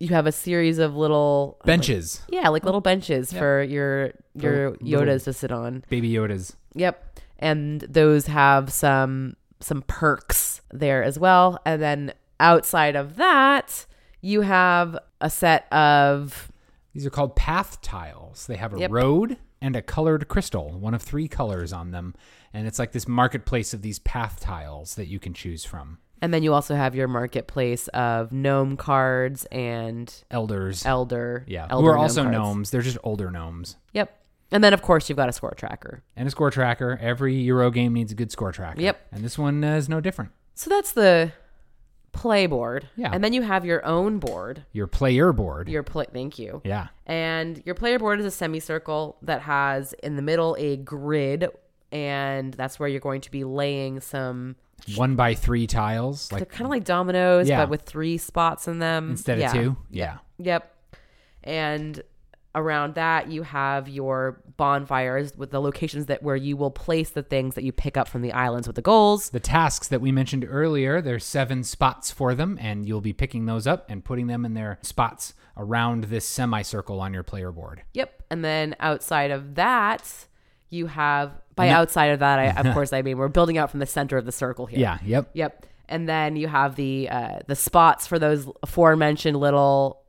you 0.00 0.08
have 0.08 0.26
a 0.26 0.32
series 0.32 0.78
of 0.78 0.96
little 0.96 1.58
Benches. 1.64 2.22
Yeah, 2.30 2.48
like 2.48 2.64
little 2.64 2.80
benches 2.80 3.32
for 3.32 3.62
your 3.62 4.12
your 4.34 4.70
little- 4.80 4.86
Yodas 5.06 5.24
to 5.24 5.32
sit 5.32 5.52
on. 5.52 5.84
Baby 5.90 6.10
Yodas. 6.10 6.54
Yep. 6.74 7.20
And 7.38 7.80
those 7.82 8.26
have 8.26 8.72
some 8.72 9.36
some 9.60 9.82
perks 9.82 10.62
there 10.72 11.02
as 11.02 11.18
well. 11.18 11.60
And 11.66 11.82
then 11.82 12.12
outside 12.40 12.96
of 12.96 13.16
that, 13.16 13.86
you 14.20 14.42
have 14.42 14.98
a 15.20 15.30
set 15.30 15.70
of 15.72 16.50
These 16.94 17.06
are 17.06 17.10
called 17.10 17.36
path 17.36 17.80
tiles. 17.80 18.46
They 18.46 18.56
have 18.56 18.74
a 18.74 18.78
Yep. 18.80 18.90
road 18.90 19.36
and 19.60 19.76
a 19.76 19.82
colored 19.82 20.26
crystal, 20.28 20.70
one 20.70 20.94
of 20.94 21.02
three 21.02 21.28
colors 21.28 21.72
on 21.72 21.90
them. 21.90 22.14
And 22.54 22.66
it's 22.66 22.78
like 22.78 22.92
this 22.92 23.06
marketplace 23.06 23.74
of 23.74 23.82
these 23.82 23.98
path 23.98 24.40
tiles 24.40 24.94
that 24.96 25.06
you 25.08 25.18
can 25.18 25.34
choose 25.34 25.64
from. 25.64 25.98
and 26.20 26.34
then 26.34 26.42
you 26.42 26.52
also 26.52 26.74
have 26.74 26.96
your 26.96 27.06
marketplace 27.06 27.86
of 27.88 28.32
gnome 28.32 28.76
cards 28.76 29.44
and 29.52 30.12
Elders. 30.32 30.84
elder. 30.84 31.44
yeah. 31.46 31.68
elder 31.70 31.82
Who 31.84 31.88
are 31.90 31.94
gnome 31.94 32.02
also 32.02 32.22
cards. 32.24 32.36
gnomes. 32.36 32.70
They're 32.72 32.82
just 32.82 32.98
older 33.04 33.30
gnomes. 33.30 33.76
Yep. 33.92 34.18
And 34.50 34.64
then 34.64 34.72
of 34.74 34.82
course 34.82 35.08
you've 35.08 35.16
got 35.18 35.28
a 35.28 35.32
score 35.32 35.54
tracker. 35.56 36.02
And 36.16 36.26
a 36.26 36.30
score 36.32 36.50
tracker. 36.50 36.98
Every 37.00 37.34
Euro 37.42 37.70
game 37.70 37.92
needs 37.92 38.10
a 38.10 38.16
good 38.16 38.32
score 38.32 38.50
tracker. 38.50 38.80
Yep. 38.80 39.00
And 39.12 39.22
this 39.24 39.38
one 39.38 39.62
uh, 39.62 39.76
is 39.76 39.88
no 39.88 40.00
different. 40.00 40.32
So 40.56 40.68
that's 40.70 40.90
the 40.90 41.32
play 42.12 42.46
board. 42.46 42.88
Yeah. 42.96 43.10
And 43.12 43.22
then 43.22 43.32
you 43.32 43.42
have 43.42 43.64
your 43.64 43.84
own 43.86 44.18
board. 44.18 44.64
Your 44.72 44.86
player 44.86 45.32
board. 45.32 45.68
Your 45.68 45.82
play 45.82 46.06
thank 46.12 46.38
you. 46.38 46.60
yeah. 46.64 46.88
And 47.06 47.62
your 47.64 47.74
player 47.74 47.98
board 47.98 48.20
is 48.20 48.26
a 48.26 48.30
semicircle 48.30 49.16
that 49.22 49.42
has 49.42 49.92
in 50.02 50.16
the 50.16 50.22
middle 50.22 50.56
a 50.58 50.76
grid, 50.76 51.48
and 51.92 52.52
that's 52.54 52.78
where 52.78 52.88
you're 52.88 53.00
going 53.00 53.20
to 53.22 53.30
be 53.30 53.44
laying 53.44 54.00
some. 54.00 54.56
One 54.96 55.16
by 55.16 55.34
three 55.34 55.66
tiles. 55.66 56.28
They're 56.28 56.40
Like 56.40 56.50
kind 56.50 56.62
of 56.64 56.70
like 56.70 56.84
dominoes, 56.84 57.48
Yeah. 57.48 57.62
but 57.62 57.70
with 57.70 57.82
three 57.82 58.16
spots 58.18 58.68
in 58.68 58.78
them 58.78 59.10
instead 59.10 59.38
Yeah. 59.38 59.46
of 59.48 59.52
two. 59.52 59.76
Yeah. 59.90 60.18
Yep. 60.38 60.74
And 61.44 62.02
around 62.54 62.94
that, 62.94 63.28
you 63.30 63.42
have 63.42 63.88
your 63.88 64.40
bonfires 64.58 65.34
with 65.34 65.50
the 65.50 65.60
locations 65.60 66.06
that 66.06 66.22
where 66.22 66.36
you 66.36 66.54
will 66.58 66.70
place 66.70 67.08
the 67.08 67.22
things 67.22 67.54
that 67.54 67.64
you 67.64 67.72
pick 67.72 67.96
up 67.96 68.08
from 68.08 68.20
the 68.20 68.32
islands 68.32 68.66
with 68.66 68.76
the 68.76 68.82
goals. 68.82 69.30
The 69.30 69.40
tasks 69.40 69.88
that 69.88 70.02
we 70.02 70.12
mentioned 70.12 70.46
earlier, 70.46 71.00
there's 71.00 71.24
seven 71.24 71.64
spots 71.64 72.10
for 72.10 72.34
them, 72.34 72.58
and 72.60 72.84
you'll 72.84 73.00
be 73.00 73.14
picking 73.14 73.46
those 73.46 73.66
up 73.66 73.86
and 73.88 74.04
putting 74.04 74.26
them 74.26 74.44
in 74.44 74.52
their 74.52 74.78
spots 74.82 75.32
around 75.56 76.04
this 76.04 76.28
semicircle 76.28 77.00
on 77.00 77.14
your 77.14 77.22
player 77.22 77.50
board. 77.50 77.82
Yep. 77.94 78.22
And 78.30 78.44
then 78.44 78.76
outside 78.80 79.30
of 79.30 79.54
that, 79.54 80.26
you 80.68 80.88
have 80.88 81.32
by 81.56 81.70
outside 81.70 82.06
of 82.06 82.18
that, 82.20 82.38
I, 82.38 82.68
of 82.68 82.74
course, 82.74 82.92
I 82.92 83.02
mean 83.02 83.16
we're 83.16 83.28
building 83.28 83.56
out 83.56 83.70
from 83.70 83.80
the 83.80 83.86
center 83.86 84.18
of 84.18 84.26
the 84.26 84.32
circle 84.32 84.66
here. 84.66 84.80
Yeah. 84.80 84.98
Yep. 85.04 85.30
Yep. 85.32 85.66
And 85.88 86.08
then 86.08 86.36
you 86.36 86.48
have 86.48 86.76
the 86.76 87.08
uh, 87.08 87.38
the 87.46 87.56
spots 87.56 88.06
for 88.06 88.18
those 88.18 88.46
aforementioned 88.62 89.36
little 89.36 90.02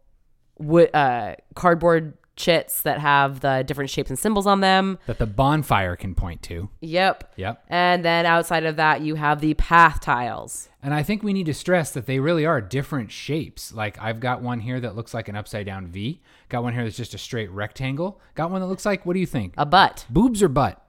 wood 0.58 0.94
uh, 0.94 1.36
cardboard 1.56 2.18
chits 2.40 2.82
that 2.84 3.00
have 3.00 3.42
the 3.42 3.64
different 3.68 3.90
shapes 3.90 4.10
and 4.10 4.18
symbols 4.18 4.48
on 4.48 4.62
them. 4.62 4.98
That 5.06 5.20
the 5.20 5.28
bonfire 5.28 5.96
can 5.96 6.16
point 6.16 6.42
to. 6.44 6.70
Yep. 6.80 7.34
Yep. 7.36 7.66
And 7.68 8.04
then 8.04 8.26
outside 8.26 8.66
of 8.66 8.78
that, 8.78 9.02
you 9.02 9.16
have 9.16 9.42
the 9.42 9.54
path 9.56 10.00
tiles. 10.00 10.70
And 10.82 10.94
I 10.94 11.04
think 11.04 11.22
we 11.22 11.34
need 11.34 11.46
to 11.48 11.54
stress 11.54 11.92
that 11.92 12.06
they 12.06 12.20
really 12.20 12.46
are 12.46 12.62
different 12.62 13.12
shapes. 13.12 13.74
Like 13.74 14.02
I've 14.02 14.22
got 14.22 14.42
one 14.42 14.62
here 14.62 14.80
that 14.80 14.96
looks 14.96 15.14
like 15.14 15.28
an 15.28 15.36
upside 15.36 15.66
down 15.66 15.88
V. 15.88 16.22
Got 16.48 16.64
one 16.64 16.74
here 16.74 16.84
that's 16.84 16.98
just 16.98 17.14
a 17.14 17.18
straight 17.18 17.52
rectangle. 17.52 18.22
Got 18.36 18.50
one 18.52 18.62
that 18.62 18.68
looks 18.68 18.86
like 18.86 19.06
what 19.06 19.14
do 19.14 19.20
you 19.20 19.28
think? 19.28 19.54
A 19.58 19.66
butt. 19.66 20.06
Boobs 20.10 20.42
or 20.42 20.48
butt? 20.48 20.82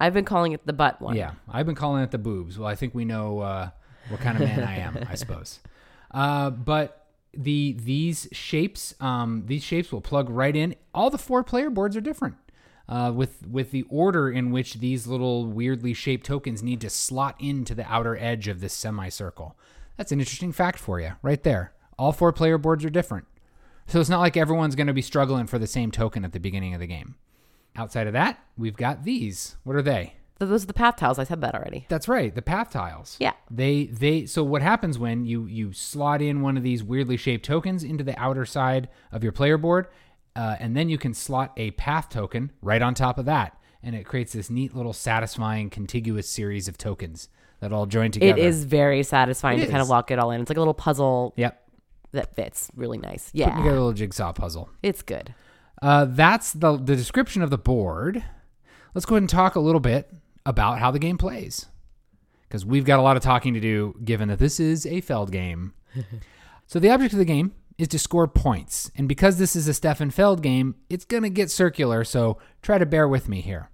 I've 0.00 0.14
been 0.14 0.24
calling 0.24 0.52
it 0.52 0.66
the 0.66 0.72
butt 0.72 1.00
one. 1.00 1.16
Yeah, 1.16 1.32
I've 1.48 1.66
been 1.66 1.76
calling 1.76 2.02
it 2.02 2.10
the 2.10 2.18
boobs. 2.18 2.58
Well, 2.58 2.68
I 2.68 2.74
think 2.74 2.94
we 2.94 3.04
know 3.04 3.38
uh, 3.40 3.70
what 4.08 4.20
kind 4.20 4.36
of 4.36 4.42
man 4.42 4.64
I 4.64 4.78
am, 4.78 4.98
I 5.08 5.14
suppose. 5.14 5.60
Uh, 6.10 6.50
but 6.50 7.03
the 7.36 7.76
these 7.78 8.28
shapes, 8.32 8.94
um, 9.00 9.44
these 9.46 9.62
shapes 9.62 9.92
will 9.92 10.00
plug 10.00 10.28
right 10.30 10.54
in. 10.54 10.74
All 10.94 11.10
the 11.10 11.18
four 11.18 11.42
player 11.42 11.70
boards 11.70 11.96
are 11.96 12.00
different. 12.00 12.36
Uh, 12.86 13.10
with 13.14 13.46
with 13.46 13.70
the 13.70 13.84
order 13.88 14.30
in 14.30 14.50
which 14.50 14.74
these 14.74 15.06
little 15.06 15.46
weirdly 15.46 15.94
shaped 15.94 16.26
tokens 16.26 16.62
need 16.62 16.82
to 16.82 16.90
slot 16.90 17.34
into 17.40 17.74
the 17.74 17.90
outer 17.90 18.16
edge 18.18 18.46
of 18.46 18.60
this 18.60 18.74
semicircle. 18.74 19.56
That's 19.96 20.12
an 20.12 20.20
interesting 20.20 20.52
fact 20.52 20.78
for 20.78 21.00
you, 21.00 21.12
right 21.22 21.42
there. 21.42 21.72
All 21.98 22.12
four 22.12 22.32
player 22.32 22.58
boards 22.58 22.84
are 22.84 22.90
different. 22.90 23.26
So 23.86 24.00
it's 24.00 24.10
not 24.10 24.20
like 24.20 24.36
everyone's 24.36 24.74
going 24.74 24.86
to 24.86 24.92
be 24.92 25.02
struggling 25.02 25.46
for 25.46 25.58
the 25.58 25.66
same 25.66 25.90
token 25.90 26.24
at 26.24 26.32
the 26.32 26.40
beginning 26.40 26.74
of 26.74 26.80
the 26.80 26.86
game. 26.86 27.14
Outside 27.76 28.06
of 28.06 28.12
that, 28.12 28.38
we've 28.56 28.76
got 28.76 29.04
these. 29.04 29.56
What 29.64 29.76
are 29.76 29.82
they? 29.82 30.14
Th- 30.38 30.48
Those 30.48 30.64
are 30.64 30.66
the 30.66 30.74
path 30.74 30.96
tiles. 30.96 31.18
I 31.18 31.24
said 31.24 31.40
that 31.42 31.54
already. 31.54 31.86
That's 31.88 32.08
right, 32.08 32.34
the 32.34 32.42
path 32.42 32.70
tiles. 32.70 33.16
Yeah. 33.20 33.32
They 33.50 33.86
they 33.86 34.26
so 34.26 34.42
what 34.42 34.62
happens 34.62 34.98
when 34.98 35.24
you 35.26 35.46
you 35.46 35.72
slot 35.72 36.20
in 36.22 36.40
one 36.42 36.56
of 36.56 36.62
these 36.62 36.82
weirdly 36.82 37.16
shaped 37.16 37.44
tokens 37.44 37.84
into 37.84 38.02
the 38.04 38.18
outer 38.18 38.44
side 38.44 38.88
of 39.12 39.22
your 39.22 39.32
player 39.32 39.56
board, 39.58 39.86
uh, 40.36 40.56
and 40.58 40.76
then 40.76 40.88
you 40.88 40.98
can 40.98 41.14
slot 41.14 41.52
a 41.56 41.70
path 41.72 42.08
token 42.08 42.50
right 42.62 42.82
on 42.82 42.94
top 42.94 43.18
of 43.18 43.26
that, 43.26 43.56
and 43.82 43.94
it 43.94 44.04
creates 44.04 44.32
this 44.32 44.50
neat 44.50 44.74
little 44.74 44.92
satisfying 44.92 45.70
contiguous 45.70 46.28
series 46.28 46.66
of 46.68 46.76
tokens 46.76 47.28
that 47.60 47.72
all 47.72 47.86
join 47.86 48.10
together. 48.10 48.38
It 48.38 48.44
is 48.44 48.64
very 48.64 49.02
satisfying 49.04 49.60
It 49.60 49.66
to 49.66 49.70
kind 49.70 49.80
of 49.82 49.88
lock 49.88 50.10
it 50.10 50.18
all 50.18 50.30
in. 50.32 50.40
It's 50.40 50.50
like 50.50 50.56
a 50.58 50.60
little 50.60 50.74
puzzle 50.74 51.32
Yep. 51.36 51.62
that 52.12 52.34
fits 52.34 52.70
really 52.74 52.98
nice. 52.98 53.30
Yeah. 53.32 53.50
Put 53.50 53.56
together 53.58 53.76
a 53.76 53.80
little 53.80 53.92
jigsaw 53.92 54.32
puzzle. 54.32 54.68
It's 54.82 55.00
good. 55.02 55.32
Uh, 55.80 56.06
that's 56.06 56.52
the 56.52 56.76
the 56.76 56.96
description 56.96 57.40
of 57.42 57.50
the 57.50 57.58
board. 57.58 58.24
Let's 58.94 59.06
go 59.06 59.14
ahead 59.14 59.22
and 59.22 59.30
talk 59.30 59.54
a 59.54 59.60
little 59.60 59.80
bit 59.80 60.08
about 60.46 60.78
how 60.78 60.90
the 60.90 60.98
game 60.98 61.18
plays, 61.18 61.66
because 62.48 62.64
we've 62.64 62.84
got 62.84 62.98
a 62.98 63.02
lot 63.02 63.16
of 63.16 63.22
talking 63.22 63.54
to 63.54 63.60
do, 63.60 63.94
given 64.04 64.28
that 64.28 64.38
this 64.38 64.60
is 64.60 64.86
a 64.86 65.00
Feld 65.00 65.32
game. 65.32 65.74
so 66.66 66.78
the 66.78 66.90
object 66.90 67.12
of 67.12 67.18
the 67.18 67.24
game 67.24 67.52
is 67.78 67.88
to 67.88 67.98
score 67.98 68.28
points, 68.28 68.90
and 68.96 69.08
because 69.08 69.38
this 69.38 69.56
is 69.56 69.66
a 69.68 69.74
Stefan 69.74 70.10
Feld 70.10 70.42
game, 70.42 70.76
it's 70.88 71.04
gonna 71.04 71.30
get 71.30 71.50
circular. 71.50 72.04
So 72.04 72.38
try 72.62 72.78
to 72.78 72.86
bear 72.86 73.08
with 73.08 73.28
me 73.28 73.40
here. 73.40 73.70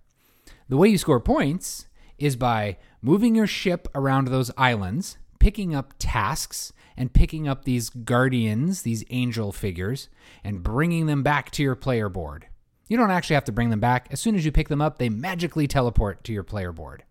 The 0.68 0.76
way 0.76 0.88
you 0.88 0.98
score 0.98 1.20
points 1.20 1.88
is 2.18 2.36
by 2.36 2.76
moving 3.02 3.34
your 3.34 3.46
ship 3.46 3.88
around 3.94 4.28
those 4.28 4.50
islands, 4.56 5.18
picking 5.38 5.74
up 5.74 5.94
tasks, 5.98 6.72
and 6.96 7.12
picking 7.12 7.48
up 7.48 7.64
these 7.64 7.88
guardians, 7.88 8.82
these 8.82 9.04
angel 9.10 9.52
figures, 9.52 10.08
and 10.44 10.62
bringing 10.62 11.06
them 11.06 11.22
back 11.22 11.50
to 11.50 11.62
your 11.62 11.74
player 11.74 12.08
board. 12.08 12.46
You 12.90 12.96
don't 12.96 13.12
actually 13.12 13.34
have 13.34 13.44
to 13.44 13.52
bring 13.52 13.70
them 13.70 13.78
back. 13.78 14.08
As 14.10 14.18
soon 14.18 14.34
as 14.34 14.44
you 14.44 14.50
pick 14.50 14.66
them 14.66 14.82
up, 14.82 14.98
they 14.98 15.08
magically 15.08 15.68
teleport 15.68 16.24
to 16.24 16.32
your 16.32 16.42
player 16.42 16.72
board. 16.72 17.04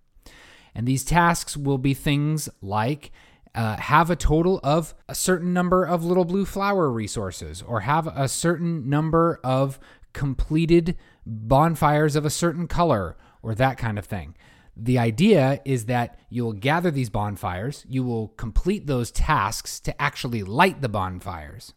And 0.75 0.85
these 0.85 1.05
tasks 1.05 1.55
will 1.55 1.77
be 1.77 1.93
things 1.93 2.49
like 2.61 3.13
uh, 3.55 3.77
have 3.77 4.09
a 4.09 4.15
total 4.17 4.59
of 4.61 4.93
a 5.07 5.15
certain 5.15 5.53
number 5.53 5.85
of 5.85 6.03
little 6.03 6.25
blue 6.25 6.43
flower 6.43 6.91
resources, 6.91 7.61
or 7.61 7.79
have 7.79 8.07
a 8.07 8.27
certain 8.27 8.89
number 8.89 9.39
of 9.41 9.79
completed 10.11 10.97
bonfires 11.25 12.17
of 12.17 12.25
a 12.25 12.29
certain 12.29 12.67
color, 12.67 13.15
or 13.41 13.55
that 13.55 13.77
kind 13.77 13.97
of 13.97 14.05
thing. 14.05 14.35
The 14.75 14.99
idea 14.99 15.61
is 15.63 15.85
that 15.85 16.19
you'll 16.29 16.53
gather 16.53 16.91
these 16.91 17.09
bonfires, 17.09 17.85
you 17.87 18.03
will 18.03 18.27
complete 18.27 18.85
those 18.85 19.11
tasks 19.11 19.79
to 19.79 20.01
actually 20.01 20.43
light 20.43 20.81
the 20.81 20.89
bonfires. 20.89 21.73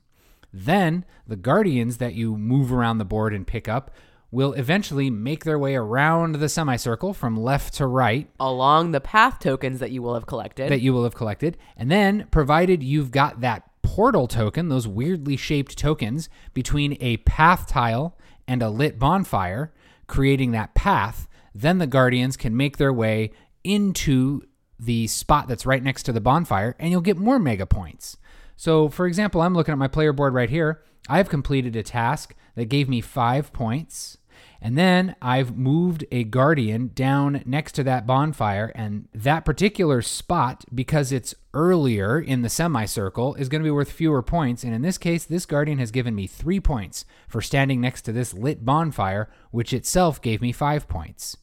Then 0.52 1.04
the 1.26 1.36
guardians 1.36 1.96
that 1.98 2.14
you 2.14 2.36
move 2.36 2.72
around 2.72 2.98
the 2.98 3.04
board 3.04 3.32
and 3.32 3.46
pick 3.46 3.68
up 3.68 3.90
will 4.30 4.54
eventually 4.54 5.10
make 5.10 5.44
their 5.44 5.58
way 5.58 5.74
around 5.74 6.36
the 6.36 6.48
semicircle 6.48 7.12
from 7.12 7.36
left 7.36 7.74
to 7.74 7.86
right 7.86 8.28
Along 8.40 8.92
the 8.92 9.00
path 9.00 9.38
tokens 9.38 9.78
that 9.80 9.90
you 9.90 10.02
will 10.02 10.14
have 10.14 10.26
collected. 10.26 10.70
that 10.70 10.80
you 10.80 10.92
will 10.92 11.04
have 11.04 11.14
collected. 11.14 11.58
And 11.76 11.90
then, 11.90 12.26
provided 12.30 12.82
you've 12.82 13.10
got 13.10 13.42
that 13.42 13.68
portal 13.82 14.26
token, 14.26 14.68
those 14.68 14.88
weirdly 14.88 15.36
shaped 15.36 15.76
tokens 15.76 16.30
between 16.54 16.96
a 17.00 17.18
path 17.18 17.68
tile 17.68 18.16
and 18.48 18.62
a 18.62 18.70
lit 18.70 18.98
bonfire, 18.98 19.72
creating 20.06 20.52
that 20.52 20.74
path, 20.74 21.28
then 21.54 21.78
the 21.78 21.86
guardians 21.86 22.36
can 22.36 22.56
make 22.56 22.78
their 22.78 22.92
way 22.92 23.32
into 23.62 24.42
the 24.78 25.06
spot 25.06 25.46
that's 25.46 25.66
right 25.66 25.82
next 25.82 26.02
to 26.04 26.12
the 26.12 26.20
bonfire 26.20 26.74
and 26.78 26.90
you'll 26.90 27.00
get 27.00 27.16
more 27.16 27.38
mega 27.38 27.66
points. 27.66 28.16
So, 28.56 28.88
for 28.88 29.06
example, 29.06 29.42
I'm 29.42 29.54
looking 29.54 29.72
at 29.72 29.78
my 29.78 29.88
player 29.88 30.12
board 30.12 30.34
right 30.34 30.50
here. 30.50 30.82
I've 31.08 31.28
completed 31.28 31.74
a 31.76 31.82
task 31.82 32.34
that 32.54 32.66
gave 32.66 32.88
me 32.88 33.00
five 33.00 33.52
points. 33.52 34.18
And 34.60 34.78
then 34.78 35.16
I've 35.20 35.56
moved 35.56 36.04
a 36.12 36.22
guardian 36.22 36.92
down 36.94 37.42
next 37.44 37.72
to 37.72 37.82
that 37.82 38.06
bonfire, 38.06 38.70
and 38.76 39.08
that 39.12 39.44
particular 39.44 40.02
spot, 40.02 40.64
because 40.72 41.10
it's 41.10 41.34
earlier 41.52 42.20
in 42.20 42.42
the 42.42 42.48
semicircle, 42.48 43.34
is 43.34 43.48
going 43.48 43.60
to 43.60 43.66
be 43.66 43.72
worth 43.72 43.90
fewer 43.90 44.22
points. 44.22 44.62
And 44.62 44.72
in 44.72 44.82
this 44.82 44.98
case, 44.98 45.24
this 45.24 45.46
guardian 45.46 45.78
has 45.78 45.90
given 45.90 46.14
me 46.14 46.28
three 46.28 46.60
points 46.60 47.04
for 47.26 47.42
standing 47.42 47.80
next 47.80 48.02
to 48.02 48.12
this 48.12 48.34
lit 48.34 48.64
bonfire, 48.64 49.28
which 49.50 49.72
itself 49.72 50.22
gave 50.22 50.40
me 50.40 50.52
five 50.52 50.86
points. 50.86 51.36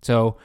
So 0.00 0.38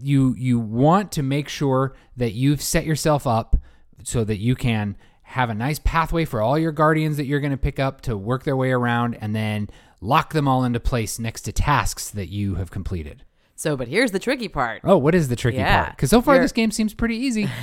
you 0.00 0.34
you 0.36 0.58
want 0.58 1.12
to 1.12 1.22
make 1.22 1.48
sure 1.48 1.94
that 2.16 2.32
you've 2.32 2.62
set 2.62 2.84
yourself 2.84 3.24
up 3.24 3.56
so 4.02 4.24
that 4.24 4.38
you 4.38 4.56
can 4.56 4.96
have 5.32 5.50
a 5.50 5.54
nice 5.54 5.78
pathway 5.78 6.24
for 6.24 6.40
all 6.40 6.58
your 6.58 6.72
guardians 6.72 7.16
that 7.16 7.26
you're 7.26 7.40
going 7.40 7.50
to 7.52 7.56
pick 7.56 7.78
up 7.78 8.00
to 8.02 8.16
work 8.16 8.44
their 8.44 8.56
way 8.56 8.70
around 8.70 9.16
and 9.20 9.34
then 9.34 9.68
lock 10.00 10.32
them 10.32 10.46
all 10.48 10.64
into 10.64 10.80
place 10.80 11.18
next 11.18 11.42
to 11.42 11.52
tasks 11.52 12.10
that 12.10 12.28
you 12.28 12.54
have 12.56 12.70
completed. 12.70 13.24
so, 13.54 13.76
but 13.76 13.88
here's 13.88 14.10
the 14.10 14.18
tricky 14.18 14.48
part. 14.48 14.80
Oh, 14.84 14.98
what 14.98 15.14
is 15.14 15.28
the 15.28 15.36
tricky 15.36 15.58
Yeah. 15.58 15.84
part? 15.84 15.96
Because 15.96 16.10
so 16.10 16.20
far 16.22 16.34
You're- 16.34 16.44
this 16.44 16.52
game 16.52 16.70
seems 16.70 16.94
pretty 16.94 17.16
easy. 17.16 17.48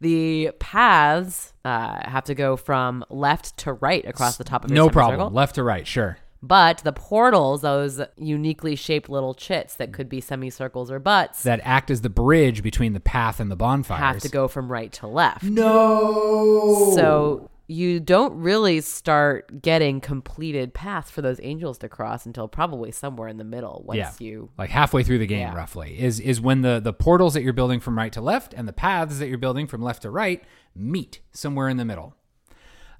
The 0.00 0.50
paths 0.58 1.52
uh, 1.64 2.08
have 2.10 2.24
to 2.24 2.34
go 2.34 2.56
from 2.56 3.04
left 3.08 3.56
to 3.58 3.72
right 3.74 4.04
across 4.04 4.36
the 4.36 4.42
top 4.42 4.64
of 4.64 4.70
your 4.70 4.74
no 4.76 4.88
problem. 4.90 5.32
Left 5.32 5.54
to 5.54 5.62
right, 5.62 5.86
sure. 5.86 6.18
But 6.42 6.78
the 6.78 6.92
portals, 6.92 7.62
those 7.62 8.00
uniquely 8.16 8.74
shaped 8.74 9.08
little 9.08 9.32
chits 9.32 9.76
that 9.76 9.92
could 9.92 10.08
be 10.08 10.20
semicircles 10.20 10.90
or 10.90 10.98
butts, 10.98 11.44
That 11.44 11.60
act 11.62 11.90
as 11.90 12.00
the 12.00 12.10
bridge 12.10 12.62
between 12.62 12.94
the 12.94 13.00
path 13.00 13.38
and 13.38 13.50
the 13.50 13.56
bonfires. 13.56 14.00
have 14.00 14.18
to 14.22 14.28
go 14.28 14.48
from 14.48 14.70
right 14.70 14.92
to 14.94 15.06
left. 15.06 15.44
No. 15.44 16.92
So 16.94 17.48
you 17.68 18.00
don't 18.00 18.34
really 18.34 18.80
start 18.80 19.62
getting 19.62 20.00
completed 20.00 20.74
paths 20.74 21.10
for 21.10 21.22
those 21.22 21.38
angels 21.42 21.78
to 21.78 21.88
cross 21.88 22.26
until 22.26 22.48
probably 22.48 22.90
somewhere 22.90 23.28
in 23.28 23.36
the 23.38 23.44
middle 23.44 23.82
once 23.86 23.96
yeah, 23.98 24.10
you 24.18 24.50
like 24.58 24.68
halfway 24.68 25.02
through 25.02 25.18
the 25.18 25.26
game, 25.26 25.40
Yeah. 25.40 25.54
roughly, 25.54 25.98
is 25.98 26.20
is 26.20 26.40
when 26.40 26.62
the 26.62 26.80
the 26.80 26.92
portals 26.92 27.34
that 27.34 27.42
you're 27.42 27.52
building 27.52 27.80
from 27.80 27.96
right 27.96 28.12
to 28.12 28.20
left 28.20 28.52
and 28.52 28.66
the 28.68 28.72
paths 28.72 29.18
that 29.20 29.28
you're 29.28 29.38
building 29.38 29.66
from 29.66 29.80
left 29.80 30.02
to 30.02 30.10
right 30.10 30.42
meet 30.74 31.20
somewhere 31.30 31.68
in 31.68 31.76
the 31.76 31.84
middle. 31.84 32.14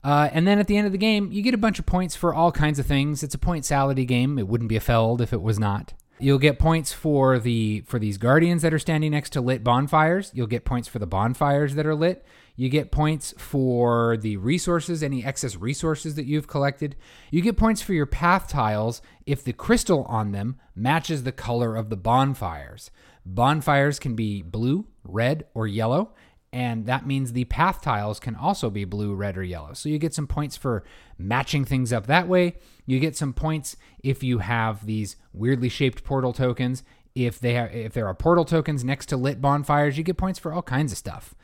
Uh, 0.05 0.29
and 0.33 0.47
then 0.47 0.59
at 0.59 0.67
the 0.67 0.77
end 0.77 0.87
of 0.87 0.93
the 0.93 0.99
game, 0.99 1.31
you 1.31 1.43
get 1.43 1.55
a 1.55 1.59
bunch 1.59 1.79
of 1.79 1.87
points 1.87 2.17
for 2.17 2.35
all 2.35 2.51
kinds 2.51 2.79
of 2.79 2.87
things. 2.87 3.23
It's 3.23 3.35
a 3.35 3.39
point 3.39 3.65
salady 3.65 4.07
game. 4.07 4.39
It 4.39 4.49
wouldn't 4.49 4.69
be 4.69 4.77
a 4.77 4.81
Feld 4.81 5.21
if 5.21 5.33
it 5.33 5.43
was 5.43 5.59
not. 5.59 5.95
You'll 6.19 6.39
get 6.39 6.59
points 6.59 6.93
for 6.93 7.41
the 7.41 7.81
for 7.87 7.99
these 7.99 8.17
guardians 8.17 8.63
that 8.63 8.73
are 8.73 8.79
standing 8.79 9.11
next 9.11 9.31
to 9.31 9.41
lit 9.41 9.65
bonfires. 9.65 10.31
You'll 10.35 10.47
get 10.47 10.65
points 10.65 10.87
for 10.87 11.01
the 11.01 11.07
bonfires 11.07 11.75
that 11.75 11.87
are 11.87 11.97
lit. 11.97 12.25
You 12.55 12.69
get 12.69 12.93
points 12.93 13.35
for 13.39 14.17
the 14.19 14.37
resources, 14.37 15.03
any 15.03 15.25
excess 15.25 15.57
resources 15.57 16.15
that 16.17 16.27
you've 16.27 16.47
collected. 16.47 16.97
You 17.31 17.41
get 17.41 17.57
points 17.57 17.83
for 17.83 17.93
your 17.93 18.07
path 18.07 18.49
tiles 18.49 19.03
if 19.27 19.43
the 19.43 19.53
crystal 19.53 20.05
on 20.05 20.33
them 20.33 20.61
matches 20.77 21.25
the 21.25 21.33
color 21.33 21.75
of 21.75 21.91
the 21.91 21.97
bonfires. 21.97 22.91
Bonfires 23.25 23.99
can 23.99 24.15
be 24.15 24.43
blue, 24.43 24.87
red, 25.05 25.47
or 25.55 25.67
yellow, 25.67 26.13
and 26.53 26.85
that 26.85 27.07
means 27.07 27.33
the 27.33 27.47
path 27.47 27.81
tiles 27.81 28.21
can 28.21 28.35
also 28.35 28.69
be 28.69 28.85
blue, 28.85 29.15
red, 29.15 29.39
or 29.39 29.43
yellow. 29.43 29.73
So 29.73 29.89
you 29.89 29.99
get 29.99 30.13
some 30.13 30.27
points 30.27 30.57
for 30.57 30.85
matching 31.17 31.65
things 31.65 31.93
up 31.93 32.07
that 32.09 32.29
way. 32.29 32.57
You 32.85 33.01
get 33.01 33.17
some 33.17 33.33
points 33.33 33.77
if 34.03 34.23
you 34.23 34.39
have 34.39 34.85
these 34.85 35.17
weirdly 35.33 35.71
shaped 35.71 36.05
portal 36.05 36.35
tokens. 36.35 36.83
If 37.15 37.41
they 37.41 37.57
if 37.57 37.95
there 37.95 38.07
are 38.07 38.15
portal 38.15 38.45
tokens 38.45 38.85
next 38.85 39.07
to 39.07 39.17
lit 39.17 39.41
bonfires, 39.41 39.97
you 39.97 40.05
get 40.05 40.19
points 40.19 40.39
for 40.39 40.53
all 40.53 40.63
kinds 40.63 40.93
of 40.93 40.99
stuff. 40.99 41.35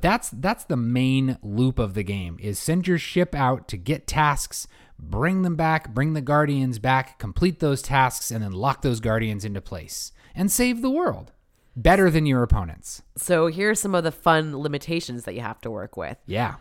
That's 0.00 0.30
that's 0.30 0.64
the 0.64 0.76
main 0.76 1.38
loop 1.42 1.78
of 1.78 1.94
the 1.94 2.02
game 2.02 2.36
is 2.40 2.58
send 2.58 2.86
your 2.86 2.98
ship 2.98 3.34
out 3.34 3.68
to 3.68 3.76
get 3.76 4.06
tasks, 4.06 4.66
bring 4.98 5.42
them 5.42 5.56
back, 5.56 5.94
bring 5.94 6.12
the 6.12 6.20
guardians 6.20 6.78
back, 6.78 7.18
complete 7.18 7.60
those 7.60 7.82
tasks 7.82 8.30
and 8.30 8.42
then 8.42 8.52
lock 8.52 8.82
those 8.82 9.00
guardians 9.00 9.44
into 9.44 9.60
place 9.60 10.12
and 10.34 10.50
save 10.50 10.82
the 10.82 10.90
world. 10.90 11.32
Better 11.74 12.10
than 12.10 12.26
your 12.26 12.42
opponents. 12.42 13.02
So 13.16 13.46
here 13.46 13.70
are 13.70 13.74
some 13.74 13.94
of 13.94 14.04
the 14.04 14.12
fun 14.12 14.56
limitations 14.58 15.24
that 15.24 15.34
you 15.34 15.40
have 15.40 15.60
to 15.62 15.70
work 15.70 15.96
with. 15.96 16.18
Yeah. 16.26 16.56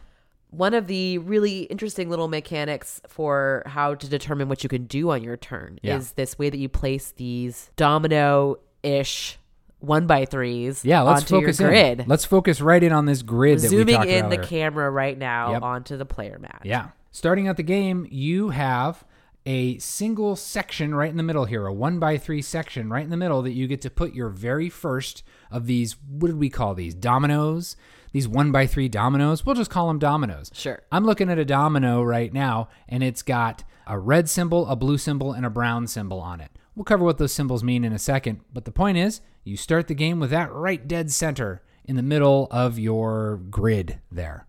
One 0.51 0.73
of 0.73 0.88
the 0.88 1.17
really 1.19 1.61
interesting 1.63 2.09
little 2.09 2.27
mechanics 2.27 3.01
for 3.07 3.63
how 3.65 3.95
to 3.95 4.07
determine 4.09 4.49
what 4.49 4.63
you 4.63 4.69
can 4.69 4.85
do 4.85 5.11
on 5.11 5.23
your 5.23 5.38
turn 5.38 5.79
Yeah. 5.81 5.95
is 5.97 6.13
this 6.13 6.38
way 6.38 6.49
that 6.49 6.57
you 6.57 6.67
place 6.69 7.11
these 7.15 7.71
domino-ish 7.75 9.38
one 9.79 10.05
by 10.07 10.25
threes 10.25 10.85
Yeah, 10.85 11.01
let's 11.01 11.21
onto 11.21 11.39
focus 11.41 11.59
your 11.59 11.69
grid. 11.69 12.01
in. 12.01 12.07
Let's 12.07 12.25
focus 12.25 12.61
right 12.61 12.83
in 12.83 12.91
on 12.91 13.05
this 13.05 13.21
grid 13.23 13.59
that 13.59 13.69
Zooming 13.69 14.03
in 14.07 14.29
the 14.29 14.38
camera 14.38 14.89
right 14.91 15.17
now 15.17 15.53
Yep. 15.53 15.61
onto 15.63 15.97
the 15.97 16.05
player 16.05 16.38
mat. 16.39 16.61
Yeah. 16.63 16.89
Starting 17.11 17.47
out 17.47 17.57
the 17.57 17.63
game, 17.63 18.07
you 18.09 18.49
have 18.49 19.03
a 19.45 19.77
single 19.80 20.35
section 20.35 20.93
right 20.93 21.09
in 21.09 21.18
the 21.18 21.23
middle 21.23 21.45
here, 21.45 21.65
a 21.65 21.73
one 21.73 21.99
by 21.99 22.18
three 22.18 22.41
section 22.41 22.89
right 22.89 23.03
in 23.03 23.09
the 23.09 23.18
middle 23.18 23.41
that 23.41 23.53
you 23.53 23.68
get 23.68 23.81
to 23.81 23.89
put 23.89 24.13
your 24.13 24.30
very 24.30 24.69
first 24.69 25.23
of 25.49 25.65
these. 25.65 25.95
What 26.07 26.27
did 26.27 26.38
we 26.38 26.49
call 26.49 26.76
these? 26.76 26.93
Dominoes. 26.93 27.76
These 28.11 28.27
one 28.27 28.51
by 28.51 28.68
three 28.68 28.89
dominoes. 28.89 29.45
We'll 29.45 29.55
just 29.55 29.72
call 29.72 29.88
them 29.88 29.99
dominoes. 29.99 30.51
Sure. 30.53 30.84
I'm 30.91 31.05
looking 31.05 31.30
at 31.30 31.39
a 31.39 31.45
domino 31.45 32.03
right 32.03 32.34
now, 32.34 32.68
and 32.89 33.03
it's 33.03 33.22
got 33.22 33.63
a 33.88 33.97
red 33.97 34.30
symbol, 34.30 34.68
a 34.68 34.76
blue 34.76 34.97
symbol, 34.97 35.31
and 35.31 35.45
a 35.45 35.49
brown 35.49 35.88
symbol 35.88 36.19
on 36.19 36.41
it. 36.41 36.51
We'll 36.76 36.84
cover 36.84 37.05
what 37.05 37.18
those 37.18 37.34
symbols 37.34 37.63
mean 37.63 37.84
in 37.84 37.93
a 37.93 37.99
second, 37.99 38.41
but 38.53 38.65
the 38.65 38.72
point 38.72 38.97
is, 38.97 39.22
you 39.43 39.57
start 39.57 39.88
the 39.88 39.93
game 39.93 40.19
with 40.19 40.30
that 40.30 40.51
right 40.51 40.88
dead 40.88 41.11
center 41.11 41.61
in 41.85 41.95
the 41.95 42.03
middle 42.03 42.47
of 42.51 42.77
your 42.77 43.38
grid 43.49 43.99
there. 44.11 44.45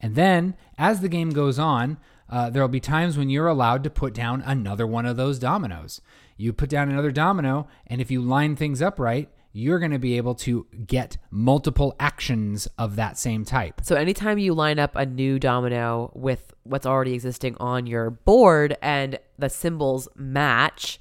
And 0.00 0.14
then, 0.14 0.54
as 0.76 1.00
the 1.00 1.08
game 1.08 1.30
goes 1.30 1.58
on, 1.58 1.98
uh, 2.30 2.50
there'll 2.50 2.68
be 2.68 2.80
times 2.80 3.16
when 3.16 3.30
you're 3.30 3.46
allowed 3.46 3.84
to 3.84 3.90
put 3.90 4.14
down 4.14 4.42
another 4.42 4.86
one 4.86 5.06
of 5.06 5.16
those 5.16 5.38
dominoes. 5.38 6.00
You 6.36 6.52
put 6.52 6.70
down 6.70 6.90
another 6.90 7.10
domino, 7.10 7.66
and 7.86 8.00
if 8.00 8.10
you 8.10 8.20
line 8.20 8.56
things 8.56 8.80
up 8.80 8.98
right, 8.98 9.28
you're 9.52 9.78
going 9.78 9.90
to 9.90 9.98
be 9.98 10.16
able 10.16 10.34
to 10.34 10.66
get 10.86 11.16
multiple 11.30 11.96
actions 11.98 12.68
of 12.78 12.96
that 12.96 13.18
same 13.18 13.44
type. 13.44 13.80
So 13.82 13.96
anytime 13.96 14.38
you 14.38 14.54
line 14.54 14.78
up 14.78 14.94
a 14.94 15.06
new 15.06 15.38
domino 15.38 16.12
with 16.14 16.52
what's 16.64 16.86
already 16.86 17.14
existing 17.14 17.56
on 17.58 17.86
your 17.86 18.10
board 18.10 18.76
and 18.82 19.18
the 19.38 19.48
symbols 19.48 20.08
match, 20.14 21.00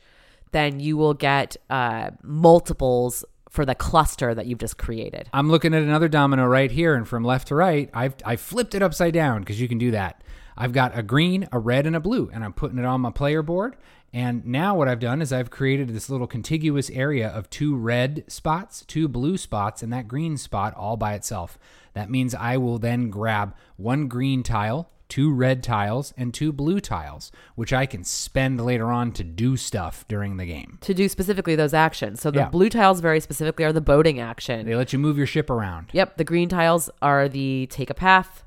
then 0.51 0.79
you 0.79 0.97
will 0.97 1.13
get 1.13 1.57
uh, 1.69 2.11
multiples 2.23 3.25
for 3.49 3.65
the 3.65 3.75
cluster 3.75 4.33
that 4.33 4.45
you've 4.45 4.59
just 4.59 4.77
created. 4.77 5.29
I'm 5.33 5.49
looking 5.49 5.73
at 5.73 5.83
another 5.83 6.07
domino 6.07 6.45
right 6.45 6.71
here, 6.71 6.95
and 6.95 7.07
from 7.07 7.23
left 7.23 7.49
to 7.49 7.55
right, 7.55 7.89
I've 7.93 8.15
I 8.25 8.35
flipped 8.35 8.75
it 8.75 8.81
upside 8.81 9.13
down 9.13 9.41
because 9.41 9.59
you 9.59 9.67
can 9.67 9.77
do 9.77 9.91
that. 9.91 10.23
I've 10.57 10.73
got 10.73 10.97
a 10.97 11.03
green, 11.03 11.47
a 11.51 11.59
red, 11.59 11.85
and 11.85 11.95
a 11.95 11.99
blue, 11.99 12.29
and 12.33 12.43
I'm 12.43 12.53
putting 12.53 12.79
it 12.79 12.85
on 12.85 13.01
my 13.01 13.11
player 13.11 13.41
board. 13.41 13.75
And 14.13 14.45
now 14.45 14.75
what 14.75 14.87
I've 14.87 14.99
done 14.99 15.21
is 15.21 15.31
I've 15.33 15.51
created 15.51 15.89
this 15.89 16.09
little 16.09 16.27
contiguous 16.27 16.89
area 16.89 17.27
of 17.27 17.49
two 17.49 17.75
red 17.75 18.23
spots, 18.27 18.83
two 18.87 19.07
blue 19.07 19.37
spots, 19.37 19.83
and 19.83 19.91
that 19.93 20.07
green 20.07 20.37
spot 20.37 20.73
all 20.75 20.97
by 20.97 21.13
itself. 21.13 21.59
That 21.93 22.09
means 22.09 22.33
I 22.33 22.57
will 22.57 22.79
then 22.79 23.09
grab 23.09 23.53
one 23.75 24.07
green 24.07 24.43
tile, 24.43 24.89
two 25.09 25.31
red 25.31 25.61
tiles, 25.61 26.13
and 26.17 26.33
two 26.33 26.51
blue 26.51 26.79
tiles, 26.79 27.31
which 27.55 27.73
I 27.73 27.85
can 27.85 28.03
spend 28.03 28.63
later 28.63 28.87
on 28.91 29.11
to 29.13 29.23
do 29.23 29.57
stuff 29.57 30.05
during 30.07 30.37
the 30.37 30.45
game. 30.45 30.79
To 30.81 30.93
do 30.93 31.07
specifically 31.09 31.55
those 31.55 31.73
actions. 31.73 32.21
So 32.21 32.31
the 32.31 32.39
Yeah. 32.39 32.49
blue 32.49 32.69
tiles 32.69 33.01
very 33.01 33.19
specifically 33.19 33.65
are 33.65 33.73
the 33.73 33.81
boating 33.81 34.19
action. 34.19 34.65
They 34.65 34.75
let 34.75 34.93
you 34.93 34.99
move 34.99 35.17
your 35.17 35.27
ship 35.27 35.49
around. 35.49 35.87
Yep, 35.91 36.17
the 36.17 36.23
green 36.23 36.49
tiles 36.49 36.89
are 37.01 37.27
the 37.29 37.67
take 37.69 37.89
a 37.89 37.93
path 37.93 38.43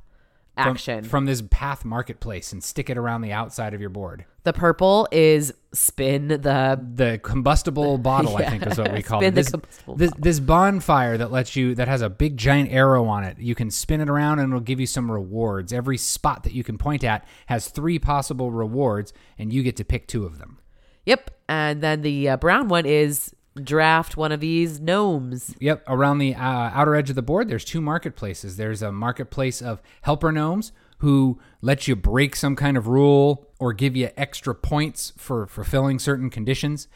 action. 0.69 1.05
from 1.05 1.27
this 1.27 1.43
path 1.51 1.85
marketplace 1.85 2.53
and 2.53 2.63
stick 2.63 2.91
it 2.91 2.97
around 2.97 3.23
the 3.23 3.33
outside 3.33 3.75
of 3.75 3.81
your 3.81 3.91
board. 3.91 4.25
the 4.45 4.53
purple 4.53 5.07
is 5.13 5.53
spin 5.73 6.29
the 6.29 6.81
the 6.95 7.21
combustible 7.23 7.97
bottle 8.11 8.37
i 8.37 8.49
think 8.49 8.67
is 8.67 8.79
what 8.79 8.93
we 8.93 9.03
call 9.03 9.21
Spin 9.21 9.29
it. 9.29 9.35
the 9.35 9.41
this, 9.43 9.51
combustible 9.51 9.97
this, 9.97 10.13
this 10.19 10.41
bonfire 10.41 11.17
that 11.19 11.31
lets 11.31 11.55
you 11.55 11.75
that 11.75 11.89
has 11.89 12.03
a 12.03 12.09
big 12.11 12.37
giant 12.37 12.71
arrow 12.73 13.05
on 13.07 13.23
it 13.25 13.39
you 13.39 13.55
can 13.55 13.71
spin 13.71 14.01
it 14.01 14.09
around 14.09 14.39
and 14.39 14.51
it'll 14.51 14.61
give 14.61 14.81
you 14.81 14.87
some 14.87 15.11
rewards. 15.11 15.73
Every 15.73 15.97
spot 15.97 16.43
that 16.45 16.53
you 16.53 16.65
can 16.65 16.79
point 16.79 17.05
at 17.05 17.27
has 17.47 17.69
three 17.69 17.99
possible 17.99 18.51
rewards 18.51 19.13
and 19.39 19.53
you 19.53 19.63
get 19.63 19.77
to 19.77 19.85
pick 19.85 20.07
two 20.07 20.25
of 20.25 20.39
them. 20.39 20.59
Yep, 21.07 21.31
and 21.49 21.83
then 21.83 22.03
the 22.03 22.29
uh, 22.31 22.37
brown 22.37 22.69
one 22.69 22.87
is 22.87 23.35
draft 23.57 24.17
one 24.17 24.33
of 24.33 24.41
these 24.41 24.81
gnomes. 24.81 25.55
Yep, 25.61 25.85
around 25.87 26.19
the 26.19 26.35
uh, 26.35 26.39
outer 26.41 26.95
edge 26.95 27.11
of 27.11 27.17
the 27.17 27.23
board, 27.23 27.49
there's 27.49 27.65
two 27.65 27.81
marketplaces. 27.81 28.57
There's 28.57 28.83
a 28.83 28.93
marketplace 28.93 29.61
of 29.61 29.83
helper 30.03 30.33
gnomes 30.33 30.73
who 30.99 31.41
let 31.63 31.89
you 31.89 31.97
break 31.97 32.37
some 32.37 32.55
kind 32.55 32.77
of 32.77 32.87
rule 32.87 33.49
or 33.59 33.73
give 33.73 33.97
you 33.97 34.11
extra 34.17 34.55
points 34.55 35.13
for 35.17 35.47
fulfilling 35.47 35.99
certain 35.99 36.31
conditions. 36.31 36.89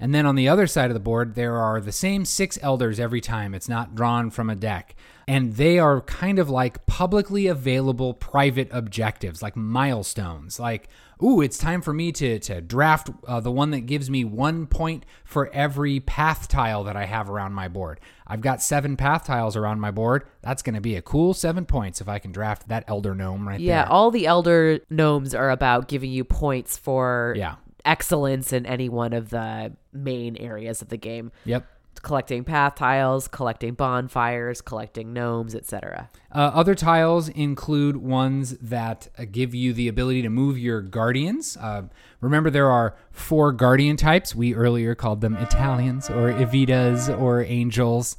And 0.00 0.14
then 0.14 0.26
on 0.26 0.36
the 0.36 0.48
other 0.48 0.66
side 0.66 0.90
of 0.90 0.94
the 0.94 1.00
board, 1.00 1.34
there 1.34 1.56
are 1.56 1.80
the 1.80 1.92
same 1.92 2.24
six 2.24 2.58
elders 2.62 3.00
every 3.00 3.20
time. 3.20 3.54
It's 3.54 3.68
not 3.68 3.96
drawn 3.96 4.30
from 4.30 4.48
a 4.48 4.54
deck. 4.54 4.94
And 5.28 5.54
they 5.56 5.78
are 5.78 6.00
kind 6.00 6.38
of 6.38 6.48
like 6.48 6.86
publicly 6.86 7.46
available 7.46 8.14
private 8.14 8.68
objectives, 8.72 9.42
like 9.42 9.54
milestones. 9.56 10.58
Like, 10.58 10.88
ooh, 11.22 11.40
it's 11.42 11.58
time 11.58 11.82
for 11.82 11.92
me 11.92 12.12
to, 12.12 12.38
to 12.38 12.60
draft 12.62 13.10
uh, 13.26 13.38
the 13.40 13.52
one 13.52 13.70
that 13.72 13.80
gives 13.80 14.08
me 14.08 14.24
one 14.24 14.66
point 14.66 15.04
for 15.24 15.50
every 15.52 16.00
path 16.00 16.48
tile 16.48 16.82
that 16.84 16.96
I 16.96 17.04
have 17.04 17.28
around 17.28 17.52
my 17.52 17.68
board. 17.68 18.00
I've 18.26 18.40
got 18.40 18.62
seven 18.62 18.96
path 18.96 19.24
tiles 19.26 19.54
around 19.54 19.80
my 19.80 19.90
board. 19.90 20.24
That's 20.42 20.62
going 20.62 20.74
to 20.76 20.80
be 20.80 20.96
a 20.96 21.02
cool 21.02 21.34
seven 21.34 21.66
points 21.66 22.00
if 22.00 22.08
I 22.08 22.18
can 22.18 22.32
draft 22.32 22.68
that 22.68 22.84
elder 22.88 23.14
gnome 23.14 23.46
right 23.46 23.60
Yeah, 23.60 23.82
there. 23.82 23.84
Yeah, 23.86 23.90
all 23.90 24.10
the 24.10 24.26
elder 24.26 24.80
gnomes 24.90 25.34
are 25.34 25.50
about 25.50 25.88
giving 25.88 26.10
you 26.10 26.24
points 26.24 26.78
for 26.78 27.34
Yeah. 27.36 27.56
excellence 27.84 28.52
in 28.52 28.64
any 28.66 28.88
one 28.88 29.12
of 29.12 29.30
the 29.30 29.72
main 29.92 30.36
areas 30.36 30.82
of 30.82 30.88
the 30.88 30.96
game. 30.96 31.32
Yep. 31.44 31.66
Collecting 32.02 32.44
path 32.44 32.76
tiles, 32.76 33.28
collecting 33.28 33.74
bonfires, 33.74 34.60
collecting 34.60 35.12
gnomes, 35.12 35.54
etc. 35.54 36.08
Uh, 36.32 36.50
other 36.54 36.74
tiles 36.74 37.28
include 37.28 37.96
ones 37.96 38.56
that 38.58 39.08
uh, 39.18 39.24
give 39.30 39.54
you 39.54 39.72
the 39.72 39.88
ability 39.88 40.22
to 40.22 40.28
move 40.28 40.58
your 40.58 40.80
guardians. 40.80 41.56
Uh, 41.56 41.82
remember, 42.20 42.50
there 42.50 42.70
are 42.70 42.96
four 43.10 43.52
guardian 43.52 43.96
types. 43.96 44.34
We 44.34 44.54
earlier 44.54 44.94
called 44.94 45.20
them 45.20 45.36
Italians 45.36 46.08
or 46.08 46.32
Evitas 46.32 47.08
or 47.20 47.42
angels. 47.42 48.16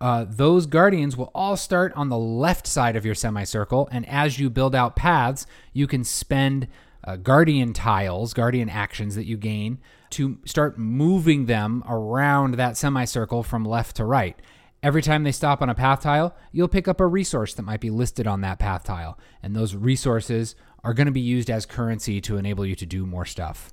Uh, 0.00 0.26
those 0.28 0.66
guardians 0.66 1.16
will 1.16 1.30
all 1.34 1.56
start 1.56 1.92
on 1.94 2.08
the 2.08 2.18
left 2.18 2.66
side 2.66 2.96
of 2.96 3.06
your 3.06 3.14
semicircle, 3.14 3.88
and 3.92 4.06
as 4.08 4.38
you 4.38 4.50
build 4.50 4.74
out 4.74 4.96
paths, 4.96 5.46
you 5.72 5.86
can 5.86 6.02
spend 6.02 6.66
uh, 7.04 7.16
guardian 7.16 7.72
tiles, 7.72 8.34
guardian 8.34 8.68
actions 8.68 9.14
that 9.14 9.26
you 9.26 9.36
gain 9.36 9.78
to 10.12 10.38
start 10.44 10.78
moving 10.78 11.46
them 11.46 11.82
around 11.88 12.54
that 12.54 12.76
semicircle 12.76 13.42
from 13.42 13.64
left 13.64 13.96
to 13.96 14.04
right. 14.04 14.36
Every 14.82 15.02
time 15.02 15.22
they 15.22 15.32
stop 15.32 15.62
on 15.62 15.68
a 15.70 15.74
path 15.74 16.02
tile, 16.02 16.34
you'll 16.50 16.68
pick 16.68 16.88
up 16.88 17.00
a 17.00 17.06
resource 17.06 17.54
that 17.54 17.62
might 17.62 17.80
be 17.80 17.90
listed 17.90 18.26
on 18.26 18.40
that 18.40 18.58
path 18.58 18.82
tile. 18.84 19.18
And 19.42 19.54
those 19.54 19.76
resources 19.76 20.56
are 20.82 20.92
going 20.94 21.06
to 21.06 21.12
be 21.12 21.20
used 21.20 21.50
as 21.50 21.66
currency 21.66 22.20
to 22.22 22.36
enable 22.36 22.66
you 22.66 22.74
to 22.74 22.86
do 22.86 23.06
more 23.06 23.24
stuff. 23.24 23.72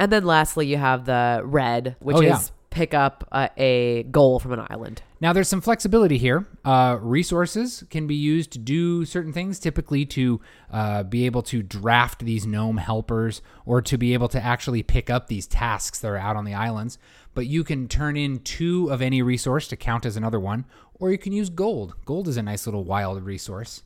And 0.00 0.10
then 0.12 0.24
lastly, 0.24 0.66
you 0.66 0.76
have 0.76 1.04
the 1.04 1.42
red, 1.44 1.96
which 2.00 2.16
Oh, 2.16 2.20
is 2.20 2.26
yeah. 2.26 2.40
Pick 2.70 2.94
up 2.94 3.26
a, 3.32 3.50
a 3.56 4.02
goal 4.04 4.38
from 4.38 4.52
an 4.52 4.66
island. 4.68 5.02
Now, 5.20 5.32
there's 5.32 5.48
some 5.48 5.60
flexibility 5.60 6.16
here. 6.16 6.46
Uh, 6.64 6.98
resources 7.00 7.82
can 7.90 8.06
be 8.06 8.14
used 8.14 8.52
to 8.52 8.58
do 8.58 9.04
certain 9.04 9.32
things, 9.32 9.58
typically 9.58 10.06
to 10.06 10.40
uh, 10.70 11.02
be 11.02 11.26
able 11.26 11.42
to 11.42 11.62
draft 11.62 12.24
these 12.24 12.46
gnome 12.46 12.76
helpers 12.76 13.42
or 13.66 13.82
to 13.82 13.98
be 13.98 14.14
able 14.14 14.28
to 14.28 14.42
actually 14.42 14.82
pick 14.82 15.10
up 15.10 15.26
these 15.26 15.46
tasks 15.46 15.98
that 16.00 16.08
are 16.08 16.16
out 16.16 16.36
on 16.36 16.44
the 16.44 16.54
islands. 16.54 16.98
But 17.34 17.46
you 17.46 17.64
can 17.64 17.88
turn 17.88 18.16
in 18.16 18.40
two 18.40 18.90
of 18.90 19.02
any 19.02 19.22
resource 19.22 19.66
to 19.68 19.76
count 19.76 20.06
as 20.06 20.16
another 20.16 20.40
one, 20.40 20.64
or 20.94 21.10
you 21.10 21.18
can 21.18 21.32
use 21.32 21.50
gold. 21.50 21.94
Gold 22.04 22.28
is 22.28 22.36
a 22.36 22.42
nice 22.42 22.66
little 22.66 22.84
wild 22.84 23.22
resource. 23.22 23.82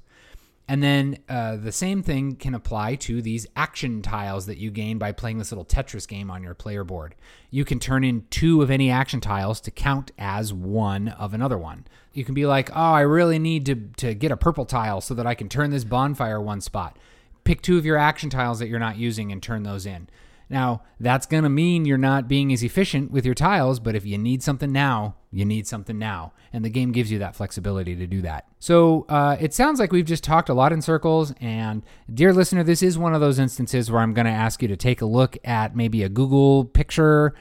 And 0.68 0.82
then 0.82 1.18
uh, 1.28 1.56
the 1.56 1.72
same 1.72 2.02
thing 2.02 2.36
can 2.36 2.55
apply 2.55 2.94
to 2.97 3.20
these 3.20 3.47
action 3.56 4.01
tiles 4.01 4.47
that 4.47 4.59
you 4.59 4.70
gain 4.70 4.97
by 4.97 5.12
playing 5.12 5.39
this 5.39 5.51
little 5.51 5.64
Tetris 5.64 6.06
game 6.06 6.30
on 6.30 6.43
your 6.43 6.55
player 6.55 6.84
board. 6.84 7.14
You 7.51 7.64
can 7.64 7.78
turn 7.78 8.05
in 8.05 8.26
two 8.30 8.62
of 8.62 8.70
any 8.70 8.90
action 8.90 9.20
tiles 9.20 9.60
to 9.62 9.70
count 9.70 10.12
as 10.18 10.52
one 10.52 11.09
of 11.09 11.34
another 11.34 11.59
one. 11.59 11.86
You 12.12 12.24
can 12.24 12.34
be 12.34 12.47
like, 12.47 12.70
oh, 12.70 12.93
I 12.93 13.01
really 13.01 13.39
need 13.39 13.66
to, 13.66 13.74
to 13.97 14.14
get 14.14 14.30
a 14.30 14.36
purple 14.36 14.64
tile 14.64 15.01
so 15.01 15.14
that 15.14 15.26
I 15.26 15.34
can 15.34 15.48
turn 15.48 15.70
this 15.70 15.84
bonfire 15.84 16.40
one 16.40 16.60
spot. 16.60 16.97
Pick 17.44 17.60
two 17.60 17.76
of 17.76 17.84
your 17.84 17.98
action 17.98 18.30
tiles 18.30 18.60
that 18.60 18.68
you're 18.68 18.78
not 18.78 18.97
using 18.97 19.32
and 19.32 19.43
turn 19.43 19.64
those 19.64 19.84
in. 19.84 20.09
Now, 20.52 20.82
that's 21.00 21.24
going 21.24 21.44
to 21.44 21.48
mean 21.48 21.86
you're 21.86 21.96
not 21.96 22.28
being 22.28 22.52
as 22.52 22.62
efficient 22.62 23.10
with 23.10 23.24
your 23.24 23.34
tiles, 23.34 23.80
but 23.80 23.94
if 23.94 24.04
you 24.04 24.18
need 24.18 24.42
something 24.42 24.70
now, 24.70 25.16
you 25.30 25.46
need 25.46 25.66
something 25.66 25.98
now. 25.98 26.34
And 26.52 26.62
the 26.62 26.68
game 26.68 26.92
gives 26.92 27.10
you 27.10 27.18
that 27.20 27.34
flexibility 27.34 27.96
to 27.96 28.06
do 28.06 28.20
that. 28.20 28.46
So 28.58 29.06
uh, 29.08 29.38
it 29.40 29.54
sounds 29.54 29.80
like 29.80 29.92
we've 29.92 30.04
just 30.04 30.22
talked 30.22 30.50
a 30.50 30.54
lot 30.54 30.70
in 30.70 30.82
circles. 30.82 31.32
And, 31.40 31.82
dear 32.12 32.34
listener, 32.34 32.62
this 32.62 32.82
is 32.82 32.98
one 32.98 33.14
of 33.14 33.22
those 33.22 33.38
instances 33.38 33.90
where 33.90 34.02
I'm 34.02 34.12
going 34.12 34.26
to 34.26 34.30
ask 34.30 34.60
you 34.60 34.68
to 34.68 34.76
take 34.76 35.00
a 35.00 35.06
look 35.06 35.38
at 35.42 35.74
maybe 35.74 36.02
a 36.02 36.10
Google 36.10 36.66
picture 36.66 37.34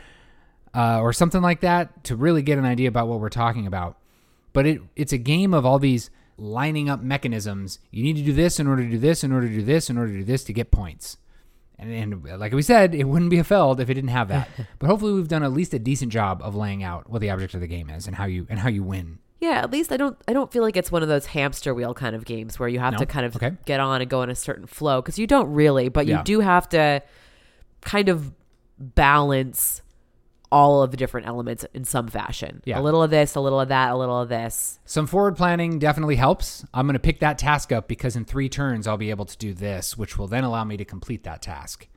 uh, 0.73 1.01
or 1.01 1.11
something 1.11 1.41
like 1.41 1.59
that 1.59 2.05
to 2.05 2.15
really 2.15 2.41
get 2.41 2.57
an 2.57 2.63
idea 2.63 2.87
about 2.87 3.09
what 3.09 3.19
we're 3.19 3.27
talking 3.27 3.67
about. 3.67 3.97
But 4.53 4.65
it, 4.65 4.81
it's 4.95 5.11
a 5.11 5.17
game 5.17 5.53
of 5.53 5.65
all 5.65 5.79
these 5.79 6.11
lining 6.37 6.89
up 6.89 7.01
mechanisms. 7.01 7.79
You 7.91 8.03
need 8.03 8.15
to 8.15 8.23
do 8.23 8.31
this 8.31 8.57
in 8.57 8.67
order 8.67 8.83
to 8.83 8.89
do 8.89 8.97
this, 8.97 9.21
in 9.21 9.33
order 9.33 9.49
to 9.49 9.53
do 9.53 9.63
this, 9.63 9.89
in 9.89 9.97
order 9.97 10.13
to 10.13 10.19
do 10.19 10.23
this 10.23 10.45
to 10.45 10.53
get 10.53 10.71
points. 10.71 11.17
And, 11.81 11.91
and 12.23 12.39
like 12.39 12.53
we 12.53 12.61
said, 12.61 12.93
it 12.95 13.05
wouldn't 13.05 13.31
be 13.31 13.39
a 13.39 13.43
feld 13.43 13.79
if 13.81 13.89
it 13.89 13.95
didn't 13.95 14.11
have 14.11 14.27
that. 14.29 14.47
but 14.79 14.87
hopefully, 14.87 15.13
we've 15.13 15.27
done 15.27 15.43
at 15.43 15.51
least 15.51 15.73
a 15.73 15.79
decent 15.79 16.11
job 16.13 16.41
of 16.43 16.55
laying 16.55 16.83
out 16.83 17.09
what 17.09 17.19
the 17.21 17.29
object 17.31 17.53
of 17.55 17.59
the 17.61 17.67
game 17.67 17.89
is 17.89 18.05
and 18.07 18.15
how 18.15 18.25
you 18.25 18.45
and 18.49 18.59
how 18.59 18.69
you 18.69 18.83
win. 18.83 19.17
Yeah, 19.39 19.61
at 19.63 19.71
least 19.71 19.91
I 19.91 19.97
don't 19.97 20.15
I 20.27 20.33
don't 20.33 20.51
feel 20.51 20.61
like 20.61 20.77
it's 20.77 20.91
one 20.91 21.01
of 21.01 21.09
those 21.09 21.25
hamster 21.25 21.73
wheel 21.73 21.95
kind 21.95 22.15
of 22.15 22.23
games 22.23 22.59
where 22.59 22.69
you 22.69 22.77
have 22.77 22.93
No? 22.93 22.99
to 22.99 23.05
kind 23.07 23.25
of 23.25 23.35
Okay. 23.35 23.53
get 23.65 23.79
on 23.79 23.99
and 23.99 24.09
go 24.09 24.21
in 24.21 24.29
a 24.29 24.35
certain 24.35 24.67
flow 24.67 25.01
because 25.01 25.17
you 25.17 25.25
don't 25.25 25.51
really, 25.51 25.89
but 25.89 26.05
you 26.05 26.21
do 26.23 26.39
have 26.41 26.69
to 26.69 27.01
kind 27.81 28.07
of 28.09 28.31
balance 28.77 29.81
all 30.51 30.83
of 30.83 30.91
the 30.91 30.97
different 30.97 31.27
elements 31.27 31.65
in 31.73 31.85
some 31.85 32.07
fashion. 32.07 32.61
Yeah. 32.65 32.79
A 32.79 32.81
little 32.81 33.01
of 33.01 33.09
this, 33.09 33.35
a 33.35 33.39
little 33.39 33.59
of 33.59 33.69
that, 33.69 33.91
a 33.91 33.95
little 33.95 34.19
of 34.19 34.29
this. 34.29 34.79
Some 34.85 35.07
forward 35.07 35.37
planning 35.37 35.79
definitely 35.79 36.17
helps. 36.17 36.65
I'm 36.73 36.85
going 36.85 36.93
to 36.93 36.99
pick 36.99 37.19
that 37.19 37.37
task 37.37 37.71
up 37.71 37.87
because 37.87 38.15
in 38.15 38.25
three 38.25 38.49
turns 38.49 38.87
I'll 38.87 38.97
be 38.97 39.09
able 39.09 39.25
to 39.25 39.37
do 39.37 39.53
this, 39.53 39.97
which 39.97 40.17
will 40.17 40.27
then 40.27 40.43
allow 40.43 40.63
me 40.63 40.77
to 40.77 40.85
complete 40.85 41.23
that 41.23 41.41
task. 41.41 41.87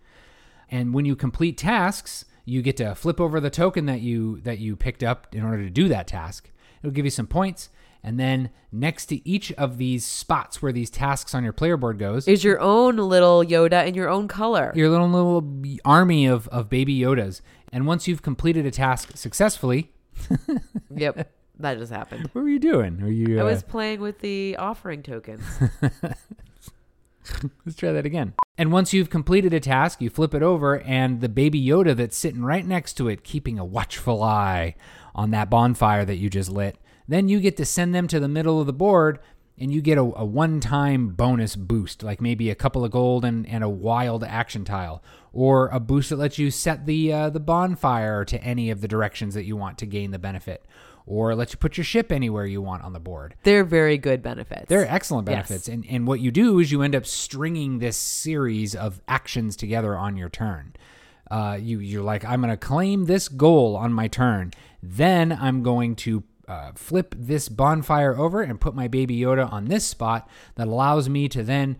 And 0.71 0.95
when 0.95 1.05
you 1.05 1.17
complete 1.17 1.59
tasks, 1.59 2.25
you 2.45 2.63
get 2.63 2.77
to 2.77 2.95
flip 2.95 3.21
over 3.21 3.41
the 3.41 3.51
token 3.51 3.87
that 3.87 4.01
you 4.01 4.41
that 4.43 4.59
you 4.59 4.77
picked 4.77 5.03
up 5.03 5.35
in 5.35 5.45
order 5.45 5.63
to 5.65 5.71
do 5.71 5.89
that 5.89 6.07
task. 6.07 6.51
It'll 6.83 6.93
give 6.93 7.05
you 7.05 7.11
some 7.11 7.27
points, 7.27 7.71
and 8.05 8.21
then 8.21 8.51
next 8.71 9.07
to 9.07 9.27
each 9.27 9.51
of 9.53 9.79
these 9.79 10.05
spots 10.05 10.61
where 10.61 10.73
these 10.73 10.91
tasks 10.91 11.35
on 11.35 11.43
your 11.43 11.55
player 11.55 11.79
board 11.79 11.99
goes, 11.99 12.29
Is 12.29 12.45
your 12.45 12.61
own 12.61 12.97
little 12.97 13.43
Yoda 13.43 13.87
in 13.87 13.95
your 13.95 14.11
own 14.11 14.29
color. 14.29 14.73
your 14.77 14.91
little 14.91 15.09
little 15.09 15.81
army 15.87 16.27
of, 16.27 16.47
of 16.49 16.69
baby 16.69 16.97
Yodas. 16.97 17.41
And 17.73 17.87
once 17.87 18.07
you've 18.07 18.23
completed 18.23 18.67
a 18.67 18.71
task 18.71 19.17
successfully, 19.17 19.91
yep. 20.95 21.33
That 21.59 21.79
just 21.79 21.93
happened. 21.93 22.29
what 22.33 22.43
were 22.43 22.49
you 22.49 22.59
doing? 22.59 23.01
Were 23.01 23.09
you? 23.09 23.39
I 23.39 23.43
uh, 23.43 23.45
was 23.47 23.63
playing 23.63 24.01
with 24.01 24.19
the 24.19 24.57
offering 24.57 25.03
tokens. 25.03 25.43
Let's 27.65 27.77
try 27.77 27.93
that 27.93 28.05
again. 28.05 28.35
And 28.59 28.71
once 28.71 28.93
you've 28.93 29.09
completed 29.09 29.55
a 29.55 29.61
task, 29.61 30.03
you 30.03 30.11
flip 30.11 30.35
it 30.35 30.43
over, 30.43 30.81
and 30.81 31.21
the 31.21 31.29
baby 31.29 31.65
Yoda 31.65 31.97
that's 31.97 32.17
sitting 32.17 32.45
right 32.45 32.67
next 32.67 32.95
to 32.95 33.09
it, 33.09 33.25
keeping 33.25 33.59
a 33.59 33.65
watchful 33.65 34.23
eye 34.23 34.75
on 35.15 35.31
that 35.31 35.49
bonfire 35.49 36.05
that 36.05 36.17
you 36.17 36.29
just 36.29 36.51
lit, 36.51 36.77
then 37.09 37.29
you 37.29 37.41
get 37.41 37.57
to 37.59 37.65
send 37.65 37.95
them 37.95 38.09
to 38.09 38.21
the 38.21 38.29
middle 38.29 38.61
of 38.61 38.67
the 38.67 38.73
board 38.73 39.19
and 39.59 39.73
you 39.73 39.81
get 39.81 39.99
a, 39.99 40.01
a 40.01 40.25
one 40.25 40.59
time 40.61 41.11
bonus 41.11 41.55
boost, 41.55 42.03
like 42.03 42.21
maybe 42.21 42.51
a 42.51 42.55
couple 42.55 42.85
of 42.85 42.91
gold 42.91 43.25
and, 43.25 43.47
and 43.49 43.63
a 43.63 43.69
wild 43.69 44.25
action 44.25 44.65
tile, 44.65 45.03
or 45.33 45.69
a 45.69 45.79
boost 45.79 46.11
that 46.11 46.17
lets 46.17 46.39
you 46.39 46.51
set 46.51 46.87
the, 46.87 47.13
uh, 47.13 47.31
the 47.31 47.41
bonfire 47.41 48.25
to 48.25 48.43
any 48.43 48.71
of 48.71 48.81
the 48.81 48.89
directions 48.89 49.35
that 49.35 49.45
you 49.45 49.57
want 49.57 49.79
to 49.79 49.87
gain 49.87 50.11
the 50.11 50.19
benefit, 50.19 50.65
or 51.07 51.35
lets 51.37 51.53
you 51.53 51.59
put 51.59 51.77
your 51.77 51.85
ship 51.85 52.11
anywhere 52.11 52.47
you 52.47 52.61
want 52.61 52.83
on 52.83 52.93
the 52.95 52.99
board. 53.01 53.37
They're 53.45 53.63
very 53.65 53.97
good 53.97 54.23
benefits. 54.23 54.67
They're 54.69 54.89
excellent 54.89 55.29
Yes. 55.29 55.35
benefits. 55.49 55.69
And, 55.69 55.85
and 55.89 56.07
what 56.07 56.19
you 56.19 56.33
do 56.33 56.59
is 56.59 56.73
you 56.73 56.83
end 56.83 56.97
up 56.97 57.07
stringing 57.07 57.79
this 57.79 57.97
series 57.97 58.75
of 58.75 59.01
actions 59.07 59.55
together 59.55 59.97
on 59.97 60.17
your 60.17 60.31
turn. 60.31 60.75
Uh, 61.31 61.59
you, 61.61 61.79
you're 61.79 62.03
like, 62.03 62.25
I'm 62.25 62.41
going 62.41 62.51
to 62.51 62.57
claim 62.57 63.05
this 63.05 63.29
goal 63.29 63.77
on 63.77 63.93
my 63.93 64.09
turn. 64.09 64.53
Then 64.83 65.31
I'm 65.33 65.63
going 65.63 65.95
to 65.97 66.25
uh, 66.49 66.73
flip 66.75 67.15
this 67.17 67.49
bonfire 67.49 68.17
over 68.17 68.43
and 68.43 68.61
put 68.61 68.75
my 68.75 68.89
baby 68.89 69.19
Yoda 69.19 69.51
on 69.53 69.67
this 69.67 69.87
spot 69.87 70.29
that 70.57 70.67
allows 70.67 71.09
me 71.09 71.29
to 71.29 71.43
then 71.43 71.79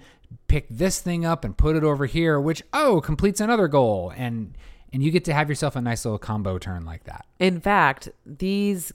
pick 0.49 0.67
this 0.69 1.01
thing 1.01 1.25
up 1.25 1.45
and 1.45 1.57
put 1.57 1.77
it 1.77 1.85
over 1.85 2.07
here, 2.07 2.41
which, 2.41 2.63
oh, 2.73 3.01
completes 3.01 3.41
another 3.41 3.69
goal. 3.69 4.13
And, 4.17 4.57
and 4.93 5.03
you 5.03 5.11
get 5.11 5.25
to 5.27 5.35
have 5.35 5.49
yourself 5.49 5.77
a 5.77 5.81
nice 5.81 6.05
little 6.05 6.19
combo 6.19 6.59
turn 6.59 6.85
like 6.85 7.05
that. 7.05 7.27
In 7.39 7.61
fact, 7.61 8.09
these 8.25 8.93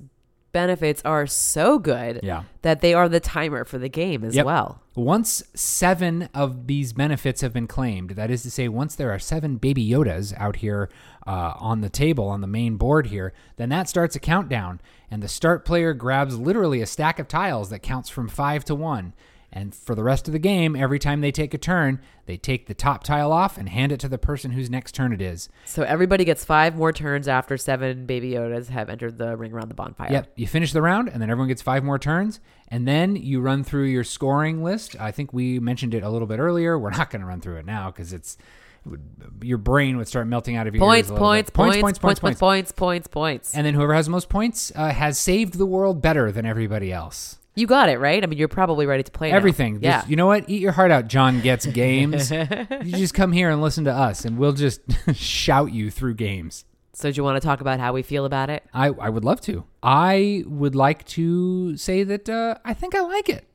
benefits 0.52 1.02
are 1.06 1.28
so 1.28 1.80
good 1.80 2.20
Yeah. 2.24 2.44
that 2.62 2.82
they 2.82 2.94
are 2.94 3.08
the 3.10 3.20
timer 3.20 3.64
for 3.66 3.78
the 3.78 3.90
game 3.90 4.24
as 4.24 4.36
Yep. 4.36 4.46
well. 4.46 4.82
Once 4.96 5.44
seven 5.54 6.28
of 6.34 6.68
these 6.68 6.92
benefits 6.94 7.42
have 7.42 7.54
been 7.54 7.68
claimed, 7.68 8.12
that 8.12 8.30
is 8.32 8.44
to 8.44 8.52
say, 8.52 8.68
once 8.68 8.96
there 8.96 9.12
are 9.12 9.20
seven 9.20 9.58
baby 9.58 9.88
Yodas 9.88 10.34
out 10.38 10.58
here 10.58 10.90
uh, 11.28 11.54
on 11.60 11.82
the 11.82 11.90
table 11.90 12.28
on 12.28 12.42
the 12.42 12.48
main 12.48 12.76
board 12.76 13.08
here, 13.08 13.32
then 13.58 13.70
that 13.70 13.88
starts 13.88 14.16
a 14.16 14.20
countdown, 14.20 14.82
and 15.12 15.22
the 15.22 15.28
start 15.28 15.64
player 15.64 15.94
grabs 15.94 16.38
literally 16.40 16.82
a 16.82 16.86
stack 16.86 17.20
of 17.20 17.28
tiles 17.28 17.70
that 17.70 17.80
counts 17.80 18.10
from 18.10 18.28
five 18.28 18.66
to 18.66 18.74
one. 18.76 19.14
And 19.52 19.74
for 19.74 19.96
the 19.96 20.04
rest 20.04 20.28
of 20.28 20.32
the 20.32 20.40
game, 20.40 20.76
every 20.76 21.00
time 21.00 21.22
they 21.22 21.32
take 21.32 21.54
a 21.54 21.58
turn, 21.58 22.00
they 22.28 22.38
take 22.38 22.68
the 22.68 22.76
top 22.76 23.04
tile 23.04 23.32
off 23.32 23.58
and 23.58 23.68
hand 23.68 23.92
it 23.92 24.00
to 24.02 24.08
the 24.08 24.20
person 24.20 24.52
whose 24.52 24.70
next 24.70 24.94
turn 24.94 25.12
it 25.12 25.22
is. 25.22 25.50
So 25.66 25.82
everybody 25.84 26.24
gets 26.24 26.46
five 26.46 26.76
more 26.76 26.94
turns 26.94 27.28
after 27.28 27.58
seven 27.58 28.06
baby 28.06 28.32
Yodas 28.32 28.70
have 28.70 28.90
entered 28.90 29.18
the 29.18 29.36
ring 29.36 29.52
around 29.52 29.70
the 29.70 29.74
bonfire. 29.76 30.12
Yep. 30.12 30.34
You 30.36 30.46
finish 30.46 30.72
the 30.72 30.84
round, 30.84 31.10
and 31.10 31.20
then 31.20 31.32
everyone 31.32 31.48
gets 31.48 31.64
five 31.64 31.84
more 31.84 31.98
turns. 31.98 32.40
And 32.68 32.88
then 32.88 33.16
you 33.16 33.42
run 33.42 33.64
through 33.64 33.86
your 33.86 34.04
scoring 34.04 34.64
list. 34.64 34.96
I 35.00 35.12
think 35.12 35.34
we 35.34 35.60
mentioned 35.60 35.96
it 35.96 36.04
a 36.04 36.10
little 36.10 36.28
bit 36.28 36.40
earlier. 36.40 36.78
We're 36.78 36.92
not 36.92 37.10
going 37.10 37.22
to 37.22 37.28
run 37.28 37.42
through 37.42 37.58
it 37.58 37.66
now 37.66 37.90
because 37.90 38.14
it's 38.14 38.38
it 38.86 38.90
would, 38.90 39.02
your 39.42 39.58
brain 39.58 39.98
would 39.98 40.08
start 40.08 40.28
melting 40.28 40.56
out 40.56 40.68
of 40.68 40.76
your 40.76 40.80
Points, 40.80 41.08
ears. 41.08 41.10
a 41.10 41.14
little 41.14 41.28
points, 41.28 41.50
bit. 41.50 41.56
points, 41.56 41.78
points, 41.82 42.00
points, 42.00 42.20
points, 42.20 42.40
points, 42.40 42.72
points, 42.72 43.08
points. 43.08 43.56
And 43.56 43.66
then 43.66 43.74
whoever 43.74 43.94
has 43.94 44.06
the 44.06 44.12
most 44.12 44.30
points 44.30 44.72
uh, 44.76 44.92
has 44.92 45.20
saved 45.20 45.56
the 45.56 45.66
world 45.66 46.02
better 46.02 46.32
than 46.32 46.46
everybody 46.46 46.94
else. 46.94 47.39
You 47.56 47.68
got 47.68 47.90
it 47.90 48.00
right. 48.00 48.24
I 48.24 48.28
mean, 48.28 48.38
you're 48.40 48.48
probably 48.48 48.86
ready 48.86 49.04
to 49.04 49.12
play 49.12 49.32
now. 49.32 49.36
Everything. 49.38 49.80
Yeah. 49.82 49.98
Just- 50.00 50.10
you 50.10 50.16
know 50.16 50.28
what? 50.28 50.50
Eat 50.50 50.62
your 50.62 50.72
heart 50.72 50.92
out, 50.92 51.08
Jon 51.08 51.42
Gets 51.42 51.66
Games. 51.66 52.32
you 52.32 52.92
just 52.96 53.14
come 53.14 53.32
here 53.32 53.50
and 53.50 53.62
listen 53.62 53.84
to 53.86 53.92
us, 53.94 54.24
and 54.24 54.38
we'll 54.38 54.54
just 54.54 54.82
shout 55.14 55.72
you 55.74 55.92
through 55.92 56.14
games. 56.14 56.64
so 56.94 57.12
do 57.12 57.18
you 57.18 57.24
want 57.24 57.42
to 57.42 57.46
talk 57.46 57.60
about 57.62 57.80
how 57.80 57.92
we 57.92 58.02
feel 58.02 58.26
about 58.26 58.50
it? 58.50 58.64
I, 58.74 58.88
I 58.88 59.10
would 59.10 59.26
love 59.26 59.42
to. 59.42 59.66
I 59.84 60.44
would 60.48 60.76
like 60.76 61.06
to 61.08 61.76
say 61.76 62.04
that 62.04 62.30
uh, 62.30 62.56
I 62.64 62.74
think 62.74 62.96
I 62.96 63.02
like 63.02 63.28
it. 63.30 63.46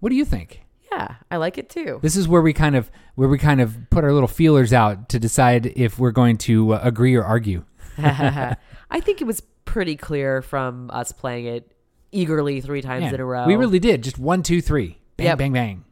What 0.00 0.10
do 0.10 0.16
you 0.16 0.24
think? 0.24 0.62
Yeah, 0.90 1.16
I 1.30 1.36
like 1.36 1.58
it 1.58 1.68
too. 1.68 1.98
This 2.02 2.16
is 2.16 2.26
where 2.28 2.40
we 2.40 2.54
kind 2.54 2.74
of 2.76 2.90
where 3.14 3.28
we 3.28 3.36
kind 3.36 3.60
of 3.60 3.76
put 3.90 4.04
our 4.04 4.12
little 4.12 4.28
feelers 4.28 4.72
out 4.72 5.08
to 5.10 5.18
decide 5.18 5.66
if 5.76 5.98
we're 5.98 6.12
going 6.12 6.38
to 6.38 6.74
uh, 6.74 6.80
agree 6.82 7.14
or 7.14 7.24
argue. 7.24 7.64
I 7.98 8.56
think 9.00 9.20
it 9.20 9.26
was 9.26 9.42
pretty 9.64 9.96
clear 9.96 10.40
from 10.40 10.90
us 10.92 11.12
playing 11.12 11.44
it 11.46 11.72
eagerly 12.12 12.60
three 12.60 12.82
times 12.82 13.04
Yeah, 13.04 13.14
in 13.14 13.20
a 13.20 13.24
row. 13.24 13.46
We 13.46 13.56
really 13.56 13.78
did. 13.78 14.02
Just 14.02 14.18
one, 14.18 14.42
two, 14.42 14.60
three. 14.60 14.98
Bang, 15.16 15.26
Yep. 15.26 15.38
bang, 15.38 15.52
bang. 15.52 15.84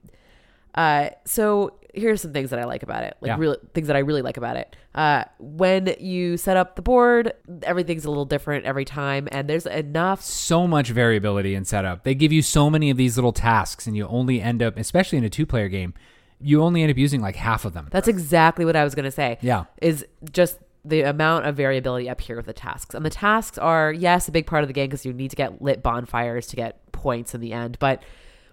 Uh, 0.75 1.11
so 1.25 1.75
here's 1.95 2.21
some 2.21 2.33
things 2.33 2.51
that 2.51 2.59
I 2.59 2.65
like 2.65 2.83
about 2.83 3.03
it. 3.03 3.17
Like 3.21 3.31
Yeah. 3.31 3.37
really 3.39 3.57
things 3.73 3.87
that 3.87 3.97
I 3.97 4.01
really 4.01 4.21
like 4.23 4.37
about 4.37 4.57
it. 4.57 4.77
Uh, 4.95 5.25
when 5.39 5.95
you 5.99 6.37
set 6.37 6.57
up 6.57 6.77
the 6.77 6.83
board, 6.83 7.33
everything's 7.63 8.05
a 8.05 8.09
little 8.11 8.25
different 8.27 8.65
every 8.67 8.85
time, 8.85 9.29
and 9.33 9.49
there's 9.49 9.67
enough. 9.67 10.23
So 10.23 10.67
much 10.67 10.91
variability 10.91 11.55
in 11.55 11.65
setup. 11.65 12.05
They 12.05 12.15
give 12.15 12.33
you 12.33 12.43
so 12.43 12.69
many 12.71 12.91
of 12.91 12.97
these 12.97 13.17
little 13.17 13.33
tasks, 13.33 13.87
and 13.87 13.97
you 13.97 14.07
only 14.09 14.41
end 14.41 14.63
up, 14.63 14.77
especially 14.77 15.19
in 15.19 15.25
a 15.25 15.31
two-player 15.31 15.69
game, 15.69 15.95
you 16.39 16.63
only 16.63 16.83
end 16.83 16.91
up 16.91 16.99
using 16.99 17.23
like 17.23 17.37
half 17.37 17.65
of 17.65 17.73
them. 17.73 17.89
That's 17.91 18.09
exactly 18.09 18.65
what 18.67 18.77
I 18.77 18.85
was 18.85 18.95
gonna 18.95 19.11
say. 19.11 19.39
Yeah. 19.41 19.65
is 19.81 20.05
just 20.31 20.59
the 20.89 21.03
amount 21.03 21.47
of 21.47 21.57
variability 21.57 22.09
up 22.09 22.21
here 22.21 22.37
with 22.37 22.47
the 22.47 22.53
tasks. 22.53 22.95
And 22.95 23.05
the 23.05 23.11
tasks 23.11 23.59
are 23.59 23.93
yes 23.93 24.29
a 24.29 24.33
big 24.33 24.47
part 24.47 24.63
of 24.63 24.69
the 24.69 24.73
game 24.75 24.87
because 24.89 25.05
you 25.05 25.13
need 25.13 25.31
to 25.31 25.37
get 25.37 25.61
lit 25.61 25.83
bonfires 25.83 26.47
to 26.49 26.57
get 26.57 26.93
points 26.93 27.35
in 27.35 27.41
the 27.41 27.53
end, 27.53 27.79
but 27.81 28.03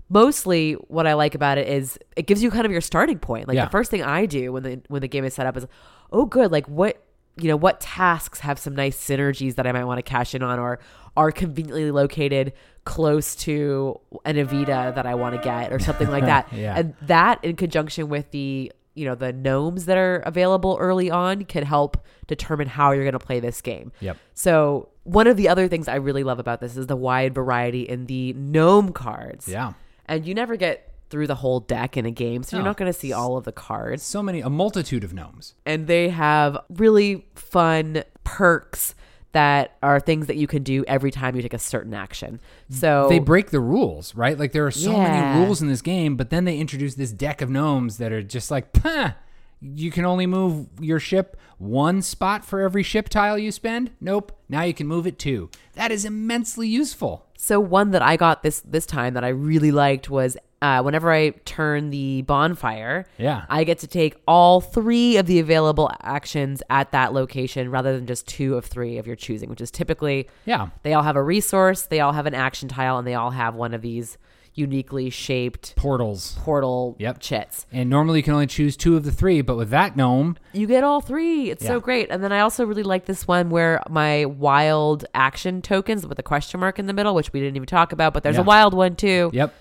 mostly 0.10 0.74
what 0.74 1.08
I 1.08 1.14
like 1.14 1.36
about 1.36 1.58
it 1.58 1.68
is 1.68 1.98
it 2.16 2.28
gives 2.28 2.44
you 2.44 2.52
kind 2.52 2.66
of 2.66 2.72
your 2.72 2.82
starting 2.82 3.20
point. 3.20 3.48
Like 3.48 3.56
Yeah. 3.56 3.66
the 3.66 3.72
first 3.72 3.90
thing 3.92 4.04
I 4.04 4.26
do 4.26 4.52
when 4.52 4.64
the 4.64 4.82
when 4.88 5.02
the 5.02 5.08
game 5.08 5.26
is 5.26 5.34
set 5.34 5.46
up 5.46 5.58
is, 5.58 5.66
oh 6.12 6.26
good, 6.26 6.52
like 6.52 6.68
what 6.68 7.04
you 7.36 7.48
know 7.48 7.56
what 7.56 7.80
tasks 7.82 8.40
have 8.42 8.60
some 8.60 8.76
nice 8.76 8.96
synergies 8.98 9.56
that 9.56 9.66
I 9.66 9.72
might 9.72 9.86
want 9.86 9.98
to 9.98 10.04
cash 10.04 10.36
in 10.36 10.44
on 10.44 10.60
or 10.60 10.80
are 11.18 11.32
conveniently 11.32 11.90
located 11.92 12.54
close 12.86 13.34
to 13.38 14.00
an 14.26 14.36
Evita 14.36 14.94
that 14.94 15.06
I 15.06 15.16
want 15.16 15.36
to 15.36 15.42
get 15.42 15.72
or 15.72 15.80
something 15.80 16.10
like 16.10 16.26
that. 16.34 16.52
Yeah. 16.54 16.78
And 16.78 16.94
that 17.04 17.44
in 17.44 17.56
conjunction 17.56 18.10
with 18.10 18.30
the 18.32 18.72
you 18.96 19.06
know 19.06 19.16
the 19.16 19.34
gnomes 19.34 19.86
that 19.86 19.98
are 19.98 20.18
available 20.26 20.78
early 20.80 21.10
on 21.10 21.46
can 21.46 21.64
help 21.64 21.98
determine 22.28 22.68
how 22.68 22.92
you're 22.92 23.04
going 23.04 23.14
to 23.14 23.20
play 23.20 23.40
this 23.40 23.62
game. 23.62 23.92
Yep. 24.00 24.18
So 24.34 24.90
one 25.04 25.28
of 25.28 25.36
the 25.38 25.50
other 25.50 25.68
things 25.68 25.88
I 25.88 25.96
really 25.96 26.24
love 26.24 26.40
about 26.40 26.62
this 26.62 26.78
is 26.78 26.88
the 26.88 26.96
wide 26.96 27.34
variety 27.36 27.82
in 27.84 28.06
the 28.06 28.34
gnome 28.34 28.94
cards. 28.94 29.48
Yeah. 29.48 29.74
And 30.06 30.26
you 30.26 30.34
never 30.34 30.56
get 30.56 30.90
through 31.10 31.28
the 31.28 31.36
whole 31.36 31.60
deck 31.60 31.96
in 31.96 32.06
a 32.06 32.12
game, 32.12 32.42
so 32.44 32.58
you're 32.58 32.64
No. 32.64 32.70
not 32.72 32.78
going 32.78 32.92
to 32.92 32.98
see 32.98 33.14
all 33.14 33.38
of 33.38 33.44
the 33.44 33.52
cards. 33.52 34.02
So 34.04 34.24
many, 34.24 34.42
a 34.42 34.50
multitude 34.50 35.04
of 35.04 35.14
gnomes. 35.14 35.54
And 35.66 35.86
they 35.88 36.10
have 36.10 36.58
really 36.70 37.28
fun 37.36 38.04
perks 38.24 38.96
that 39.34 39.76
are 39.84 40.00
things 40.00 40.28
that 40.28 40.38
you 40.38 40.48
can 40.48 40.64
do 40.64 40.84
every 40.88 41.12
time 41.12 41.36
you 41.36 41.42
take 41.42 41.54
a 41.54 41.60
certain 41.60 41.94
action. 41.94 42.40
So 42.70 43.08
They 43.10 43.20
break 43.20 43.50
the 43.52 43.60
rules, 43.60 44.16
right? 44.16 44.38
Like 44.40 44.52
there 44.54 44.66
are 44.66 44.72
so 44.72 44.94
Yeah. 44.94 45.04
many 45.04 45.22
rules 45.40 45.62
in 45.62 45.68
this 45.68 45.82
game, 45.82 46.16
but 46.16 46.30
then 46.30 46.46
they 46.46 46.58
introduce 46.58 46.96
this 46.96 47.12
deck 47.12 47.42
of 47.42 47.50
gnomes 47.50 47.98
that 47.98 48.12
are 48.12 48.24
just 48.24 48.50
like, 48.50 48.74
Pah! 48.74 49.14
you 49.62 49.92
can 49.92 50.04
only 50.06 50.28
move 50.28 50.68
your 50.82 51.00
ship 51.00 51.38
one 51.58 52.02
spot 52.02 52.44
for 52.44 52.60
every 52.62 52.84
ship 52.84 53.08
tile 53.08 53.38
you 53.38 53.50
spend. 53.52 53.92
Nope. 54.02 54.38
Now 54.50 54.64
you 54.64 54.74
can 54.74 54.88
move 54.88 55.08
it 55.08 55.18
two. 55.18 55.50
That 55.76 55.90
is 55.92 56.04
immensely 56.04 56.68
useful. 56.68 57.26
So 57.38 57.60
one 57.62 57.92
that 57.92 58.02
I 58.02 58.18
got 58.18 58.44
this 58.44 58.60
this 58.62 58.86
time 58.86 59.14
that 59.14 59.24
I 59.24 59.30
really 59.30 59.72
liked 59.72 60.10
was 60.10 60.36
uh, 60.64 60.82
whenever 60.82 61.12
I 61.12 61.32
turn 61.46 61.90
the 61.92 62.24
bonfire, 62.24 63.06
Yeah. 63.18 63.44
I 63.50 63.64
get 63.66 63.80
to 63.80 63.88
take 63.88 64.16
all 64.28 64.62
three 64.62 65.18
of 65.18 65.26
the 65.28 65.40
available 65.40 65.92
actions 66.02 66.64
at 66.70 66.92
that 66.94 67.14
location 67.14 67.70
rather 67.70 67.94
than 67.96 68.08
just 68.08 68.28
two 68.28 68.56
of 68.56 68.66
three 68.66 68.98
of 68.98 69.06
your 69.06 69.16
choosing, 69.18 69.50
which 69.50 69.62
is 69.62 69.70
typically 69.70 70.28
Yeah. 70.46 70.68
they 70.84 70.94
all 70.94 71.04
have 71.04 71.16
a 71.18 71.22
resource, 71.24 71.84
they 71.84 72.00
all 72.00 72.14
have 72.14 72.26
an 72.26 72.34
action 72.34 72.70
tile, 72.70 72.98
and 72.98 73.06
they 73.06 73.14
all 73.14 73.32
have 73.32 73.56
one 73.56 73.74
of 73.74 73.82
these 73.82 74.18
uniquely 74.56 75.10
shaped 75.10 75.76
Portals. 75.76 76.38
portal 76.44 76.96
Yep. 77.00 77.18
chits. 77.20 77.66
And 77.74 77.90
normally 77.90 78.20
you 78.20 78.24
can 78.24 78.34
only 78.34 78.46
choose 78.48 78.78
two 78.78 78.96
of 78.96 79.04
the 79.04 79.12
three, 79.12 79.42
but 79.42 79.58
with 79.58 79.72
that 79.72 79.98
gnome, 79.98 80.38
You 80.54 80.68
get 80.68 80.84
all 80.84 81.02
three. 81.02 81.50
It's 81.50 81.64
Yeah. 81.64 81.70
so 81.72 81.80
great. 81.80 82.08
And 82.12 82.24
then 82.24 82.32
I 82.32 82.40
also 82.42 82.64
really 82.64 82.84
like 82.84 83.06
this 83.06 83.28
one 83.28 83.50
where 83.50 83.82
my 83.90 84.26
wild 84.26 85.06
action 85.16 85.62
tokens 85.64 86.06
with 86.06 86.20
a 86.20 86.24
question 86.24 86.60
mark 86.60 86.78
in 86.78 86.86
the 86.86 86.94
middle, 86.94 87.16
which 87.16 87.34
we 87.34 87.40
didn't 87.40 87.56
even 87.56 87.66
talk 87.66 87.92
about, 87.92 88.14
but 88.14 88.22
there's 88.24 88.36
Yeah. 88.36 88.42
a 88.44 88.46
wild 88.46 88.74
one 88.76 88.96
too. 88.96 89.32
yep, 89.34 89.54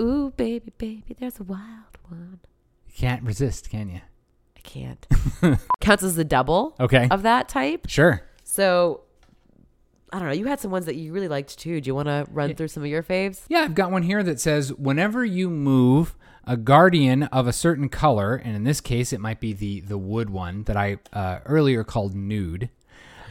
Ooh, 0.00 0.32
baby, 0.36 0.72
baby, 0.78 1.16
there's 1.18 1.40
a 1.40 1.44
wild 1.44 1.98
one. 2.08 2.40
you 2.86 2.92
can't 2.96 3.22
resist, 3.22 3.68
can 3.70 3.88
you? 3.88 4.00
I 4.56 4.60
can't. 4.60 5.06
Counts 5.80 6.02
as 6.02 6.14
the 6.16 6.24
double 6.24 6.74
Okay. 6.80 7.08
of 7.10 7.22
that 7.22 7.48
type. 7.48 7.86
Sure. 7.88 8.22
So 8.44 9.02
I 10.12 10.18
don't 10.18 10.28
know. 10.28 10.34
You 10.34 10.46
had 10.46 10.58
some 10.60 10.70
ones 10.70 10.86
that 10.86 10.96
you 10.96 11.12
really 11.12 11.28
liked 11.28 11.58
too. 11.58 11.80
Do 11.80 11.86
you 11.88 11.94
want 11.94 12.08
to 12.08 12.26
run 12.30 12.54
through 12.54 12.68
some 12.68 12.82
of 12.82 12.88
your 12.88 13.02
faves? 13.02 13.42
Yeah, 13.48 13.60
I've 13.60 13.74
got 13.74 13.90
one 13.90 14.02
here 14.02 14.22
that 14.22 14.40
says 14.40 14.72
whenever 14.72 15.24
you 15.24 15.50
move 15.50 16.14
a 16.46 16.56
guardian 16.56 17.24
of 17.24 17.46
a 17.46 17.52
certain 17.52 17.88
color, 17.90 18.34
and 18.36 18.56
in 18.56 18.64
this 18.64 18.80
case 18.80 19.12
it 19.12 19.20
might 19.20 19.38
be 19.40 19.52
the 19.52 19.80
the 19.80 19.98
wood 19.98 20.30
one 20.30 20.62
that 20.64 20.76
I 20.78 20.98
uh, 21.12 21.40
earlier 21.44 21.84
called 21.84 22.14
nude. 22.14 22.70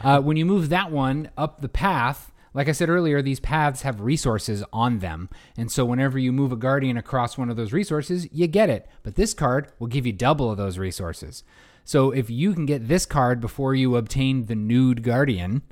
Uh, 0.02 0.20
when 0.20 0.36
you 0.36 0.46
move 0.46 0.68
that 0.68 0.92
one 0.92 1.30
up 1.36 1.60
the 1.60 1.68
path, 1.68 2.30
like 2.58 2.68
I 2.68 2.72
said 2.72 2.88
earlier, 2.88 3.22
these 3.22 3.38
paths 3.38 3.82
have 3.82 4.00
resources 4.00 4.64
on 4.72 4.98
them, 4.98 5.28
and 5.56 5.70
so 5.70 5.84
whenever 5.84 6.18
you 6.18 6.32
move 6.32 6.50
a 6.50 6.56
guardian 6.56 6.96
across 6.96 7.38
one 7.38 7.50
of 7.50 7.56
those 7.56 7.72
resources, 7.72 8.26
you 8.32 8.48
get 8.48 8.68
it. 8.68 8.88
But 9.04 9.14
this 9.14 9.32
card 9.32 9.70
will 9.78 9.86
give 9.86 10.04
you 10.04 10.12
double 10.12 10.50
of 10.50 10.56
those 10.56 10.76
resources. 10.76 11.44
So 11.84 12.10
if 12.10 12.28
you 12.28 12.54
can 12.54 12.66
get 12.66 12.88
this 12.88 13.06
card 13.06 13.40
before 13.40 13.76
you 13.76 13.94
obtain 13.94 14.46
the 14.46 14.56
nude 14.56 15.04
guardian, 15.04 15.62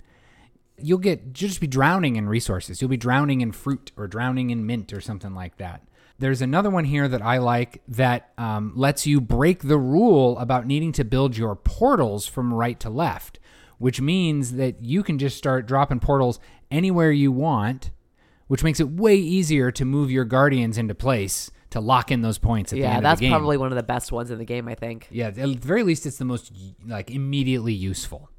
you'll 0.79 0.99
get 0.99 1.23
you'll 1.25 1.33
just 1.49 1.61
be 1.61 1.67
drowning 1.67 2.15
in 2.15 2.29
resources. 2.29 2.81
You'll 2.81 2.89
be 2.89 2.97
drowning 2.97 3.41
in 3.41 3.51
fruit 3.51 3.91
or 3.97 4.07
drowning 4.07 4.51
in 4.51 4.65
mint 4.65 4.93
or 4.93 5.01
something 5.01 5.35
like 5.35 5.57
that. 5.57 5.83
There's 6.21 6.41
another 6.41 6.71
one 6.71 6.85
here 6.85 7.09
that 7.09 7.21
I 7.21 7.39
like 7.39 7.83
that 7.89 8.31
um, 8.39 8.75
lets 8.77 9.09
you 9.09 9.21
break 9.21 9.65
the 9.65 9.77
rule 9.77 10.39
about 10.39 10.69
needing 10.69 10.93
to 10.93 11.05
build 11.05 11.37
your 11.37 11.57
portals 11.57 12.29
from 12.29 12.55
right 12.55 12.79
to 12.79 12.91
left, 12.91 13.41
which 13.79 14.01
means 14.01 14.53
that 14.53 14.83
you 14.83 15.03
can 15.03 15.19
just 15.19 15.37
start 15.37 15.67
dropping 15.67 16.01
portals 16.01 16.41
anywhere 16.71 17.11
you 17.11 17.33
want, 17.33 17.91
which 18.49 18.63
makes 18.65 18.81
it 18.81 18.89
way 18.91 19.17
easier 19.17 19.71
to 19.73 19.85
move 19.85 20.11
your 20.11 20.25
guardians 20.25 20.79
into 20.79 20.95
place 20.95 21.51
to 21.71 21.81
lock 21.81 22.11
in 22.13 22.23
those 22.23 22.39
points 22.39 22.73
at 22.73 22.77
the 22.77 22.83
Yeah, 22.83 22.97
end 22.97 23.05
that's 23.05 23.15
of 23.15 23.21
the 23.21 23.27
game. 23.27 23.33
probably 23.33 23.57
one 23.57 23.73
of 23.73 23.77
the 23.77 23.83
best 23.83 24.13
ones 24.13 24.31
in 24.31 24.39
the 24.39 24.45
game, 24.45 24.69
I 24.69 24.75
think. 24.75 25.09
Yeah, 25.11 25.29
at 25.29 25.35
the 25.35 25.55
very 25.55 25.83
least, 25.83 26.07
it's 26.07 26.19
the 26.19 26.25
most 26.25 26.53
like 26.87 27.11
immediately 27.11 27.73
useful. 27.73 28.31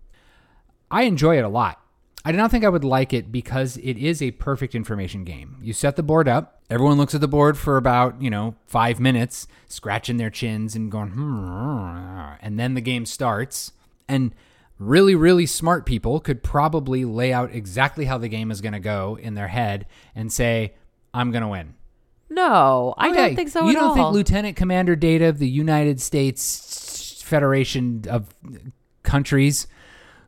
I 0.90 1.04
enjoy 1.04 1.38
it 1.38 1.44
a 1.44 1.50
lot. 1.50 1.82
I 2.24 2.32
do 2.32 2.38
not 2.38 2.52
think 2.52 2.66
I 2.66 2.70
would 2.70 2.84
like 2.84 3.14
it 3.14 3.32
because 3.32 3.78
it 3.78 3.98
is 3.98 4.22
a 4.22 4.32
perfect 4.32 4.76
information 4.76 5.24
game. 5.24 5.58
You 5.62 5.72
set 5.72 5.96
the 5.96 6.04
board 6.04 6.28
up. 6.28 6.62
Everyone 6.70 6.98
looks 6.98 7.16
at 7.16 7.22
the 7.22 7.28
board 7.28 7.58
for 7.58 7.78
about 7.78 8.22
you 8.22 8.30
know 8.30 8.56
five 8.66 9.00
minutes, 9.00 9.48
scratching 9.68 10.18
their 10.18 10.30
chins 10.30 10.76
and 10.76 10.92
going, 10.92 11.10
hmm, 11.12 12.34
and 12.42 12.60
then 12.60 12.74
the 12.74 12.82
game 12.82 13.06
starts. 13.06 13.72
And 14.10 14.34
really, 14.80 15.16
really 15.16 15.46
smart 15.46 15.86
people 15.86 16.20
could 16.20 16.44
probably 16.44 17.04
lay 17.06 17.34
out 17.34 17.52
exactly 17.54 18.06
how 18.06 18.18
the 18.18 18.28
game 18.30 18.52
is 18.52 18.62
going 18.62 18.74
to 18.74 18.80
go 18.80 19.18
in 19.22 19.34
their 19.34 19.48
head 19.48 19.86
and 20.16 20.32
say, 20.32 20.74
"I'm 21.14 21.32
going 21.32 21.42
to 21.44 21.48
win." 21.50 21.74
No, 22.30 22.94
I 22.98 23.10
Okay, 23.10 23.16
don't 23.28 23.36
think 23.36 23.50
so 23.50 23.68
You 23.68 23.74
don't 23.74 23.84
all. 23.90 23.96
think 23.96 24.12
Lieutenant 24.12 24.56
Commander 24.58 24.96
Data 24.96 25.26
of 25.30 25.40
the 25.40 25.48
United 25.48 26.02
States 26.02 27.22
Federation 27.26 28.04
of 28.10 28.28
Countries 29.04 29.68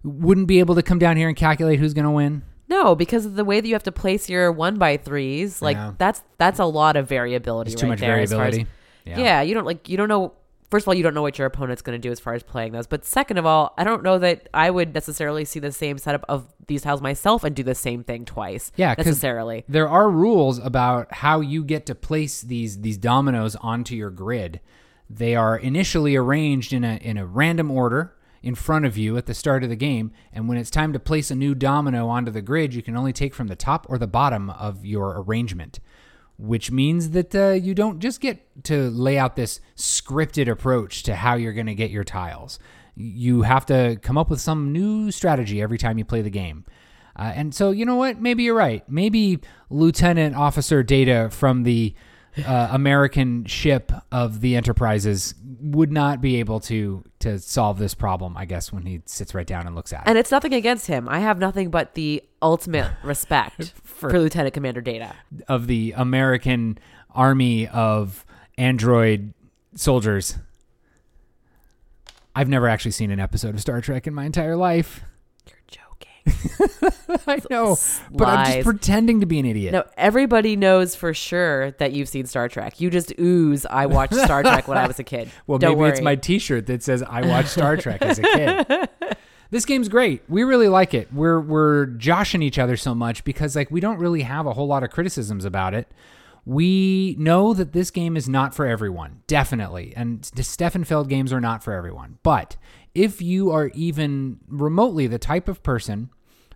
wouldn't 0.03 0.47
be 0.47 0.59
able 0.59 0.75
to 0.75 0.81
come 0.83 0.97
down 0.99 1.17
here 1.17 1.27
and 1.27 1.35
calculate 1.35 1.79
who's 1.79 1.93
going 1.93 2.05
to 2.05 2.11
win? 2.11 2.43
no, 2.69 2.93
because 2.95 3.25
of 3.25 3.33
the 3.35 3.43
way 3.43 3.59
that 3.59 3.67
you 3.67 3.73
have 3.73 3.81
to 3.83 3.91
place 3.91 4.29
your 4.29 4.51
one 4.51 4.77
by 4.77 4.95
threes, 4.95 5.59
like 5.61 5.75
Yeah. 5.75 5.93
that's 5.97 6.21
that's 6.37 6.59
a 6.59 6.65
lot 6.65 6.95
of 6.95 7.07
variability. 7.09 7.71
It's 7.73 7.81
too 7.81 7.87
right 7.87 7.93
much 7.93 7.99
there 7.99 8.19
as 8.19 8.31
as- 8.31 8.37
variability. 8.37 8.67
yeah. 9.05 9.41
you 9.41 9.53
don't 9.55 9.65
like 9.65 9.89
you 9.89 9.97
don't 9.97 10.07
know. 10.07 10.33
First 10.69 10.83
of 10.83 10.89
all, 10.89 10.93
you 10.93 11.01
don't 11.01 11.15
know 11.15 11.23
what 11.23 11.39
your 11.39 11.47
opponent's 11.47 11.81
going 11.81 11.99
to 11.99 12.07
do 12.07 12.11
as 12.11 12.19
far 12.19 12.33
as 12.33 12.43
playing 12.43 12.73
those. 12.73 12.85
But 12.85 13.03
second 13.03 13.37
of 13.37 13.45
all, 13.45 13.73
I 13.77 13.83
don't 13.83 14.03
know 14.03 14.19
that 14.19 14.47
I 14.53 14.69
would 14.69 14.93
necessarily 14.93 15.43
see 15.43 15.59
the 15.59 15.71
same 15.71 15.97
setup 15.97 16.23
of 16.29 16.45
these 16.67 16.83
tiles 16.83 17.01
myself 17.01 17.43
and 17.43 17.55
do 17.55 17.63
the 17.63 17.73
same 17.73 18.03
thing 18.03 18.23
twice. 18.23 18.71
Yeah, 18.75 18.93
necessarily. 18.95 19.65
There 19.67 19.89
are 19.89 20.09
rules 20.09 20.59
about 20.59 21.11
how 21.15 21.41
you 21.41 21.63
get 21.63 21.87
to 21.87 21.95
place 21.95 22.41
these 22.41 22.81
these 22.81 22.97
dominoes 22.97 23.55
onto 23.55 23.95
your 23.95 24.11
grid. 24.11 24.59
They 25.09 25.35
are 25.35 25.57
initially 25.57 26.15
arranged 26.15 26.71
in 26.71 26.83
a 26.83 26.97
in 26.97 27.17
a 27.17 27.25
random 27.25 27.71
order 27.71 28.15
in 28.41 28.55
front 28.55 28.85
of 28.85 28.95
you 28.95 29.17
at 29.17 29.25
the 29.25 29.33
start 29.33 29.63
of 29.63 29.69
the 29.69 29.75
game, 29.75 30.11
and 30.31 30.47
when 30.47 30.57
it's 30.57 30.69
time 30.69 30.93
to 30.93 30.99
place 30.99 31.29
a 31.29 31.35
new 31.35 31.53
domino 31.53 32.07
onto 32.07 32.31
the 32.31 32.41
grid, 32.41 32.73
you 32.73 32.81
can 32.81 32.95
only 32.95 33.11
take 33.11 33.33
from 33.33 33.47
the 33.47 33.55
top 33.55 33.85
or 33.89 33.97
the 33.97 34.07
bottom 34.07 34.49
of 34.51 34.85
your 34.85 35.19
arrangement. 35.19 35.79
Which 36.39 36.71
means 36.71 37.09
that 37.09 37.35
uh, 37.35 37.49
you 37.49 37.75
don't 37.75 37.99
just 37.99 38.21
get 38.21 38.63
to 38.63 38.89
lay 38.91 39.17
out 39.17 39.35
this 39.35 39.59
scripted 39.75 40.49
approach 40.49 41.03
to 41.03 41.15
how 41.15 41.35
you're 41.35 41.53
going 41.53 41.67
to 41.67 41.75
get 41.75 41.91
your 41.91 42.05
tiles. 42.05 42.59
You 42.95 43.41
have 43.41 43.65
to 43.65 43.97
come 44.01 44.17
up 44.17 44.29
with 44.29 44.39
some 44.39 44.71
new 44.71 45.11
strategy 45.11 45.61
every 45.61 45.77
time 45.77 45.97
you 45.97 46.05
play 46.05 46.21
the 46.21 46.29
game. 46.29 46.63
Uh, 47.15 47.33
and 47.35 47.53
so, 47.53 47.71
you 47.71 47.85
know 47.85 47.97
what? 47.97 48.21
Maybe 48.21 48.43
you're 48.43 48.55
right. 48.55 48.89
Maybe 48.89 49.39
Lieutenant 49.69 50.35
Officer 50.35 50.81
Data 50.81 51.29
from 51.29 51.63
the 51.63 51.93
uh, 52.45 52.69
American 52.71 53.45
ship 53.45 53.91
of 54.11 54.41
the 54.41 54.55
Enterprises 54.55 55.35
would 55.61 55.91
not 55.91 56.21
be 56.21 56.39
able 56.39 56.59
to 56.61 57.03
to 57.19 57.39
solve 57.39 57.77
this 57.79 57.93
problem. 57.93 58.37
I 58.37 58.45
guess 58.45 58.71
when 58.71 58.85
he 58.85 59.01
sits 59.05 59.33
right 59.33 59.47
down 59.47 59.67
and 59.67 59.75
looks 59.75 59.91
at 59.91 60.01
it. 60.01 60.07
And 60.07 60.17
it's 60.17 60.31
nothing 60.31 60.53
against 60.53 60.87
him. 60.87 61.09
I 61.09 61.19
have 61.19 61.39
nothing 61.39 61.69
but 61.69 61.95
the 61.95 62.23
ultimate 62.41 62.89
respect 63.03 63.73
for, 63.99 64.11
Lieutenant 64.19 64.53
Commander 64.53 64.81
Data. 64.81 65.15
of 65.47 65.67
the 65.67 65.93
American 65.95 66.77
army 67.13 67.67
of 67.67 68.25
android 68.57 69.33
soldiers. 69.75 70.37
I've 72.35 72.49
never 72.49 72.67
actually 72.67 72.91
seen 72.91 73.11
an 73.11 73.19
episode 73.19 73.55
of 73.55 73.61
Star 73.61 73.81
Trek 73.81 74.07
in 74.07 74.13
my 74.13 74.25
entire 74.25 74.55
life. 74.55 75.01
You're 75.47 75.57
joking. 75.67 76.89
I 77.27 77.41
know, 77.49 77.75
but 78.11 78.27
I'm 78.27 78.53
just 78.53 78.65
pretending 78.65 79.19
to 79.21 79.25
be 79.25 79.39
an 79.39 79.45
idiot. 79.45 79.73
No, 79.73 79.83
everybody 79.97 80.55
knows 80.55 80.95
for 80.95 81.13
sure 81.13 81.71
that 81.71 81.91
you've 81.91 82.07
seen 82.07 82.27
Star 82.27 82.47
Trek. 82.47 82.79
You 82.79 82.89
just 82.89 83.13
ooze. 83.19 83.65
I 83.65 83.87
watched 83.87 84.13
Star 84.13 84.43
Trek 84.43 84.67
when 84.67 84.77
I 84.77 84.87
was 84.87 84.99
a 84.99 85.03
kid. 85.03 85.29
Well, 85.47 85.57
Don't 85.57 85.71
maybe 85.71 85.79
worry. 85.79 85.91
it's 85.91 86.01
my 86.01 86.15
T-shirt 86.15 86.67
that 86.67 86.83
says 86.83 87.01
I 87.01 87.25
watched 87.25 87.49
Star 87.49 87.75
Trek 87.77 88.01
as 88.03 88.19
a 88.19 88.21
kid. 88.21 88.89
This 89.51 89.65
game's 89.65 89.89
great. 89.89 90.21
We 90.29 90.43
really 90.43 90.67
like 90.67 90.93
it. 90.93 91.11
We're 91.11 91.39
we're 91.39 91.87
joshing 91.87 92.43
each 92.43 92.59
other 92.59 92.77
so 92.77 92.93
much 92.93 93.23
because 93.23 93.55
like 93.55 93.71
we 93.71 93.79
don't 93.79 93.97
really 93.97 94.21
have 94.21 94.45
a 94.45 94.53
whole 94.53 94.67
lot 94.67 94.83
of 94.83 94.91
criticisms 94.91 95.43
about 95.43 95.73
it. 95.73 95.91
We 96.45 97.15
know 97.19 97.53
that 97.53 97.73
this 97.73 97.91
game 97.91 98.15
is 98.15 98.29
not 98.29 98.55
for 98.55 98.65
everyone, 98.65 99.21
definitely, 99.27 99.93
and 99.95 100.23
the 100.35 100.43
Stefan 100.43 100.83
Feld 100.83 101.09
games 101.09 101.33
are 101.33 101.41
not 101.41 101.63
for 101.63 101.73
everyone. 101.73 102.19
But 102.23 102.57
if 102.95 103.21
you 103.21 103.51
are 103.51 103.69
even 103.73 104.39
remotely 104.47 105.07
the 105.07 105.19
type 105.19 105.47
of 105.47 105.63
person 105.63 106.09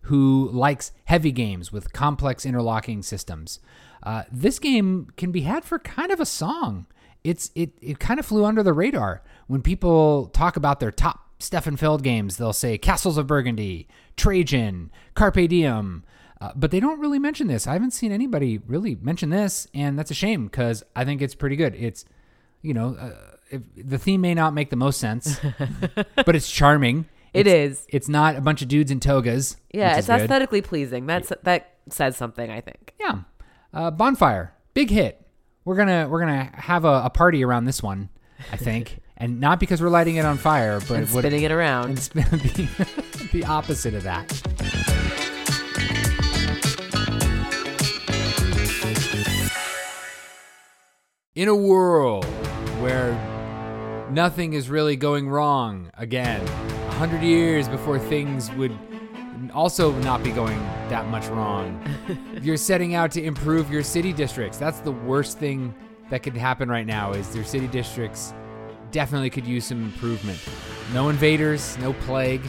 who 0.04 0.50
likes 0.52 0.92
heavy 1.06 1.32
games 1.32 1.72
with 1.72 1.94
complex 1.94 2.46
interlocking 2.46 3.02
systems, 3.02 3.60
uh, 4.04 4.24
this 4.32 4.60
game 4.60 5.08
can 5.18 5.32
be 5.32 5.42
had 5.42 5.64
for 5.66 5.80
kind 5.80 6.12
of 6.12 6.20
a 6.20 6.26
song. 6.26 6.86
It's 7.24 7.52
it 7.56 7.72
it 7.82 8.00
kind 8.00 8.20
of 8.20 8.26
flew 8.26 8.46
under 8.46 8.62
the 8.62 8.74
radar 8.74 9.24
when 9.48 9.62
people 9.62 10.28
talk 10.28 10.58
about 10.58 10.80
their 10.80 10.92
top 10.92 11.23
Stefan 11.44 11.76
Feld 11.78 12.04
games. 12.04 12.38
They'll 12.38 12.54
say 12.54 12.78
Castles 12.78 13.18
of 13.18 13.28
Burgundy, 13.28 13.88
Trajan, 14.18 14.92
Carpe 15.16 15.48
Diem. 15.50 16.04
Uh, 16.42 16.52
but 16.56 16.72
they 16.72 16.80
don't 16.82 17.00
really 17.00 17.20
mention 17.20 17.48
this. 17.48 17.68
I 17.68 17.74
haven't 17.74 17.92
seen 17.92 18.12
anybody 18.12 18.58
really 18.68 18.96
mention 19.02 19.30
this, 19.30 19.66
and 19.74 19.98
that's 19.98 20.12
a 20.12 20.14
shame 20.14 20.46
because 20.46 20.84
I 20.96 21.06
think 21.06 21.22
it's 21.22 21.36
pretty 21.36 21.56
good. 21.56 21.74
It's, 21.76 22.04
you 22.62 22.74
know, 22.74 22.96
uh, 23.00 23.12
if, 23.50 23.62
the 23.78 23.98
theme 23.98 24.20
may 24.22 24.34
not 24.34 24.54
make 24.54 24.70
the 24.70 24.76
most 24.76 25.00
sense, 25.00 25.40
but 26.16 26.36
it's 26.36 26.52
charming. 26.52 27.06
It 27.34 27.48
It's- 27.48 27.86
It's 27.90 28.10
not 28.10 28.36
a 28.36 28.42
bunch 28.42 28.62
of 28.62 28.68
dudes 28.68 28.92
in 28.92 29.00
togas. 29.00 29.56
Yeah, 29.74 29.90
which 29.92 30.00
it's 30.00 30.06
is 30.06 30.08
good. 30.16 30.22
aesthetically 30.22 30.62
pleasing. 30.62 31.06
That's 31.06 31.32
that 31.44 31.76
says 31.90 32.18
something. 32.18 32.50
I 32.52 32.60
think. 32.62 32.94
Yeah, 33.00 33.20
uh, 33.74 33.92
bonfire, 33.92 34.54
big 34.74 34.90
hit. 34.90 35.26
We're 35.66 35.78
gonna 35.78 36.10
we're 36.10 36.20
gonna 36.20 36.52
have 36.56 36.84
a, 36.84 37.04
a 37.06 37.10
party 37.10 37.44
around 37.44 37.66
this 37.66 37.82
one, 37.82 38.10
I 38.52 38.58
think, 38.58 39.00
and 39.24 39.40
not 39.40 39.58
because 39.58 39.82
we're 39.82 39.88
lighting 39.88 40.18
it 40.18 40.26
on 40.26 40.38
fire, 40.38 40.82
but 40.82 40.92
And 40.98 41.10
what- 41.12 41.22
spinning 41.22 41.44
it 41.44 41.52
around. 41.52 41.86
and 41.92 42.00
spin 42.00 42.26
the, 42.30 43.30
the 43.32 43.46
opposite 43.46 43.94
of 43.94 44.04
that. 44.04 44.30
In 51.36 51.48
a 51.48 51.56
world 51.56 52.26
where 52.82 53.14
nothing 54.12 54.54
is 54.54 54.70
really 54.70 54.96
going 54.96 55.28
wrong 55.30 55.90
again, 55.98 56.46
a 56.48 56.92
hundred 56.96 57.24
years 57.24 57.68
before 57.68 57.98
things 57.98 58.52
would 58.52 58.78
also 59.52 59.92
not 60.02 60.22
be 60.24 60.32
going 60.32 60.60
that 60.90 61.08
much 61.08 61.26
wrong, 61.28 61.82
you're 62.42 62.58
setting 62.58 62.94
out 62.94 63.10
to 63.12 63.24
improve 63.24 63.72
your 63.72 63.82
city 63.84 64.14
districts. 64.14 64.58
That's 64.58 64.80
the 64.82 64.92
worst 64.92 65.40
thing 65.40 65.74
that 66.12 66.22
could 66.22 66.38
happen 66.38 66.70
right 66.70 66.86
now. 66.86 67.14
Is 67.14 67.36
your 67.36 67.46
city 67.46 67.68
districts 67.68 68.32
definitely 68.94 69.30
could 69.30 69.46
use 69.46 69.66
some 69.66 69.84
improvement. 69.84 70.40
No 70.94 71.10
invaders, 71.10 71.78
no 71.80 71.92
plague. 71.92 72.42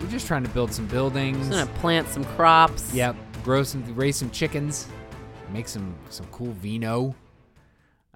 We're 0.00 0.08
just 0.08 0.28
trying 0.28 0.44
to 0.44 0.50
build 0.50 0.72
some 0.72 0.86
buildings. 0.86 1.46
I'm 1.46 1.50
gonna 1.50 1.78
plant 1.80 2.06
some 2.08 2.24
crops. 2.24 2.94
Yep, 2.94 3.16
grow 3.42 3.64
some, 3.64 3.82
raise 3.96 4.16
some 4.16 4.30
chickens, 4.30 4.86
make 5.52 5.66
some 5.66 5.96
some 6.10 6.26
cool 6.26 6.52
vino. 6.52 7.16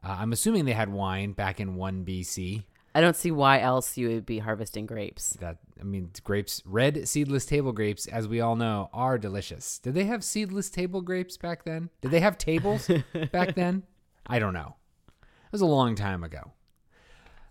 Uh, 0.02 0.16
I'm 0.20 0.32
assuming 0.32 0.66
they 0.66 0.72
had 0.72 0.90
wine 0.90 1.32
back 1.32 1.58
in 1.58 1.74
one 1.74 2.04
BC. 2.04 2.64
I 2.94 3.00
don't 3.00 3.16
see 3.16 3.32
why 3.32 3.60
else 3.60 3.96
you 3.96 4.08
would 4.08 4.26
be 4.26 4.38
harvesting 4.38 4.86
grapes. 4.86 5.30
That 5.40 5.56
I 5.80 5.84
mean, 5.84 6.10
grapes, 6.22 6.62
red 6.64 7.08
seedless 7.08 7.44
table 7.44 7.72
grapes, 7.72 8.06
as 8.06 8.28
we 8.28 8.40
all 8.40 8.54
know, 8.54 8.88
are 8.92 9.18
delicious. 9.18 9.78
Did 9.80 9.94
they 9.94 10.04
have 10.04 10.22
seedless 10.22 10.70
table 10.70 11.00
grapes 11.00 11.36
back 11.36 11.64
then? 11.64 11.90
Did 12.02 12.12
they 12.12 12.20
have 12.20 12.38
tables 12.38 12.88
back 13.32 13.54
then? 13.54 13.82
I 14.26 14.38
don't 14.38 14.54
know. 14.54 14.76
It 15.22 15.52
was 15.52 15.60
a 15.60 15.66
long 15.66 15.94
time 15.94 16.22
ago. 16.22 16.52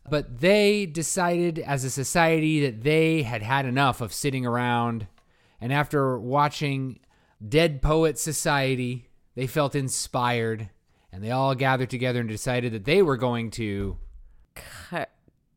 But 0.09 0.39
they 0.41 0.85
decided 0.85 1.59
as 1.59 1.83
a 1.83 1.89
society 1.89 2.59
that 2.61 2.83
they 2.83 3.23
had 3.23 3.41
had 3.41 3.65
enough 3.65 4.01
of 4.01 4.13
sitting 4.13 4.45
around, 4.45 5.07
and 5.61 5.71
after 5.71 6.19
watching 6.19 6.99
Dead 7.47 7.81
Poet 7.81 8.19
Society, 8.19 9.07
they 9.35 9.47
felt 9.47 9.75
inspired, 9.75 10.69
and 11.11 11.23
they 11.23 11.31
all 11.31 11.55
gathered 11.55 11.89
together 11.89 12.19
and 12.19 12.27
decided 12.29 12.73
that 12.73 12.83
they 12.85 13.01
were 13.01 13.17
going 13.17 13.49
to 13.51 13.97
Car- 14.55 15.07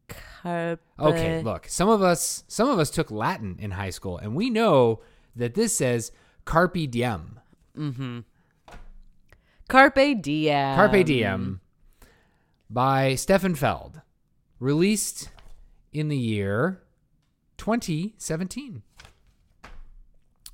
carpe- 0.08 0.80
Okay, 0.98 1.42
look, 1.42 1.66
some 1.68 1.88
of 1.88 2.00
us 2.02 2.44
some 2.48 2.68
of 2.68 2.78
us 2.78 2.88
took 2.88 3.10
Latin 3.10 3.56
in 3.58 3.72
high 3.72 3.90
school, 3.90 4.16
and 4.16 4.34
we 4.36 4.48
know 4.48 5.00
that 5.34 5.54
this 5.54 5.76
says 5.76 6.12
carpe 6.44 6.88
diem. 6.90 7.40
Mhm. 7.76 8.24
Carpe 9.68 10.22
diem. 10.22 10.76
Carpe 10.76 11.04
diem 11.04 11.60
by 12.70 13.14
Stefan 13.16 13.54
Feld, 13.54 14.00
released 14.58 15.30
in 15.92 16.08
the 16.08 16.16
year 16.16 16.82
2017. 17.58 18.82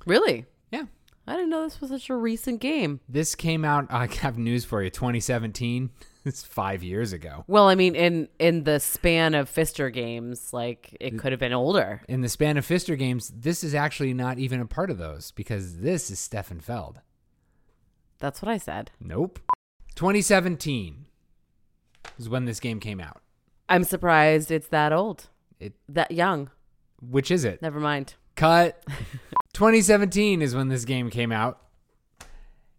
Really? 0.05 0.45
Yeah. 0.71 0.85
I 1.25 1.33
didn't 1.33 1.49
know 1.49 1.63
this 1.63 1.79
was 1.79 1.89
such 1.89 2.09
a 2.09 2.15
recent 2.15 2.59
game. 2.59 2.99
This 3.07 3.35
came 3.35 3.63
out. 3.63 3.87
I 3.89 4.07
have 4.21 4.37
news 4.37 4.65
for 4.65 4.83
you. 4.83 4.89
2017. 4.89 5.89
it's 6.25 6.43
five 6.43 6.83
years 6.83 7.13
ago. 7.13 7.43
Well, 7.47 7.67
I 7.67 7.75
mean, 7.75 7.95
in 7.95 8.29
in 8.39 8.63
the 8.63 8.79
span 8.79 9.33
of 9.33 9.49
Fister 9.49 9.91
games, 9.91 10.53
like 10.53 10.95
it 10.99 11.17
could 11.19 11.31
have 11.31 11.39
been 11.39 11.53
older. 11.53 12.01
In 12.07 12.21
the 12.21 12.29
span 12.29 12.57
of 12.57 12.65
Fister 12.65 12.97
games, 12.97 13.31
this 13.35 13.63
is 13.63 13.75
actually 13.75 14.13
not 14.13 14.39
even 14.39 14.59
a 14.59 14.65
part 14.65 14.89
of 14.89 14.97
those 14.97 15.31
because 15.31 15.77
this 15.77 16.09
is 16.09 16.19
Stefan 16.19 16.59
Feld. 16.59 17.01
That's 18.19 18.41
what 18.41 18.49
I 18.49 18.57
said. 18.57 18.91
Nope. 18.99 19.39
2017 19.95 21.05
is 22.17 22.29
when 22.29 22.45
this 22.45 22.59
game 22.59 22.79
came 22.79 22.99
out. 22.99 23.22
I'm 23.69 23.83
surprised 23.83 24.51
it's 24.51 24.67
that 24.69 24.91
old, 24.93 25.27
It, 25.59 25.73
that 25.89 26.11
young. 26.11 26.49
which 27.01 27.31
is 27.31 27.43
it? 27.45 27.61
Never 27.61 27.79
mind. 27.79 28.15
Cut. 28.35 28.83
2017 29.53 30.41
is 30.41 30.55
when 30.55 30.67
this 30.69 30.85
game 30.85 31.09
came 31.09 31.31
out. 31.31 31.59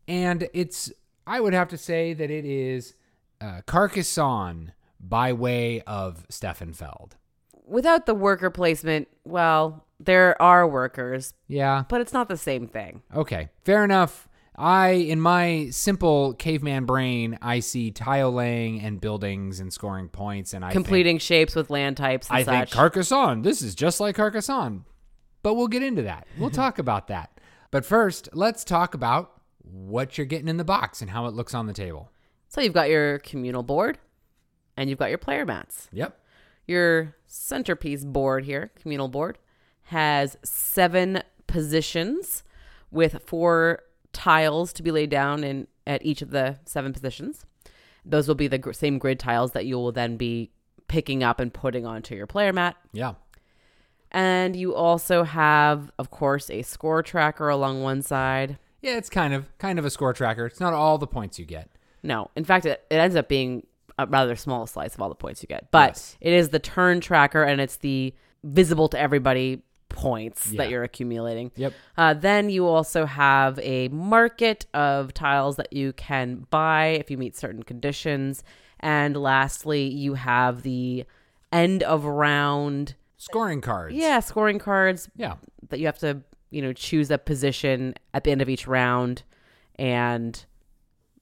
And 0.07 0.49
it's, 0.53 0.93
I 1.27 1.41
would 1.41 1.55
have 1.55 1.69
to 1.69 1.79
say 1.79 2.13
that 2.15 2.31
it 2.31 2.45
is 2.45 2.95
uh, 3.41 3.63
Carcassonne 3.67 4.73
by 5.01 5.33
way 5.33 5.81
of 5.83 6.27
Stefan 6.29 6.73
Feld. 6.73 7.17
Without 7.67 8.05
the 8.07 8.15
worker 8.15 8.51
placement, 8.51 9.09
well, 9.25 9.87
there 9.99 10.41
are 10.43 10.67
workers, 10.69 11.33
Yeah. 11.49 11.85
but 11.89 12.01
it's 12.01 12.13
not 12.13 12.29
the 12.29 12.37
same 12.37 12.67
thing. 12.69 13.03
Okay. 13.15 13.49
Fair 13.65 13.85
enough. 13.85 14.29
I, 14.57 14.91
in 14.91 15.21
my 15.21 15.69
simple 15.71 16.35
caveman 16.35 16.85
brain, 16.85 17.39
I 17.43 17.59
see 17.61 17.91
tile 17.91 18.33
laying 18.33 18.81
and 18.81 19.01
buildings 19.01 19.59
and 19.61 19.73
scoring 19.73 20.09
points, 20.09 20.53
and 20.55 20.65
I 20.65 20.69
think- 20.69 20.75
Completing 20.85 21.19
shapes 21.19 21.55
with 21.57 21.71
land 21.71 21.97
types 21.97 22.29
and 22.29 22.39
I 22.39 22.45
think 22.45 22.69
such. 22.69 22.73
Carcassonne. 22.73 23.43
This 23.43 23.63
is 23.63 23.75
just 23.75 23.99
like 24.01 24.15
Carcassonne. 24.17 24.85
But 25.43 25.55
we'll 25.55 25.67
get 25.69 25.83
into 25.83 26.03
that. 26.03 26.27
We'll 26.39 26.51
talk 26.65 26.79
about 26.79 27.09
that. 27.09 27.41
But 27.73 27.85
first, 27.85 28.29
let's 28.33 28.63
talk 28.65 28.95
about 28.95 29.33
what 29.63 30.17
you're 30.17 30.25
getting 30.27 30.47
in 30.49 30.57
the 30.57 30.65
box 30.65 31.01
and 31.01 31.11
how 31.11 31.27
it 31.27 31.35
looks 31.35 31.55
on 31.55 31.67
the 31.67 31.73
table. 31.73 32.11
so 32.49 32.61
you've 32.61 32.73
got 32.73 32.89
your 32.89 33.19
communal 33.19 33.63
board, 33.65 33.99
and 34.77 34.89
you've 34.89 34.99
got 35.01 35.09
your 35.09 35.19
player 35.19 35.45
mats. 35.45 35.89
Yep. 35.93 36.17
Your 36.69 37.17
centerpiece 37.27 38.05
board 38.05 38.45
here, 38.45 38.71
communal 38.81 39.09
board, 39.09 39.39
has 39.89 40.37
seven 40.45 41.23
positions 41.49 42.43
with 42.93 43.21
four 43.27 43.81
tiles 44.15 44.73
to 44.75 44.83
be 44.83 44.91
laid 44.91 45.11
down 45.11 45.45
in 45.45 45.67
at 45.87 46.05
each 46.07 46.23
of 46.23 46.31
the 46.31 46.59
seven 46.65 46.93
positions. 46.95 47.45
Those 48.07 48.27
will 48.29 48.35
be 48.35 48.49
the 48.49 48.57
gr- 48.59 48.73
same 48.73 48.99
grid 48.99 49.19
tiles 49.19 49.53
that 49.53 49.67
you 49.67 49.77
will 49.77 49.93
then 49.93 50.17
be 50.17 50.51
picking 50.89 51.23
up 51.23 51.41
and 51.41 51.53
putting 51.53 51.85
onto 51.85 52.15
your 52.15 52.27
player 52.27 52.53
mat. 52.53 52.77
Yeah. 52.93 53.15
And 54.11 54.55
you 54.55 54.75
also 54.75 55.25
have, 55.25 55.91
of 55.99 56.11
course, 56.11 56.49
a 56.51 56.63
score 56.63 57.03
tracker 57.03 57.49
along 57.49 57.83
one 57.83 58.03
side. 58.03 58.59
Yeah, 58.81 58.97
it's 58.97 59.11
kind 59.11 59.35
of 59.35 59.47
kind 59.59 59.79
of 59.79 59.85
a 59.85 59.91
score 59.91 60.13
tracker. 60.13 60.47
It's 60.47 60.61
not 60.61 60.73
all 60.73 60.99
the 60.99 61.07
points 61.07 61.39
you 61.39 61.45
get. 61.47 61.71
No, 62.03 62.31
in 62.37 62.45
fact, 62.45 62.67
it, 62.67 62.85
it 62.91 62.97
ends 62.97 63.17
up 63.17 63.29
being 63.29 63.67
a 63.99 64.07
rather 64.07 64.37
small 64.37 64.67
slice 64.67 64.95
of 64.95 65.01
all 65.01 65.09
the 65.09 65.15
points 65.15 65.43
you 65.43 65.47
get. 65.47 65.71
But 65.71 65.91
Yes. 65.91 66.17
it 66.21 66.33
is 66.33 66.51
the 66.51 66.59
turn 66.59 67.01
tracker 67.01 67.43
and 67.43 67.61
it's 67.61 67.77
the 67.77 68.15
visible 68.43 68.89
to 68.89 68.99
everybody 68.99 69.63
points 69.95 70.51
Yeah. 70.51 70.59
that 70.59 70.71
you're 70.71 70.83
accumulating. 70.83 71.53
Yep. 71.57 71.73
Uh, 71.97 72.15
then 72.15 72.51
you 72.51 72.67
also 72.67 73.07
have 73.07 73.59
a 73.61 73.89
market 73.89 74.67
of 74.75 75.15
tiles 75.15 75.57
that 75.57 75.73
you 75.73 75.93
can 75.93 76.47
buy 76.51 76.87
if 76.89 77.11
you 77.11 77.17
meet 77.17 77.37
certain 77.37 77.63
conditions. 77.63 78.43
And 78.81 79.17
lastly, 79.17 79.87
you 79.89 80.15
have 80.15 80.63
the 80.63 81.05
end 81.53 81.83
of 81.85 82.05
round, 82.05 82.97
Scoring 83.17 83.61
cards. 83.61 83.95
yeah, 83.95 84.19
scoring 84.21 84.59
cards 84.59 85.09
Yeah. 85.17 85.37
that 85.71 85.79
you 85.79 85.87
have 85.87 85.99
to, 86.01 86.23
you 86.51 86.61
know, 86.61 86.73
choose 86.73 87.11
a 87.11 87.17
position 87.19 87.95
at 88.13 88.25
the 88.25 88.33
end 88.33 88.43
of 88.43 88.49
each 88.49 88.67
round 88.67 89.23
and 89.77 90.45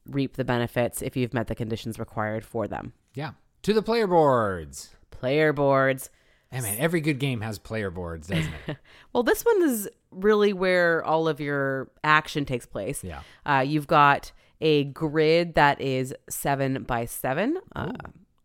reap 0.06 0.36
the 0.36 0.44
benefits 0.44 1.02
if 1.02 1.16
you've 1.16 1.34
met 1.34 1.46
the 1.46 1.54
conditions 1.54 1.98
required 1.98 2.44
for 2.44 2.66
them. 2.66 2.92
Yeah. 3.14 3.32
To 3.62 3.72
the 3.72 3.82
player 3.82 4.06
boards. 4.06 4.96
Player 5.10 5.52
boards. 5.52 6.10
Hey 6.52 6.60
man, 6.60 6.76
every 6.78 7.00
good 7.00 7.18
game 7.18 7.40
has 7.40 7.58
player 7.58 7.90
boards, 7.90 8.28
doesn't 8.28 8.52
it? 8.68 8.76
Well, 9.12 9.22
this 9.22 9.42
one 9.44 9.62
is 9.62 9.88
really 10.10 10.52
where 10.52 11.04
all 11.04 11.26
of 11.28 11.40
your 11.40 11.90
action 12.04 12.44
takes 12.44 12.66
place. 12.66 13.02
Yeah. 13.02 13.20
Uh, 13.44 13.64
you've 13.66 13.86
got 13.86 14.32
a 14.60 14.84
grid 14.84 15.54
that 15.54 15.80
is 15.80 16.14
seven 16.30 16.84
by 16.84 17.04
seven. 17.06 17.58
Uh, 17.74 17.92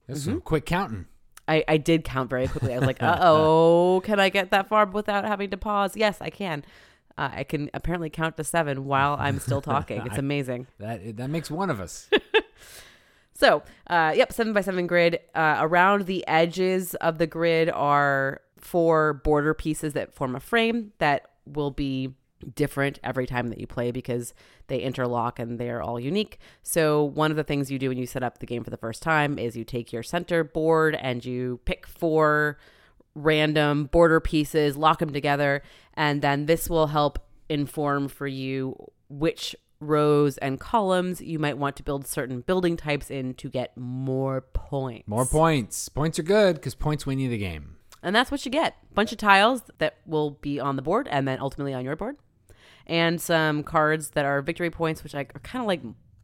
That's 0.07 0.21
Mm-hmm. 0.21 0.31
some 0.31 0.41
quick 0.41 0.65
counting. 0.65 1.05
I, 1.49 1.63
I 1.67 1.77
did 1.77 2.03
count 2.03 2.29
very 2.29 2.47
quickly. 2.47 2.73
I 2.73 2.77
was 2.79 2.87
like, 2.87 3.01
uh 3.03 3.17
oh, 3.21 4.01
can 4.03 4.19
I 4.19 4.29
get 4.29 4.51
that 4.51 4.67
far 4.67 4.85
without 4.85 5.23
having 5.25 5.49
to 5.51 5.57
pause? 5.57 5.95
Yes, 5.95 6.17
I 6.21 6.29
can. 6.29 6.63
Uh, 7.17 7.29
I 7.33 7.43
can 7.45 7.69
apparently 7.73 8.09
count 8.09 8.37
to 8.37 8.43
seven 8.43 8.85
while 8.85 9.15
I'm 9.19 9.39
still 9.39 9.61
talking. 9.73 10.05
It's 10.05 10.17
amazing. 10.17 10.67
That 10.79 11.17
that 11.17 11.29
makes 11.29 11.49
one 11.49 11.69
of 11.69 11.79
us. 11.79 12.09
So, 13.37 13.61
uh, 13.85 14.13
yep, 14.15 14.33
seven 14.33 14.51
by 14.51 14.61
seven 14.61 14.87
grid. 14.87 15.19
Uh, 15.35 15.57
around 15.59 16.07
the 16.07 16.27
edges 16.27 16.95
of 16.95 17.19
the 17.19 17.27
grid 17.27 17.69
are 17.69 18.41
four 18.57 19.13
border 19.13 19.53
pieces 19.53 19.93
that 19.93 20.11
form 20.11 20.35
a 20.35 20.39
frame 20.39 20.91
that 20.97 21.29
will 21.45 21.69
be 21.69 22.15
different 22.55 22.99
every 23.03 23.27
time 23.27 23.49
that 23.49 23.59
you 23.59 23.67
play 23.67 23.91
because 23.91 24.33
they 24.67 24.79
interlock 24.79 25.37
and 25.37 25.59
they're 25.59 25.83
all 25.83 25.99
unique. 25.99 26.39
So, 26.63 27.03
one 27.03 27.29
of 27.29 27.37
the 27.37 27.43
things 27.43 27.69
you 27.69 27.77
do 27.77 27.89
when 27.89 27.99
you 27.99 28.07
set 28.07 28.23
up 28.23 28.39
the 28.39 28.47
game 28.47 28.63
for 28.63 28.71
the 28.71 28.77
first 28.77 29.03
time 29.03 29.37
is 29.37 29.55
you 29.55 29.63
take 29.63 29.93
your 29.93 30.03
center 30.03 30.43
board 30.43 30.95
and 30.95 31.23
you 31.23 31.59
pick 31.65 31.85
four 31.85 32.57
random 33.13 33.85
border 33.85 34.19
pieces, 34.19 34.75
lock 34.75 34.97
them 34.97 35.13
together, 35.13 35.61
and 35.93 36.23
then 36.23 36.47
this 36.47 36.71
will 36.71 36.87
help 36.87 37.19
inform 37.49 38.07
for 38.07 38.25
you 38.25 38.75
which 39.09 39.55
rows 39.79 40.37
and 40.37 40.59
columns 40.59 41.21
you 41.21 41.39
might 41.39 41.57
want 41.57 41.75
to 41.77 41.83
build 41.83 42.07
certain 42.07 42.41
building 42.41 42.77
types 42.77 43.09
in 43.09 43.33
to 43.35 43.49
get 43.49 43.75
more 43.77 44.41
points. 44.41 45.07
More 45.07 45.25
points. 45.25 45.89
Points 45.89 46.19
are 46.19 46.23
good 46.23 46.55
because 46.55 46.75
points 46.75 47.05
win 47.05 47.19
you 47.19 47.29
the 47.29 47.37
game. 47.37 47.77
And 48.03 48.15
that's 48.15 48.31
what 48.31 48.45
you 48.45 48.51
get. 48.51 48.75
Bunch 48.93 49.11
of 49.11 49.17
tiles 49.17 49.63
that 49.79 49.97
will 50.05 50.31
be 50.31 50.59
on 50.59 50.75
the 50.75 50.81
board 50.81 51.07
and 51.09 51.27
then 51.27 51.39
ultimately 51.39 51.73
on 51.73 51.83
your 51.83 51.95
board. 51.95 52.17
And 52.85 53.19
some 53.19 53.63
cards 53.63 54.11
that 54.11 54.25
are 54.25 54.41
victory 54.41 54.69
points, 54.69 55.03
which 55.03 55.13
are 55.13 55.25
kind 55.25 55.61
of 55.61 55.67
like 55.67 55.81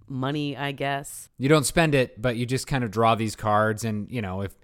money, 0.07 0.55
I 0.55 0.71
guess. 0.71 1.29
You 1.37 1.49
don't 1.49 1.65
spend 1.65 1.95
it, 1.95 2.21
but 2.21 2.37
you 2.37 2.45
just 2.45 2.67
kind 2.67 2.83
of 2.83 2.91
draw 2.91 3.15
these 3.15 3.35
cards. 3.35 3.83
And 3.83 4.09
you 4.09 4.21
know, 4.21 4.41
if 4.41 4.55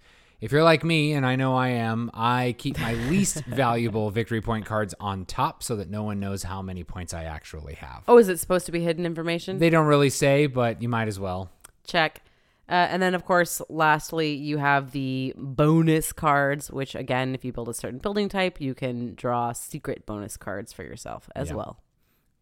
if 0.41 0.52
you're 0.52 0.64
like 0.64 0.84
me, 0.84 1.14
and 1.14 1.26
I 1.26 1.36
know 1.36 1.56
I 1.56 1.70
am, 1.70 2.10
I 2.14 2.56
keep 2.57 2.80
my 2.80 2.94
least 2.94 3.44
valuable 3.48 4.10
victory 4.11 4.41
point 4.41 4.66
cards 4.66 4.94
on 4.99 5.26
top 5.26 5.64
so 5.64 5.76
that 5.76 5.90
no 5.90 6.03
one 6.03 6.20
knows 6.20 6.44
how 6.44 6.61
many 6.61 6.84
points 6.84 7.14
I 7.14 7.26
actually 7.26 7.76
have. 7.76 8.03
Oh, 8.07 8.18
is 8.18 8.30
it 8.30 8.40
supposed 8.40 8.66
to 8.68 8.72
be 8.72 8.82
hidden 8.82 9.06
information? 9.06 9.60
They 9.60 9.70
don't 9.70 9.88
really 9.88 10.10
say, 10.10 10.48
but 10.48 10.82
you 10.82 10.90
might 10.90 11.07
as 11.07 11.20
well. 11.20 11.49
Check. 11.86 12.22
Uh, 12.70 12.88
and 12.91 13.02
then, 13.02 13.16
of 13.16 13.26
course, 13.26 13.64
lastly, 13.68 14.34
you 14.34 14.60
have 14.60 14.91
the 14.91 15.34
bonus 15.36 16.14
cards, 16.14 16.70
which, 16.70 16.94
again, 16.94 17.34
if 17.34 17.44
you 17.44 17.52
build 17.52 17.68
a 17.68 17.74
certain 17.74 17.98
building 17.98 18.30
type, 18.30 18.61
you 18.61 18.76
can 18.76 19.16
draw 19.16 19.52
secret 19.53 20.06
bonus 20.06 20.38
cards 20.38 20.72
for 20.72 20.84
yourself 20.84 21.30
as 21.36 21.52
well. 21.52 21.80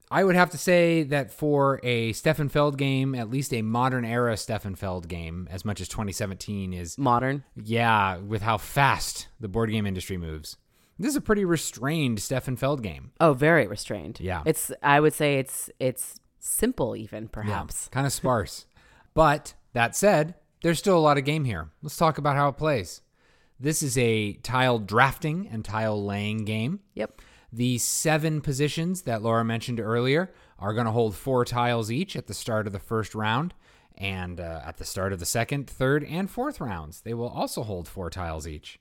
I 0.10 0.24
would 0.24 0.36
have 0.36 0.50
to 0.52 0.58
say 0.58 1.04
that 1.04 1.32
for 1.32 1.80
a 1.84 2.14
Stefan 2.14 2.48
Feld 2.50 2.78
game, 2.78 3.14
at 3.14 3.30
least 3.30 3.54
a 3.54 3.62
modern 3.62 4.06
era 4.06 4.38
Stefan 4.38 4.76
Feld 4.76 5.08
game, 5.10 5.48
as 5.52 5.66
much 5.66 5.82
as 5.82 5.88
2017 5.90 6.74
is, 6.74 6.98
Modern. 6.98 7.44
yeah, 7.56 8.18
with 8.18 8.42
how 8.42 8.58
fast 8.58 9.28
the 9.40 9.50
board 9.50 9.70
game 9.70 9.86
industry 9.86 10.16
moves. 10.18 10.56
This 10.98 11.10
is 11.12 11.16
a 11.18 11.22
pretty 11.22 11.44
restrained 11.46 12.20
Stefan 12.22 12.56
Feld 12.56 12.82
game. 12.82 13.12
Oh, 13.20 13.34
very 13.34 13.68
restrained. 13.68 14.20
Yeah. 14.22 14.44
It's, 14.46 14.72
I 14.82 15.00
would 15.00 15.14
say 15.14 15.40
it's, 15.40 15.70
it's 15.80 16.20
simple, 16.40 16.96
even 16.96 17.28
perhaps. 17.28 17.88
kind 17.90 18.08
of 18.08 18.14
sparse. 18.14 18.66
But 19.14 19.54
that 19.74 19.96
said, 19.96 20.36
there's 20.64 20.80
still 20.80 20.98
a 20.98 21.00
lot 21.00 21.18
of 21.18 21.26
game 21.26 21.44
here. 21.44 21.70
Let's 21.84 21.98
talk 21.98 22.18
about 22.18 22.36
how 22.36 22.48
it 22.50 22.58
plays. 22.58 23.02
This 23.60 23.84
is 23.84 23.98
a 23.98 24.34
tile 24.34 24.80
drafting 24.80 25.48
and 25.52 25.66
tile 25.66 26.04
laying 26.04 26.46
game. 26.46 26.80
Yep. 26.94 27.22
The 27.52 27.78
seven 27.78 28.42
positions 28.42 29.04
that 29.04 29.22
Laura 29.22 29.46
mentioned 29.46 29.80
earlier 29.80 30.34
are 30.60 30.74
going 30.74 30.86
to 30.86 30.92
hold 30.92 31.16
four 31.16 31.46
tiles 31.46 31.92
each 31.92 32.16
at 32.16 32.28
the 32.28 32.34
start 32.34 32.68
of 32.68 32.74
the 32.74 32.80
first 32.80 33.16
round. 33.16 33.54
And 33.96 34.40
uh, 34.40 34.62
at 34.66 34.78
the 34.78 34.86
start 34.86 35.14
of 35.14 35.20
the 35.20 35.26
second, 35.26 35.68
third, 35.68 36.04
and 36.04 36.30
fourth 36.30 36.60
rounds, 36.60 37.02
they 37.02 37.14
will 37.14 37.30
also 37.30 37.64
hold 37.64 37.88
four 37.88 38.10
tiles 38.10 38.48
each. 38.48 38.80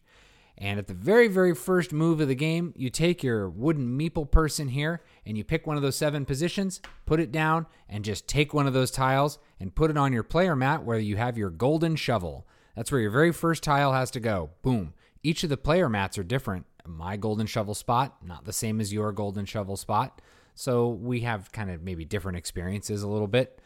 And 0.59 0.79
at 0.79 0.89
the 0.89 0.95
very, 0.95 1.29
very 1.29 1.55
first 1.55 1.93
move 1.93 2.21
of 2.21 2.29
the 2.29 2.35
game, 2.35 2.73
you 2.77 2.89
take 2.89 3.23
your 3.23 3.49
wooden 3.49 3.99
meeple 3.99 4.31
person 4.31 4.69
here 4.69 5.03
and 5.27 5.37
you 5.37 5.45
pick 5.45 5.67
one 5.67 5.77
of 5.77 5.83
those 5.83 5.97
seven 5.97 6.25
positions, 6.25 6.81
put 7.05 7.21
it 7.21 7.31
down, 7.31 7.67
and 7.89 8.05
just 8.05 8.27
take 8.27 8.55
one 8.55 8.67
of 8.67 8.73
those 8.73 8.91
tiles 8.91 9.39
and 9.61 9.75
put 9.75 9.91
it 9.91 9.99
on 9.99 10.13
your 10.13 10.23
player 10.23 10.57
mat 10.57 10.83
where 10.83 10.99
you 10.99 11.17
have 11.17 11.37
your 11.37 11.51
golden 11.51 11.95
shovel. 11.95 12.47
That's 12.75 12.91
where 12.91 13.01
your 13.01 13.11
very 13.11 13.33
first 13.33 13.63
tile 13.63 13.93
has 13.93 14.11
to 14.13 14.21
go. 14.21 14.51
Boom. 14.63 14.95
Each 15.23 15.45
of 15.45 15.51
the 15.51 15.57
player 15.57 15.89
mats 15.89 16.17
are 16.19 16.25
different. 16.25 16.67
My 16.89 17.17
golden 17.17 17.47
shovel 17.47 17.75
spot, 17.75 18.17
not 18.25 18.45
the 18.45 18.53
same 18.53 18.81
as 18.81 18.93
your 18.93 19.13
golden 19.13 19.45
shovel 19.45 19.77
spot. 19.77 20.21
So 20.55 20.89
we 20.89 21.21
have 21.21 21.53
kind 21.53 21.71
of 21.71 21.83
maybe 21.83 22.05
different 22.05 22.39
experiences 22.39 23.03
a 23.03 23.09
little 23.09 23.27
bit. 23.27 23.61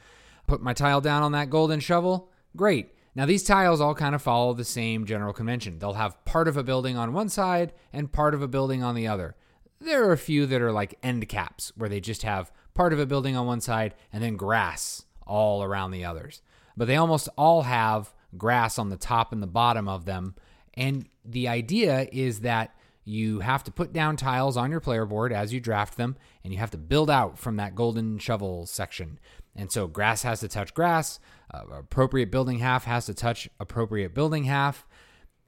Put 0.46 0.62
my 0.62 0.72
tile 0.72 1.00
down 1.00 1.22
on 1.22 1.32
that 1.32 1.50
golden 1.50 1.80
shovel. 1.80 2.30
Great. 2.56 2.94
Now, 3.14 3.26
these 3.26 3.44
tiles 3.44 3.80
all 3.80 3.94
kind 3.94 4.14
of 4.14 4.22
follow 4.22 4.54
the 4.54 4.64
same 4.64 5.04
general 5.04 5.32
convention. 5.32 5.78
They'll 5.78 5.94
have 5.94 6.24
part 6.24 6.48
of 6.48 6.56
a 6.56 6.62
building 6.62 6.96
on 6.96 7.12
one 7.12 7.28
side 7.28 7.72
and 7.92 8.12
part 8.12 8.34
of 8.34 8.42
a 8.42 8.48
building 8.48 8.82
on 8.82 8.94
the 8.94 9.08
other. 9.08 9.34
There 9.80 10.08
are 10.08 10.12
a 10.12 10.18
few 10.18 10.46
that 10.46 10.62
are 10.62 10.72
like 10.72 10.98
end 11.02 11.28
caps, 11.28 11.72
where 11.76 11.88
they 11.88 12.00
just 12.00 12.22
have 12.22 12.52
part 12.74 12.92
of 12.92 12.98
a 12.98 13.06
building 13.06 13.36
on 13.36 13.46
one 13.46 13.60
side 13.60 13.94
and 14.12 14.22
then 14.22 14.36
grass 14.36 15.04
all 15.26 15.62
around 15.62 15.90
the 15.90 16.04
others. 16.04 16.42
But 16.76 16.86
they 16.86 16.96
almost 16.96 17.28
all 17.36 17.62
have 17.62 18.12
grass 18.36 18.78
on 18.78 18.90
the 18.90 18.96
top 18.96 19.32
and 19.32 19.42
the 19.42 19.46
bottom 19.46 19.88
of 19.88 20.04
them. 20.04 20.34
And 20.74 21.08
the 21.24 21.48
idea 21.48 22.08
is 22.12 22.40
that 22.40 22.74
you 23.10 23.40
have 23.40 23.64
to 23.64 23.72
put 23.72 23.92
down 23.92 24.16
tiles 24.16 24.56
on 24.56 24.70
your 24.70 24.80
player 24.80 25.04
board 25.04 25.32
as 25.32 25.52
you 25.52 25.60
draft 25.60 25.96
them, 25.96 26.16
and 26.44 26.52
you 26.52 26.58
have 26.58 26.70
to 26.70 26.78
build 26.78 27.10
out 27.10 27.38
from 27.38 27.56
that 27.56 27.74
golden 27.74 28.18
shovel 28.18 28.66
section. 28.66 29.18
And 29.56 29.70
so 29.70 29.88
grass 29.88 30.22
has 30.22 30.40
to 30.40 30.48
touch 30.48 30.72
grass, 30.74 31.18
uh, 31.52 31.64
appropriate 31.78 32.30
building 32.30 32.60
half 32.60 32.84
has 32.84 33.06
to 33.06 33.14
touch 33.14 33.48
appropriate 33.58 34.14
building 34.14 34.44
half. 34.44 34.86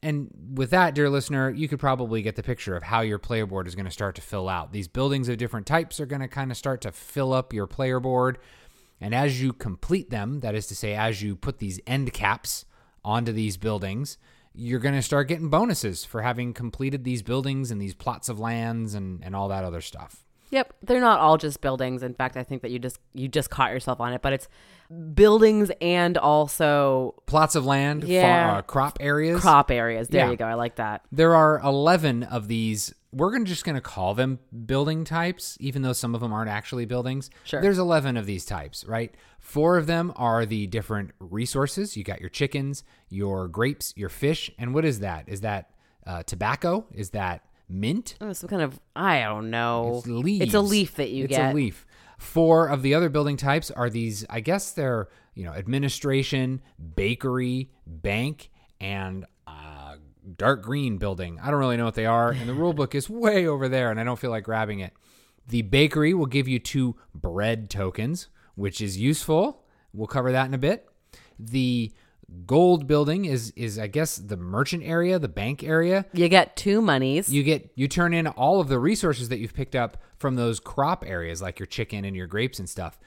And 0.02 0.30
with 0.55 0.70
that, 0.70 0.97
dear 0.97 1.09
listener, 1.09 1.51
you 1.51 1.68
could 1.68 1.78
probably 1.78 2.22
get 2.22 2.34
the 2.34 2.43
picture 2.43 2.76
of 2.76 2.82
how 2.82 3.02
your 3.02 3.20
player 3.20 3.47
board 3.47 3.68
is 3.68 3.76
going 3.76 3.86
to 3.86 3.93
start 3.93 4.16
to 4.16 4.20
fill 4.22 4.48
out. 4.48 4.72
These 4.72 4.89
buildings 4.89 5.28
of 5.28 5.39
different 5.39 5.66
types 5.66 6.01
are 6.01 6.06
going 6.06 6.22
to 6.22 6.28
kind 6.28 6.51
of 6.51 6.56
start 6.56 6.80
to 6.80 6.90
fill 6.90 7.32
up 7.32 7.52
your 7.52 7.68
player 7.68 8.01
board. 8.01 8.39
And 9.01 9.14
as 9.14 9.40
you 9.40 9.52
complete 9.52 10.10
them, 10.10 10.40
that 10.40 10.56
is 10.56 10.66
to 10.66 10.74
say, 10.74 10.94
as 10.94 11.22
you 11.22 11.36
put 11.36 11.59
these 11.59 11.78
end 11.86 12.12
caps 12.12 12.64
onto 13.05 13.30
these 13.30 13.56
buildings, 13.56 14.18
you're 14.55 14.81
going 14.81 14.95
to 14.95 15.03
start 15.03 15.29
getting 15.29 15.49
bonuses 15.49 16.05
for 16.05 16.23
having 16.23 16.53
completed 16.53 17.05
these 17.05 17.23
buildings 17.23 17.70
and 17.70 17.81
these 17.81 17.95
plots 17.95 18.29
of 18.29 18.39
lands 18.39 18.95
and, 18.95 19.24
and 19.24 19.35
all 19.35 19.49
that 19.49 19.65
other 19.65 19.81
stuff. 19.81 20.24
Yep, 20.51 20.74
they're 20.83 21.01
not 21.01 21.19
all 21.20 21.39
just 21.39 21.62
buildings. 21.62 22.03
In 22.03 22.12
fact, 22.12 22.37
I 22.37 22.43
think 22.43 22.61
that 22.61 22.70
you 22.70 22.79
just 22.79 22.99
you 23.15 23.27
just 23.27 23.49
caught 23.49 23.70
yourself 23.73 24.01
on 24.03 24.12
it, 24.12 24.20
but 24.20 24.35
it's 24.35 24.49
buildings 25.15 25.70
and 25.81 26.19
also 26.19 27.15
Plots 27.27 27.55
of 27.55 27.65
land, 27.65 28.05
Yeah. 28.05 28.51
fa- 28.53 28.59
uh, 28.59 28.62
crop 28.62 28.99
areas. 29.01 29.41
crop 29.41 29.70
areas. 29.70 30.09
There 30.09 30.24
Yeah. 30.27 30.31
you 30.31 30.37
go. 30.37 30.45
I 30.45 30.55
like 30.55 30.77
that. 30.77 31.03
There 31.11 31.35
are 31.35 31.59
11 31.61 32.23
of 32.24 32.49
these. 32.49 32.95
We're 33.12 33.30
gonna, 33.30 33.44
just 33.44 33.64
going 33.64 33.74
to 33.74 33.82
call 33.82 34.14
them 34.14 34.39
building 34.66 35.05
types, 35.05 35.56
even 35.60 35.82
though 35.82 35.93
some 35.93 36.14
of 36.14 36.20
them 36.20 36.32
aren't 36.32 36.51
actually 36.51 36.86
buildings. 36.86 37.30
Sure. 37.44 37.60
There's 37.60 37.78
11 37.78 38.16
of 38.16 38.26
these 38.26 38.44
types, 38.44 38.84
right? 38.86 39.14
Four 39.39 39.76
of 39.76 39.86
them 39.86 40.12
are 40.16 40.47
the 40.47 40.66
different 40.66 41.10
resources. 41.18 41.97
You 41.97 42.05
got 42.05 42.20
your 42.20 42.30
chickens, 42.30 42.84
your 43.10 43.48
grapes, 43.48 43.93
your 43.97 44.09
fish. 44.09 44.51
And 44.59 44.72
what 44.72 44.84
is 44.84 45.01
that? 45.01 45.28
Is 45.28 45.43
that 45.43 45.70
uh, 46.06 46.22
tobacco? 46.22 46.86
Is 46.93 47.10
that 47.10 47.44
mint? 47.68 48.16
Oh, 48.20 48.32
some 48.32 48.48
kind 48.48 48.62
of 48.62 48.78
I 48.94 49.20
don't 49.20 49.51
know. 49.51 49.98
It's 49.98 50.06
leaves. 50.06 50.44
It's 50.47 50.55
a 50.55 50.60
leaf 50.60 50.94
that 50.97 51.10
you 51.10 51.24
it's 51.24 51.30
get. 51.30 51.47
It's 51.47 51.52
a 51.52 51.56
leaf. 51.56 51.86
Four 52.18 52.68
of 52.68 52.82
the 52.82 52.94
other 52.94 53.09
building 53.09 53.36
types 53.36 53.70
are 53.70 53.90
these. 53.90 54.24
I 54.30 54.40
guess 54.40 54.72
they're 54.72 55.09
you 55.34 55.44
know 55.44 55.52
administration, 55.52 56.62
bakery, 56.94 57.70
bank, 57.86 58.51
and 58.80 59.26
uh, 59.47 59.97
dark 60.36 60.62
green 60.62 60.99
building. 60.99 61.39
I 61.40 61.51
don't 61.51 61.61
really 61.61 61.77
know 61.77 61.85
what 61.85 61.94
they 61.94 62.07
are, 62.07 62.31
and 62.31 62.49
the 62.49 62.55
rule 62.55 62.73
book 62.73 62.94
is 62.94 63.11
way 63.11 63.47
over 63.47 63.69
there, 63.69 63.90
and 63.90 63.99
I 63.99 64.05
don't 64.05 64.19
feel 64.19 64.31
like 64.31 64.44
grabbing 64.44 64.81
it. 64.81 64.93
The 65.49 65.62
bakery 65.62 66.15
will 66.15 66.27
give 66.27 66.49
you 66.49 66.59
two 66.59 66.97
bread 67.15 67.69
tokens, 67.69 68.28
which 68.55 68.81
is 68.81 68.97
useful. 68.99 69.65
We'll 69.93 70.07
cover 70.07 70.32
that 70.32 70.47
in 70.47 70.55
a 70.55 70.59
bit. 70.59 70.89
The 71.39 71.93
gold 72.47 72.87
building 72.87 73.25
is 73.25 73.53
is 73.57 73.79
I 73.79 73.87
guess 73.87 74.17
the 74.17 74.37
merchant 74.37 74.83
area, 74.85 75.19
the 75.19 75.29
bank 75.29 75.63
area. 75.63 76.07
You 76.13 76.29
get 76.29 76.57
two 76.57 76.81
monies. 76.81 77.29
You 77.29 77.43
get 77.43 77.71
you 77.75 77.89
turn 77.89 78.15
in 78.15 78.27
all 78.27 78.61
of 78.61 78.69
the 78.69 78.79
resources 78.79 79.29
that 79.29 79.39
you've 79.39 79.55
picked 79.55 79.77
up 79.77 79.99
from 80.19 80.37
those 80.37 80.61
crop 80.61 81.05
areas 81.07 81.43
like 81.43 81.59
your 81.59 81.67
chicken 81.67 82.05
and 82.05 82.17
your 82.17 82.27
grapes 82.27 82.59
and 82.59 82.69
stuff. 82.69 82.99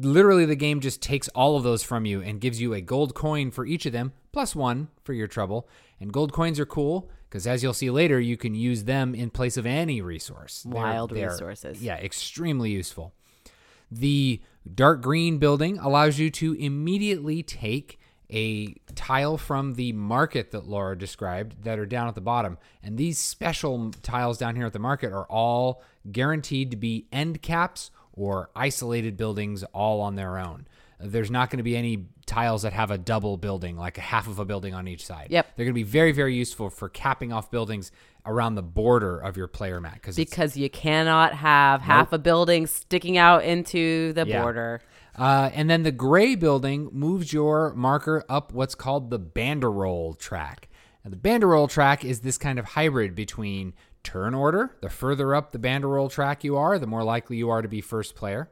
Literally 0.00 0.44
the 0.44 0.56
game 0.56 0.80
just 0.80 1.00
takes 1.00 1.28
all 1.28 1.56
of 1.56 1.62
those 1.62 1.82
from 1.82 2.04
you 2.04 2.20
and 2.20 2.40
gives 2.40 2.60
you 2.60 2.74
a 2.74 2.80
gold 2.80 3.14
coin 3.14 3.50
for 3.50 3.64
each 3.64 3.86
of 3.86 3.92
them 3.92 4.12
plus 4.32 4.54
1 4.54 4.88
for 5.04 5.12
your 5.14 5.26
trouble. 5.26 5.68
And 5.98 6.12
gold 6.12 6.32
coins 6.32 6.60
are 6.60 6.66
cool 6.66 7.10
because 7.28 7.46
as 7.46 7.62
you'll 7.62 7.72
see 7.72 7.90
later 7.90 8.20
you 8.20 8.36
can 8.36 8.54
use 8.54 8.84
them 8.84 9.14
in 9.14 9.30
place 9.30 9.56
of 9.56 9.66
any 9.66 10.00
resource. 10.02 10.62
They're- 10.64 10.74
Wild 10.74 11.10
they're- 11.14 11.30
resources. 11.30 11.82
Yeah, 11.82 11.96
extremely 11.96 12.70
useful. 12.70 13.14
The 13.90 14.40
dark 14.74 15.00
green 15.02 15.38
building 15.38 15.78
allows 15.78 16.18
you 16.18 16.30
to 16.30 16.54
immediately 16.54 17.42
take 17.42 17.98
a 18.32 18.74
tile 18.94 19.36
from 19.36 19.74
the 19.74 19.92
market 19.92 20.50
that 20.52 20.66
Laura 20.68 20.96
described 20.96 21.64
that 21.64 21.78
are 21.78 21.86
down 21.86 22.08
at 22.08 22.14
the 22.14 22.20
bottom. 22.20 22.58
And 22.82 22.96
these 22.96 23.18
special 23.18 23.90
tiles 24.02 24.38
down 24.38 24.56
here 24.56 24.66
at 24.66 24.72
the 24.72 24.78
market 24.78 25.12
are 25.12 25.24
all 25.26 25.82
guaranteed 26.10 26.70
to 26.70 26.76
be 26.76 27.06
end 27.12 27.42
caps 27.42 27.90
or 28.12 28.50
isolated 28.54 29.16
buildings 29.16 29.62
all 29.72 30.00
on 30.00 30.14
their 30.16 30.38
own. 30.38 30.66
There's 31.02 31.30
not 31.30 31.48
going 31.50 31.58
to 31.58 31.62
be 31.64 31.76
any 31.76 32.06
tiles 32.26 32.62
that 32.62 32.74
have 32.74 32.90
a 32.90 32.98
double 32.98 33.36
building, 33.36 33.76
like 33.76 33.96
a 33.98 34.02
half 34.02 34.28
of 34.28 34.38
a 34.38 34.44
building 34.44 34.74
on 34.74 34.86
each 34.86 35.04
side. 35.04 35.28
Yep. 35.30 35.56
They're 35.56 35.64
going 35.64 35.72
to 35.74 35.78
be 35.78 35.82
very, 35.82 36.12
very 36.12 36.34
useful 36.34 36.68
for 36.70 36.88
capping 36.88 37.32
off 37.32 37.50
buildings 37.50 37.90
around 38.26 38.54
the 38.54 38.62
border 38.62 39.18
of 39.18 39.36
your 39.36 39.48
player 39.48 39.80
mat 39.80 39.94
because 39.94 40.14
because 40.14 40.56
you 40.56 40.68
cannot 40.68 41.32
have 41.32 41.80
half 41.80 42.12
a 42.12 42.18
building 42.18 42.66
sticking 42.66 43.16
out 43.16 43.44
into 43.44 44.12
the 44.12 44.26
Yeah. 44.26 44.42
border. 44.42 44.82
Uh, 45.18 45.50
and 45.52 45.68
then 45.68 45.82
the 45.82 45.92
gray 45.92 46.34
building 46.34 46.88
moves 46.92 47.32
your 47.32 47.74
marker 47.74 48.24
up 48.28 48.52
what's 48.52 48.74
called 48.74 49.10
the 49.10 49.18
banderole 49.18 50.18
track. 50.18 50.68
Now, 51.04 51.10
the 51.10 51.16
banderole 51.16 51.68
track 51.68 52.04
is 52.04 52.20
this 52.20 52.38
kind 52.38 52.58
of 52.58 52.64
hybrid 52.64 53.14
between 53.14 53.74
turn 54.02 54.34
order. 54.34 54.76
The 54.80 54.90
further 54.90 55.34
up 55.34 55.52
the 55.52 55.58
banderole 55.58 56.10
track 56.10 56.44
you 56.44 56.56
are, 56.56 56.78
the 56.78 56.86
more 56.86 57.04
likely 57.04 57.36
you 57.36 57.50
are 57.50 57.62
to 57.62 57.68
be 57.68 57.80
first 57.80 58.14
player. 58.14 58.50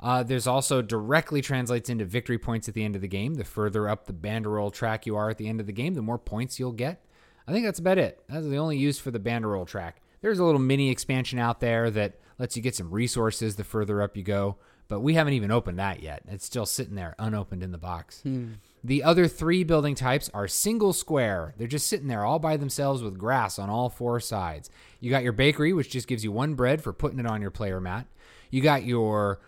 Uh, 0.00 0.22
there's 0.22 0.46
also 0.46 0.82
directly 0.82 1.40
translates 1.40 1.88
into 1.88 2.04
victory 2.04 2.38
points 2.38 2.68
at 2.68 2.74
the 2.74 2.84
end 2.84 2.94
of 2.94 3.00
the 3.00 3.08
game. 3.08 3.34
The 3.34 3.44
further 3.44 3.88
up 3.88 4.06
the 4.06 4.12
banderole 4.12 4.72
track 4.72 5.06
you 5.06 5.16
are 5.16 5.30
at 5.30 5.38
the 5.38 5.48
end 5.48 5.60
of 5.60 5.66
the 5.66 5.72
game, 5.72 5.94
the 5.94 6.02
more 6.02 6.18
points 6.18 6.58
you'll 6.58 6.72
get. 6.72 7.04
I 7.46 7.52
think 7.52 7.64
that's 7.64 7.78
about 7.78 7.98
it. 7.98 8.22
That's 8.28 8.46
the 8.46 8.56
only 8.56 8.76
use 8.76 8.98
for 8.98 9.10
the 9.10 9.20
banderole 9.20 9.66
track. 9.66 10.02
There's 10.20 10.38
a 10.38 10.44
little 10.44 10.60
mini 10.60 10.90
expansion 10.90 11.38
out 11.38 11.60
there 11.60 11.90
that 11.90 12.18
lets 12.38 12.56
you 12.56 12.62
get 12.62 12.74
some 12.74 12.90
resources 12.90 13.56
the 13.56 13.64
further 13.64 14.02
up 14.02 14.16
you 14.16 14.22
go, 14.22 14.56
but 14.88 15.00
we 15.00 15.14
haven't 15.14 15.32
even 15.32 15.50
opened 15.50 15.78
that 15.78 16.02
yet. 16.02 16.22
It's 16.28 16.44
still 16.44 16.66
sitting 16.66 16.94
there 16.94 17.14
unopened 17.18 17.62
in 17.62 17.72
the 17.72 17.78
box. 17.78 18.20
Hmm. 18.22 18.52
The 18.82 19.02
other 19.02 19.26
three 19.26 19.64
building 19.64 19.94
types 19.94 20.30
are 20.34 20.46
single 20.46 20.92
square. 20.92 21.54
They're 21.56 21.66
just 21.66 21.86
sitting 21.86 22.08
there 22.08 22.24
all 22.24 22.38
by 22.38 22.56
themselves 22.56 23.02
with 23.02 23.18
grass 23.18 23.58
on 23.58 23.70
all 23.70 23.88
four 23.88 24.20
sides. 24.20 24.70
You 25.00 25.10
got 25.10 25.22
your 25.22 25.32
bakery, 25.32 25.72
which 25.72 25.90
just 25.90 26.06
gives 26.06 26.22
you 26.22 26.32
one 26.32 26.54
bread 26.54 26.82
for 26.82 26.92
putting 26.92 27.18
it 27.18 27.26
on 27.26 27.40
your 27.40 27.50
player 27.50 27.80
mat. 27.80 28.06
You 28.50 28.60
got 28.60 28.84
your 28.84 29.40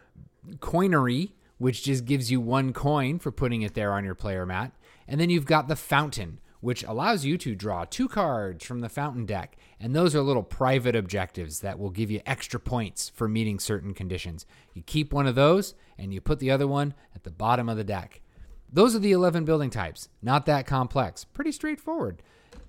coinery, 0.58 1.32
which 1.58 1.82
just 1.84 2.04
gives 2.06 2.30
you 2.30 2.40
one 2.40 2.72
coin 2.72 3.18
for 3.18 3.30
putting 3.30 3.62
it 3.62 3.74
there 3.74 3.92
on 3.92 4.04
your 4.04 4.14
player 4.14 4.46
mat. 4.46 4.72
And 5.06 5.20
then 5.20 5.30
you've 5.30 5.46
got 5.46 5.68
the 5.68 5.76
fountain, 5.76 6.40
which 6.60 6.82
allows 6.84 7.24
you 7.24 7.38
to 7.38 7.54
draw 7.54 7.84
two 7.84 8.08
cards 8.08 8.64
from 8.64 8.80
the 8.80 8.88
fountain 8.88 9.26
deck. 9.26 9.56
And 9.78 9.94
those 9.94 10.14
are 10.14 10.20
little 10.22 10.42
private 10.42 10.96
objectives 10.96 11.60
that 11.60 11.78
will 11.78 11.90
give 11.90 12.10
you 12.10 12.20
extra 12.24 12.58
points 12.58 13.10
for 13.10 13.28
meeting 13.28 13.58
certain 13.58 13.92
conditions. 13.92 14.46
You 14.72 14.82
keep 14.82 15.12
one 15.12 15.26
of 15.26 15.34
those 15.34 15.74
and 15.98 16.14
you 16.14 16.20
put 16.20 16.38
the 16.38 16.50
other 16.50 16.66
one 16.66 16.94
at 17.14 17.24
the 17.24 17.30
bottom 17.30 17.68
of 17.68 17.76
the 17.76 17.84
deck. 17.84 18.22
Those 18.72 18.96
are 18.96 19.00
the 19.00 19.12
11 19.12 19.44
building 19.44 19.70
types. 19.70 20.08
Not 20.22 20.46
that 20.46 20.66
complex. 20.66 21.24
Pretty 21.24 21.52
straightforward. 21.52 22.22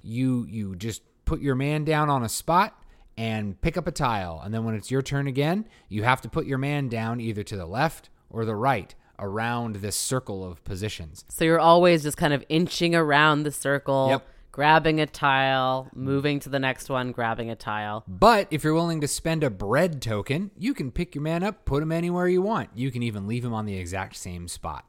You 0.03 0.45
you 0.49 0.75
just 0.75 1.01
put 1.25 1.41
your 1.41 1.55
man 1.55 1.84
down 1.85 2.09
on 2.09 2.23
a 2.23 2.29
spot 2.29 2.81
and 3.17 3.59
pick 3.61 3.77
up 3.77 3.88
a 3.88 3.91
tile. 3.91 4.41
And 4.43 4.53
then 4.53 4.63
when 4.63 4.75
it's 4.75 4.91
your 4.91 5.01
turn 5.01 5.27
again, 5.27 5.67
you 5.89 6.03
have 6.03 6.21
to 6.21 6.29
put 6.29 6.45
your 6.45 6.57
man 6.59 6.88
down 6.88 7.19
either 7.19 7.43
to 7.43 7.57
the 7.57 7.65
left 7.65 8.09
or 8.29 8.45
the 8.45 8.55
right 8.55 8.93
around 9.19 9.77
this 9.77 9.95
circle 9.95 10.45
of 10.49 10.63
positions. 10.63 11.25
So 11.29 11.43
you're 11.43 11.59
always 11.59 12.03
just 12.03 12.17
kind 12.17 12.34
of 12.34 12.43
inching 12.49 12.93
around 12.93 13.43
the 13.43 13.51
circle, 13.51 14.09
Yep. 14.11 14.27
Grabbing 14.57 14.99
a 14.99 15.05
tile, 15.05 15.88
moving 15.93 16.39
to 16.39 16.49
the 16.49 16.57
next 16.57 16.89
one, 16.89 17.11
grabbing 17.11 17.51
a 17.51 17.55
tile. 17.55 18.03
But 18.07 18.47
if 18.49 18.63
you're 18.63 18.73
willing 18.73 19.01
to 19.01 19.07
spend 19.07 19.43
a 19.43 19.51
bread 19.51 20.01
token, 20.01 20.49
you 20.57 20.73
can 20.73 20.89
pick 20.89 21.13
your 21.13 21.21
man 21.21 21.43
up, 21.43 21.63
put 21.63 21.84
him 21.84 21.91
anywhere 21.91 22.27
you 22.27 22.41
want. 22.41 22.71
You 22.73 22.89
can 22.89 23.03
even 23.03 23.27
leave 23.27 23.45
him 23.45 23.53
on 23.53 23.67
the 23.67 23.77
exact 23.77 24.15
same 24.15 24.47
spot. 24.47 24.84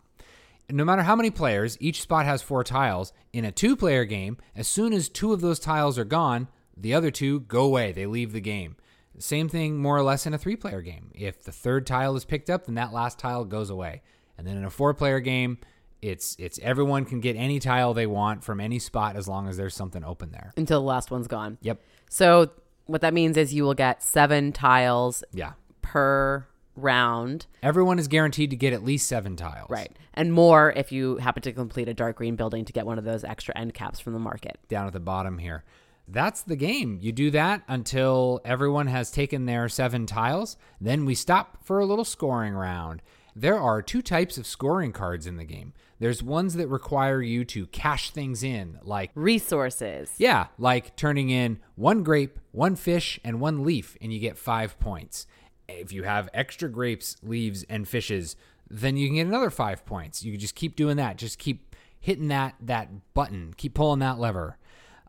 No 0.71 0.87
matter 0.87 1.03
how 1.03 1.15
many 1.15 1.29
players, 1.31 1.77
each 1.81 2.01
spot 2.01 2.25
has 2.25 2.41
four 2.41 2.65
tiles. 2.65 3.13
In 3.35 3.45
a 3.45 3.53
two 3.53 3.77
player 3.77 4.07
game, 4.07 4.39
as 4.57 4.67
soon 4.67 4.95
as 4.95 5.11
two 5.11 5.35
of 5.35 5.43
those 5.43 5.59
tiles 5.59 5.99
are 5.99 6.05
gone, 6.07 6.49
the 6.75 6.95
other 6.95 7.11
two 7.11 7.41
go 7.41 7.65
away. 7.65 7.93
They 7.93 8.07
leave 8.07 8.33
the 8.33 8.41
game. 8.41 8.77
Same 9.19 9.51
thing, 9.51 9.77
more 9.77 9.99
or 9.99 10.03
less, 10.03 10.27
in 10.27 10.33
a 10.33 10.39
three 10.39 10.57
player 10.57 10.81
game. 10.81 11.11
If 11.15 11.45
the 11.45 11.53
third 11.53 11.87
tile 11.87 12.17
is 12.17 12.25
picked 12.25 12.49
up, 12.49 12.65
then 12.65 12.77
that 12.77 12.95
last 12.95 13.19
tile 13.19 13.45
goes 13.45 13.69
away. 13.69 14.01
And 14.39 14.47
then 14.47 14.57
in 14.57 14.65
a 14.65 14.71
four 14.71 14.95
player 14.95 15.21
game, 15.21 15.59
it's 16.03 16.37
it's 16.39 16.59
everyone 16.63 17.05
can 17.05 17.21
get 17.21 17.37
any 17.37 17.59
tile 17.59 17.95
they 17.95 18.07
want 18.07 18.45
from 18.45 18.61
any 18.61 18.79
spot 18.79 19.17
as 19.17 19.27
long 19.29 19.49
as 19.49 19.57
there's 19.57 19.75
something 19.75 20.05
open 20.05 20.31
there. 20.31 20.53
Until 20.57 20.81
the 20.81 20.87
last 20.87 21.11
one's 21.11 21.27
gone. 21.29 21.59
Yep. 21.63 21.81
So 22.09 22.51
what 22.87 23.01
that 23.01 23.13
means 23.15 23.37
is 23.37 23.53
you 23.53 23.65
will 23.65 23.75
get 23.75 24.03
seven 24.03 24.53
tiles 24.53 25.23
Yeah. 25.33 25.53
per 25.83 26.47
round. 26.77 27.47
Everyone 27.63 27.99
is 27.99 28.07
guaranteed 28.09 28.51
to 28.51 28.57
get 28.57 28.73
at 28.73 28.85
least 28.85 29.09
seven 29.09 29.35
tiles. 29.37 29.69
Right. 29.69 29.91
And 30.15 30.33
more 30.33 30.73
if 30.77 30.93
you 30.93 31.17
happen 31.17 31.43
to 31.43 31.53
complete 31.53 31.89
a 31.89 31.95
dark 31.95 32.17
green 32.17 32.37
building 32.37 32.65
to 32.65 32.73
get 32.73 32.87
one 32.87 32.99
of 32.99 33.05
those 33.05 33.25
extra 33.25 33.57
end 33.59 33.75
caps 33.75 33.99
from 33.99 34.13
the 34.13 34.19
market. 34.21 34.59
down 34.69 34.87
at 34.87 34.93
the 34.93 35.01
bottom 35.01 35.39
here. 35.39 35.65
That's 36.07 36.41
the 36.43 36.57
game. 36.57 36.99
You 37.03 37.13
do 37.13 37.31
that 37.33 37.63
until 37.69 38.41
everyone 38.45 38.87
has 38.87 39.11
taken 39.11 39.45
their 39.45 39.69
seven 39.69 40.07
tiles. 40.07 40.57
Then 40.81 41.05
we 41.05 41.15
stop 41.15 41.59
for 41.65 41.81
a 41.81 41.85
little 41.85 42.05
scoring 42.05 42.55
round. 42.55 43.03
there 43.37 43.59
are 43.61 43.81
two 43.83 44.03
types 44.03 44.37
of 44.39 44.45
scoring 44.47 44.91
cards 44.91 45.25
in 45.27 45.37
the 45.37 45.45
game. 45.45 45.73
There's 46.01 46.23
ones 46.23 46.55
that 46.55 46.69
require 46.69 47.21
you 47.21 47.45
to 47.47 47.67
cash 47.67 48.11
things 48.11 48.43
in, 48.43 48.79
like 48.83 49.11
Resources. 49.15 50.13
yeah, 50.19 50.47
like 50.59 50.95
turning 50.97 51.31
in 51.31 51.59
one 51.75 52.03
grape, 52.03 52.39
one 52.53 52.77
fish, 52.77 53.19
and 53.25 53.41
one 53.41 53.65
leaf, 53.65 53.97
and 54.01 54.13
you 54.13 54.21
get 54.21 54.39
five 54.39 54.79
points. 54.79 55.27
If 55.69 55.93
you 55.93 56.05
have 56.05 56.29
extra 56.33 56.69
grapes, 56.69 57.17
leaves, 57.23 57.65
and 57.69 57.87
fishes, 57.87 58.37
then 58.71 58.97
you 58.97 59.09
can 59.09 59.17
get 59.17 59.27
another 59.27 59.51
five 59.51 59.85
points. 59.85 60.23
You 60.25 60.33
can 60.33 60.41
just 60.41 60.55
keep 60.55 60.77
doing 60.77 60.97
that. 60.99 61.17
Just 61.17 61.39
keep 61.39 61.75
hitting 62.01 62.29
that 62.29 62.55
that 62.61 63.13
button. 63.15 63.55
Keep 63.57 63.75
pulling 63.75 63.99
that 64.01 64.19
lever. 64.19 64.57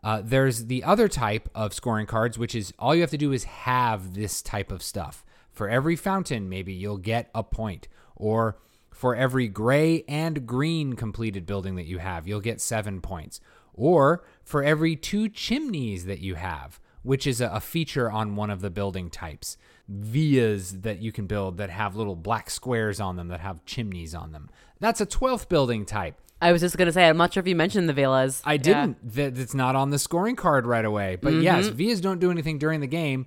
Uh, 0.02 0.22
there's 0.24 0.66
the 0.66 0.82
other 0.82 1.08
type 1.08 1.48
of 1.54 1.74
scoring 1.74 2.06
cards, 2.06 2.38
which 2.38 2.54
is 2.54 2.72
all 2.78 2.94
you 2.94 3.02
have 3.02 3.10
to 3.10 3.18
do 3.18 3.32
is 3.32 3.44
have 3.44 4.14
this 4.14 4.42
type 4.42 4.72
of 4.72 4.82
stuff. 4.82 5.24
For 5.52 5.68
every 5.68 5.94
fountain, 5.94 6.48
maybe 6.48 6.72
you'll 6.72 6.96
get 6.96 7.30
a 7.34 7.42
point, 7.42 7.86
or 8.16 8.56
for 9.00 9.16
every 9.16 9.48
gray 9.48 10.04
and 10.08 10.46
green 10.46 10.92
completed 10.92 11.46
building 11.46 11.74
that 11.76 11.86
you 11.86 11.96
have, 11.96 12.28
you'll 12.28 12.38
get 12.38 12.60
seven 12.60 13.00
points. 13.00 13.40
Or 13.72 14.22
for 14.44 14.62
every 14.62 14.94
two 14.94 15.30
chimneys 15.30 16.04
that 16.04 16.18
you 16.18 16.34
have, 16.34 16.78
which 17.02 17.26
is 17.26 17.40
a, 17.40 17.60
feature 17.60 18.10
on 18.10 18.36
one 18.36 18.50
of 18.50 18.60
the 18.60 18.68
building 18.68 19.08
types. 19.08 19.56
Villas 19.88 20.82
that 20.82 21.00
you 21.00 21.12
can 21.12 21.26
build 21.26 21.56
that 21.56 21.70
have 21.70 21.96
little 21.96 22.14
black 22.14 22.50
squares 22.50 23.00
on 23.00 23.16
them 23.16 23.28
that 23.28 23.40
have 23.40 23.64
chimneys 23.64 24.14
on 24.14 24.32
them. 24.32 24.50
That's 24.80 25.00
a 25.00 25.06
12th 25.06 25.48
building 25.48 25.86
type. 25.86 26.20
I 26.42 26.52
was 26.52 26.60
just 26.60 26.76
gonna 26.76 26.92
say, 26.92 27.08
I'm 27.08 27.16
not 27.16 27.32
sure 27.32 27.40
if 27.40 27.46
you 27.46 27.56
mentioned 27.56 27.88
the 27.88 27.94
villas. 27.94 28.42
I 28.44 28.58
didn't. 28.58 29.14
That 29.14 29.38
it's 29.38 29.54
not 29.54 29.76
on 29.76 29.88
the 29.88 29.98
scoring 29.98 30.36
card 30.36 30.66
right 30.66 30.84
away. 30.84 31.16
But 31.16 31.32
mm-hmm. 31.32 31.42
yes, 31.42 31.68
villas 31.68 32.02
don't 32.02 32.18
do 32.20 32.30
anything 32.30 32.58
during 32.58 32.80
the 32.80 32.86
game. 32.86 33.26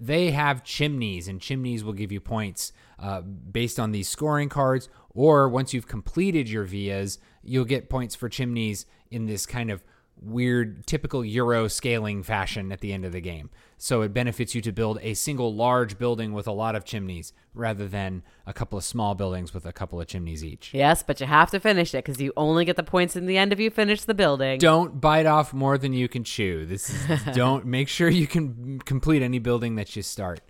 They 0.00 0.30
have 0.30 0.64
chimneys, 0.64 1.28
and 1.28 1.40
chimneys 1.40 1.82
will 1.82 1.92
give 1.92 2.12
you 2.12 2.20
points 2.20 2.72
uh, 2.98 3.20
based 3.20 3.80
on 3.80 3.90
these 3.90 4.08
scoring 4.08 4.48
cards. 4.48 4.88
Or 5.10 5.48
once 5.48 5.74
you've 5.74 5.88
completed 5.88 6.48
your 6.48 6.64
vias, 6.64 7.18
you'll 7.42 7.64
get 7.64 7.88
points 7.88 8.14
for 8.14 8.28
chimneys 8.28 8.86
in 9.10 9.26
this 9.26 9.46
kind 9.46 9.70
of 9.70 9.82
weird, 10.22 10.86
typical 10.86 11.24
Euro 11.24 11.68
scaling 11.68 12.22
fashion 12.22 12.72
at 12.72 12.80
the 12.80 12.92
end 12.92 13.04
of 13.04 13.12
the 13.12 13.20
game. 13.20 13.50
So 13.76 14.02
it 14.02 14.12
benefits 14.12 14.54
you 14.54 14.60
to 14.62 14.72
build 14.72 14.98
a 15.02 15.14
single 15.14 15.54
large 15.54 15.98
building 15.98 16.32
with 16.32 16.46
a 16.48 16.52
lot 16.52 16.74
of 16.74 16.84
chimneys 16.84 17.32
rather 17.54 17.86
than 17.86 18.22
a 18.46 18.52
couple 18.52 18.76
of 18.76 18.84
small 18.84 19.14
buildings 19.14 19.54
with 19.54 19.64
a 19.66 19.72
couple 19.72 20.00
of 20.00 20.08
chimneys 20.08 20.44
each. 20.44 20.74
Yes, 20.74 21.02
but 21.02 21.20
you 21.20 21.26
have 21.26 21.50
to 21.52 21.60
finish 21.60 21.94
it 21.94 22.04
because 22.04 22.20
you 22.20 22.32
only 22.36 22.64
get 22.64 22.76
the 22.76 22.82
points 22.82 23.14
in 23.14 23.26
the 23.26 23.38
end 23.38 23.52
if 23.52 23.60
you 23.60 23.70
finish 23.70 24.02
the 24.02 24.14
building. 24.14 24.58
don't 24.58 25.00
bite 25.00 25.26
off 25.26 25.54
more 25.54 25.78
than 25.78 25.92
you 25.92 26.08
can 26.08 26.24
chew. 26.24 26.66
This 26.66 26.90
is 26.90 27.24
don't 27.34 27.66
make 27.66 27.88
sure 27.88 28.08
you 28.08 28.26
can 28.26 28.80
complete 28.80 29.22
any 29.22 29.38
building 29.38 29.76
that 29.76 29.94
you 29.94 30.02
start. 30.02 30.40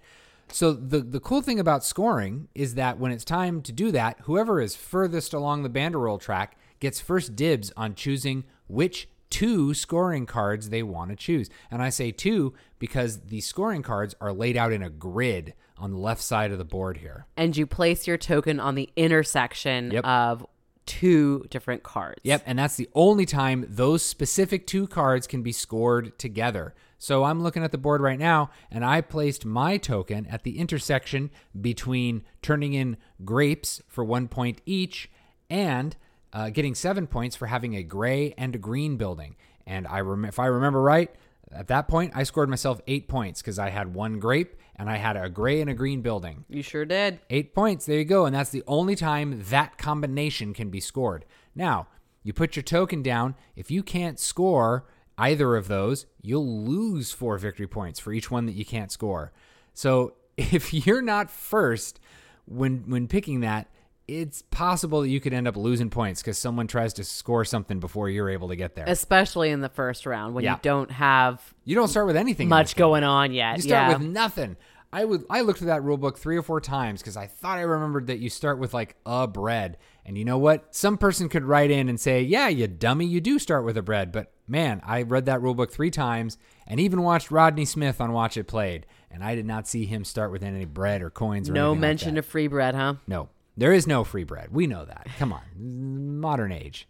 So 0.50 0.72
the 0.72 1.00
the 1.00 1.20
cool 1.20 1.42
thing 1.42 1.60
about 1.60 1.84
scoring 1.84 2.48
is 2.54 2.74
that 2.74 2.98
when 2.98 3.12
it's 3.12 3.24
time 3.24 3.60
to 3.62 3.72
do 3.72 3.92
that, 3.92 4.20
whoever 4.20 4.60
is 4.60 4.74
furthest 4.74 5.34
along 5.34 5.62
the 5.62 5.68
banderole 5.68 6.18
track 6.18 6.56
gets 6.80 7.00
first 7.00 7.36
dibs 7.36 7.70
on 7.76 7.94
choosing 7.94 8.44
which 8.66 9.08
two 9.30 9.74
scoring 9.74 10.26
cards 10.26 10.70
they 10.70 10.82
want 10.82 11.10
to 11.10 11.16
choose. 11.16 11.48
And 11.70 11.82
I 11.82 11.90
say 11.90 12.10
two 12.10 12.54
because 12.78 13.20
the 13.26 13.40
scoring 13.40 13.82
cards 13.82 14.14
are 14.20 14.32
laid 14.32 14.56
out 14.56 14.72
in 14.72 14.82
a 14.82 14.90
grid 14.90 15.54
on 15.76 15.92
the 15.92 15.98
left 15.98 16.22
side 16.22 16.50
of 16.50 16.58
the 16.58 16.64
board 16.64 16.96
here. 16.98 17.26
and 17.36 17.56
you 17.56 17.66
place 17.66 18.06
your 18.06 18.16
token 18.16 18.58
on 18.58 18.74
the 18.74 18.88
intersection 18.96 19.90
Yep. 19.92 20.04
of 20.04 20.46
two 20.86 21.44
different 21.50 21.82
cards. 21.82 22.18
Yep, 22.24 22.42
and 22.46 22.58
that's 22.58 22.76
the 22.76 22.88
only 22.94 23.26
time 23.26 23.66
those 23.68 24.02
specific 24.02 24.66
two 24.66 24.86
cards 24.86 25.26
can 25.26 25.42
be 25.42 25.52
scored 25.52 26.18
together. 26.18 26.74
So 26.98 27.24
I'm 27.24 27.42
looking 27.42 27.62
at 27.62 27.70
the 27.72 27.78
board 27.78 28.00
right 28.00 28.18
now, 28.18 28.50
and 28.70 28.84
I 28.84 29.02
placed 29.02 29.44
my 29.44 29.76
token 29.76 30.26
at 30.26 30.42
the 30.44 30.58
intersection 30.58 31.30
between 31.60 32.22
turning 32.42 32.72
in 32.72 32.96
grapes 33.24 33.82
for 33.86 34.02
one 34.02 34.26
point 34.28 34.60
each 34.66 35.10
and 35.50 35.94
uh, 36.32 36.50
getting 36.50 36.74
seven 36.74 37.06
points 37.06 37.36
for 37.36 37.46
having 37.46 37.76
a 37.76 37.82
gray 37.82 38.34
and 38.36 38.54
a 38.54 38.58
green 38.58 38.96
building. 38.96 39.36
And 39.66 39.86
I 39.86 40.00
rem- 40.00 40.24
if 40.24 40.38
I 40.38 40.46
remember 40.46 40.80
right, 40.80 41.10
at 41.52 41.68
that 41.68 41.88
point 41.88 42.12
I 42.14 42.22
scored 42.22 42.48
myself 42.48 42.80
eight 42.86 43.08
points 43.08 43.40
because 43.40 43.58
I 43.58 43.70
had 43.70 43.94
one 43.94 44.18
grape 44.18 44.56
and 44.76 44.88
I 44.88 44.96
had 44.96 45.16
a 45.16 45.28
gray 45.28 45.60
and 45.60 45.68
a 45.68 45.74
green 45.74 46.02
building. 46.02 46.44
You 46.48 46.62
sure 46.62 46.84
did. 46.84 47.20
Eight 47.30 47.54
points. 47.54 47.86
There 47.86 47.98
you 47.98 48.04
go. 48.04 48.26
And 48.26 48.34
that's 48.34 48.50
the 48.50 48.62
only 48.66 48.94
time 48.94 49.42
that 49.50 49.76
combination 49.78 50.54
can 50.54 50.70
be 50.70 50.80
scored. 50.80 51.24
Now, 51.54 51.88
you 52.22 52.32
put 52.32 52.56
your 52.56 52.62
token 52.62 53.02
down. 53.02 53.34
If 53.56 53.70
you 53.70 53.82
can't 53.82 54.18
score 54.20 54.86
either 55.16 55.56
of 55.56 55.68
those, 55.68 56.06
you'll 56.22 56.64
lose 56.64 57.10
four 57.12 57.38
victory 57.38 57.66
points 57.66 57.98
for 57.98 58.12
each 58.12 58.30
one 58.30 58.46
that 58.46 58.54
you 58.54 58.64
can't 58.64 58.92
score. 58.92 59.32
So 59.74 60.14
if 60.36 60.72
you're 60.72 61.02
not 61.02 61.30
first 61.30 62.00
when 62.44 62.84
when 62.88 63.08
picking 63.08 63.40
that, 63.40 63.68
it's 64.08 64.42
possible 64.50 65.02
that 65.02 65.08
you 65.08 65.20
could 65.20 65.32
end 65.34 65.46
up 65.46 65.56
losing 65.56 65.90
points 65.90 66.22
because 66.22 66.38
someone 66.38 66.66
tries 66.66 66.94
to 66.94 67.04
score 67.04 67.44
something 67.44 67.78
before 67.78 68.08
you're 68.08 68.30
able 68.30 68.48
to 68.48 68.56
get 68.56 68.74
there. 68.74 68.86
Especially 68.88 69.50
in 69.50 69.60
the 69.60 69.68
first 69.68 70.06
round 70.06 70.34
when 70.34 70.44
Yeah. 70.44 70.54
you 70.54 70.60
don't 70.62 70.90
have 70.90 71.54
You 71.64 71.74
don't 71.76 71.88
start 71.88 72.06
with 72.06 72.16
anything. 72.16 72.48
much 72.48 72.74
going 72.74 73.04
on 73.04 73.32
yet. 73.32 73.56
You 73.56 73.62
start 73.62 73.90
yeah. 73.92 73.98
with 73.98 74.06
nothing. 74.08 74.56
I 74.90 75.04
would 75.04 75.24
I 75.28 75.42
looked 75.42 75.60
at 75.60 75.66
that 75.68 75.82
rule 75.84 75.98
book 75.98 76.16
three 76.18 76.38
or 76.38 76.42
four 76.42 76.62
times 76.62 77.02
because 77.02 77.18
I 77.18 77.26
thought 77.26 77.58
I 77.58 77.62
remembered 77.62 78.06
that 78.06 78.20
you 78.20 78.30
start 78.30 78.58
with 78.58 78.72
like 78.72 78.96
a 79.04 79.26
bread. 79.28 79.76
And 80.06 80.16
you 80.16 80.24
know 80.24 80.38
what? 80.38 80.74
Some 80.74 80.96
person 80.96 81.28
could 81.28 81.44
write 81.44 81.70
in 81.70 81.90
and 81.90 82.00
say, 82.00 82.22
"Yeah, 82.22 82.48
you 82.48 82.66
dummy, 82.66 83.04
you 83.04 83.20
do 83.20 83.38
start 83.38 83.66
with 83.66 83.76
a 83.76 83.82
bread." 83.82 84.10
But 84.10 84.32
man, 84.46 84.80
I 84.86 85.02
read 85.02 85.26
that 85.26 85.42
rule 85.42 85.52
book 85.52 85.70
three 85.70 85.90
times 85.90 86.38
and 86.66 86.80
even 86.80 87.02
watched 87.02 87.30
Rodney 87.30 87.66
Smith 87.66 88.00
on 88.00 88.12
Watch 88.12 88.38
It 88.38 88.44
Played, 88.44 88.86
and 89.10 89.22
I 89.22 89.34
did 89.34 89.44
not 89.44 89.68
see 89.68 89.84
him 89.84 90.06
start 90.06 90.32
with 90.32 90.42
any 90.42 90.64
bread 90.64 91.02
or 91.02 91.10
coins 91.10 91.50
or 91.50 91.52
no 91.52 91.66
anything 91.72 91.80
like 91.82 91.88
mention 91.90 92.14
that. 92.14 92.20
of 92.20 92.24
free 92.26 92.46
bread, 92.46 92.74
huh? 92.74 92.94
No, 93.06 93.28
there 93.58 93.72
is 93.72 93.86
no 93.86 94.04
free 94.04 94.24
bread. 94.24 94.48
We 94.50 94.66
know 94.66 94.84
that. 94.84 95.08
Come 95.18 95.32
on, 95.32 96.20
modern 96.20 96.52
age. 96.52 96.88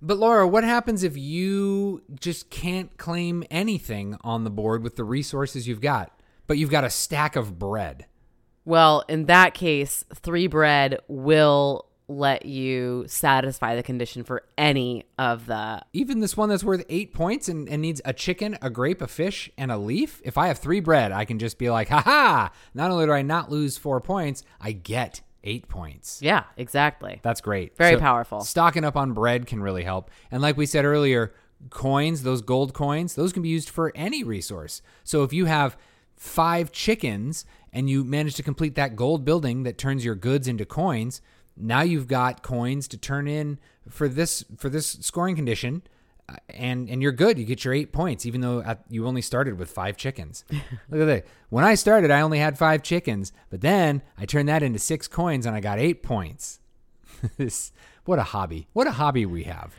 But 0.00 0.18
Laura, 0.18 0.46
what 0.46 0.64
happens 0.64 1.02
if 1.02 1.16
you 1.16 2.02
just 2.20 2.50
can't 2.50 2.96
claim 2.98 3.42
anything 3.50 4.16
on 4.22 4.44
the 4.44 4.50
board 4.50 4.82
with 4.82 4.96
the 4.96 5.04
resources 5.04 5.66
you've 5.66 5.80
got, 5.80 6.12
but 6.46 6.58
you've 6.58 6.70
got 6.70 6.84
a 6.84 6.90
stack 6.90 7.36
of 7.36 7.58
bread? 7.58 8.06
Well, 8.64 9.04
in 9.08 9.26
that 9.26 9.54
case, 9.54 10.04
three 10.14 10.46
bread 10.46 10.98
will 11.08 11.86
let 12.06 12.44
you 12.44 13.04
satisfy 13.06 13.76
the 13.76 13.82
condition 13.82 14.24
for 14.24 14.42
any 14.58 15.06
of 15.18 15.46
the 15.46 15.82
Even 15.94 16.20
this 16.20 16.36
one 16.36 16.50
that's 16.50 16.64
worth 16.64 16.84
eight 16.90 17.14
points 17.14 17.48
and, 17.48 17.68
and 17.68 17.80
needs 17.80 18.02
a 18.04 18.12
chicken, 18.12 18.58
a 18.60 18.68
grape, 18.68 19.00
a 19.00 19.06
fish, 19.06 19.50
and 19.56 19.72
a 19.72 19.78
leaf. 19.78 20.20
If 20.22 20.36
I 20.36 20.48
have 20.48 20.58
three 20.58 20.80
bread, 20.80 21.12
I 21.12 21.24
can 21.24 21.38
just 21.38 21.58
be 21.58 21.70
like, 21.70 21.88
ha 21.88 22.02
ha! 22.02 22.52
Not 22.74 22.90
only 22.90 23.06
do 23.06 23.12
I 23.12 23.22
not 23.22 23.50
lose 23.50 23.78
four 23.78 24.00
points, 24.00 24.44
I 24.60 24.72
get 24.72 25.22
eight 25.44 25.68
points. 25.68 26.20
Yeah, 26.20 26.44
exactly. 26.56 27.20
That's 27.22 27.40
great. 27.40 27.76
Very 27.76 27.96
powerful. 27.96 28.40
Stocking 28.40 28.84
up 28.84 28.96
on 28.96 29.12
bread 29.12 29.46
can 29.46 29.62
really 29.62 29.84
help. 29.84 30.10
And 30.30 30.42
like 30.42 30.56
we 30.56 30.66
said 30.66 30.84
earlier, 30.84 31.32
coins, 31.70 32.22
those 32.22 32.42
gold 32.42 32.74
coins, 32.74 33.14
those 33.14 33.32
can 33.32 33.42
be 33.42 33.48
used 33.48 33.70
for 33.70 33.92
any 33.94 34.24
resource. 34.24 34.82
So 35.04 35.22
if 35.22 35.32
you 35.32 35.44
have 35.44 35.76
five 36.16 36.72
chickens 36.72 37.44
and 37.72 37.88
you 37.88 38.04
manage 38.04 38.34
to 38.36 38.42
complete 38.42 38.74
that 38.74 38.96
gold 38.96 39.24
building 39.24 39.62
that 39.64 39.78
turns 39.78 40.04
your 40.04 40.14
goods 40.14 40.48
into 40.48 40.64
coins, 40.64 41.20
now 41.56 41.82
you've 41.82 42.08
got 42.08 42.42
coins 42.42 42.88
to 42.88 42.98
turn 42.98 43.28
in 43.28 43.58
for 43.88 44.08
this 44.08 44.44
for 44.56 44.68
this 44.68 44.88
scoring 45.00 45.36
condition. 45.36 45.82
And 46.48 46.88
and 46.88 47.02
you're 47.02 47.12
good. 47.12 47.38
You 47.38 47.44
get 47.44 47.64
your 47.64 47.74
eight 47.74 47.92
points, 47.92 48.24
even 48.24 48.40
though 48.40 48.62
at, 48.62 48.84
you 48.88 49.06
only 49.06 49.20
started 49.20 49.58
with 49.58 49.70
five 49.70 49.96
chickens. 49.96 50.44
Look 50.88 51.02
at 51.02 51.04
that. 51.04 51.26
When 51.50 51.64
I 51.64 51.74
started, 51.74 52.10
I 52.10 52.22
only 52.22 52.38
had 52.38 52.56
five 52.56 52.82
chickens, 52.82 53.32
but 53.50 53.60
then 53.60 54.02
I 54.16 54.24
turned 54.24 54.48
that 54.48 54.62
into 54.62 54.78
six 54.78 55.06
coins, 55.06 55.44
and 55.44 55.54
I 55.54 55.60
got 55.60 55.78
eight 55.78 56.02
points. 56.02 56.60
this 57.36 57.72
what 58.04 58.18
a 58.18 58.22
hobby 58.22 58.68
what 58.72 58.86
a 58.86 58.92
hobby 58.92 59.26
we 59.26 59.44
have 59.44 59.74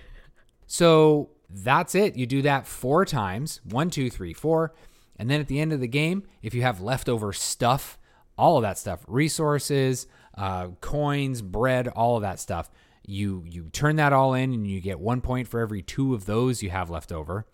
so 0.66 1.30
that's 1.50 1.96
it 1.96 2.16
you 2.16 2.26
do 2.26 2.42
that 2.42 2.66
four 2.66 3.06
times 3.06 3.62
one 3.64 3.90
two 3.90 4.10
three 4.10 4.34
four 4.34 4.74
and 5.18 5.30
then 5.30 5.40
at 5.40 5.48
the 5.48 5.60
end 5.60 5.72
of 5.72 5.80
the 5.80 5.88
game 5.88 6.24
if 6.42 6.54
you 6.54 6.62
have 6.62 6.82
leftover 6.82 7.32
stuff 7.32 7.98
all 8.38 8.58
of 8.58 8.64
that 8.64 8.78
stuff 8.78 9.04
resources 9.08 10.08
uh, 10.38 10.68
coins 10.82 11.42
bread 11.42 11.88
all 11.88 12.16
of 12.16 12.22
that 12.22 12.40
stuff 12.40 12.70
you 13.08 13.44
you 13.46 13.70
turn 13.70 13.96
that 13.96 14.14
all 14.14 14.34
in 14.34 14.54
and 14.54 14.68
you 14.68 14.82
get 14.82 15.00
one 15.00 15.22
point 15.22 15.48
for 15.48 15.60
every 15.60 15.82
two 15.82 16.14
of 16.14 16.26
those 16.26 16.64
you 16.64 16.70
have 16.70 16.90
left 16.90 17.12
over 17.12 17.46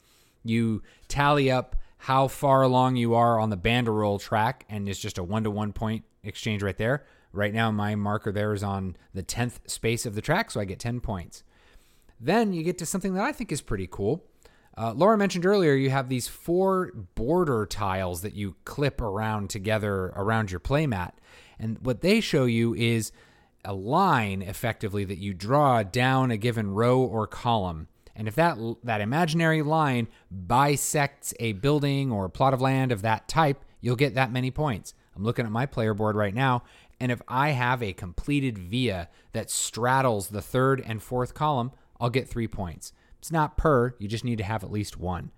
you 0.44 0.82
tally 1.07 1.52
up 1.52 1.76
how 1.98 2.28
far 2.28 2.64
along 2.64 2.95
you 2.95 3.14
are 3.14 3.40
on 3.40 3.52
the 3.52 3.57
banderole 3.57 4.19
track, 4.19 4.65
and 4.69 4.90
it's 4.90 4.99
just 4.99 5.18
a 5.18 5.23
one 5.23 5.44
to 5.44 5.52
one 5.52 5.72
point 5.72 6.03
exchange 6.23 6.64
right 6.64 6.78
there. 6.78 7.06
Right 7.32 7.53
now, 7.53 7.72
my 7.72 7.95
marker 7.95 8.32
there 8.32 8.53
is 8.53 8.64
on 8.64 8.95
the 9.14 9.23
10th 9.23 9.69
space 9.69 10.06
of 10.06 10.15
the 10.15 10.22
track, 10.22 10.52
so 10.52 10.60
I 10.60 10.65
get 10.65 10.80
10 10.80 10.99
points. 10.99 11.44
Then 12.19 12.53
you 12.53 12.64
get 12.64 12.78
to 12.80 12.86
something 12.86 13.14
that 13.14 13.23
I 13.23 13.32
think 13.32 13.52
is 13.52 13.61
pretty 13.61 13.88
cool. 13.90 14.26
Uh, 14.76 14.94
Laura 14.94 15.18
mentioned 15.18 15.45
earlier 15.45 15.73
you 15.73 15.90
have 15.90 16.10
these 16.10 16.28
four 16.28 16.91
border 17.14 17.65
tiles 17.65 18.22
that 18.22 18.34
you 18.34 18.56
clip 18.65 18.99
around 18.99 19.49
together 19.49 20.11
around 20.15 20.49
your 20.49 20.60
playmat. 20.60 21.11
And 21.60 21.78
what 21.80 22.02
they 22.02 22.19
show 22.19 22.45
you 22.45 22.73
is 22.73 23.11
a 23.64 23.74
line 23.74 24.42
effectively 24.42 25.06
that 25.06 25.18
you 25.20 25.34
draw 25.34 25.84
down 25.84 26.32
a 26.32 26.38
given 26.38 26.72
row 26.72 27.00
or 27.00 27.28
column. 27.28 27.88
And 28.16 28.28
if 28.28 28.36
that 28.36 28.58
that 28.84 29.02
imaginary 29.02 29.62
line 29.62 30.08
bisects 30.30 31.34
a 31.40 31.54
building 31.54 32.12
or 32.12 32.26
a 32.26 32.30
plot 32.30 32.54
of 32.54 32.62
land 32.62 32.92
of 32.92 33.02
that 33.04 33.28
type, 33.28 33.64
you'll 33.80 33.96
get 33.96 34.16
that 34.16 34.32
many 34.32 34.52
points. 34.52 34.94
I'm 35.16 35.24
looking 35.24 35.46
at 35.46 35.52
my 35.52 35.66
player 35.66 35.94
board 35.94 36.16
right 36.16 36.34
now, 36.34 36.64
And 37.02 37.12
if 37.12 37.20
I 37.28 37.50
have 37.50 37.82
a 37.82 37.94
completed 37.94 38.60
via 38.60 39.10
that 39.34 39.50
straddles 39.50 40.28
the 40.28 40.42
third 40.42 40.84
and 40.86 41.02
fourth 41.02 41.34
column, 41.34 41.72
I'll 42.00 42.12
get 42.12 42.30
three 42.30 42.48
points. 42.48 42.94
It's 43.18 43.32
not 43.32 43.58
per, 43.58 43.96
you 43.98 44.08
just 44.08 44.24
need 44.24 44.38
to 44.38 44.44
have 44.44 44.64
at 44.64 44.72
least 44.72 45.00
one. 45.00 45.32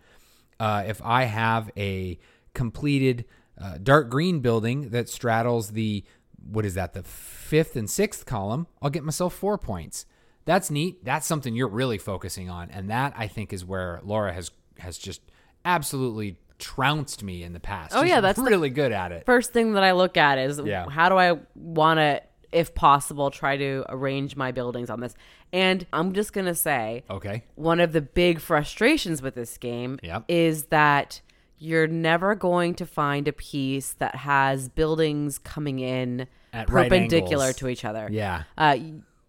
Uh, 0.60 0.84
if 0.86 1.02
I 1.02 1.24
have 1.24 1.72
a 1.78 2.20
completed 2.54 3.24
uh, 3.58 3.78
dark 3.82 4.10
green 4.10 4.42
building 4.42 4.90
that 4.90 5.08
straddles 5.08 5.70
the, 5.72 6.04
what 6.50 6.66
is 6.66 6.74
that, 6.76 6.94
the 6.94 7.04
fifth 7.04 7.76
and 7.76 7.90
sixth 7.90 8.26
column, 8.26 8.68
I'll 8.82 8.90
get 8.90 9.04
myself 9.04 9.34
four 9.34 9.58
points. 9.58 10.06
That's 10.46 10.70
neat. 10.70 11.04
That's 11.06 11.26
something 11.26 11.56
you're 11.56 11.68
really 11.70 11.98
focusing 11.98 12.50
on. 12.50 12.70
And 12.70 12.90
that 12.90 13.14
I 13.16 13.28
think 13.28 13.54
is 13.54 13.64
where 13.64 14.02
Laura 14.04 14.34
has 14.34 14.52
has 14.80 14.98
just 14.98 15.22
absolutely 15.64 16.38
trounced 16.60 17.24
me 17.24 17.44
in 17.44 17.54
the 17.54 17.60
past. 17.60 17.94
Oh, 17.96 18.02
She's 18.02 18.10
yeah, 18.10 18.22
that's 18.22 18.40
really 18.40 18.70
good 18.70 18.92
at 18.92 19.12
it. 19.12 19.26
First 19.26 19.54
thing 19.54 19.74
that 19.74 19.84
I 19.84 19.92
look 19.94 20.18
at 20.18 20.38
is 20.38 20.60
Yeah. 20.64 20.90
how 20.90 21.10
do 21.10 21.18
I 21.18 21.40
want 21.56 21.98
to, 22.00 22.22
if 22.52 22.74
possible, 22.76 23.32
try 23.32 23.58
to 23.58 23.86
arrange 23.90 24.36
my 24.36 24.52
buildings 24.52 24.90
on 24.90 25.00
this. 25.00 25.16
And 25.52 25.86
I'm 25.94 26.14
just 26.14 26.34
going 26.34 26.46
to 26.48 26.56
say, 26.56 27.04
Okay. 27.10 27.44
one 27.56 27.80
of 27.80 27.92
the 27.94 28.02
big 28.02 28.40
frustrations 28.40 29.22
with 29.22 29.36
this 29.36 29.58
game 29.58 30.00
Yep. 30.04 30.26
is 30.28 30.66
that 30.66 31.22
you're 31.64 31.88
never 31.88 32.36
going 32.36 32.76
to 32.76 32.86
find 32.86 33.26
a 33.26 33.32
piece 33.32 33.94
that 33.94 34.16
has 34.16 34.68
buildings 34.68 35.38
coming 35.38 35.80
in 35.80 36.28
At 36.52 36.68
perpendicular 36.68 37.46
angles. 37.46 37.56
to 37.56 37.68
each 37.70 37.86
other. 37.86 38.10
Yeah. 38.12 38.44
Uh, 38.58 38.78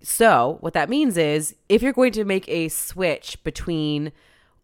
so 0.02 0.56
what 0.60 0.72
that 0.72 0.88
means 0.88 1.16
is 1.16 1.54
if 1.68 1.80
you're 1.80 1.92
going 1.92 2.10
to 2.12 2.24
make 2.24 2.48
a 2.48 2.68
switch 2.70 3.38
between 3.44 4.10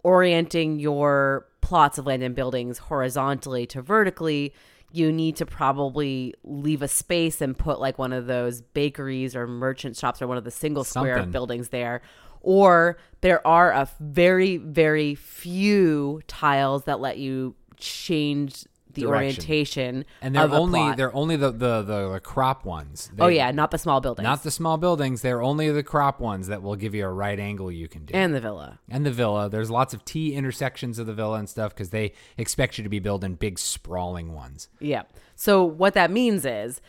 orienting 0.03 0.81
your 0.81 1.47
plots 1.61 1.97
of 1.97 2.07
land 2.07 2.25
and 2.25 2.35
buildings 2.35 2.79
horizontally 2.79 3.67
to 3.67 3.81
vertically, 3.81 4.53
you 4.91 5.13
need 5.13 5.37
to 5.37 5.47
probably 5.47 6.35
leave 6.43 6.83
a 6.83 6.89
space 6.89 7.41
and 7.41 7.57
put 7.57 7.79
like 7.79 7.99
one 7.99 8.13
of 8.13 8.27
those 8.27 8.63
bakeries 8.63 9.37
or 9.37 9.47
merchant 9.47 9.97
shops 9.97 10.21
or 10.21 10.27
one 10.27 10.37
of 10.37 10.43
the 10.43 10.51
single 10.51 10.83
square 10.83 11.19
Something. 11.19 11.31
buildings 11.31 11.69
there. 11.69 12.03
Or 12.41 12.99
there 13.21 13.47
are 13.47 13.71
a 13.71 13.89
very, 14.01 14.57
very 14.57 15.15
few 15.15 16.23
tiles 16.27 16.85
that 16.85 17.01
let 17.01 17.19
you 17.19 17.55
change 17.77 18.65
the 18.93 19.03
Direction. 19.03 19.15
orientation 19.15 20.05
And 20.21 20.35
they're 20.35 20.51
only 20.51 20.81
plot. 20.81 20.97
they're 20.97 21.15
only 21.15 21.37
the 21.37 21.53
the 21.53 21.83
the, 21.83 22.13
the 22.15 22.21
crop 22.21 22.65
ones. 22.65 23.09
oh 23.21 23.29
yeah, 23.29 23.53
not 23.53 23.71
the 23.71 23.79
small 23.79 24.01
buildings. 24.01 24.25
Not 24.25 24.43
the 24.43 24.51
small 24.51 24.79
buildings. 24.79 25.23
They're 25.23 25.43
only 25.43 25.71
the 25.71 25.85
crop 25.85 26.19
ones 26.19 26.49
that 26.49 26.61
will 26.63 26.75
give 26.75 26.93
you 26.93 27.07
a 27.07 27.09
right 27.13 27.39
angle 27.39 27.71
you 27.71 27.87
can 27.87 28.05
do. 28.05 28.15
and 28.15 28.35
the 28.35 28.41
villa. 28.41 28.81
and 28.89 29.07
the 29.07 29.13
villa. 29.13 29.49
There's 29.49 29.71
lots 29.71 29.95
of 29.95 30.05
T 30.05 30.35
intersections 30.35 30.99
of 30.99 31.07
the 31.07 31.15
villa 31.15 31.39
and 31.39 31.49
stuff 31.49 31.73
because 31.73 31.91
they 31.91 32.13
expect 32.37 32.79
you 32.79 32.83
to 32.85 32.91
be 32.91 32.99
building 32.99 33.35
big 33.35 33.61
sprawling 33.61 34.35
ones. 34.35 34.69
Yeah. 34.81 35.03
So 35.37 35.63
what 35.65 35.95
that 35.95 36.11
means 36.11 36.45
is 36.45 36.81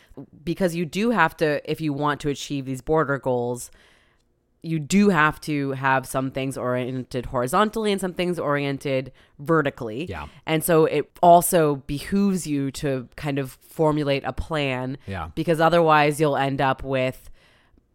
because 0.42 0.74
you 0.74 0.84
do 0.84 1.10
have 1.10 1.36
to 1.36 1.70
if 1.70 1.80
you 1.80 1.92
want 1.92 2.20
to 2.22 2.30
achieve 2.30 2.64
these 2.64 2.82
border 2.82 3.18
goals, 3.20 3.70
you 4.62 4.78
do 4.78 5.08
have 5.08 5.40
to 5.40 5.72
have 5.72 6.06
some 6.06 6.30
things 6.30 6.56
oriented 6.56 7.26
horizontally 7.26 7.90
and 7.90 8.00
some 8.00 8.14
things 8.14 8.38
oriented 8.38 9.12
vertically. 9.40 10.04
Yeah. 10.04 10.28
And 10.46 10.62
so 10.62 10.84
it 10.84 11.10
also 11.20 11.76
behooves 11.76 12.46
you 12.46 12.70
to 12.72 13.08
kind 13.16 13.38
of 13.38 13.58
formulate 13.60 14.22
a 14.24 14.32
plan. 14.32 14.98
Yeah. 15.06 15.30
Because 15.34 15.60
otherwise 15.60 16.20
you'll 16.20 16.36
end 16.36 16.60
up 16.60 16.84
with 16.84 17.28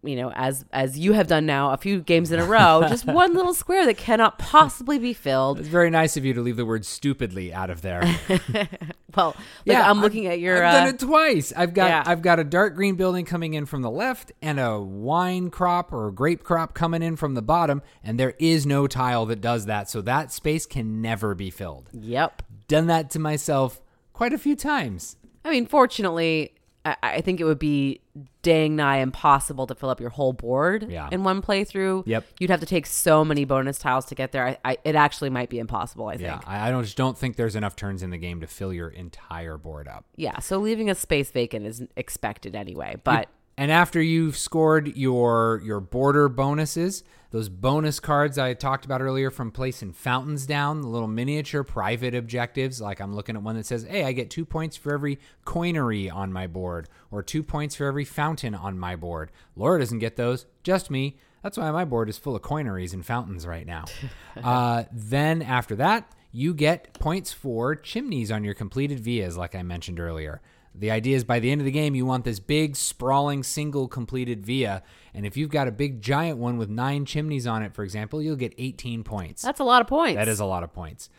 you 0.03 0.15
know, 0.15 0.31
as 0.35 0.65
as 0.71 0.97
you 0.97 1.13
have 1.13 1.27
done 1.27 1.45
now 1.45 1.71
a 1.71 1.77
few 1.77 2.01
games 2.01 2.31
in 2.31 2.39
a 2.39 2.45
row, 2.45 2.85
just 2.89 3.05
one 3.05 3.33
little 3.33 3.53
square 3.53 3.85
that 3.85 3.97
cannot 3.97 4.39
possibly 4.39 4.99
be 4.99 5.13
filled. 5.13 5.59
It's 5.59 5.67
very 5.67 5.89
nice 5.89 6.17
of 6.17 6.25
you 6.25 6.33
to 6.33 6.41
leave 6.41 6.57
the 6.57 6.65
word 6.65 6.85
stupidly 6.85 7.53
out 7.53 7.69
of 7.69 7.81
there. 7.81 8.03
Well, 9.15 9.35
like 9.65 9.77
I'm 9.77 9.99
looking 9.99 10.27
at 10.27 10.39
your 10.39 10.63
I've 10.63 10.75
uh, 10.75 10.79
done 10.79 10.87
it 10.89 10.99
twice. 10.99 11.51
I've 11.55 11.73
got 11.73 11.87
yeah. 11.87 12.03
I've 12.05 12.21
got 12.21 12.39
a 12.39 12.43
dark 12.43 12.75
green 12.75 12.95
building 12.95 13.25
coming 13.25 13.55
in 13.55 13.65
from 13.65 13.81
the 13.81 13.89
left 13.89 14.31
and 14.43 14.59
a 14.59 14.79
wine 14.79 15.49
crop 15.49 15.91
or 15.91 16.09
a 16.09 16.11
grape 16.11 16.43
crop 16.43 16.75
coming 16.75 17.01
in 17.01 17.15
from 17.15 17.33
the 17.33 17.41
bottom, 17.41 17.81
and 18.03 18.19
there 18.19 18.35
is 18.37 18.67
no 18.67 18.85
tile 18.85 19.25
that 19.25 19.41
does 19.41 19.65
that, 19.65 19.89
so 19.89 20.01
that 20.01 20.31
space 20.31 20.67
can 20.67 21.01
never 21.01 21.33
be 21.33 21.49
filled. 21.49 21.89
Yep. 21.93 22.43
Done 22.67 22.85
that 22.87 23.09
to 23.11 23.19
myself 23.19 23.81
quite 24.13 24.33
a 24.33 24.37
few 24.37 24.55
times. 24.55 25.15
I 25.43 25.49
mean, 25.49 25.65
fortunately, 25.65 26.53
I, 26.87 26.95
I 27.17 27.21
think 27.21 27.39
it 27.39 27.43
would 27.43 27.59
be 27.59 28.01
dang 28.41 28.75
nigh 28.75 28.97
impossible 28.97 29.67
to 29.67 29.75
fill 29.75 29.89
up 29.89 29.99
your 29.99 30.09
whole 30.09 30.33
board 30.33 30.87
Yeah. 30.89 31.09
in 31.11 31.23
one 31.23 31.41
playthrough. 31.41 32.03
Yep. 32.05 32.25
You'd 32.39 32.49
have 32.49 32.59
to 32.61 32.65
take 32.65 32.85
so 32.85 33.25
many 33.25 33.45
bonus 33.45 33.77
tiles 33.79 34.05
to 34.05 34.15
get 34.15 34.31
there. 34.31 34.47
I, 34.47 34.57
I, 34.65 34.77
it 34.83 34.95
actually 34.95 35.29
might 35.29 35.49
be 35.49 35.59
impossible, 35.59 36.07
I 36.07 36.13
think. 36.17 36.27
Yeah, 36.27 36.39
I, 36.45 36.67
I 36.67 36.71
don't 36.71 36.83
just 36.83 36.97
don't 36.97 37.17
think 37.17 37.35
there's 37.35 37.55
enough 37.55 37.75
turns 37.75 38.03
in 38.03 38.09
the 38.09 38.17
game 38.17 38.41
to 38.41 38.47
fill 38.47 38.73
your 38.73 38.89
entire 38.89 39.57
board 39.57 39.87
up. 39.87 40.05
Yeah, 40.15 40.39
so 40.39 40.57
leaving 40.59 40.89
a 40.89 40.95
space 40.95 41.29
vacant 41.31 41.65
is 41.65 41.83
expected 41.95 42.55
anyway. 42.55 42.95
But 43.03 43.27
And 43.57 43.71
after 43.71 44.01
you've 44.01 44.37
scored 44.37 44.95
your 44.95 45.61
your 45.63 45.79
border 45.79 46.29
bonuses, 46.29 47.03
those 47.31 47.49
bonus 47.49 47.99
cards 47.99 48.37
I 48.37 48.53
talked 48.53 48.85
about 48.85 49.01
earlier 49.01 49.29
from 49.29 49.51
placing 49.51 49.93
fountains 49.93 50.45
down, 50.45 50.81
the 50.81 50.87
little 50.87 51.07
miniature 51.07 51.63
private 51.63 52.15
objectives, 52.15 52.79
like 52.79 52.99
I'm 52.99 53.13
looking 53.13 53.35
at 53.35 53.43
one 53.43 53.55
that 53.55 53.65
says, 53.65 53.83
"Hey, 53.83 54.03
I 54.03 54.13
get 54.13 54.29
2 54.29 54.45
points 54.45 54.77
for 54.77 54.93
every 54.93 55.19
coinery 55.45 56.13
on 56.13 56.31
my 56.31 56.47
board 56.47 56.87
or 57.11 57.21
2 57.21 57.43
points 57.43 57.75
for 57.75 57.85
every 57.85 58.05
fountain 58.05 58.55
on 58.55 58.79
my 58.79 58.95
board." 58.95 59.31
Laura 59.55 59.79
doesn't 59.79 59.99
get 59.99 60.15
those, 60.15 60.45
just 60.63 60.89
me. 60.89 61.17
That's 61.43 61.57
why 61.57 61.69
my 61.71 61.85
board 61.85 62.09
is 62.09 62.17
full 62.17 62.35
of 62.35 62.41
coineries 62.41 62.93
and 62.93 63.05
fountains 63.05 63.45
right 63.45 63.65
now. 63.65 63.85
uh, 64.43 64.85
then 64.91 65.41
after 65.41 65.75
that, 65.75 66.11
you 66.31 66.53
get 66.53 66.93
points 66.99 67.31
for 67.31 67.75
chimneys 67.75 68.31
on 68.31 68.43
your 68.43 68.53
completed 68.53 68.99
vias, 68.99 69.37
like 69.37 69.55
I 69.55 69.63
mentioned 69.63 69.99
earlier. 69.99 70.41
The 70.79 70.91
idea 70.91 71.15
is 71.15 71.23
by 71.23 71.39
the 71.39 71.51
end 71.51 71.61
of 71.61 71.65
the 71.65 71.71
game, 71.71 71.95
you 71.95 72.05
want 72.05 72.23
this 72.23 72.39
big, 72.39 72.75
sprawling, 72.75 73.43
single 73.43 73.87
completed 73.87 74.45
via. 74.45 74.83
And 75.13 75.25
if 75.25 75.35
you've 75.35 75.49
got 75.49 75.67
a 75.67 75.71
big, 75.71 76.01
giant 76.01 76.37
one 76.37 76.57
with 76.57 76.69
nine 76.69 77.05
chimneys 77.05 77.47
on 77.47 77.63
it, 77.63 77.73
for 77.73 77.83
example, 77.83 78.21
you'll 78.21 78.35
get 78.35 78.53
18 78.57 79.03
points. 79.03 79.41
that's 79.41 79.59
a 79.59 79.63
lot 79.63 79.81
of 79.81 79.87
points. 79.87 80.15
That 80.17 80.27
is 80.27 80.39
a 80.39 80.45
lot 80.45 80.63
of 80.63 80.71
points. 80.71 81.09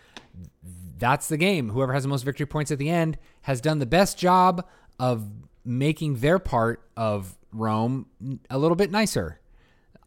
That's 0.99 1.29
the 1.29 1.37
game. 1.37 1.71
Whoever 1.71 1.93
has 1.93 2.05
the 2.05 2.09
most 2.09 2.23
victory 2.23 2.47
points 2.47 2.71
at 2.71 2.79
the 2.79 2.89
end 2.89 3.19
has 3.43 3.61
done 3.61 3.81
the 3.81 3.87
best 3.87 4.19
job 4.19 4.67
of 5.01 5.29
making 5.65 6.17
their 6.17 6.39
part 6.39 6.83
of 6.97 7.37
Rome 7.53 8.07
a 8.51 8.59
little 8.59 8.77
bit 8.77 8.91
nicer. 8.91 9.41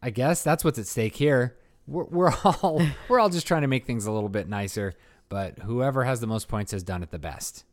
I 0.01 0.09
guess 0.09 0.43
that's 0.43 0.63
what's 0.63 0.79
at 0.79 0.87
stake 0.87 1.15
here. 1.15 1.57
We're, 1.87 2.05
we're 2.05 2.33
all 2.43 2.81
we're 3.09 3.19
all 3.19 3.29
just 3.29 3.47
trying 3.47 3.61
to 3.61 3.67
make 3.67 3.85
things 3.85 4.05
a 4.05 4.11
little 4.11 4.29
bit 4.29 4.47
nicer, 4.47 4.93
but 5.29 5.59
whoever 5.59 6.03
has 6.03 6.21
the 6.21 6.27
most 6.27 6.47
points 6.47 6.71
has 6.71 6.83
done 6.83 7.03
it 7.03 7.11
the 7.11 7.19
best. 7.19 7.65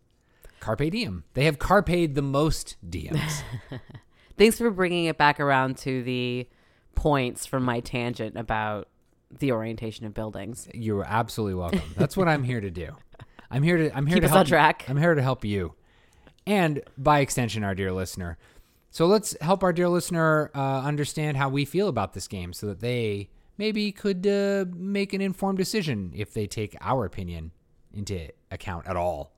Carpe 0.61 0.91
diem. 0.91 1.25
They 1.35 1.45
have 1.45 1.59
carped 1.59 2.15
the 2.15 2.23
most 2.23 2.77
diems. 2.89 3.43
Thanks 4.39 4.59
for 4.59 4.71
bringing 4.71 5.07
it 5.07 5.19
back 5.19 5.41
around 5.41 5.79
to 5.79 6.03
the 6.03 6.49
points 6.95 7.47
from 7.47 7.65
my 7.65 7.81
tangent 7.81 8.37
about 8.37 8.89
the 9.31 9.53
orientation 9.53 10.07
of 10.07 10.15
buildings. 10.15 10.69
You're 10.75 11.05
absolutely 11.05 11.55
welcome. 11.55 11.95
That's 11.97 12.17
what 12.17 12.29
I'm 12.29 12.45
here 12.45 12.61
to 12.61 12.71
do. 12.71 12.97
I'm 13.51 13.63
here 13.63 13.77
to 13.79 13.97
I'm 13.97 14.07
here 14.07 14.17
Keep 14.17 14.23
to 14.23 14.27
us 14.27 14.31
help 14.31 14.41
on 14.41 14.47
track. 14.47 14.85
I'm 14.89 14.97
here 14.97 15.15
to 15.15 15.23
help 15.23 15.45
you, 15.45 15.75
and 16.47 16.83
by 16.99 17.21
extension, 17.21 17.65
our 17.65 17.75
dear 17.75 17.93
listener. 17.93 18.37
So 18.91 19.07
let's 19.07 19.37
help 19.41 19.63
our 19.63 19.73
dear 19.73 19.89
listener 19.89 20.51
uh, 20.55 20.83
understand 20.83 21.37
how 21.37 21.49
we 21.49 21.65
feel 21.65 21.89
about 21.89 22.13
this 22.13 22.29
game, 22.29 22.53
so 22.53 22.67
that 22.67 22.81
they 22.81 23.31
maybe 23.57 23.91
could 23.91 24.27
uh, 24.27 24.67
make 24.75 25.13
an 25.15 25.21
informed 25.21 25.59
decision 25.59 26.13
if 26.15 26.35
they 26.35 26.47
take 26.47 26.77
our 26.81 27.05
opinion 27.05 27.53
into 27.93 28.29
account 28.51 28.87
at 28.87 28.97
all. 28.97 29.33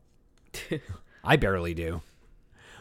I 1.24 1.36
barely 1.36 1.74
do. 1.74 2.00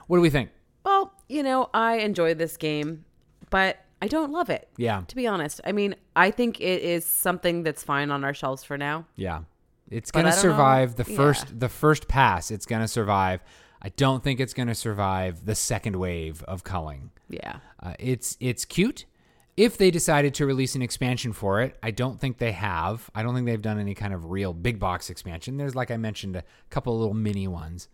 What 0.08 0.18
do 0.18 0.22
we 0.22 0.30
think? 0.30 0.50
Well, 0.84 1.14
you 1.28 1.44
know, 1.44 1.70
I 1.74 1.98
enjoy 1.98 2.34
this 2.34 2.58
game, 2.58 3.06
but 3.50 3.78
I 4.02 4.08
don't 4.08 4.32
love 4.32 4.50
it. 4.50 4.68
Yeah, 4.78 5.04
To 5.08 5.16
be 5.16 5.28
honest, 5.28 5.60
I 5.66 5.72
mean, 5.72 5.96
I 6.16 6.32
think 6.32 6.60
it 6.62 6.82
is 6.82 7.06
something 7.06 7.64
that's 7.64 7.84
fine 7.84 8.12
on 8.12 8.24
our 8.24 8.34
shelves 8.34 8.64
for 8.64 8.78
now. 8.78 9.06
yeah. 9.16 9.42
It's 9.92 10.12
gonna 10.12 10.28
I 10.28 10.32
don't 10.32 10.38
know. 10.38 10.42
survive 10.52 10.96
the 10.98 11.06
Yeah. 11.10 11.16
first 11.18 11.60
the 11.60 11.68
first 11.68 12.08
pass. 12.08 12.52
It's 12.52 12.68
gonna 12.68 12.88
survive. 12.88 13.42
I 13.82 13.90
don't 13.90 14.24
think 14.24 14.40
it's 14.40 14.54
gonna 14.54 14.76
survive 14.76 15.46
the 15.46 15.56
second 15.56 15.96
wave 15.96 16.44
of 16.44 16.64
culling. 16.64 17.10
Yeah. 17.28 17.56
Uh, 17.82 17.96
it's 17.98 18.38
it's 18.40 18.66
cute. 18.66 19.06
If 19.58 19.80
they 19.80 19.90
decided 19.90 20.36
to 20.36 20.46
release 20.46 20.76
an 20.76 20.84
expansion 20.84 21.34
for 21.34 21.62
it, 21.62 21.76
I 21.82 21.90
don't 21.90 22.20
think 22.20 22.38
they 22.38 22.52
have. 22.52 23.10
I 23.16 23.24
don't 23.24 23.34
think 23.34 23.48
they've 23.48 23.60
done 23.62 23.80
any 23.80 23.96
kind 23.96 24.14
of 24.14 24.30
real 24.30 24.54
big 24.54 24.78
box 24.78 25.10
expansion. 25.10 25.58
There's, 25.58 25.74
like 25.76 25.90
I 25.90 25.98
mentioned, 25.98 26.36
a 26.36 26.44
couple 26.70 26.94
of 26.94 27.00
little 27.00 27.16
mini 27.16 27.48
ones, 27.48 27.88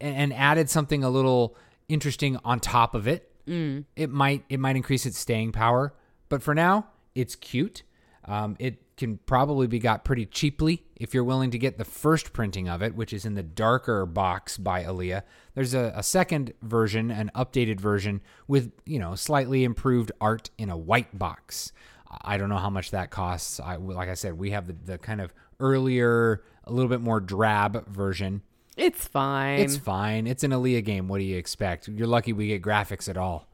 and, 0.00 0.32
added 0.32 0.68
something 0.68 1.04
a 1.04 1.10
little 1.10 1.56
interesting 1.88 2.38
on 2.44 2.60
top 2.60 2.94
of 2.94 3.06
it. 3.06 3.30
Mm. 3.46 3.84
It 3.96 4.10
might 4.10 4.44
it 4.48 4.60
might 4.60 4.76
increase 4.76 5.06
its 5.06 5.18
staying 5.18 5.52
power, 5.52 5.94
but 6.28 6.42
for 6.42 6.54
now, 6.54 6.86
it's 7.14 7.34
cute. 7.34 7.82
Um, 8.24 8.56
it 8.58 8.96
can 8.96 9.18
probably 9.18 9.66
be 9.66 9.78
got 9.78 10.04
pretty 10.04 10.26
cheaply 10.26 10.84
if 10.94 11.12
you're 11.12 11.24
willing 11.24 11.50
to 11.50 11.58
get 11.58 11.76
the 11.76 11.84
first 11.84 12.32
printing 12.32 12.68
of 12.68 12.82
it, 12.82 12.94
which 12.94 13.12
is 13.12 13.24
in 13.24 13.34
the 13.34 13.42
darker 13.42 14.06
box 14.06 14.56
by 14.56 14.82
Alea. 14.82 15.24
There's 15.54 15.74
a, 15.74 15.92
a 15.96 16.02
second 16.04 16.52
version, 16.62 17.10
an 17.10 17.30
updated 17.34 17.80
version 17.80 18.20
with 18.46 18.72
you 18.86 18.98
know 18.98 19.14
slightly 19.14 19.64
improved 19.64 20.12
art 20.20 20.50
in 20.56 20.70
a 20.70 20.76
white 20.76 21.18
box. 21.18 21.72
I 22.20 22.36
don't 22.36 22.48
know 22.48 22.58
how 22.58 22.70
much 22.70 22.90
that 22.90 23.10
costs. 23.10 23.58
I 23.58 23.76
like 23.76 24.08
I 24.08 24.14
said, 24.14 24.38
we 24.38 24.50
have 24.50 24.66
the, 24.66 24.76
the 24.84 24.98
kind 24.98 25.20
of 25.20 25.32
earlier, 25.58 26.42
a 26.64 26.72
little 26.72 26.88
bit 26.88 27.00
more 27.00 27.20
drab 27.20 27.88
version. 27.88 28.42
It's 28.76 29.06
fine. 29.06 29.60
It's 29.60 29.76
fine. 29.76 30.26
It's 30.26 30.44
an 30.44 30.52
Alea 30.52 30.80
game. 30.80 31.08
What 31.08 31.18
do 31.18 31.24
you 31.24 31.36
expect? 31.36 31.88
You're 31.88 32.06
lucky 32.06 32.32
we 32.32 32.48
get 32.48 32.62
graphics 32.62 33.08
at 33.08 33.16
all 33.16 33.46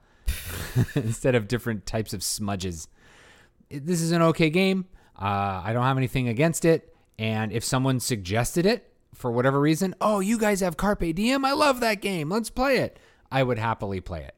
instead 0.94 1.34
of 1.34 1.48
different 1.48 1.86
types 1.86 2.12
of 2.12 2.22
smudges. 2.22 2.88
This 3.70 4.00
is 4.00 4.12
an 4.12 4.22
okay 4.22 4.50
game. 4.50 4.86
Uh, 5.20 5.62
I 5.64 5.72
don't 5.72 5.82
have 5.82 5.96
anything 5.96 6.28
against 6.28 6.64
it. 6.64 6.94
And 7.18 7.52
if 7.52 7.64
someone 7.64 7.98
suggested 7.98 8.64
it 8.64 8.92
for 9.14 9.32
whatever 9.32 9.60
reason, 9.60 9.94
oh, 10.00 10.20
you 10.20 10.38
guys 10.38 10.60
have 10.60 10.76
Carpe 10.76 11.14
Diem? 11.14 11.44
I 11.44 11.52
love 11.52 11.80
that 11.80 12.00
game. 12.00 12.28
Let's 12.28 12.50
play 12.50 12.78
it. 12.78 12.98
I 13.30 13.42
would 13.42 13.58
happily 13.58 14.00
play 14.00 14.22
it. 14.22 14.34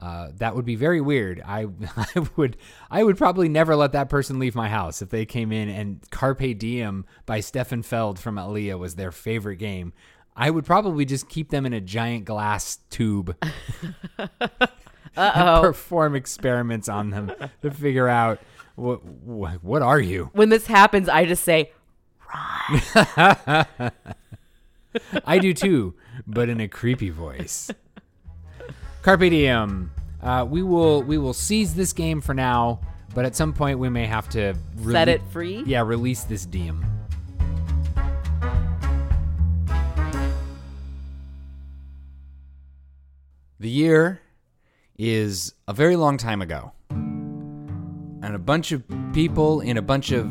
Uh, 0.00 0.28
that 0.36 0.56
would 0.56 0.64
be 0.64 0.76
very 0.76 1.00
weird. 1.00 1.42
I, 1.46 1.66
I 1.96 2.26
would 2.36 2.56
I 2.90 3.02
would 3.02 3.18
probably 3.18 3.48
never 3.48 3.76
let 3.76 3.92
that 3.92 4.08
person 4.08 4.38
leave 4.38 4.54
my 4.54 4.68
house 4.68 5.02
if 5.02 5.10
they 5.10 5.26
came 5.26 5.52
in 5.52 5.68
and 5.68 6.00
Carpe 6.10 6.56
Diem 6.58 7.04
by 7.26 7.40
Stefan 7.40 7.82
Feld 7.82 8.18
from 8.18 8.38
Alea 8.38 8.78
was 8.78 8.94
their 8.94 9.12
favorite 9.12 9.56
game. 9.56 9.92
I 10.40 10.48
would 10.48 10.64
probably 10.64 11.04
just 11.04 11.28
keep 11.28 11.50
them 11.50 11.66
in 11.66 11.74
a 11.74 11.82
giant 11.82 12.24
glass 12.24 12.78
tube 12.88 13.36
Uh-oh. 15.16 15.60
perform 15.60 16.16
experiments 16.16 16.88
on 16.88 17.10
them 17.10 17.30
to 17.60 17.70
figure 17.70 18.08
out 18.08 18.40
what 18.74 19.04
what, 19.04 19.62
what 19.62 19.82
are 19.82 20.00
you? 20.00 20.30
when 20.32 20.48
this 20.48 20.66
happens, 20.66 21.10
I 21.10 21.26
just 21.26 21.44
say, 21.44 21.72
I 25.26 25.38
do 25.40 25.52
too, 25.52 25.94
but 26.26 26.48
in 26.48 26.58
a 26.60 26.68
creepy 26.68 27.10
voice. 27.10 27.70
Carpe 29.02 29.28
diem. 29.28 29.90
Uh, 30.22 30.46
we 30.48 30.62
will 30.62 31.02
we 31.02 31.18
will 31.18 31.34
seize 31.34 31.74
this 31.74 31.92
game 31.92 32.22
for 32.22 32.32
now, 32.32 32.80
but 33.14 33.26
at 33.26 33.36
some 33.36 33.52
point 33.52 33.78
we 33.78 33.90
may 33.90 34.06
have 34.06 34.28
to 34.30 34.54
set 34.90 35.08
it 35.10 35.20
free. 35.32 35.62
Yeah, 35.66 35.82
release 35.82 36.24
this 36.24 36.46
diem. 36.46 36.99
The 43.60 43.68
year 43.68 44.22
is 44.98 45.52
a 45.68 45.74
very 45.74 45.94
long 45.94 46.16
time 46.16 46.40
ago. 46.40 46.72
And 46.88 48.34
a 48.34 48.38
bunch 48.38 48.72
of 48.72 48.82
people 49.12 49.60
in 49.60 49.76
a 49.76 49.82
bunch 49.82 50.12
of 50.12 50.26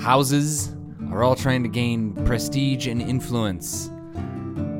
houses 0.00 0.74
are 1.12 1.22
all 1.22 1.36
trying 1.36 1.62
to 1.62 1.68
gain 1.68 2.12
prestige 2.24 2.88
and 2.88 3.00
influence 3.00 3.86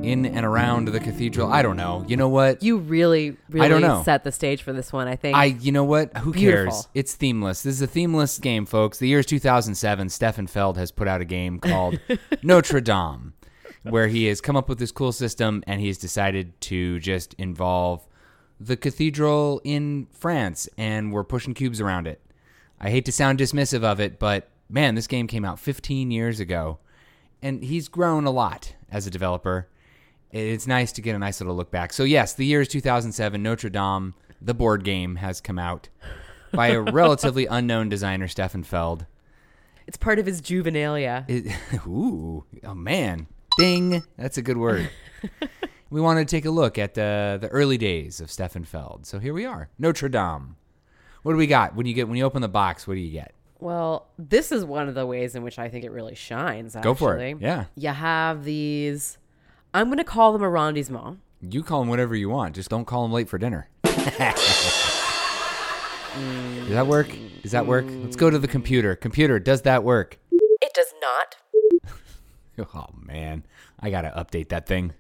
in 0.03 0.27
and 0.27 0.45
around 0.45 0.87
the 0.87 0.99
cathedral. 0.99 1.53
I 1.53 1.63
don't 1.63 1.77
know. 1.77 2.05
You 2.09 2.17
know 2.17 2.29
what? 2.29 2.61
You 2.61 2.79
really, 2.79 3.37
really 3.51 3.67
I 3.67 3.69
don't 3.69 3.83
know. 3.83 4.03
set 4.03 4.25
the 4.25 4.33
stage 4.33 4.65
for 4.65 4.73
this 4.73 4.93
one, 4.93 5.07
I 5.07 5.15
think. 5.15 5.37
I, 5.37 5.45
you 5.45 5.71
know 5.71 5.85
what? 5.85 6.17
Who 6.17 6.33
Beautiful. 6.33 6.73
cares? 6.73 6.89
It's 6.95 7.15
themeless. 7.15 7.63
This 7.63 7.77
is 7.77 7.83
a 7.83 7.87
themeless 7.87 8.39
game, 8.39 8.67
folks. 8.67 8.99
The 8.99 9.07
year 9.07 9.21
is 9.21 9.27
2007. 9.27 10.09
Stefan 10.09 10.49
Feld 10.49 10.77
has 10.77 10.91
put 10.91 11.07
out 11.07 11.21
a 11.21 11.25
game 11.25 11.61
called 11.61 12.01
Notre 12.43 12.81
Dame, 12.81 13.35
where 13.91 14.09
he 14.09 14.27
has 14.27 14.41
come 14.41 14.57
up 14.57 14.69
with 14.69 14.79
this 14.79 14.93
cool 14.93 15.13
system 15.13 15.63
and 15.67 15.81
he's 15.81 15.99
decided 15.99 16.61
to 16.63 16.99
just 17.01 17.35
involve 17.35 18.07
the 18.61 18.77
cathedral 18.77 19.61
in 19.65 20.07
France, 20.13 20.69
and 20.77 21.13
we're 21.13 21.25
pushing 21.25 21.55
cubes 21.55 21.81
around 21.81 22.07
it. 22.07 22.21
I 22.79 22.91
hate 22.91 23.07
to 23.07 23.13
sound 23.13 23.39
dismissive 23.39 23.83
of 23.83 24.01
it, 24.01 24.19
but 24.19 24.51
man, 24.69 24.95
this 24.95 25.07
game 25.07 25.27
came 25.27 25.47
out 25.47 25.59
15 25.59 26.11
years 26.11 26.41
ago, 26.41 26.79
and 27.41 27.65
he's 27.65 27.89
grown 27.89 28.27
a 28.27 28.31
lot 28.31 28.75
as 28.91 29.07
a 29.07 29.11
developer. 29.11 29.69
It's 30.31 30.67
nice 30.67 30.93
to 30.93 31.01
get 31.01 31.17
a 31.17 31.19
nice 31.19 31.41
little 31.41 31.57
look 31.57 31.71
back. 31.71 31.93
So 31.93 32.05
yes, 32.05 32.35
the 32.35 32.45
year 32.45 32.61
is 32.61 32.69
2007. 32.69 33.43
Notre 33.43 33.71
Dame, 33.71 34.15
the 34.41 34.55
board 34.55 34.85
game, 34.85 35.17
has 35.17 35.41
come 35.41 35.59
out 35.59 35.89
by 36.53 36.69
a 36.69 36.81
relatively 36.93 37.47
unknown 37.47 37.89
designer, 37.89 38.29
Stefan 38.29 38.63
Feld. 38.63 39.07
it's 39.87 39.97
part 39.97 40.19
of 40.19 40.27
his 40.27 40.43
juvenilia. 40.43 41.25
It, 41.29 41.53
ooh, 41.87 42.45
oh 42.63 42.75
man, 42.75 43.27
ding! 43.59 44.03
That's 44.17 44.39
a 44.39 44.43
good 44.43 44.57
word. 44.67 44.91
we 45.91 46.01
wanted 46.01 46.29
to 46.29 46.37
take 46.37 46.45
a 46.45 46.51
look 46.51 46.79
at 46.79 46.95
the 46.95 47.39
the 47.41 47.49
early 47.49 47.79
days 47.79 48.21
of 48.21 48.31
Stefan 48.31 48.65
Feld. 48.65 49.07
So 49.07 49.19
here 49.19 49.35
we 49.35 49.45
are, 49.45 49.69
Notre 49.79 50.09
Dame. 50.09 50.57
What 51.23 51.33
do 51.33 51.39
we 51.39 51.47
got 51.47 51.75
when 51.75 51.87
you 51.87 51.95
get 51.95 52.09
when 52.09 52.17
you 52.17 52.25
open 52.25 52.43
the 52.43 52.49
box? 52.49 52.87
What 52.87 52.95
do 52.95 53.01
you 53.01 53.13
get? 53.13 53.35
Well, 53.59 54.07
this 54.19 54.53
is 54.53 54.65
one 54.65 54.89
of 54.89 54.95
the 54.95 55.05
ways 55.07 55.35
in 55.35 55.43
which 55.43 55.59
I 55.59 55.69
think 55.69 55.85
it 55.85 55.91
really 55.91 56.15
shines. 56.15 56.75
Actually. 56.75 56.91
Go 56.91 56.95
for 56.95 57.19
it. 57.19 57.37
Yeah, 57.41 57.67
You 57.77 57.91
have 57.91 58.45
these. 58.45 59.19
I'm 59.75 59.89
going 59.89 59.99
to 59.99 60.05
call 60.05 60.33
them 60.33 60.41
arrondissements. 60.41 61.19
you 61.43 61.63
call 61.63 61.81
them 61.81 61.91
whatever 61.91 62.17
you 62.17 62.31
want. 62.31 62.55
Just 62.55 62.71
don't 62.71 62.87
call 62.87 63.03
them 63.03 63.13
late 63.13 63.29
for 63.29 63.37
dinner. 63.37 63.69
does 63.85 63.93
that 66.71 66.87
work? 66.87 67.09
Does 67.43 67.53
that 67.53 67.67
work? 67.67 67.85
Let's 67.89 68.17
go 68.17 68.31
to 68.31 68.39
the 68.39 68.49
computer. 68.49 68.97
Computer, 68.97 69.39
does 69.39 69.63
that 69.63 69.85
work? 69.85 70.19
It 70.33 70.73
does 70.75 70.93
not. 71.01 71.37
Oh 72.75 72.87
man, 72.95 73.45
I 73.79 73.91
gotta 73.91 74.11
update 74.17 74.49
that 74.49 74.67
thing. 74.67 74.93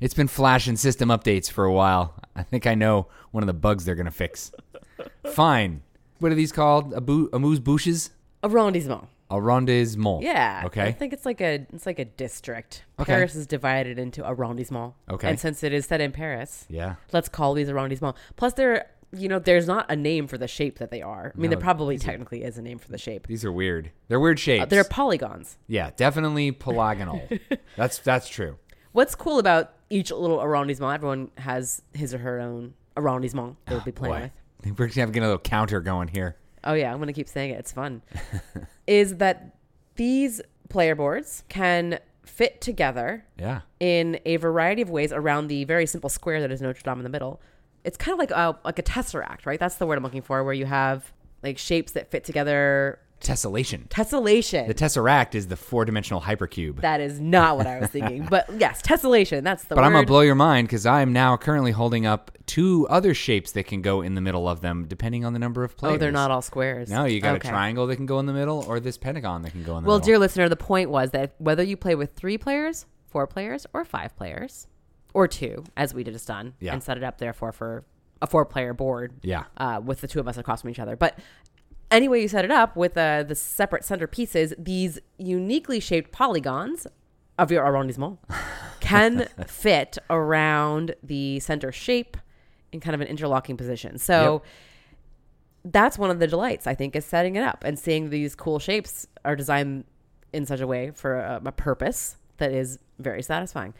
It's 0.00 0.14
been 0.14 0.28
flashing 0.28 0.76
system 0.76 1.08
updates 1.08 1.50
for 1.50 1.64
a 1.64 1.72
while. 1.72 2.14
I 2.36 2.42
think 2.44 2.66
I 2.66 2.74
know 2.74 3.08
one 3.32 3.42
of 3.42 3.48
the 3.48 3.52
bugs 3.54 3.84
they're 3.84 3.94
gonna 3.96 4.10
fix. 4.10 4.52
Fine. 5.32 5.82
What 6.20 6.32
are 6.32 6.34
these 6.36 6.52
called? 6.52 6.94
Abu- 6.94 7.28
amuse 7.32 7.60
bouches? 7.60 8.10
Arrondissement. 8.42 9.06
Arrondissement. 9.30 10.22
Yeah. 10.22 10.62
Okay. 10.66 10.82
I 10.84 10.92
think 10.92 11.12
it's 11.12 11.26
like 11.26 11.40
a 11.40 11.66
it's 11.72 11.86
like 11.86 11.98
a 11.98 12.04
district. 12.04 12.84
Okay. 12.98 13.12
Paris 13.12 13.34
is 13.34 13.46
divided 13.46 13.98
into 13.98 14.22
arrondissements. 14.22 14.94
Okay. 15.10 15.28
And 15.28 15.38
since 15.38 15.62
it 15.62 15.72
is 15.72 15.86
set 15.86 16.00
in 16.00 16.12
Paris, 16.12 16.64
Yeah. 16.68 16.94
let's 17.12 17.28
call 17.28 17.54
these 17.54 17.68
arrondissements. 17.68 18.16
Plus, 18.36 18.52
they're 18.54 18.86
you 19.12 19.28
know 19.28 19.38
there's 19.38 19.66
not 19.66 19.86
a 19.90 19.96
name 19.96 20.26
for 20.26 20.36
the 20.38 20.48
shape 20.48 20.78
that 20.78 20.90
they 20.90 21.00
are. 21.02 21.32
I 21.34 21.38
mean, 21.38 21.50
No, 21.50 21.56
there 21.56 21.62
probably 21.62 21.98
technically 21.98 22.42
is 22.44 22.58
a 22.58 22.62
name 22.62 22.78
for 22.78 22.90
the 22.90 22.98
shape. 22.98 23.26
These 23.26 23.44
are 23.44 23.52
weird. 23.52 23.90
They're 24.08 24.20
weird 24.20 24.38
shapes. 24.38 24.64
Uh, 24.64 24.66
they're 24.66 24.84
polygons. 24.84 25.56
yeah, 25.66 25.90
definitely 25.96 26.52
polygonal. 26.52 27.22
that's 27.76 27.98
that's 27.98 28.28
true. 28.28 28.58
What's 28.92 29.14
cool 29.14 29.38
about 29.38 29.72
each 29.90 30.10
little 30.10 30.40
arrondissement? 30.40 30.92
Everyone 30.94 31.30
has 31.38 31.82
his 31.92 32.12
or 32.14 32.18
her 32.18 32.40
own 32.40 32.74
arrondissement 32.96 33.56
they'll 33.66 33.80
be 33.80 33.92
playing 33.92 34.14
Boy, 34.14 34.20
with. 34.22 34.32
I 34.60 34.62
think 34.64 34.78
we're 34.78 34.88
gonna 34.88 35.00
have 35.06 35.16
a 35.16 35.20
little 35.20 35.38
counter 35.38 35.80
going 35.80 36.08
here. 36.08 36.36
Oh 36.64 36.72
yeah, 36.74 36.92
I'm 36.92 36.98
gonna 36.98 37.12
keep 37.12 37.28
saying 37.28 37.52
it. 37.52 37.58
It's 37.60 37.72
fun. 37.72 38.02
is 38.86 39.16
that 39.16 39.54
these 39.96 40.40
player 40.68 40.94
boards 40.94 41.44
can 41.48 41.98
fit 42.24 42.60
together 42.60 43.24
Yeah. 43.38 43.60
in 43.80 44.20
a 44.26 44.36
variety 44.36 44.82
of 44.82 44.90
ways 44.90 45.12
around 45.12 45.46
the 45.48 45.64
very 45.64 45.86
simple 45.86 46.10
square 46.10 46.40
that 46.40 46.50
is 46.50 46.60
Notre 46.60 46.82
Dame 46.82 46.98
in 46.98 47.04
the 47.04 47.08
middle. 47.08 47.40
It's 47.84 47.96
kind 47.96 48.12
of 48.12 48.18
like 48.18 48.30
a 48.30 48.58
like 48.64 48.78
a 48.78 48.82
tesseract, 48.82 49.46
right? 49.46 49.58
That's 49.60 49.76
the 49.76 49.86
word 49.86 49.96
I'm 49.98 50.04
looking 50.04 50.22
for, 50.22 50.42
where 50.44 50.54
you 50.54 50.66
have 50.66 51.12
like 51.42 51.58
shapes 51.58 51.92
that 51.92 52.10
fit 52.10 52.24
together. 52.24 52.98
Tessellation. 53.20 53.88
Tessellation. 53.88 54.68
The 54.68 54.74
tesseract 54.74 55.34
is 55.34 55.48
the 55.48 55.56
four-dimensional 55.56 56.20
hypercube. 56.20 56.80
that 56.82 57.00
is 57.00 57.18
not 57.18 57.56
what 57.56 57.66
I 57.66 57.80
was 57.80 57.90
thinking, 57.90 58.26
but 58.30 58.48
yes, 58.60 58.80
tessellation. 58.80 59.42
That's 59.42 59.64
the 59.64 59.74
But 59.74 59.80
word. 59.82 59.86
I'm 59.88 59.92
gonna 59.92 60.06
blow 60.06 60.20
your 60.20 60.36
mind 60.36 60.68
because 60.68 60.86
I'm 60.86 61.12
now 61.12 61.36
currently 61.36 61.72
holding 61.72 62.06
up 62.06 62.30
two 62.46 62.86
other 62.88 63.14
shapes 63.14 63.50
that 63.52 63.64
can 63.66 63.82
go 63.82 64.02
in 64.02 64.14
the 64.14 64.20
middle 64.20 64.48
of 64.48 64.60
them, 64.60 64.86
depending 64.86 65.24
on 65.24 65.32
the 65.32 65.40
number 65.40 65.64
of 65.64 65.76
players. 65.76 65.96
oh, 65.96 65.98
they're 65.98 66.12
not 66.12 66.30
all 66.30 66.42
squares. 66.42 66.88
No, 66.90 67.06
you 67.06 67.20
got 67.20 67.34
Okay. 67.36 67.48
a 67.48 67.50
triangle 67.50 67.88
that 67.88 67.96
can 67.96 68.06
go 68.06 68.20
in 68.20 68.26
the 68.26 68.32
middle, 68.32 68.64
or 68.68 68.78
this 68.78 68.96
pentagon 68.96 69.42
that 69.42 69.50
can 69.50 69.64
go 69.64 69.76
in 69.76 69.82
the 69.82 69.88
Well, 69.88 69.96
middle. 69.98 70.06
Well, 70.06 70.06
dear 70.06 70.18
listener, 70.20 70.48
the 70.48 70.54
point 70.56 70.88
was 70.88 71.10
that 71.10 71.32
whether 71.38 71.64
you 71.64 71.76
play 71.76 71.96
with 71.96 72.12
three 72.14 72.38
players, 72.38 72.86
four 73.08 73.26
players, 73.26 73.66
or 73.72 73.84
five 73.84 74.16
players, 74.16 74.68
or 75.14 75.26
two, 75.28 75.64
as 75.76 75.94
we 75.94 76.04
just 76.04 76.26
done, 76.28 76.54
Yeah. 76.60 76.72
and 76.72 76.82
set 76.82 76.96
it 76.96 77.02
up 77.02 77.18
therefore 77.18 77.52
for 77.52 77.84
a 78.20 78.26
four-player 78.26 78.74
board, 78.74 79.12
Yeah. 79.22 79.44
uh, 79.56 79.80
with 79.84 80.00
the 80.00 80.08
two 80.08 80.20
of 80.20 80.28
us 80.28 80.36
across 80.36 80.62
from 80.62 80.70
each 80.70 80.78
other. 80.78 80.96
But 80.96 81.18
anyway, 81.90 82.20
you 82.22 82.28
set 82.28 82.44
it 82.44 82.50
up 82.50 82.76
with 82.76 82.96
uh, 82.96 83.22
the 83.22 83.34
separate 83.34 83.84
center 83.84 84.06
pieces. 84.06 84.52
These 84.58 84.98
uniquely 85.18 85.80
shaped 85.80 86.12
polygons 86.12 86.86
of 87.38 87.50
your 87.52 87.64
arrondissement 87.64 88.18
can 88.80 89.28
fit 89.46 89.98
around 90.10 90.94
the 91.02 91.38
center 91.40 91.70
shape 91.72 92.16
in 92.72 92.80
kind 92.80 92.94
of 92.94 93.00
an 93.00 93.06
interlocking 93.06 93.56
position. 93.56 93.98
So. 93.98 94.42
That's 95.64 95.98
one 95.98 96.10
of 96.10 96.18
the 96.18 96.26
delights, 96.26 96.66
I 96.66 96.74
think, 96.74 96.94
is 96.96 97.04
setting 97.04 97.36
it 97.36 97.42
up 97.42 97.62
and 97.64 97.78
seeing 97.78 98.08
these 98.10 98.34
cool 98.34 98.58
shapes 98.58 99.06
are 99.24 99.36
designed 99.36 99.84
in 100.32 100.46
such 100.46 100.60
a 100.60 100.66
way 100.66 100.92
for 100.92 101.16
a, 101.18 101.42
a 101.44 101.52
purpose 101.52 102.16
that 102.38 102.52
is 102.52 102.78
very 102.98 103.22
satisfying. 103.22 103.74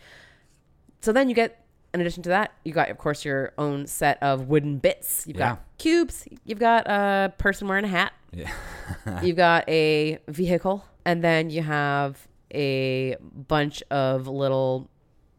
So 1.00 1.12
then 1.12 1.28
you 1.28 1.34
get, 1.34 1.64
in 1.94 2.00
addition 2.00 2.22
to 2.24 2.28
that, 2.30 2.52
you 2.64 2.72
got, 2.72 2.90
of 2.90 2.98
course, 2.98 3.24
your 3.24 3.52
own 3.58 3.86
set 3.86 4.22
of 4.22 4.48
wooden 4.48 4.78
bits. 4.78 5.24
You've 5.26 5.36
Yeah. 5.38 5.50
got 5.50 5.62
cubes. 5.78 6.26
You've 6.44 6.58
got 6.58 6.86
a 6.88 7.32
person 7.38 7.68
wearing 7.68 7.84
a 7.84 7.88
hat. 7.88 8.12
Yeah. 8.32 8.52
You've 9.22 9.36
got 9.36 9.68
a 9.68 10.18
vehicle. 10.28 10.84
And 11.04 11.22
then 11.24 11.50
you 11.50 11.62
have 11.62 12.28
a 12.54 13.16
bunch 13.20 13.82
of 13.90 14.26
little 14.26 14.90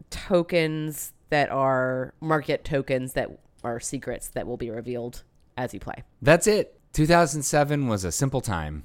tokens 0.10 1.14
that 1.30 1.49
are 1.52 2.14
market 2.22 2.64
tokens 2.64 3.14
that 3.14 3.30
are 3.64 3.80
secrets 3.80 4.30
that 4.30 4.48
will 4.48 4.57
be 4.57 4.69
revealed 4.72 5.23
as 5.57 5.73
you 5.73 5.80
play. 5.80 6.03
That's 6.22 6.48
it. 6.48 6.80
2007 6.94 7.88
was 7.88 8.03
a 8.03 8.11
simple 8.11 8.41
time. 8.41 8.84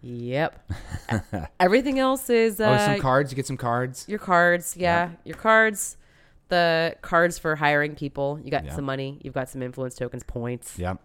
Yep. 0.00 0.70
Everything 1.60 1.98
else 1.98 2.30
is 2.30 2.60
uh, 2.60 2.78
oh, 2.80 2.92
some 2.92 3.00
cards. 3.00 3.32
You 3.32 3.36
get 3.36 3.46
some 3.46 3.56
cards. 3.56 4.04
your 4.08 4.18
cards. 4.18 4.76
Yeah, 4.76 5.10
your 5.24 5.36
cards. 5.36 5.96
The 6.48 6.96
cards 7.02 7.38
for 7.38 7.56
hiring 7.56 7.94
people. 7.94 8.40
You 8.42 8.50
got 8.50 8.64
Yeah. 8.64 8.74
some 8.74 8.84
money. 8.84 9.18
You've 9.22 9.34
got 9.34 9.48
some 9.50 9.62
influence 9.62 9.94
tokens, 9.96 10.22
points. 10.22 10.78
Yep. 10.78 10.98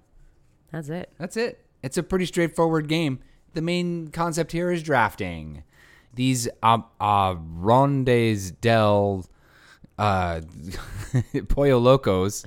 That's 0.71 0.89
it. 0.89 1.11
That's 1.17 1.35
it. 1.37 1.65
It's 1.81 1.97
a 1.97 2.03
pretty 2.03 2.25
straightforward 2.25 2.87
game. 2.87 3.19
The 3.53 3.61
main 3.61 4.07
concept 4.09 4.51
here 4.51 4.71
is 4.71 4.81
drafting. 4.83 5.63
these 6.15 6.47
uh, 6.61 6.77
uh, 7.01 7.35
rondes 7.55 8.51
del 8.51 9.25
uh, 9.97 10.41
Pollo 11.49 11.77
Locos. 11.79 12.45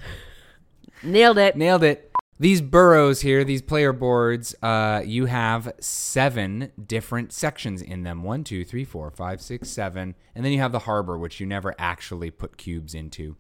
Nailed 1.02 1.38
it. 1.38 1.56
Nailed 1.56 1.82
it. 1.84 2.05
These 2.38 2.60
boroughs 2.60 3.22
here, 3.22 3.44
these 3.44 3.62
player 3.62 3.94
boards, 3.94 4.54
uh, 4.62 5.02
you 5.04 5.24
have 5.24 5.72
seven 5.80 6.70
different 6.86 7.32
sections 7.32 7.80
in 7.80 8.02
them. 8.02 8.22
One, 8.22 8.44
two, 8.44 8.62
three, 8.62 8.84
four, 8.84 9.10
five, 9.10 9.40
six, 9.40 9.70
seven. 9.70 10.14
And 10.34 10.44
then 10.44 10.52
you 10.52 10.58
have 10.58 10.72
the 10.72 10.80
harbor, 10.80 11.16
which 11.16 11.40
you 11.40 11.46
never 11.46 11.74
actually 11.78 12.30
put 12.30 12.58
cubes 12.58 12.94
into. 12.94 13.36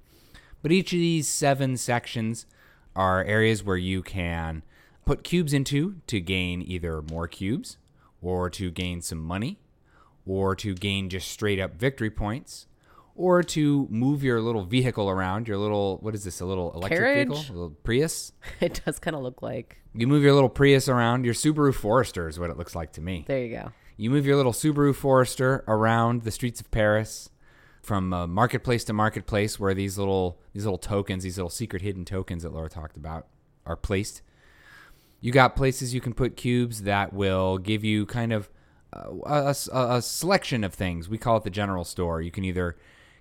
But 0.62 0.72
each 0.72 0.94
of 0.94 0.98
these 0.98 1.28
seven 1.28 1.76
sections 1.76 2.46
are 2.94 3.22
areas 3.22 3.62
where 3.62 3.76
you 3.76 4.02
can 4.02 4.62
put 5.04 5.24
cubes 5.24 5.52
into 5.52 5.96
to 6.06 6.18
gain 6.18 6.62
either 6.62 7.02
more 7.02 7.28
cubes, 7.28 7.76
or 8.22 8.48
to 8.48 8.70
gain 8.70 9.02
some 9.02 9.22
money, 9.22 9.58
or 10.24 10.56
to 10.56 10.74
gain 10.74 11.10
just 11.10 11.28
straight 11.28 11.60
up 11.60 11.76
victory 11.76 12.10
points, 12.10 12.66
or 13.16 13.42
to 13.42 13.88
move 13.90 14.22
your 14.22 14.40
little 14.40 14.62
vehicle 14.64 15.08
around, 15.08 15.48
your 15.48 15.56
little, 15.58 15.98
what 16.02 16.14
is 16.14 16.22
this, 16.24 16.40
a 16.40 16.44
little 16.46 16.72
electric 16.74 16.98
Carriage? 17.00 17.28
vehicle? 17.28 17.44
A 17.48 17.52
little 17.54 17.76
Prius? 17.82 18.32
It 18.60 18.80
does 18.84 18.98
kind 18.98 19.16
of 19.16 19.22
look 19.22 19.42
like. 19.42 19.78
You 19.94 20.06
move 20.06 20.22
your 20.22 20.34
little 20.34 20.48
Prius 20.50 20.88
around, 20.88 21.24
your 21.24 21.34
Subaru 21.34 21.74
Forester 21.74 22.28
is 22.28 22.38
what 22.38 22.50
it 22.50 22.56
looks 22.58 22.74
like 22.74 22.92
to 22.92 23.00
me. 23.00 23.24
There 23.26 23.42
you 23.44 23.56
go. 23.56 23.72
You 23.96 24.10
move 24.10 24.26
your 24.26 24.36
little 24.36 24.52
Subaru 24.52 24.94
Forester 24.94 25.64
around 25.66 26.22
the 26.22 26.30
streets 26.30 26.60
of 26.60 26.70
Paris 26.70 27.30
from 27.82 28.12
uh, 28.12 28.26
marketplace 28.26 28.84
to 28.84 28.92
marketplace 28.92 29.58
where 29.58 29.72
these 29.72 29.96
little 29.96 30.38
these 30.52 30.64
little 30.64 30.76
tokens, 30.78 31.22
these 31.24 31.38
little 31.38 31.48
secret 31.48 31.80
hidden 31.82 32.04
tokens 32.04 32.42
that 32.42 32.52
Laura 32.52 32.68
talked 32.68 32.96
about 32.98 33.26
are 33.64 33.76
placed. 33.76 34.20
You 35.20 35.32
got 35.32 35.56
places 35.56 35.94
you 35.94 36.00
can 36.02 36.12
put 36.12 36.36
cubes 36.36 36.82
that 36.82 37.12
will 37.14 37.56
give 37.58 37.82
you 37.84 38.04
kind 38.04 38.32
of 38.34 38.50
uh, 38.92 39.08
a, 39.24 39.54
a- 39.72 39.96
a 39.96 40.02
selection 40.02 40.62
of 40.62 40.74
things. 40.74 41.08
We 41.08 41.16
call 41.16 41.38
it 41.38 41.44
the 41.44 41.50
general 41.50 41.84
store. 41.84 42.20
You 42.20 42.30
can 42.30 42.44
either 42.44 42.76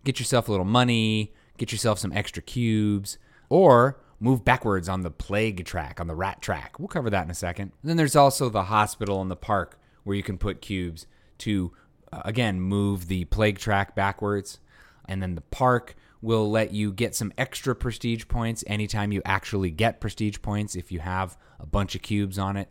get 0.06 0.20
yourself 0.20 0.48
a 0.48 0.52
little 0.52 0.66
money, 0.66 1.34
get 1.58 1.72
yourself 1.72 2.00
some 2.00 2.14
extra 2.14 2.42
cubes, 2.42 3.18
or 3.50 4.00
move 4.20 4.46
backwards 4.46 4.88
on 4.88 5.02
the 5.02 5.12
plague 5.12 5.66
track, 5.66 6.00
on 6.00 6.08
the 6.08 6.16
rat 6.16 6.42
track. 6.42 6.80
We'll 6.80 6.88
cover 6.88 7.10
that 7.10 7.26
in 7.26 7.32
a 7.32 7.36
second. 7.36 7.74
And 7.82 7.90
then 7.90 7.98
there's 7.98 8.16
also 8.16 8.50
the 8.50 8.64
hospital 8.64 9.22
and 9.22 9.30
the 9.30 9.36
park 9.36 9.78
where 10.04 10.16
you 10.16 10.24
can 10.24 10.38
put 10.38 10.62
cubes 10.62 11.06
to, 11.40 11.74
uh, 12.14 12.22
again, 12.24 12.62
move 12.62 13.08
the 13.08 13.26
plague 13.26 13.60
track 13.60 13.96
backwards. 13.96 14.60
And 15.08 15.22
then 15.22 15.36
the 15.36 15.42
park 15.42 15.96
will 16.22 16.50
let 16.50 16.72
you 16.72 16.92
get 16.92 17.14
some 17.14 17.34
extra 17.38 17.76
prestige 17.76 18.28
points 18.28 18.64
anytime 18.66 19.12
you 19.12 19.22
actually 19.26 19.70
get 19.70 20.00
prestige 20.00 20.42
points 20.42 20.76
if 20.76 20.92
you 20.92 21.00
have 21.00 21.38
a 21.60 21.66
bunch 21.66 21.94
of 21.94 22.02
cubes 22.02 22.40
on 22.40 22.56
it. 22.56 22.70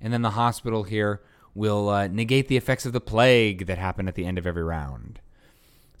And 0.00 0.12
then 0.12 0.22
the 0.22 0.30
hospital 0.30 0.82
here 0.82 1.22
will 1.54 1.88
uh, 1.88 2.06
negate 2.08 2.48
the 2.48 2.56
effects 2.56 2.86
of 2.86 2.92
the 2.92 3.00
plague 3.00 3.66
that 3.66 3.78
happen 3.78 4.08
at 4.08 4.14
the 4.14 4.24
end 4.24 4.38
of 4.38 4.46
every 4.46 4.62
round. 4.62 5.20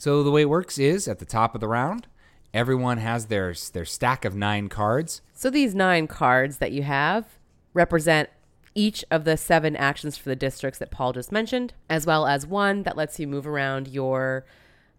So 0.02 0.24
the 0.24 0.32
way 0.32 0.42
it 0.42 0.48
works 0.48 0.80
is 0.80 1.06
at 1.06 1.20
the 1.20 1.24
top 1.24 1.54
of 1.54 1.60
the 1.60 1.68
round, 1.68 2.08
everyone 2.52 2.98
has 2.98 3.26
their 3.26 3.54
their 3.72 3.84
stack 3.84 4.24
of 4.24 4.34
9 4.34 4.68
cards. 4.68 5.22
So 5.32 5.48
these 5.48 5.76
nine 5.76 6.08
cards 6.08 6.56
that 6.56 6.72
you 6.72 6.82
have 6.82 7.38
represent 7.72 8.28
each 8.74 9.04
of 9.12 9.22
the 9.22 9.36
seven 9.36 9.76
actions 9.76 10.18
for 10.18 10.28
the 10.28 10.34
districts 10.34 10.80
that 10.80 10.90
Paul 10.90 11.12
just 11.12 11.30
mentioned, 11.30 11.74
as 11.88 12.04
well 12.04 12.26
as 12.26 12.44
one 12.44 12.82
that 12.82 12.96
lets 12.96 13.20
you 13.20 13.28
move 13.28 13.46
around 13.46 13.86
your 13.86 14.44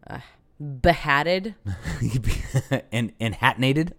uh, 0.09 0.19
behatted 0.79 1.55
and 2.93 3.11
and 3.19 3.35
hatnated. 3.35 3.95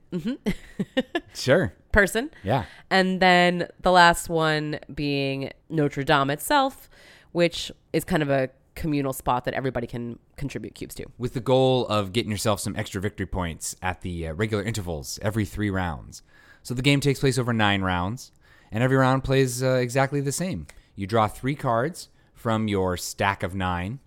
sure. 1.34 1.74
person. 1.92 2.30
Yeah. 2.42 2.64
And 2.88 3.20
then 3.20 3.68
the 3.78 3.92
last 3.92 4.30
one 4.30 4.78
being 4.94 5.52
Notre 5.68 6.02
Dame 6.02 6.30
itself, 6.30 6.88
which 7.32 7.70
is 7.92 8.04
kind 8.04 8.22
of 8.22 8.30
a 8.30 8.48
communal 8.74 9.12
spot 9.12 9.44
that 9.44 9.54
everybody 9.54 9.86
can 9.86 10.18
contribute 10.36 10.74
cubes 10.74 10.94
to. 10.96 11.06
With 11.18 11.34
the 11.34 11.40
goal 11.40 11.86
of 11.88 12.12
getting 12.12 12.30
yourself 12.30 12.60
some 12.60 12.76
extra 12.76 13.00
victory 13.00 13.26
points 13.26 13.76
at 13.82 14.02
the 14.02 14.28
uh, 14.28 14.32
regular 14.34 14.62
intervals 14.62 15.18
every 15.22 15.44
3 15.44 15.70
rounds. 15.70 16.22
So 16.62 16.74
the 16.74 16.82
game 16.82 17.00
takes 17.00 17.20
place 17.20 17.38
over 17.38 17.52
9 17.52 17.82
rounds 17.82 18.32
and 18.72 18.82
every 18.82 18.96
round 18.96 19.24
plays 19.24 19.62
uh, 19.62 19.74
exactly 19.74 20.20
the 20.20 20.32
same. 20.32 20.66
You 20.96 21.06
draw 21.06 21.28
3 21.28 21.54
cards 21.54 22.08
from 22.34 22.68
your 22.68 22.96
stack 22.96 23.42
of 23.42 23.54
9 23.54 24.00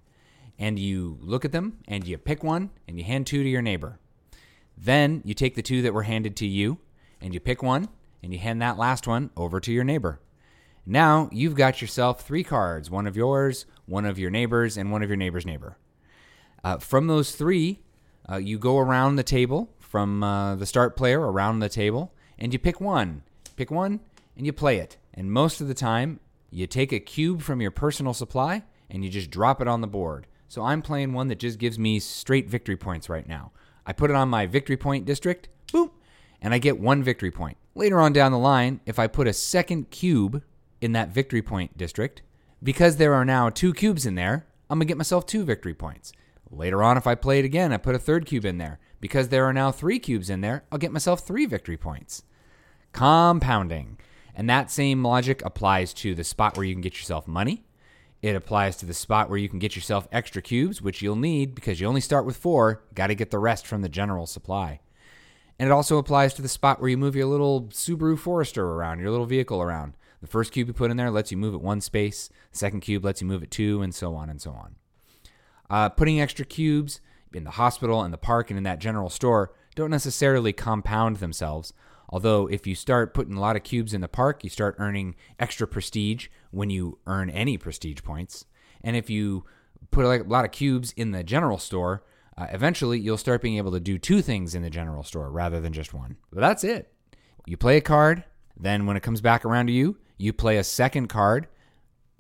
and 0.60 0.80
you 0.80 1.18
look 1.22 1.46
at 1.46 1.52
them 1.52 1.80
and 1.88 2.08
you 2.08 2.18
pick 2.18 2.44
one 2.44 2.72
and 2.88 2.98
you 2.98 3.04
hand 3.04 3.28
two 3.28 3.44
to 3.44 3.50
your 3.50 3.62
neighbor. 3.62 4.00
Then 4.78 5.22
you 5.24 5.34
take 5.34 5.56
the 5.56 5.62
two 5.62 5.82
that 5.84 5.94
were 5.94 6.04
handed 6.04 6.36
to 6.38 6.48
you 6.48 6.80
and 7.22 7.34
you 7.34 7.40
pick 7.40 7.64
one 7.64 7.90
and 8.24 8.34
you 8.34 8.40
hand 8.40 8.62
that 8.62 8.78
last 8.78 9.08
one 9.08 9.30
over 9.38 9.60
to 9.60 9.72
your 9.72 9.84
neighbor. 9.84 10.20
Now 10.90 11.28
you've 11.34 11.56
got 11.56 11.82
yourself 11.82 12.22
three 12.22 12.46
cards 12.46 12.90
one 12.90 13.08
of 13.08 13.18
yours, 13.18 13.66
one 13.86 14.06
of 14.06 14.18
your 14.18 14.32
neighbor's, 14.32 14.78
and 14.78 14.90
one 14.90 15.04
of 15.04 15.10
your 15.10 15.18
neighbor's 15.18 15.46
neighbor. 15.46 15.78
Uh, 16.64 16.78
from 16.78 17.08
those 17.08 17.36
three, 17.36 17.82
uh, 18.30 18.38
you 18.38 18.58
go 18.58 18.78
around 18.78 19.18
the 19.18 19.24
table 19.24 19.70
from 19.80 20.24
uh, 20.24 20.56
the 20.56 20.66
start 20.66 20.96
player 20.96 21.20
around 21.20 21.60
the 21.60 21.68
table 21.68 22.14
and 22.40 22.54
you 22.54 22.60
pick 22.60 22.80
one. 22.80 23.24
Pick 23.58 23.70
one 23.70 24.00
and 24.38 24.46
you 24.46 24.54
play 24.54 24.78
it. 24.78 24.96
And 25.14 25.30
most 25.30 25.60
of 25.60 25.68
the 25.68 25.74
time, 25.74 26.22
you 26.52 26.68
take 26.68 26.94
a 26.94 27.02
cube 27.02 27.42
from 27.42 27.60
your 27.60 27.72
personal 27.72 28.14
supply 28.14 28.64
and 28.90 29.04
you 29.04 29.10
just 29.10 29.30
drop 29.30 29.62
it 29.62 29.68
on 29.68 29.82
the 29.82 29.88
board. 29.88 30.26
So 30.48 30.64
I'm 30.64 30.82
playing 30.82 31.12
one 31.12 31.28
that 31.28 31.40
just 31.40 31.60
gives 31.60 31.78
me 31.78 32.00
straight 32.00 32.50
victory 32.50 32.78
points 32.78 33.10
right 33.10 33.28
now. 33.28 33.52
I 33.86 33.92
put 33.92 34.10
it 34.10 34.16
on 34.16 34.30
my 34.30 34.46
victory 34.46 34.78
point 34.78 35.06
district, 35.06 35.50
boom, 35.74 35.92
and 36.42 36.54
I 36.54 36.60
get 36.60 36.80
one 36.80 37.04
victory 37.04 37.32
point. 37.32 37.58
Later 37.76 38.00
on 38.00 38.14
down 38.14 38.32
the 38.32 38.38
line, 38.38 38.80
if 38.86 39.00
I 39.00 39.08
put 39.08 39.28
a 39.28 39.34
second 39.34 39.90
cube 39.90 40.44
in 40.82 40.92
that 40.94 41.10
victory 41.10 41.42
point 41.42 41.78
district, 41.78 42.22
because 42.62 42.98
there 42.98 43.14
are 43.14 43.26
now 43.26 43.50
two 43.50 43.74
cubes 43.74 44.06
in 44.06 44.16
there, 44.16 44.46
I'm 44.70 44.80
going 44.80 44.88
to 44.88 44.92
get 44.92 44.98
myself 44.98 45.26
two 45.26 45.44
victory 45.44 45.74
points. 45.74 46.12
Later 46.50 46.84
on, 46.84 46.98
if 46.98 47.08
I 47.08 47.16
play 47.16 47.40
it 47.40 47.46
again, 47.46 47.74
I 47.74 47.78
put 47.78 47.96
a 47.96 48.00
third 48.00 48.26
cube 48.26 48.46
in 48.46 48.58
there. 48.58 48.80
Because 49.00 49.30
there 49.30 49.46
are 49.46 49.54
now 49.54 49.72
three 49.72 50.00
cubes 50.00 50.30
in 50.30 50.42
there, 50.42 50.64
I'll 50.72 50.80
get 50.80 50.92
myself 50.92 51.22
three 51.22 51.46
victory 51.46 51.78
points. 51.78 52.24
Compounding. 52.94 53.98
And 54.36 54.50
that 54.50 54.72
same 54.72 55.04
logic 55.04 55.44
applies 55.46 55.94
to 55.96 56.16
the 56.16 56.24
spot 56.24 56.58
where 56.58 56.66
you 56.66 56.74
can 56.74 56.82
get 56.82 56.98
yourself 56.98 57.28
money. 57.28 57.64
It 58.22 58.36
applies 58.36 58.76
to 58.78 58.86
the 58.86 58.94
spot 58.94 59.30
where 59.30 59.38
you 59.38 59.50
can 59.50 59.60
get 59.60 59.76
yourself 59.76 60.08
extra 60.12 60.42
cubes, 60.42 60.82
which 60.82 61.02
you'll 61.02 61.16
need 61.16 61.54
because 61.54 61.80
you 61.80 61.88
only 61.88 62.02
start 62.02 62.26
with 62.26 62.38
four. 62.38 62.84
Got 62.96 63.08
to 63.08 63.16
get 63.16 63.30
the 63.30 63.40
rest 63.40 63.68
from 63.68 63.84
the 63.84 63.90
general 63.90 64.26
supply. 64.26 64.80
And 65.60 65.70
it 65.70 65.72
also 65.72 65.98
applies 65.98 66.34
to 66.36 66.42
the 66.42 66.48
spot 66.48 66.80
where 66.80 66.90
you 66.90 66.98
move 66.98 67.16
your 67.16 67.28
little 67.28 67.64
Subaru 67.66 68.18
Forester 68.18 68.66
around, 68.66 69.00
your 69.00 69.12
little 69.12 69.26
vehicle 69.26 69.62
around. 69.62 69.94
The 70.22 70.28
first 70.28 70.52
cube 70.52 70.68
you 70.68 70.74
put 70.74 70.92
in 70.92 70.98
there 70.98 71.12
lets 71.12 71.32
you 71.32 71.38
move 71.38 71.54
it 71.54 71.62
one 71.62 71.82
space, 71.82 72.30
the 72.52 72.58
second 72.58 72.82
cube 72.82 73.06
lets 73.06 73.22
you 73.22 73.28
move 73.28 73.44
it 73.44 73.52
two, 73.52 73.82
and 73.82 73.94
so 73.94 74.16
on 74.16 74.30
and 74.30 74.42
so 74.42 74.52
on. 74.52 74.76
Uh, 75.70 75.90
putting 75.90 76.20
extra 76.20 76.46
cubes 76.46 77.02
in 77.34 77.44
the 77.44 77.52
hospital 77.52 78.02
and 78.02 78.14
the 78.14 78.18
park 78.18 78.50
and 78.50 78.58
in 78.58 78.64
that 78.64 78.80
general 78.80 79.10
store 79.10 79.54
don't 79.76 79.92
necessarily 79.92 80.54
compound 80.54 81.18
themselves. 81.18 81.74
Although, 82.10 82.48
if 82.48 82.66
you 82.66 82.74
start 82.74 83.14
putting 83.14 83.36
a 83.36 83.40
lot 83.40 83.58
of 83.58 83.64
cubes 83.64 83.94
in 83.94 84.02
the 84.02 84.08
park, 84.08 84.44
you 84.44 84.50
start 84.50 84.76
earning 84.80 85.16
extra 85.40 85.68
prestige 85.68 86.30
when 86.52 86.70
you 86.70 87.00
earn 87.06 87.30
any 87.30 87.58
prestige 87.58 88.02
points. 88.02 88.46
And 88.82 88.96
if 88.96 89.10
you 89.10 89.44
put 89.92 90.06
a 90.06 90.24
lot 90.24 90.46
of 90.46 90.52
cubes 90.52 90.94
in 90.96 91.12
the 91.12 91.24
general 91.24 91.58
store, 91.58 92.04
uh, 92.38 92.48
eventually 92.52 93.00
you'll 93.00 93.18
start 93.18 93.42
being 93.42 93.58
able 93.58 93.72
to 93.72 93.80
do 93.80 93.98
two 93.98 94.22
things 94.22 94.56
in 94.56 94.62
the 94.62 94.70
general 94.70 95.04
store 95.04 95.30
rather 95.30 95.60
than 95.60 95.74
just 95.74 95.94
one. 95.94 96.16
But 96.32 96.42
that's 96.42 96.64
it. 96.64 96.94
You 97.46 97.58
play 97.58 97.78
a 97.78 97.82
card, 97.82 98.24
then 98.58 98.86
when 98.86 98.96
it 98.96 99.04
comes 99.04 99.22
back 99.22 99.44
around 99.44 99.68
to 99.68 99.74
you, 99.74 99.98
you 100.18 100.34
play 100.34 100.58
a 100.58 100.64
second 100.64 101.08
card. 101.08 101.48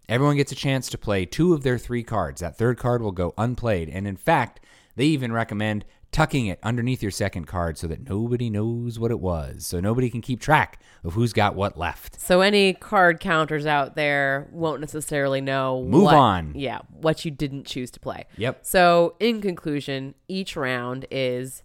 Everyone 0.10 0.38
gets 0.38 0.52
a 0.52 0.56
chance 0.56 0.90
to 0.90 0.98
play 0.98 1.26
two 1.26 1.54
of 1.54 1.64
their 1.64 1.78
three 1.78 2.04
cards. 2.04 2.42
That 2.42 2.58
third 2.58 2.78
card 2.78 3.02
will 3.02 3.12
go 3.12 3.34
unplayed. 3.38 3.90
And 3.90 4.08
in 4.08 4.16
fact, 4.16 4.60
they 4.96 5.06
even 5.06 5.32
recommend 5.34 5.84
tucking 6.14 6.46
it 6.48 6.58
underneath 6.64 7.02
your 7.02 7.12
second 7.12 7.46
card 7.46 7.78
so 7.78 7.86
that 7.88 8.08
nobody 8.10 8.50
knows 8.50 8.98
what 8.98 9.12
it 9.12 9.20
was. 9.20 9.66
So 9.66 9.82
nobody 9.82 10.10
can 10.10 10.22
keep 10.22 10.40
track 10.40 10.82
of 11.04 11.14
who's 11.14 11.34
got 11.34 11.56
what 11.56 11.78
left. 11.78 12.22
So 12.22 12.40
any 12.40 12.74
card 12.74 13.20
counters 13.20 13.66
out 13.66 13.96
there 13.96 14.48
won't 14.54 14.80
necessarily 14.80 15.42
know 15.42 15.84
Move 15.84 16.04
what- 16.04 16.16
on. 16.16 16.54
Yeah, 16.56 16.80
what 16.90 17.26
you 17.26 17.32
didn't 17.32 17.66
choose 17.66 17.92
to 17.92 18.00
play. 18.00 18.26
Yep. 18.38 18.60
So 18.66 19.16
in 19.20 19.42
conclusion, 19.42 20.16
each 20.30 20.56
round 20.56 21.06
is 21.12 21.62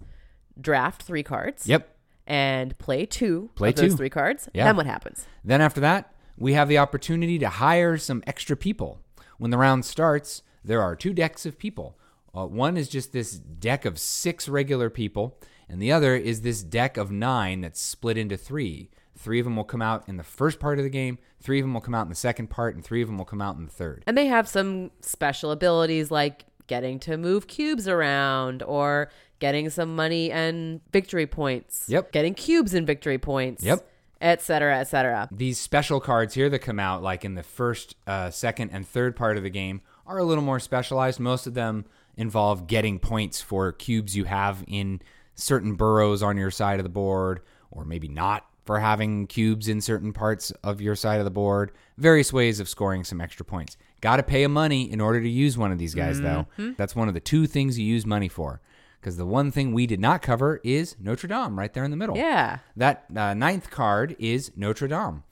draft 0.61 1.03
three 1.03 1.23
cards. 1.23 1.69
Yep. 1.69 1.89
And 2.27 2.77
play 2.79 3.07
two 3.07 3.51
Play 3.55 3.71
of 3.71 3.77
those 3.77 3.91
two. 3.93 3.97
three 3.97 4.11
cards. 4.11 4.49
Yeah. 4.55 4.65
Then 4.65 4.77
what 4.77 4.87
happens? 4.87 5.27
Then 5.45 5.61
after 5.61 5.81
that, 5.81 6.12
we 6.43 6.55
have 6.55 6.69
the 6.69 6.78
opportunity 6.78 7.39
to 7.39 7.48
hire 7.48 7.97
some 7.97 8.20
extra 8.27 8.56
people. 8.56 8.98
When 9.39 9.52
the 9.52 9.59
round 9.59 9.85
starts, 9.85 10.43
there 10.64 10.82
are 10.82 10.97
two 10.97 11.12
decks 11.12 11.47
of 11.47 11.56
people. 11.56 11.97
Uh, 12.35 12.47
one 12.47 12.77
is 12.77 12.89
just 12.89 13.12
this 13.12 13.31
deck 13.39 13.85
of 13.85 13.97
six 13.97 14.48
regular 14.48 14.90
people, 14.90 15.39
and 15.69 15.81
the 15.81 15.93
other 15.93 16.16
is 16.16 16.40
this 16.40 16.64
deck 16.64 16.97
of 16.97 17.12
nine 17.12 17.60
that's 17.60 17.81
split 17.81 18.19
into 18.19 18.36
three. 18.36 18.90
Three 19.16 19.39
of 19.39 19.44
them 19.44 19.55
will 19.55 19.62
come 19.62 19.82
out 19.82 20.09
in 20.09 20.16
the 20.16 20.24
first 20.24 20.59
part 20.59 20.78
of 20.78 20.85
the 20.85 20.90
game, 20.90 21.19
three 21.40 21.60
of 21.60 21.64
them 21.64 21.74
will 21.74 21.81
come 21.81 21.94
out 21.94 22.06
in 22.06 22.09
the 22.09 22.16
second 22.16 22.51
part, 22.51 22.74
and 22.74 22.85
three 22.85 23.02
of 23.02 23.09
them 23.09 23.19
will 23.19 23.24
come 23.24 23.40
out 23.40 23.55
in 23.55 23.64
the 23.64 23.70
third. 23.70 24.02
And 24.09 24.19
they 24.19 24.27
have 24.27 24.48
some 24.48 24.90
special 25.01 25.52
abilities 25.52 26.10
like 26.10 26.47
getting 26.66 26.98
to 27.01 27.16
move 27.16 27.47
cubes 27.47 27.86
around 27.86 28.64
or 28.64 29.12
getting 29.39 29.70
some 29.70 29.94
money 29.94 30.32
and 30.32 30.81
victory 30.93 31.27
points. 31.28 31.85
Yep. 31.89 32.10
Getting 32.10 32.35
cubes 32.35 32.74
and 32.74 32.85
victory 32.85 33.19
points. 33.19 33.62
Yep. 33.62 33.86
Et 34.23 34.40
cetera, 34.40 34.78
et 34.78 34.85
cetera. 34.85 35.28
These 35.32 35.59
special 35.59 36.01
cards 36.01 36.32
here 36.35 36.49
that 36.49 36.61
come 36.61 36.78
out, 36.78 37.03
like 37.03 37.24
in 37.24 37.35
the 37.35 37.43
first, 37.43 37.97
uh, 38.07 38.31
second, 38.31 38.70
and 38.70 38.86
third 38.86 39.16
part 39.16 39.36
of 39.36 39.43
the 39.43 39.51
game, 39.51 39.82
are 40.07 40.19
a 40.19 40.24
little 40.24 40.44
more 40.44 40.61
specialized. 40.61 41.19
Most 41.19 41.49
of 41.49 41.55
them 41.55 41.85
involve 42.16 42.69
getting 42.69 43.01
points 43.01 43.43
for 43.43 43.73
cubes 43.73 44.16
you 44.16 44.24
have 44.24 44.62
in 44.69 45.03
certain 45.35 45.74
boroughs 45.74 46.23
on 46.23 46.36
your 46.36 46.53
side 46.53 46.78
of 46.78 46.85
the 46.85 46.89
board, 46.89 47.40
or 47.73 47.85
maybe 47.85 48.07
not 48.07 48.47
for 48.65 48.78
having 48.78 49.27
cubes 49.27 49.66
in 49.66 49.81
certain 49.81 50.12
parts 50.12 50.53
of 50.62 50.81
your 50.81 50.94
side 50.94 51.19
of 51.19 51.24
the 51.24 51.31
board. 51.31 51.73
Various 51.99 52.32
ways 52.32 52.61
of 52.61 52.69
scoring 52.69 53.03
some 53.03 53.20
extra 53.20 53.44
points. 53.44 53.77
Got 54.01 54.16
to 54.16 54.23
pay 54.23 54.44
a 54.44 54.49
money 54.49 54.89
in 54.90 55.01
order 55.01 55.20
to 55.20 55.28
use 55.28 55.59
one 55.59 55.73
of 55.73 55.78
these 55.78 55.97
guys, 55.97 56.20
though. 56.20 56.47
That's 56.77 56.94
one 56.94 57.09
of 57.09 57.15
the 57.15 57.20
two 57.20 57.49
things 57.49 57.77
you 57.77 57.85
use 57.85 58.07
money 58.07 58.28
for. 58.28 58.61
Because 59.03 59.16
the 59.16 59.27
one 59.27 59.51
thing 59.51 59.74
we 59.74 59.89
did 59.89 59.99
not 59.99 60.23
cover 60.23 60.61
is 60.62 60.95
Notre 61.01 61.27
Dame, 61.27 61.59
right 61.59 61.74
there 61.74 61.83
in 61.83 61.91
the 61.91 61.97
middle. 61.97 62.16
Yeah. 62.16 62.61
That 62.77 63.07
uh, 63.15 63.35
ninth 63.35 63.69
card 63.69 64.15
is 64.20 64.53
Notre 64.55 64.87
Dame. 64.87 65.24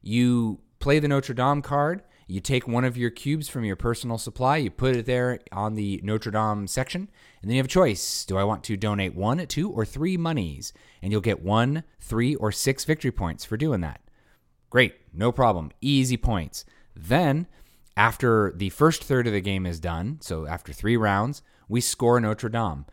You 0.00 0.60
play 0.78 1.00
the 1.00 1.08
Notre 1.08 1.34
Dame 1.34 1.60
card. 1.60 2.04
You 2.28 2.38
take 2.38 2.68
one 2.68 2.84
of 2.84 2.96
your 2.96 3.10
cubes 3.10 3.48
from 3.48 3.64
your 3.64 3.74
personal 3.74 4.16
supply, 4.16 4.58
you 4.58 4.70
put 4.70 4.96
it 4.96 5.06
there 5.06 5.40
on 5.50 5.74
the 5.74 6.00
Notre 6.04 6.30
Dame 6.30 6.68
section, 6.68 7.08
and 7.40 7.50
then 7.50 7.56
you 7.56 7.58
have 7.58 7.66
a 7.66 7.68
choice. 7.68 8.24
Do 8.24 8.36
I 8.36 8.44
want 8.44 8.62
to 8.64 8.76
donate 8.76 9.14
one, 9.14 9.44
two, 9.46 9.70
or 9.70 9.84
three 9.84 10.16
monies? 10.16 10.72
And 11.02 11.10
you'll 11.10 11.20
get 11.20 11.42
one, 11.42 11.82
three, 12.00 12.36
or 12.36 12.52
six 12.52 12.84
victory 12.84 13.12
points 13.12 13.44
for 13.44 13.56
doing 13.56 13.80
that. 13.80 14.00
Great, 14.70 14.94
no 15.12 15.32
problem. 15.32 15.70
Easy 15.80 16.16
points. 16.16 16.64
Then, 16.94 17.46
after 17.96 18.52
the 18.56 18.70
first 18.70 19.04
third 19.04 19.26
of 19.26 19.32
the 19.32 19.40
game 19.40 19.66
is 19.66 19.80
done, 19.80 20.18
so 20.20 20.46
after 20.46 20.72
three 20.72 20.96
rounds, 20.96 21.42
we 21.68 21.80
score 21.80 22.20
Notre 22.20 22.48
Dame. 22.48 22.86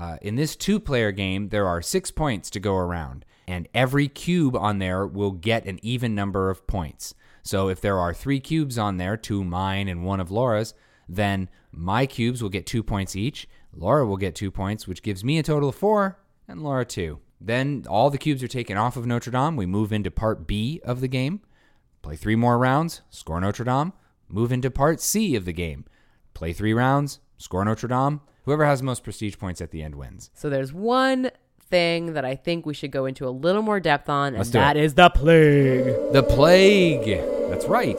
Uh, 0.00 0.16
in 0.22 0.34
this 0.34 0.56
two 0.56 0.80
player 0.80 1.12
game, 1.12 1.50
there 1.50 1.68
are 1.68 1.82
six 1.82 2.10
points 2.10 2.48
to 2.48 2.58
go 2.58 2.74
around, 2.74 3.22
and 3.46 3.68
every 3.74 4.08
cube 4.08 4.56
on 4.56 4.78
there 4.78 5.06
will 5.06 5.32
get 5.32 5.66
an 5.66 5.78
even 5.82 6.14
number 6.14 6.48
of 6.48 6.66
points. 6.66 7.14
So 7.42 7.68
if 7.68 7.82
there 7.82 7.98
are 7.98 8.14
three 8.14 8.40
cubes 8.40 8.78
on 8.78 8.96
there, 8.96 9.18
two 9.18 9.44
mine 9.44 9.88
and 9.88 10.02
one 10.02 10.18
of 10.18 10.30
Laura's, 10.30 10.72
then 11.06 11.50
my 11.70 12.06
cubes 12.06 12.42
will 12.42 12.48
get 12.48 12.64
two 12.64 12.82
points 12.82 13.14
each. 13.14 13.46
Laura 13.76 14.06
will 14.06 14.16
get 14.16 14.34
two 14.34 14.50
points, 14.50 14.88
which 14.88 15.02
gives 15.02 15.22
me 15.22 15.38
a 15.38 15.42
total 15.42 15.68
of 15.68 15.74
four, 15.74 16.18
and 16.48 16.62
Laura 16.62 16.86
two. 16.86 17.18
Then 17.38 17.84
all 17.86 18.08
the 18.08 18.16
cubes 18.16 18.42
are 18.42 18.48
taken 18.48 18.78
off 18.78 18.96
of 18.96 19.06
Notre 19.06 19.30
Dame. 19.30 19.54
We 19.54 19.66
move 19.66 19.92
into 19.92 20.10
part 20.10 20.46
B 20.46 20.80
of 20.82 21.02
the 21.02 21.08
game. 21.08 21.40
Play 22.00 22.16
three 22.16 22.36
more 22.36 22.56
rounds, 22.56 23.02
score 23.10 23.40
Notre 23.40 23.64
Dame. 23.64 23.92
Move 24.30 24.50
into 24.50 24.70
part 24.70 25.02
C 25.02 25.36
of 25.36 25.44
the 25.44 25.52
game. 25.52 25.84
Play 26.32 26.54
three 26.54 26.72
rounds, 26.72 27.20
score 27.40 27.64
Notre 27.64 27.88
Dame. 27.88 28.20
Whoever 28.44 28.64
has 28.64 28.80
the 28.80 28.84
most 28.86 29.02
prestige 29.04 29.36
points 29.38 29.60
at 29.60 29.70
the 29.70 29.82
end 29.82 29.94
wins. 29.96 30.30
So 30.34 30.48
there's 30.50 30.72
one 30.72 31.30
thing 31.68 32.14
that 32.14 32.24
I 32.24 32.34
think 32.34 32.66
we 32.66 32.74
should 32.74 32.90
go 32.90 33.06
into 33.06 33.26
a 33.26 33.30
little 33.30 33.62
more 33.62 33.80
depth 33.80 34.08
on, 34.08 34.28
and 34.28 34.38
Let's 34.38 34.50
do 34.50 34.58
that 34.58 34.76
it. 34.76 34.82
is 34.84 34.94
the 34.94 35.10
plague. 35.10 35.84
The 36.12 36.22
plague. 36.22 37.20
That's 37.50 37.66
right. 37.66 37.98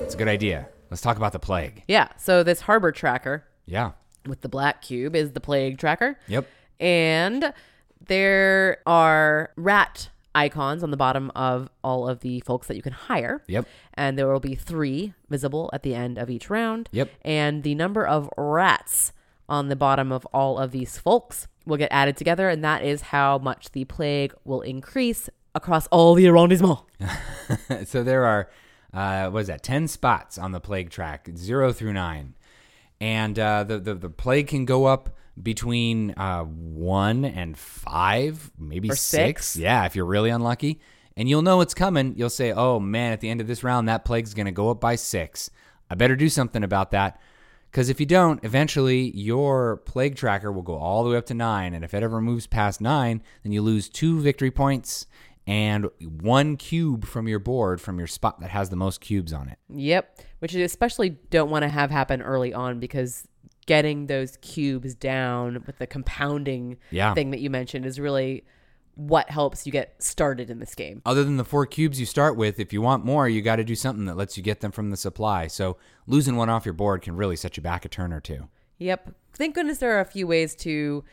That's 0.00 0.14
a 0.14 0.18
good 0.18 0.28
idea. 0.28 0.68
Let's 0.90 1.02
talk 1.02 1.16
about 1.16 1.32
the 1.32 1.38
plague. 1.38 1.84
Yeah. 1.88 2.08
So 2.16 2.42
this 2.42 2.60
harbor 2.62 2.90
tracker 2.90 3.44
Yeah. 3.66 3.92
with 4.26 4.40
the 4.40 4.48
black 4.48 4.82
cube 4.82 5.14
is 5.14 5.32
the 5.32 5.40
plague 5.40 5.78
tracker. 5.78 6.18
Yep. 6.26 6.46
And 6.80 7.52
there 8.06 8.78
are 8.86 9.52
rat 9.56 10.08
icons 10.34 10.82
on 10.82 10.90
the 10.90 10.96
bottom 10.96 11.30
of 11.34 11.68
all 11.82 12.08
of 12.08 12.20
the 12.20 12.40
folks 12.40 12.66
that 12.68 12.76
you 12.76 12.82
can 12.82 12.92
hire. 12.92 13.42
Yep. 13.46 13.66
And 13.94 14.18
there 14.18 14.28
will 14.28 14.40
be 14.40 14.54
three 14.54 15.14
visible 15.28 15.70
at 15.72 15.82
the 15.82 15.94
end 15.94 16.18
of 16.18 16.30
each 16.30 16.50
round. 16.50 16.88
Yep. 16.92 17.10
And 17.22 17.62
the 17.62 17.74
number 17.74 18.06
of 18.06 18.30
rats 18.36 19.12
on 19.48 19.68
the 19.68 19.76
bottom 19.76 20.12
of 20.12 20.26
all 20.26 20.58
of 20.58 20.70
these 20.70 20.98
folks 20.98 21.48
will 21.66 21.76
get 21.76 21.90
added 21.90 22.16
together. 22.16 22.48
And 22.48 22.64
that 22.64 22.84
is 22.84 23.02
how 23.02 23.38
much 23.38 23.72
the 23.72 23.84
plague 23.84 24.34
will 24.44 24.60
increase 24.60 25.28
across 25.54 25.86
all 25.88 26.14
the 26.14 26.28
arrondissement. 26.28 26.78
so 27.84 28.02
there 28.02 28.24
are, 28.24 28.48
uh, 28.94 29.30
what 29.30 29.40
is 29.40 29.46
that, 29.48 29.62
10 29.62 29.88
spots 29.88 30.38
on 30.38 30.52
the 30.52 30.60
plague 30.60 30.90
track, 30.90 31.28
zero 31.36 31.72
through 31.72 31.92
nine. 31.92 32.34
And 33.00 33.38
uh, 33.38 33.64
the, 33.64 33.78
the, 33.78 33.94
the 33.94 34.10
plague 34.10 34.48
can 34.48 34.64
go 34.64 34.84
up 34.84 35.16
between 35.42 36.12
uh, 36.16 36.42
one 36.44 37.24
and 37.24 37.56
five, 37.56 38.50
maybe 38.58 38.88
six. 38.88 39.00
six. 39.00 39.56
Yeah, 39.56 39.86
if 39.86 39.96
you're 39.96 40.04
really 40.04 40.30
unlucky. 40.30 40.80
And 41.16 41.28
you'll 41.28 41.42
know 41.42 41.60
it's 41.60 41.74
coming. 41.74 42.14
You'll 42.16 42.30
say, 42.30 42.52
oh 42.52 42.80
man, 42.80 43.12
at 43.12 43.20
the 43.20 43.28
end 43.28 43.40
of 43.40 43.46
this 43.46 43.62
round, 43.64 43.88
that 43.88 44.04
plague's 44.04 44.32
going 44.32 44.46
to 44.46 44.52
go 44.52 44.70
up 44.70 44.80
by 44.80 44.94
six. 44.94 45.50
I 45.90 45.94
better 45.94 46.16
do 46.16 46.28
something 46.28 46.62
about 46.62 46.92
that. 46.92 47.20
Because 47.70 47.88
if 47.88 48.00
you 48.00 48.06
don't, 48.06 48.42
eventually 48.42 49.10
your 49.16 49.76
plague 49.78 50.16
tracker 50.16 50.50
will 50.50 50.62
go 50.62 50.76
all 50.76 51.04
the 51.04 51.10
way 51.10 51.16
up 51.16 51.26
to 51.26 51.34
nine. 51.34 51.72
And 51.72 51.84
if 51.84 51.94
it 51.94 52.02
ever 52.02 52.20
moves 52.20 52.46
past 52.46 52.80
nine, 52.80 53.22
then 53.42 53.52
you 53.52 53.62
lose 53.62 53.88
two 53.88 54.20
victory 54.20 54.50
points 54.50 55.06
and 55.46 55.88
one 56.00 56.56
cube 56.56 57.04
from 57.04 57.28
your 57.28 57.38
board 57.38 57.80
from 57.80 57.98
your 57.98 58.06
spot 58.06 58.40
that 58.40 58.50
has 58.50 58.70
the 58.70 58.76
most 58.76 59.00
cubes 59.00 59.32
on 59.32 59.48
it. 59.48 59.58
Yep. 59.68 60.20
Which 60.40 60.54
you 60.54 60.64
especially 60.64 61.10
don't 61.10 61.50
want 61.50 61.62
to 61.62 61.68
have 61.68 61.90
happen 61.90 62.22
early 62.22 62.52
on 62.52 62.80
because 62.80 63.28
getting 63.66 64.06
those 64.06 64.36
cubes 64.38 64.94
down 64.94 65.62
with 65.66 65.78
the 65.78 65.86
compounding 65.86 66.76
Yeah. 66.90 67.14
thing 67.14 67.30
that 67.30 67.40
you 67.40 67.50
mentioned 67.50 67.86
is 67.86 68.00
really 68.00 68.44
what 68.96 69.30
helps 69.30 69.64
you 69.64 69.72
get 69.72 70.02
started 70.02 70.50
in 70.50 70.58
this 70.58 70.74
game. 70.74 71.00
Other 71.06 71.24
than 71.24 71.36
the 71.36 71.44
four 71.44 71.64
cubes 71.64 71.98
you 72.00 72.04
start 72.06 72.36
with, 72.36 72.58
if 72.60 72.72
you 72.72 72.82
want 72.82 73.04
more, 73.04 73.28
you 73.28 73.40
got 73.40 73.56
to 73.56 73.64
do 73.64 73.74
something 73.74 74.04
that 74.06 74.16
lets 74.16 74.36
you 74.36 74.42
get 74.42 74.60
them 74.60 74.72
from 74.72 74.90
the 74.90 74.96
supply. 74.96 75.46
So 75.46 75.76
losing 76.06 76.36
one 76.36 76.50
off 76.50 76.66
your 76.66 76.74
board 76.74 77.02
can 77.02 77.16
really 77.16 77.36
set 77.36 77.56
you 77.56 77.62
back 77.62 77.84
a 77.84 77.88
turn 77.88 78.12
or 78.12 78.20
two. 78.20 78.48
Yep. 78.78 79.14
Thank 79.34 79.54
goodness 79.54 79.78
there 79.78 79.96
are 79.96 80.00
a 80.00 80.04
few 80.06 80.26
ways 80.26 80.54
to 80.56 81.04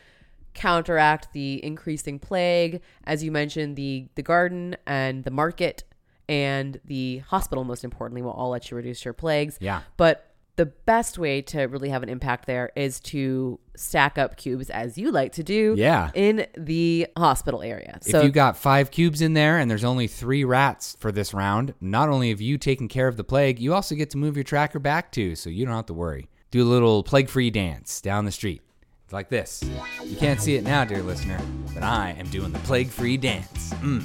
counteract 0.54 1.32
the 1.32 1.64
increasing 1.64 2.18
plague. 2.18 2.80
As 3.04 3.22
you 3.22 3.30
mentioned, 3.30 3.76
the 3.76 4.08
the 4.16 4.22
garden 4.22 4.76
and 4.86 5.24
the 5.24 5.30
market 5.30 5.84
and 6.28 6.80
the 6.84 7.18
hospital, 7.18 7.64
most 7.64 7.84
importantly, 7.84 8.22
will 8.22 8.32
all 8.32 8.50
let 8.50 8.70
you 8.70 8.76
reduce 8.76 9.04
your 9.04 9.14
plagues. 9.14 9.56
Yeah. 9.60 9.82
But 9.96 10.27
the 10.58 10.66
best 10.66 11.16
way 11.18 11.40
to 11.40 11.62
really 11.62 11.88
have 11.88 12.02
an 12.02 12.08
impact 12.08 12.46
there 12.46 12.70
is 12.76 13.00
to 13.00 13.58
stack 13.76 14.18
up 14.18 14.36
cubes 14.36 14.68
as 14.70 14.98
you 14.98 15.10
like 15.10 15.32
to 15.32 15.42
do 15.44 15.74
Yeah. 15.78 16.10
in 16.14 16.46
the 16.56 17.06
hospital 17.16 17.62
area. 17.62 17.98
if 18.04 18.22
you 18.24 18.30
got 18.30 18.56
five 18.56 18.90
cubes 18.90 19.22
in 19.22 19.34
there 19.34 19.56
and 19.58 19.70
there's 19.70 19.84
only 19.84 20.08
three 20.08 20.42
rats 20.44 20.96
for 20.98 21.10
this 21.12 21.32
round, 21.32 21.74
not 21.80 22.08
only 22.08 22.28
have 22.30 22.40
you 22.40 22.58
taken 22.58 22.88
care 22.88 23.06
of 23.08 23.16
the 23.16 23.24
plague, 23.24 23.60
you 23.60 23.72
also 23.72 23.94
get 23.94 24.10
to 24.10 24.18
move 24.18 24.36
your 24.36 24.42
tracker 24.44 24.78
back 24.80 25.12
too, 25.12 25.34
so 25.36 25.48
you 25.48 25.64
don't 25.64 25.74
have 25.76 25.86
to 25.86 25.94
worry. 25.94 26.28
Do 26.50 26.62
a 26.62 26.68
little 26.68 27.02
plague 27.02 27.28
free 27.28 27.50
dance 27.50 28.00
down 28.00 28.24
the 28.24 28.32
street. 28.32 28.60
It's 29.04 29.12
like 29.14 29.30
this. 29.30 29.62
You 30.04 30.16
can't 30.16 30.38
see 30.40 30.56
it 30.56 30.64
now, 30.64 30.84
dear 30.84 31.02
listener, 31.02 31.40
but 31.72 31.82
I 31.82 32.16
am 32.18 32.26
doing 32.26 32.52
the 32.52 32.58
plague 32.60 32.88
free 32.90 33.16
dance. 33.16 33.72
Mm. 33.74 34.02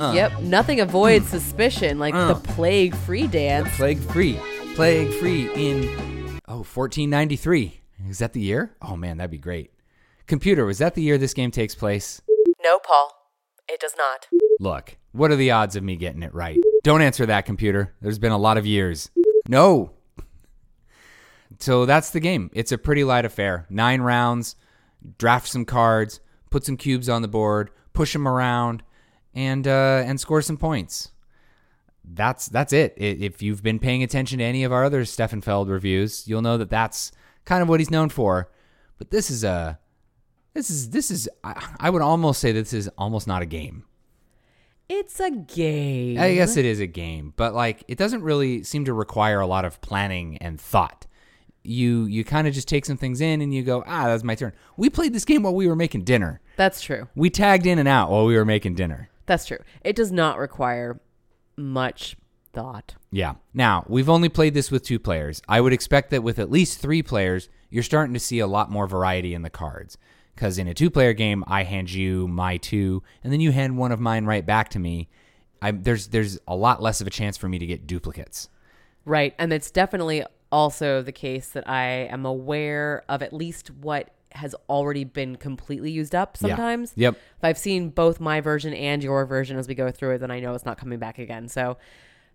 Uh, 0.00 0.12
Yep, 0.14 0.40
nothing 0.42 0.80
avoids 0.80 1.28
suspicion 1.28 1.98
like 1.98 2.12
Uh. 2.14 2.34
the 2.34 2.40
plague 2.40 2.94
free 2.94 3.26
dance. 3.28 3.74
Plague 3.76 4.00
free. 4.00 4.38
Plague 4.76 5.10
free 5.14 5.48
in, 5.54 5.84
oh, 6.48 6.58
1493. 6.58 7.80
Is 8.10 8.18
that 8.18 8.34
the 8.34 8.42
year? 8.42 8.76
Oh 8.82 8.94
man, 8.94 9.16
that'd 9.16 9.30
be 9.30 9.38
great. 9.38 9.70
Computer, 10.26 10.66
was 10.66 10.76
that 10.76 10.94
the 10.94 11.00
year 11.00 11.16
this 11.16 11.32
game 11.32 11.50
takes 11.50 11.74
place? 11.74 12.20
No, 12.62 12.78
Paul. 12.80 13.10
It 13.70 13.80
does 13.80 13.94
not. 13.96 14.26
Look, 14.60 14.98
what 15.12 15.30
are 15.30 15.36
the 15.36 15.50
odds 15.50 15.76
of 15.76 15.82
me 15.82 15.96
getting 15.96 16.22
it 16.22 16.34
right? 16.34 16.58
Don't 16.84 17.00
answer 17.00 17.24
that, 17.24 17.46
computer. 17.46 17.94
There's 18.02 18.18
been 18.18 18.32
a 18.32 18.38
lot 18.38 18.58
of 18.58 18.66
years. 18.66 19.10
No. 19.48 19.92
So 21.58 21.86
that's 21.86 22.10
the 22.10 22.20
game. 22.20 22.50
It's 22.52 22.70
a 22.70 22.76
pretty 22.76 23.02
light 23.02 23.24
affair. 23.24 23.64
Nine 23.70 24.02
rounds, 24.02 24.56
draft 25.16 25.48
some 25.48 25.64
cards, 25.64 26.20
put 26.50 26.66
some 26.66 26.76
cubes 26.76 27.08
on 27.08 27.22
the 27.22 27.28
board, 27.28 27.70
push 27.94 28.12
them 28.12 28.28
around, 28.28 28.82
and 29.34 29.66
uh, 29.66 30.02
and 30.04 30.20
score 30.20 30.42
some 30.42 30.58
points. 30.58 31.12
That's 32.06 32.46
that's 32.46 32.72
it. 32.72 32.94
If 32.96 33.42
you've 33.42 33.62
been 33.62 33.78
paying 33.78 34.02
attention 34.02 34.38
to 34.38 34.44
any 34.44 34.64
of 34.64 34.72
our 34.72 34.84
other 34.84 35.04
Stefan 35.04 35.40
Feld 35.40 35.68
reviews, 35.68 36.26
you'll 36.28 36.42
know 36.42 36.56
that 36.56 36.70
that's 36.70 37.10
kind 37.44 37.62
of 37.62 37.68
what 37.68 37.80
he's 37.80 37.90
known 37.90 38.08
for. 38.08 38.50
But 38.98 39.10
this 39.10 39.30
is 39.30 39.42
a 39.44 39.78
this 40.54 40.70
is 40.70 40.90
this 40.90 41.10
is 41.10 41.28
I, 41.42 41.74
I 41.80 41.90
would 41.90 42.02
almost 42.02 42.40
say 42.40 42.52
this 42.52 42.72
is 42.72 42.88
almost 42.96 43.26
not 43.26 43.42
a 43.42 43.46
game. 43.46 43.84
It's 44.88 45.18
a 45.18 45.30
game. 45.32 46.18
I 46.18 46.34
guess 46.34 46.56
it 46.56 46.64
is 46.64 46.78
a 46.78 46.86
game, 46.86 47.32
but 47.36 47.54
like 47.54 47.82
it 47.88 47.98
doesn't 47.98 48.22
really 48.22 48.62
seem 48.62 48.84
to 48.84 48.92
require 48.92 49.40
a 49.40 49.46
lot 49.46 49.64
of 49.64 49.80
planning 49.80 50.38
and 50.38 50.60
thought. 50.60 51.06
You 51.64 52.04
you 52.04 52.22
kind 52.22 52.46
of 52.46 52.54
just 52.54 52.68
take 52.68 52.84
some 52.84 52.96
things 52.96 53.20
in 53.20 53.40
and 53.40 53.52
you 53.52 53.64
go, 53.64 53.82
ah, 53.86 54.06
that's 54.06 54.22
my 54.22 54.36
turn. 54.36 54.52
We 54.76 54.88
played 54.88 55.12
this 55.12 55.24
game 55.24 55.42
while 55.42 55.54
we 55.54 55.66
were 55.66 55.74
making 55.74 56.04
dinner. 56.04 56.40
That's 56.56 56.80
true. 56.80 57.08
We 57.16 57.30
tagged 57.30 57.66
in 57.66 57.80
and 57.80 57.88
out 57.88 58.10
while 58.10 58.24
we 58.24 58.36
were 58.36 58.44
making 58.44 58.76
dinner. 58.76 59.10
That's 59.26 59.44
true. 59.44 59.58
It 59.82 59.96
does 59.96 60.12
not 60.12 60.38
require 60.38 61.00
much 61.56 62.16
thought. 62.52 62.94
Yeah. 63.10 63.34
Now, 63.52 63.84
we've 63.88 64.08
only 64.08 64.28
played 64.28 64.54
this 64.54 64.70
with 64.70 64.82
two 64.82 64.98
players. 64.98 65.42
I 65.48 65.60
would 65.60 65.72
expect 65.72 66.10
that 66.10 66.22
with 66.22 66.38
at 66.38 66.50
least 66.50 66.80
three 66.80 67.02
players, 67.02 67.48
you're 67.70 67.82
starting 67.82 68.14
to 68.14 68.20
see 68.20 68.38
a 68.38 68.46
lot 68.46 68.70
more 68.70 68.86
variety 68.86 69.34
in 69.34 69.42
the 69.42 69.50
cards. 69.50 69.98
Because 70.34 70.58
in 70.58 70.68
a 70.68 70.74
two 70.74 70.90
player 70.90 71.12
game, 71.12 71.44
I 71.46 71.64
hand 71.64 71.90
you 71.90 72.28
my 72.28 72.58
two, 72.58 73.02
and 73.24 73.32
then 73.32 73.40
you 73.40 73.52
hand 73.52 73.78
one 73.78 73.92
of 73.92 74.00
mine 74.00 74.26
right 74.26 74.44
back 74.44 74.68
to 74.70 74.78
me. 74.78 75.08
I, 75.62 75.70
there's 75.70 76.08
there's 76.08 76.38
a 76.46 76.54
lot 76.54 76.82
less 76.82 77.00
of 77.00 77.06
a 77.06 77.10
chance 77.10 77.38
for 77.38 77.48
me 77.48 77.58
to 77.58 77.66
get 77.66 77.86
duplicates. 77.86 78.48
Right. 79.06 79.34
And 79.38 79.52
it's 79.52 79.70
definitely 79.70 80.24
also 80.52 81.00
the 81.00 81.12
case 81.12 81.50
that 81.50 81.68
I 81.68 82.08
am 82.10 82.26
aware 82.26 83.02
of 83.08 83.22
at 83.22 83.32
least 83.32 83.70
what 83.70 84.10
has 84.36 84.54
already 84.68 85.04
been 85.04 85.36
completely 85.36 85.90
used 85.90 86.14
up 86.14 86.36
Yeah. 86.40 86.48
sometimes. 86.48 86.92
Yep. 86.96 87.14
If 87.14 87.44
I've 87.44 87.58
seen 87.58 87.90
both 87.90 88.20
my 88.20 88.40
version 88.40 88.72
and 88.74 89.02
your 89.02 89.26
version 89.26 89.56
as 89.58 89.66
we 89.68 89.74
go 89.74 89.90
through 89.90 90.12
it, 90.14 90.18
then 90.18 90.30
I 90.30 90.40
know 90.40 90.54
it's 90.54 90.64
not 90.64 90.78
coming 90.78 90.98
back 90.98 91.18
again. 91.18 91.48
So 91.48 91.76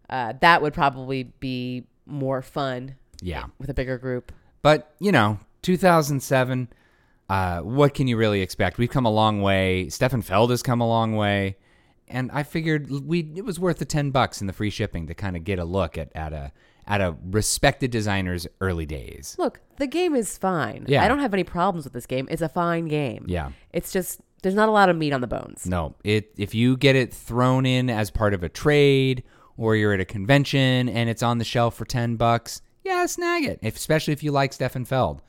uh, 0.09 0.33
that 0.41 0.61
would 0.61 0.73
probably 0.73 1.23
be 1.39 1.85
more 2.05 2.41
fun 2.41 2.95
Yeah. 3.21 3.45
with 3.59 3.69
a 3.69 3.73
bigger 3.73 3.97
group. 3.97 4.31
But, 4.61 4.93
you 4.99 5.11
know, 5.11 5.39
2007, 5.61 6.67
uh, 7.29 7.59
what 7.61 7.93
can 7.93 8.07
you 8.07 8.17
really 8.17 8.41
expect? 8.41 8.77
We've 8.77 8.89
come 8.89 9.05
a 9.05 9.11
long 9.11 9.41
way. 9.41 9.89
Stefan 9.89 10.21
Feld 10.21 10.49
has 10.49 10.61
come 10.61 10.81
a 10.81 10.87
long 10.87 11.15
way. 11.15 11.57
And 12.07 12.29
I 12.33 12.43
figured 12.43 12.89
we 12.91 13.31
it 13.37 13.45
was 13.45 13.57
worth 13.57 13.77
the 13.77 13.85
10 13.85 14.11
bucks 14.11 14.41
in 14.41 14.47
the 14.47 14.53
free 14.53 14.69
shipping 14.69 15.07
to 15.07 15.13
kind 15.13 15.37
of 15.37 15.45
get 15.45 15.59
a 15.59 15.63
look 15.63 15.97
at, 15.97 16.11
at 16.13 16.33
a 16.33 16.51
at 16.91 16.99
a 16.99 17.15
respected 17.31 17.89
designer's 17.89 18.45
early 18.59 18.85
days. 18.85 19.37
Look, 19.39 19.61
the 19.77 19.87
game 19.87 20.13
is 20.13 20.37
fine. 20.37 20.83
Yeah. 20.89 21.05
I 21.05 21.07
don't 21.07 21.19
have 21.19 21.33
any 21.33 21.45
problems 21.45 21.85
with 21.85 21.93
this 21.93 22.05
game. 22.05 22.27
It's 22.29 22.41
a 22.41 22.49
fine 22.49 22.89
game. 22.89 23.25
Yeah. 23.29 23.51
It's 23.71 23.93
just 23.93 24.19
there's 24.43 24.55
not 24.55 24.67
a 24.67 24.73
lot 24.73 24.89
of 24.89 24.97
meat 24.97 25.13
on 25.13 25.21
the 25.21 25.27
bones. 25.27 25.65
No, 25.65 25.95
it 26.03 26.33
if 26.37 26.53
you 26.53 26.75
get 26.75 26.97
it 26.97 27.13
thrown 27.13 27.65
in 27.65 27.89
as 27.89 28.11
part 28.11 28.33
of 28.33 28.43
a 28.43 28.49
trade 28.49 29.23
or 29.55 29.77
you're 29.77 29.93
at 29.93 30.01
a 30.01 30.05
convention 30.05 30.89
and 30.89 31.09
it's 31.09 31.23
on 31.23 31.37
the 31.37 31.45
shelf 31.45 31.75
for 31.75 31.85
10 31.85 32.17
bucks, 32.17 32.61
yeah, 32.83 33.05
snag 33.05 33.45
it, 33.45 33.59
if, 33.61 33.77
especially 33.77 34.11
if 34.11 34.21
you 34.21 34.33
like 34.33 34.51
Stefan 34.51 34.83
Feld. 34.83 35.21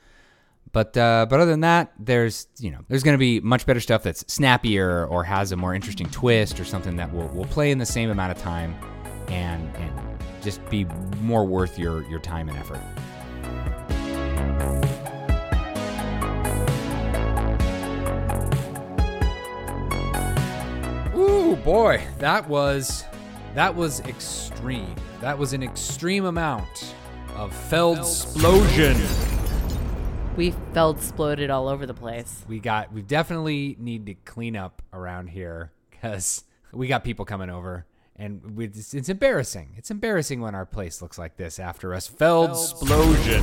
But 0.73 0.97
uh, 0.97 1.27
but 1.31 1.39
other 1.39 1.51
than 1.51 1.61
that, 1.61 1.93
there's 1.97 2.49
you 2.59 2.73
know 2.73 2.81
there's 2.89 3.05
going 3.05 3.15
to 3.15 3.19
be 3.19 3.39
much 3.39 3.67
better 3.67 3.79
stuff 3.79 4.03
that's 4.03 4.25
snappier 4.27 5.07
or 5.07 5.23
has 5.23 5.53
a 5.53 5.57
more 5.57 5.77
interesting 5.77 6.09
twist 6.11 6.59
or 6.59 6.65
something 6.65 6.97
that 6.97 7.13
will, 7.13 7.29
will 7.29 7.45
play 7.45 7.71
in 7.71 7.79
the 7.79 7.87
same 7.87 8.11
amount 8.11 8.33
of 8.33 8.43
time 8.43 8.75
and 9.29 9.71
and 9.77 10.12
just 10.43 10.65
be 10.69 10.85
more 11.21 11.45
worth 11.45 11.79
your 11.79 12.03
your 12.09 12.19
time 12.19 12.49
and 12.49 12.59
effort. 12.59 12.81
Ooh 21.17 21.57
boy, 21.57 22.03
that 22.19 22.49
was 22.49 23.05
that 23.55 23.75
was 23.75 24.01
extreme. 24.01 24.95
That 25.21 25.39
was 25.39 25.53
an 25.53 25.63
extreme 25.63 26.25
amount 26.25 26.95
of 27.37 27.53
Feldsplosion. 27.71 28.99
We 30.37 30.55
felt 30.73 30.97
exploded 30.97 31.51
all 31.51 31.69
over 31.69 31.87
the 31.87 31.95
place. 31.95 32.45
We 32.49 32.59
got 32.59 32.93
we 32.93 33.03
definitely 33.03 33.77
need 33.79 34.07
to 34.07 34.15
clean 34.15 34.57
up 34.57 34.83
around 34.93 35.29
here 35.29 35.71
because 35.91 36.45
we 36.73 36.89
got 36.89 37.05
people 37.05 37.25
coming 37.25 37.51
over 37.51 37.87
and 38.23 38.57
we, 38.57 38.67
it's, 38.67 38.95
it's 38.95 39.09
embarrassing. 39.09 39.75
It's 39.77 39.91
embarrassing 39.91 40.41
when 40.41 40.55
our 40.55 40.65
place 40.65 41.03
looks 41.03 41.19
like 41.19 41.37
this 41.37 41.59
after 41.59 41.93
us. 41.93 42.09
Explosion. 42.09 43.43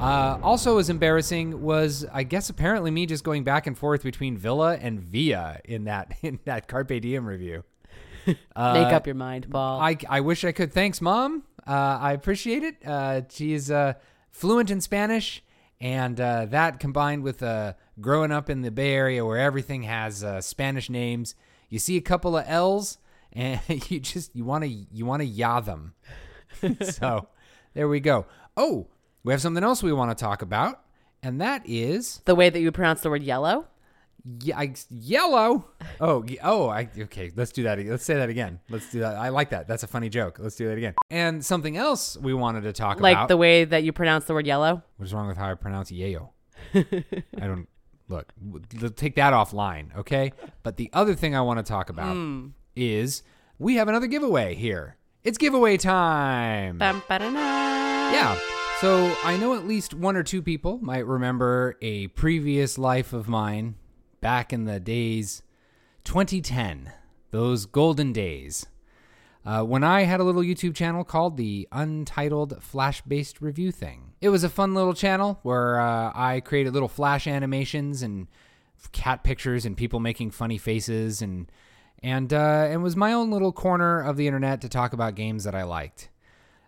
Uh, 0.00 0.40
also, 0.42 0.78
as 0.78 0.90
embarrassing 0.90 1.62
was, 1.62 2.04
I 2.12 2.24
guess, 2.24 2.50
apparently 2.50 2.90
me 2.90 3.06
just 3.06 3.22
going 3.22 3.44
back 3.44 3.68
and 3.68 3.78
forth 3.78 4.02
between 4.02 4.36
Villa 4.36 4.76
and 4.76 4.98
Via 4.98 5.60
in 5.64 5.84
that 5.84 6.16
in 6.22 6.40
that 6.46 6.66
Carpe 6.66 7.00
Diem 7.00 7.24
review. 7.24 7.62
Make 8.26 8.36
up 8.56 9.06
your 9.06 9.14
mind, 9.14 9.48
Paul. 9.48 9.80
I, 9.80 9.96
I 10.08 10.20
wish 10.20 10.44
I 10.44 10.50
could. 10.50 10.72
Thanks, 10.72 11.00
Mom. 11.00 11.44
Uh, 11.64 11.98
I 12.00 12.12
appreciate 12.12 12.64
it. 12.64 12.84
Uh, 12.84 13.22
she's 13.28 13.70
uh, 13.70 13.94
fluent 14.30 14.70
in 14.70 14.80
Spanish, 14.80 15.44
and 15.80 16.20
uh, 16.20 16.46
that 16.46 16.80
combined 16.80 17.22
with 17.22 17.40
uh, 17.42 17.74
growing 18.00 18.32
up 18.32 18.50
in 18.50 18.62
the 18.62 18.72
Bay 18.72 18.94
Area 18.94 19.24
where 19.24 19.38
everything 19.38 19.84
has 19.84 20.24
uh, 20.24 20.40
Spanish 20.40 20.90
names, 20.90 21.36
you 21.68 21.78
see 21.78 21.96
a 21.96 22.00
couple 22.00 22.36
of 22.36 22.44
L's, 22.46 22.98
and 23.34 23.60
you 23.90 24.00
just 24.00 24.34
you 24.34 24.44
want 24.44 24.64
to 24.64 24.68
you 24.68 25.06
want 25.06 25.20
to 25.20 25.26
yah 25.26 25.60
them. 25.60 25.94
so 26.82 27.28
there 27.74 27.88
we 27.88 28.00
go. 28.00 28.26
Oh, 28.56 28.88
we 29.24 29.32
have 29.32 29.40
something 29.40 29.64
else 29.64 29.82
we 29.82 29.92
want 29.92 30.16
to 30.16 30.22
talk 30.22 30.42
about, 30.42 30.82
and 31.22 31.40
that 31.40 31.62
is 31.64 32.20
the 32.24 32.34
way 32.34 32.50
that 32.50 32.60
you 32.60 32.70
pronounce 32.72 33.00
the 33.00 33.10
word 33.10 33.22
yellow. 33.22 33.66
yeah, 34.40 34.58
I, 34.58 34.74
yellow. 34.90 35.66
Oh, 36.00 36.24
oh, 36.42 36.68
I 36.68 36.88
okay. 36.98 37.32
Let's 37.34 37.52
do 37.52 37.62
that. 37.64 37.78
Let's 37.78 38.04
say 38.04 38.14
that 38.14 38.28
again. 38.28 38.60
Let's 38.68 38.90
do 38.90 39.00
that. 39.00 39.16
I 39.16 39.30
like 39.30 39.50
that. 39.50 39.66
That's 39.66 39.82
a 39.82 39.86
funny 39.88 40.08
joke. 40.08 40.38
Let's 40.38 40.56
do 40.56 40.68
that 40.68 40.78
again. 40.78 40.94
And 41.10 41.44
something 41.44 41.76
else 41.76 42.16
we 42.16 42.34
wanted 42.34 42.62
to 42.62 42.72
talk 42.72 43.00
Like 43.00 43.14
about. 43.14 43.22
Like 43.22 43.28
the 43.28 43.36
way 43.36 43.64
that 43.64 43.84
you 43.84 43.92
pronounce 43.92 44.26
the 44.26 44.34
word 44.34 44.46
yellow. 44.46 44.82
What's 44.96 45.12
wrong 45.12 45.28
with 45.28 45.36
how 45.36 45.50
I 45.50 45.54
pronounce 45.54 45.90
yayo? 45.90 46.30
I 46.74 46.84
don't 47.40 47.68
look. 48.08 48.32
Take 48.96 49.16
that 49.16 49.32
offline, 49.32 49.96
okay? 49.96 50.32
But 50.62 50.76
the 50.76 50.90
other 50.92 51.14
thing 51.14 51.34
I 51.34 51.40
want 51.40 51.58
to 51.58 51.64
talk 51.64 51.90
about 51.90 52.14
hmm. 52.14 52.48
Is 52.76 53.22
we 53.58 53.76
have 53.76 53.88
another 53.88 54.06
giveaway 54.06 54.54
here. 54.54 54.96
It's 55.24 55.38
giveaway 55.38 55.76
time. 55.76 56.78
Yeah. 58.12 58.38
So 58.80 59.14
I 59.24 59.36
know 59.36 59.54
at 59.54 59.66
least 59.66 59.94
one 59.94 60.16
or 60.16 60.24
two 60.24 60.42
people 60.42 60.78
might 60.82 61.06
remember 61.06 61.76
a 61.80 62.08
previous 62.08 62.78
life 62.78 63.12
of 63.12 63.28
mine 63.28 63.76
back 64.20 64.52
in 64.52 64.64
the 64.64 64.80
days 64.80 65.42
2010, 66.04 66.92
those 67.30 67.66
golden 67.66 68.12
days. 68.12 68.66
Uh, 69.44 69.62
when 69.62 69.82
I 69.82 70.02
had 70.02 70.20
a 70.20 70.24
little 70.24 70.42
YouTube 70.42 70.74
channel 70.74 71.04
called 71.04 71.36
the 71.36 71.68
Untitled 71.72 72.62
Flash 72.62 73.02
Based 73.02 73.40
Review 73.40 73.72
Thing. 73.72 74.12
It 74.20 74.28
was 74.28 74.44
a 74.44 74.48
fun 74.48 74.74
little 74.74 74.94
channel 74.94 75.38
where 75.42 75.80
uh, 75.80 76.12
I 76.14 76.40
created 76.40 76.72
little 76.74 76.88
flash 76.88 77.26
animations 77.26 78.02
and 78.02 78.28
cat 78.92 79.22
pictures 79.24 79.64
and 79.64 79.76
people 79.76 80.00
making 80.00 80.32
funny 80.32 80.58
faces 80.58 81.22
and 81.22 81.50
and 82.02 82.32
uh, 82.32 82.68
it 82.70 82.78
was 82.78 82.96
my 82.96 83.12
own 83.12 83.30
little 83.30 83.52
corner 83.52 84.00
of 84.00 84.16
the 84.16 84.26
internet 84.26 84.60
to 84.62 84.68
talk 84.68 84.92
about 84.92 85.14
games 85.14 85.44
that 85.44 85.54
I 85.54 85.62
liked. 85.62 86.08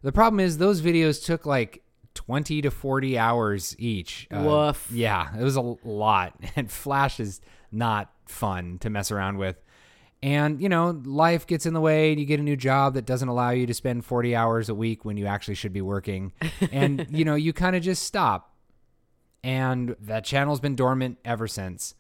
The 0.02 0.12
problem 0.12 0.40
is 0.40 0.58
those 0.58 0.82
videos 0.82 1.24
took 1.24 1.46
like 1.46 1.82
20 2.14 2.62
to 2.62 2.70
40 2.70 3.18
hours 3.18 3.74
each. 3.78 4.28
Uh, 4.30 4.42
Woof. 4.44 4.88
Yeah, 4.92 5.36
it 5.36 5.42
was 5.42 5.56
a 5.56 5.60
lot. 5.60 6.34
And 6.56 6.70
Flash 6.70 7.18
is 7.20 7.40
not 7.72 8.12
fun 8.26 8.78
to 8.78 8.90
mess 8.90 9.10
around 9.10 9.38
with. 9.38 9.56
And, 10.22 10.60
you 10.62 10.70
know, 10.70 11.02
life 11.04 11.46
gets 11.46 11.66
in 11.66 11.74
the 11.74 11.80
way 11.80 12.10
and 12.10 12.18
you 12.18 12.24
get 12.24 12.40
a 12.40 12.42
new 12.42 12.56
job 12.56 12.94
that 12.94 13.04
doesn't 13.04 13.28
allow 13.28 13.50
you 13.50 13.66
to 13.66 13.74
spend 13.74 14.06
40 14.06 14.34
hours 14.34 14.68
a 14.70 14.74
week 14.74 15.04
when 15.04 15.18
you 15.18 15.26
actually 15.26 15.56
should 15.56 15.72
be 15.72 15.82
working. 15.82 16.32
And, 16.72 17.06
you 17.10 17.26
know, 17.26 17.34
you 17.34 17.52
kind 17.52 17.76
of 17.76 17.82
just 17.82 18.04
stop. 18.04 18.54
And 19.42 19.94
that 20.00 20.24
channel's 20.24 20.60
been 20.60 20.76
dormant 20.76 21.18
ever 21.26 21.46
since. 21.46 21.94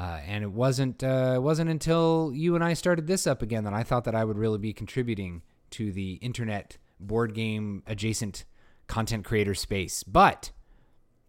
Uh, 0.00 0.18
and 0.26 0.42
it 0.42 0.50
wasn't 0.50 1.04
uh, 1.04 1.34
it 1.36 1.42
wasn't 1.42 1.68
until 1.68 2.32
you 2.32 2.54
and 2.54 2.64
I 2.64 2.72
started 2.72 3.06
this 3.06 3.26
up 3.26 3.42
again 3.42 3.64
that 3.64 3.74
I 3.74 3.82
thought 3.82 4.04
that 4.04 4.14
I 4.14 4.24
would 4.24 4.38
really 4.38 4.56
be 4.56 4.72
contributing 4.72 5.42
to 5.72 5.92
the 5.92 6.14
internet 6.22 6.78
board 6.98 7.34
game 7.34 7.82
adjacent 7.86 8.46
content 8.86 9.26
creator 9.26 9.54
space. 9.54 10.02
But 10.02 10.52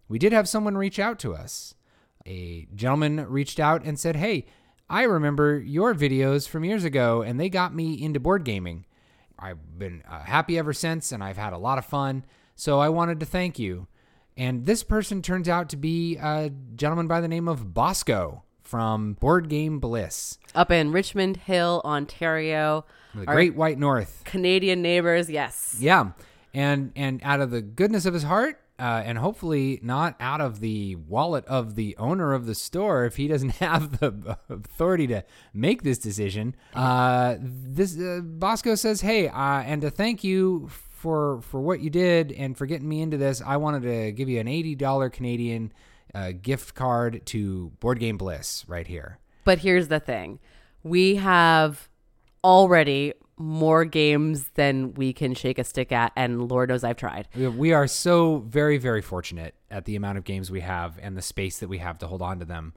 we 0.07 0.17
did 0.17 0.31
have 0.31 0.47
someone 0.47 0.77
reach 0.77 0.99
out 0.99 1.19
to 1.19 1.35
us. 1.35 1.75
A 2.25 2.65
gentleman 2.73 3.27
reached 3.27 3.59
out 3.59 3.83
and 3.83 3.99
said, 3.99 4.15
"Hey, 4.15 4.45
I 4.89 5.03
remember 5.03 5.59
your 5.59 5.93
videos 5.93 6.47
from 6.47 6.63
years 6.63 6.85
ago, 6.85 7.21
and 7.21 7.37
they 7.37 7.49
got 7.49 7.75
me 7.75 8.01
into 8.01 8.21
board 8.21 8.45
gaming. 8.45 8.85
I've 9.37 9.77
been 9.77 10.01
uh, 10.09 10.21
happy 10.21 10.57
ever 10.57 10.71
since, 10.71 11.11
and 11.11 11.21
I've 11.21 11.35
had 11.35 11.51
a 11.51 11.57
lot 11.57 11.77
of 11.77 11.85
fun. 11.85 12.23
So 12.55 12.79
I 12.79 12.87
wanted 12.87 13.19
to 13.19 13.25
thank 13.25 13.59
you." 13.59 13.87
And 14.37 14.65
this 14.65 14.81
person 14.81 15.21
turns 15.21 15.49
out 15.49 15.67
to 15.69 15.75
be 15.75 16.15
a 16.15 16.53
gentleman 16.77 17.09
by 17.09 17.19
the 17.19 17.27
name 17.27 17.49
of 17.49 17.73
Bosco 17.73 18.45
from 18.71 19.13
Board 19.15 19.49
Game 19.49 19.79
Bliss, 19.79 20.39
Up 20.55 20.71
in 20.71 20.93
Richmond 20.93 21.35
Hill, 21.35 21.81
Ontario. 21.83 22.85
the 23.13 23.27
Our 23.27 23.35
Great 23.35 23.53
White 23.53 23.77
North. 23.77 24.21
Canadian 24.23 24.81
neighbors, 24.81 25.29
yes. 25.29 25.75
Yeah, 25.77 26.11
and 26.53 26.93
and 26.95 27.19
out 27.21 27.41
of 27.41 27.51
the 27.51 27.61
goodness 27.61 28.05
of 28.05 28.13
his 28.13 28.23
heart, 28.23 28.61
uh, 28.79 29.03
and 29.05 29.17
hopefully 29.17 29.79
not 29.83 30.15
out 30.21 30.39
of 30.39 30.61
the 30.61 30.95
wallet 30.95 31.45
of 31.47 31.75
the 31.75 31.97
owner 31.97 32.31
of 32.33 32.45
the 32.45 32.55
store, 32.55 33.03
if 33.03 33.17
he 33.17 33.27
doesn't 33.27 33.49
have 33.57 33.99
the 33.99 34.37
authority 34.49 35.05
to 35.07 35.25
make 35.53 35.83
this 35.83 35.97
decision. 35.97 36.55
Uh, 36.73 37.35
this 37.41 37.99
uh, 37.99 38.21
Bosco 38.23 38.75
says, 38.75 39.01
"Hey, 39.01 39.27
uh, 39.27 39.61
and 39.61 39.81
to 39.81 39.89
thank 39.91 40.23
you." 40.23 40.69
For, 41.01 41.41
for 41.41 41.59
what 41.59 41.79
you 41.81 41.89
did 41.89 42.31
and 42.31 42.55
for 42.55 42.67
getting 42.67 42.87
me 42.87 43.01
into 43.01 43.17
this, 43.17 43.41
I 43.43 43.57
wanted 43.57 43.81
to 43.81 44.11
give 44.11 44.29
you 44.29 44.39
an 44.39 44.47
eighty 44.47 44.75
dollar 44.75 45.09
Canadian 45.09 45.73
uh, 46.13 46.31
gift 46.31 46.75
card 46.75 47.21
to 47.27 47.69
Board 47.79 47.99
Game 47.99 48.17
Bliss 48.17 48.65
right 48.67 48.87
here. 48.87 49.19
But 49.43 49.59
here's 49.59 49.87
the 49.87 49.99
thing 49.99 50.39
we 50.83 51.15
have 51.15 51.89
already 52.43 53.13
more 53.37 53.85
games 53.85 54.45
than 54.53 54.93
we 54.93 55.13
can 55.13 55.33
shake 55.33 55.57
a 55.57 55.63
stick 55.63 55.91
at, 55.91 56.11
and 56.15 56.47
Lord 56.49 56.69
knows 56.69 56.83
I've 56.83 56.97
tried. 56.97 57.27
We- 57.35 57.73
are 57.73 57.87
so 57.87 58.39
very, 58.39 58.77
very 58.77 59.01
fortunate 59.01 59.55
at 59.71 59.85
the 59.85 59.95
amount 59.95 60.17
of 60.19 60.23
games 60.25 60.51
we 60.51 60.61
have 60.61 60.99
and 61.01 61.17
the 61.17 61.21
space 61.23 61.59
that 61.59 61.67
we 61.67 61.79
have 61.79 61.97
to 61.99 62.07
hold 62.07 62.21
on 62.21 62.39
to 62.39 62.45
them. 62.45 62.73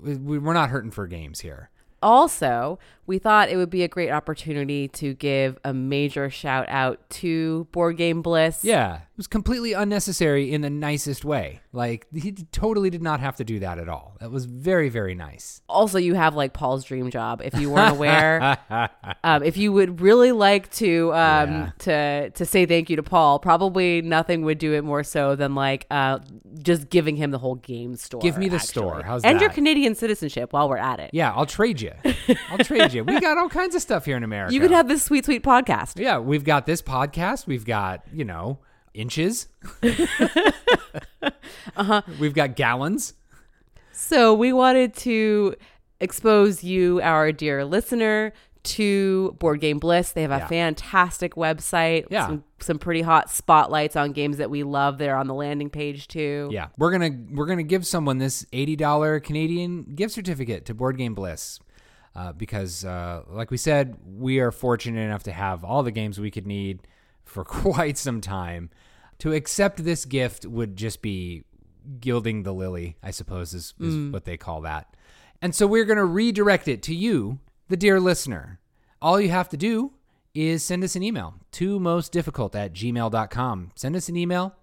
We- 0.00 0.16
we- 0.16 0.38
We're 0.38 0.52
not 0.52 0.70
hurting 0.70 0.92
for 0.92 1.06
games 1.08 1.40
here. 1.40 1.70
Also, 2.02 2.78
we 3.06 3.18
thought 3.18 3.48
it 3.48 3.56
would 3.56 3.70
be 3.70 3.82
a 3.82 3.88
great 3.88 4.10
opportunity 4.10 4.88
to 4.88 5.14
give 5.14 5.58
a 5.64 5.72
major 5.72 6.28
shout 6.28 6.68
out 6.68 7.08
to 7.08 7.66
Board 7.72 7.96
Game 7.96 8.20
Bliss. 8.20 8.64
Yeah, 8.64 8.96
it 8.96 9.00
was 9.16 9.26
completely 9.28 9.72
unnecessary 9.72 10.52
in 10.52 10.60
the 10.60 10.70
nicest 10.70 11.24
way. 11.24 11.60
Like, 11.72 12.06
he 12.12 12.32
totally 12.32 12.90
did 12.90 13.02
not 13.02 13.20
have 13.20 13.36
to 13.36 13.44
do 13.44 13.60
that 13.60 13.78
at 13.78 13.88
all. 13.88 14.16
That 14.20 14.30
was 14.30 14.44
very, 14.46 14.88
very 14.88 15.14
nice. 15.14 15.62
Also, 15.68 15.98
you 15.98 16.14
have 16.14 16.34
like 16.34 16.52
Paul's 16.52 16.84
dream 16.84 17.10
job. 17.10 17.40
If 17.44 17.58
you 17.58 17.70
weren't 17.70 17.92
aware, 17.92 18.58
um, 19.24 19.42
if 19.42 19.56
you 19.56 19.72
would 19.72 20.00
really 20.00 20.32
like 20.32 20.70
to 20.72 21.12
um, 21.12 21.50
Yeah. 21.50 21.70
to 21.78 22.30
to 22.30 22.44
say 22.46 22.66
thank 22.66 22.90
you 22.90 22.96
to 22.96 23.02
Paul, 23.02 23.38
probably 23.38 24.02
nothing 24.02 24.42
would 24.44 24.58
do 24.58 24.72
it 24.74 24.82
more 24.82 25.04
so 25.04 25.36
than 25.36 25.54
like 25.54 25.86
uh, 25.90 26.18
just 26.62 26.90
giving 26.90 27.16
him 27.16 27.30
the 27.30 27.38
whole 27.38 27.54
game 27.56 27.94
store. 27.96 28.20
Give 28.20 28.36
me 28.36 28.48
the 28.48 28.56
actually. 28.56 28.68
store. 28.68 29.02
How's 29.02 29.22
and 29.24 29.40
your? 29.40 29.50
Canadian 29.50 29.94
citizenship 29.94 30.52
while 30.52 30.68
we're 30.68 30.76
at 30.76 30.98
it. 31.00 31.10
Yeah, 31.12 31.32
I'll 31.32 31.46
trade 31.46 31.80
you. 31.80 31.85
I'll 32.50 32.58
trade 32.58 32.92
you. 32.92 33.04
We 33.04 33.20
got 33.20 33.38
all 33.38 33.48
kinds 33.48 33.74
of 33.74 33.82
stuff 33.82 34.04
here 34.04 34.16
in 34.16 34.22
America. 34.24 34.52
You 34.54 34.60
could 34.60 34.70
have 34.70 34.88
this 34.88 35.02
sweet, 35.02 35.24
sweet 35.24 35.42
podcast. 35.42 35.98
Yeah, 36.00 36.18
we've 36.18 36.44
got 36.44 36.66
this 36.66 36.82
podcast. 36.82 37.46
We've 37.46 37.64
got, 37.64 38.02
you 38.12 38.24
know, 38.24 38.58
inches. 38.94 39.48
uh-huh. 41.76 42.02
We've 42.18 42.34
got 42.34 42.56
gallons. 42.56 43.14
So 43.92 44.34
we 44.34 44.52
wanted 44.52 44.94
to 44.96 45.54
expose 46.00 46.62
you, 46.62 47.00
our 47.00 47.32
dear 47.32 47.64
listener, 47.64 48.32
to 48.64 49.36
Board 49.38 49.60
Game 49.60 49.78
Bliss. 49.78 50.12
They 50.12 50.22
have 50.22 50.32
a 50.32 50.38
Yeah. 50.38 50.46
fantastic 50.48 51.34
website. 51.34 52.06
Yeah. 52.10 52.26
Some, 52.26 52.44
some 52.58 52.78
pretty 52.78 53.02
hot 53.02 53.30
spotlights 53.30 53.94
on 53.96 54.12
games 54.12 54.38
that 54.38 54.50
we 54.50 54.64
love 54.64 54.98
there 54.98 55.16
on 55.16 55.28
the 55.28 55.34
landing 55.34 55.70
page 55.70 56.08
too. 56.08 56.48
Yeah, 56.52 56.68
we're 56.76 56.90
gonna 56.90 57.10
we're 57.30 57.46
gonna 57.46 57.62
give 57.62 57.86
someone 57.86 58.18
this 58.18 58.44
eighty 58.52 58.74
dollar 58.74 59.20
Canadian 59.20 59.94
gift 59.94 60.14
certificate 60.14 60.64
to 60.66 60.74
Board 60.74 60.96
Game 60.98 61.14
Bliss, 61.14 61.60
uh, 62.16 62.32
because 62.32 62.84
uh, 62.84 63.22
like 63.28 63.50
we 63.50 63.58
said, 63.58 63.96
we 64.06 64.38
are 64.40 64.50
fortunate 64.50 65.00
enough 65.00 65.22
to 65.24 65.32
have 65.32 65.62
all 65.62 65.82
the 65.82 65.90
games 65.90 66.18
we 66.18 66.30
could 66.30 66.46
need 66.46 66.80
for 67.24 67.44
quite 67.44 67.98
some 67.98 68.20
time. 68.20 68.70
To 69.20 69.32
accept 69.32 69.82
this 69.82 70.04
gift 70.04 70.44
would 70.44 70.76
just 70.76 71.00
be 71.00 71.44
gilding 72.00 72.42
the 72.42 72.52
lily, 72.52 72.96
I 73.02 73.10
suppose 73.10 73.54
is, 73.54 73.72
is 73.80 74.12
what 74.12 74.24
they 74.24 74.36
call 74.36 74.62
that. 74.62 74.94
And 75.40 75.54
so 75.54 75.66
we're 75.66 75.84
gonna 75.84 76.04
redirect 76.04 76.68
it 76.68 76.82
to 76.84 76.94
you, 76.94 77.38
the 77.68 77.76
dear 77.76 78.00
listener. 78.00 78.60
All 79.00 79.20
you 79.20 79.30
have 79.30 79.48
to 79.50 79.56
do 79.56 79.92
is 80.34 80.62
send 80.62 80.84
us 80.84 80.96
an 80.96 81.02
email 81.02 81.34
to 81.52 81.78
mostdifficult 81.80 82.54
at 82.54 82.74
gmail.com. 82.74 83.70
Send 83.74 83.96
us 83.96 84.08
an 84.08 84.16
email 84.16 84.54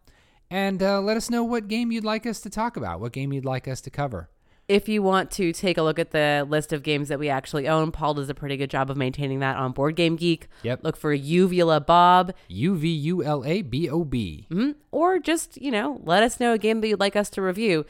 and 0.52 0.84
uh, 0.84 1.02
let 1.02 1.18
us 1.18 1.30
know 1.30 1.44
what 1.44 1.68
game 1.68 1.92
you'd 1.92 2.04
like 2.04 2.28
us 2.28 2.40
to 2.42 2.50
talk 2.50 2.78
about, 2.78 3.00
what 3.00 3.12
game 3.12 3.34
you'd 3.34 3.46
like 3.46 3.68
us 3.68 3.82
to 3.82 3.90
cover. 3.90 4.30
If 4.74 4.90
you 4.90 5.04
want 5.04 5.30
to 5.32 5.54
take 5.54 5.78
a 5.78 5.84
look 5.84 6.00
at 6.00 6.10
the 6.12 6.46
list 6.50 6.74
of 6.74 6.82
games 6.82 7.10
that 7.10 7.20
we 7.20 7.30
actually 7.30 7.68
own, 7.68 7.92
Paul 7.92 8.16
does 8.16 8.28
a 8.30 8.34
pretty 8.34 8.58
good 8.58 8.72
job 8.72 8.90
of 8.90 8.98
maintaining 8.98 9.40
that 9.40 9.56
on 9.56 9.72
Board 9.72 9.96
Game 9.96 10.16
Geek. 10.16 10.48
Yep. 10.64 10.80
Look 10.84 10.98
for 10.98 11.14
Uvula 11.14 11.80
Bob, 11.80 12.34
U 12.48 12.76
V 12.76 12.90
U 12.90 13.24
L 13.24 13.46
A 13.46 13.62
B 13.62 13.88
O 13.90 14.04
B. 14.04 14.48
Mhm. 14.50 14.76
or 14.92 15.20
just 15.20 15.62
you 15.62 15.70
know 15.70 16.02
let 16.04 16.24
us 16.24 16.40
know 16.40 16.54
a 16.54 16.58
game 16.58 16.82
that 16.82 16.88
you'd 16.88 17.00
like 17.00 17.16
us 17.16 17.30
to 17.32 17.42
review. 17.42 17.86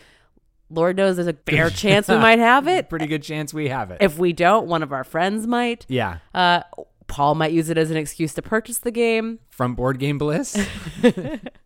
Lord 0.70 0.98
knows 0.98 1.16
there's 1.16 1.28
a 1.28 1.34
fair 1.34 1.70
chance 1.84 2.08
we 2.10 2.18
might 2.18 2.40
have 2.40 2.68
it. 2.68 2.90
Pretty 2.90 3.08
good 3.08 3.24
chance 3.24 3.54
we 3.54 3.70
have 3.70 3.90
it. 3.92 4.00
If 4.02 4.18
we 4.18 4.34
don't, 4.34 4.68
one 4.68 4.84
of 4.84 4.92
our 4.92 5.04
friends 5.04 5.48
might. 5.48 5.86
yeah. 5.88 6.18
Uh, 6.34 6.64
Paul 7.08 7.36
might 7.36 7.52
use 7.52 7.70
it 7.70 7.78
as 7.78 7.92
an 7.92 7.98
excuse 7.98 8.34
to 8.34 8.42
purchase 8.42 8.80
the 8.80 8.90
game. 8.92 9.40
From 9.52 9.76
Board 9.76 10.00
Game 10.00 10.18
Bliss. 10.18 10.58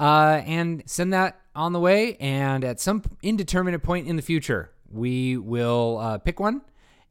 uh, 0.00 0.42
and 0.44 0.82
send 0.86 1.12
that 1.12 1.40
on 1.54 1.72
the 1.72 1.80
way. 1.80 2.16
And 2.18 2.64
at 2.64 2.80
some 2.80 3.02
indeterminate 3.22 3.82
point 3.82 4.08
in 4.08 4.16
the 4.16 4.22
future, 4.22 4.72
we 4.90 5.36
will 5.36 5.98
uh, 5.98 6.18
pick 6.18 6.40
one 6.40 6.62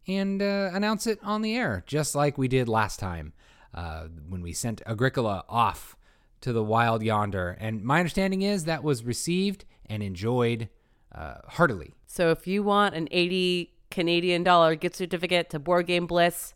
and 0.07 0.41
uh, 0.41 0.72
announce 0.74 1.07
it 1.07 1.20
on 1.24 1.41
the 1.41 1.56
air, 1.56 1.84
just 1.88 2.16
like 2.16 2.38
we 2.38 2.48
did 2.48 2.68
last 2.68 2.99
time 2.99 3.34
uh, 3.74 4.07
when 4.28 4.41
we 4.41 4.52
sent 4.53 4.82
Agricola 4.86 5.45
off 5.48 5.95
to 6.41 6.52
the 6.53 6.64
wild 6.64 7.03
yonder. 7.03 7.56
And 7.60 7.84
my 7.84 7.99
understanding 7.99 8.41
is 8.41 8.66
that 8.66 8.84
was 8.84 9.03
received 9.03 9.66
and 9.86 10.02
enjoyed 10.02 10.70
uh, 11.14 11.36
heartily. 11.48 11.94
So 12.07 12.32
if 12.32 12.48
you 12.48 12.64
want 12.64 12.95
an 12.95 13.07
80 13.11 13.74
Canadian 13.91 14.44
dollar 14.44 14.76
gift 14.76 14.95
certificate 14.95 15.49
to 15.52 15.60
Board 15.60 15.88
Game 15.88 16.06
Bliss, 16.07 16.53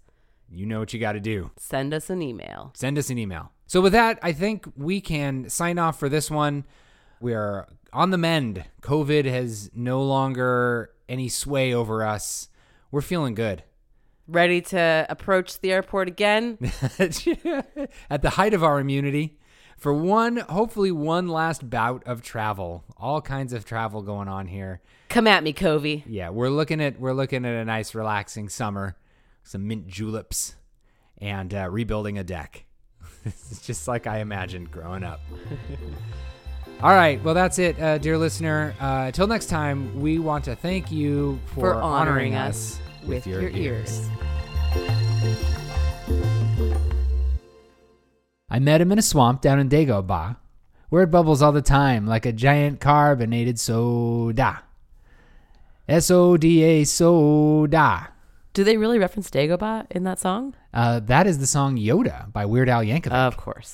You 0.49 0.65
know 0.65 0.79
what 0.79 0.93
you 0.93 0.99
got 0.99 1.13
to 1.13 1.19
do. 1.19 1.51
send 1.57 1.93
us 1.93 2.09
an 2.09 2.21
email. 2.21 2.71
send 2.75 2.97
us 2.97 3.09
an 3.09 3.17
email. 3.17 3.51
So 3.73 3.81
with 3.81 3.93
that, 3.93 4.19
I 4.21 4.33
think 4.33 4.67
we 4.77 5.01
can 5.01 5.49
sign 5.49 5.79
off 5.79 5.97
for 5.97 6.07
this 6.07 6.29
one. 6.29 6.63
We 7.19 7.33
are 7.33 7.67
on 7.91 8.11
the 8.11 8.19
mend. 8.19 8.65
COVID 8.83 9.25
has 9.25 9.71
no 9.73 10.03
longer 10.03 10.91
any 11.09 11.27
sway 11.27 11.73
over 11.73 12.05
us. 12.05 12.49
We're 12.91 13.01
feeling 13.01 13.33
good. 13.33 13.63
Ready 14.27 14.61
to 14.61 15.07
approach 15.09 15.59
the 15.59 15.71
airport 15.71 16.07
again? 16.07 16.59
At 16.99 18.21
the 18.21 18.33
height 18.33 18.53
of 18.53 18.63
our 18.63 18.79
immunity, 18.79 19.39
for 19.75 19.91
one, 19.91 20.37
hopefully 20.37 20.91
one 20.91 21.27
last 21.27 21.67
bout 21.67 22.03
of 22.05 22.21
travel. 22.21 22.83
All 22.95 23.23
kinds 23.23 23.53
of 23.53 23.65
travel 23.65 24.03
going 24.03 24.27
on 24.27 24.45
here. 24.45 24.81
Come 25.09 25.25
at 25.25 25.43
me, 25.43 25.51
Covey. 25.51 26.03
Yeah, 26.05 26.29
we're 26.29 26.49
looking 26.49 26.79
at 26.79 26.99
we're 26.99 27.13
looking 27.13 27.43
at 27.43 27.55
a 27.55 27.65
nice 27.65 27.95
relaxing 27.95 28.49
summer, 28.49 28.97
some 29.41 29.67
mint 29.67 29.87
juleps, 29.87 30.57
and 31.17 31.51
uh, 31.55 31.67
rebuilding 31.71 32.19
a 32.19 32.23
deck. 32.23 32.67
it's 33.25 33.65
just 33.65 33.87
like 33.87 34.07
I 34.07 34.19
imagined 34.19 34.71
growing 34.71 35.03
up. 35.03 35.21
All 36.81 36.91
right, 36.91 37.23
well 37.23 37.33
that's 37.33 37.59
it, 37.59 37.79
uh, 37.79 37.97
dear 37.97 38.17
listener. 38.17 38.75
Uh, 38.79 39.05
until 39.07 39.27
next 39.27 39.45
time, 39.45 40.01
we 40.01 40.19
want 40.19 40.43
to 40.45 40.55
thank 40.55 40.91
you 40.91 41.39
for, 41.45 41.61
For 41.61 41.75
honoring 41.75 42.35
us 42.35 42.79
with 43.05 43.25
your 43.25 43.49
ears. 43.49 44.09
I 48.49 48.59
met 48.59 48.81
him 48.81 48.91
in 48.91 48.99
a 48.99 49.01
swamp 49.01 49.41
down 49.41 49.59
in 49.59 49.69
Dagobah, 49.69 50.35
where 50.89 51.03
it 51.03 51.07
bubbles 51.07 51.41
all 51.41 51.51
the 51.51 51.61
time 51.61 52.05
like 52.05 52.25
a 52.25 52.31
giant 52.33 52.79
carbonated 52.79 53.59
soda. 53.59 54.63
S 55.87 56.11
O 56.11 56.37
D 56.37 56.63
A 56.63 56.83
soda. 56.83 58.12
Do 58.53 58.63
they 58.63 58.77
really 58.77 58.99
reference 58.99 59.31
Dagobah 59.31 59.87
in 59.89 60.03
that 60.03 60.19
song? 60.19 60.53
Uh, 60.73 60.99
that 60.99 61.25
is 61.25 61.39
the 61.39 61.47
song 61.47 61.75
Yoda 61.75 62.31
by 62.31 62.45
Weird 62.45 62.69
Al 62.69 62.83
Yankovic. 62.83 63.11
Of 63.11 63.35
course. 63.35 63.71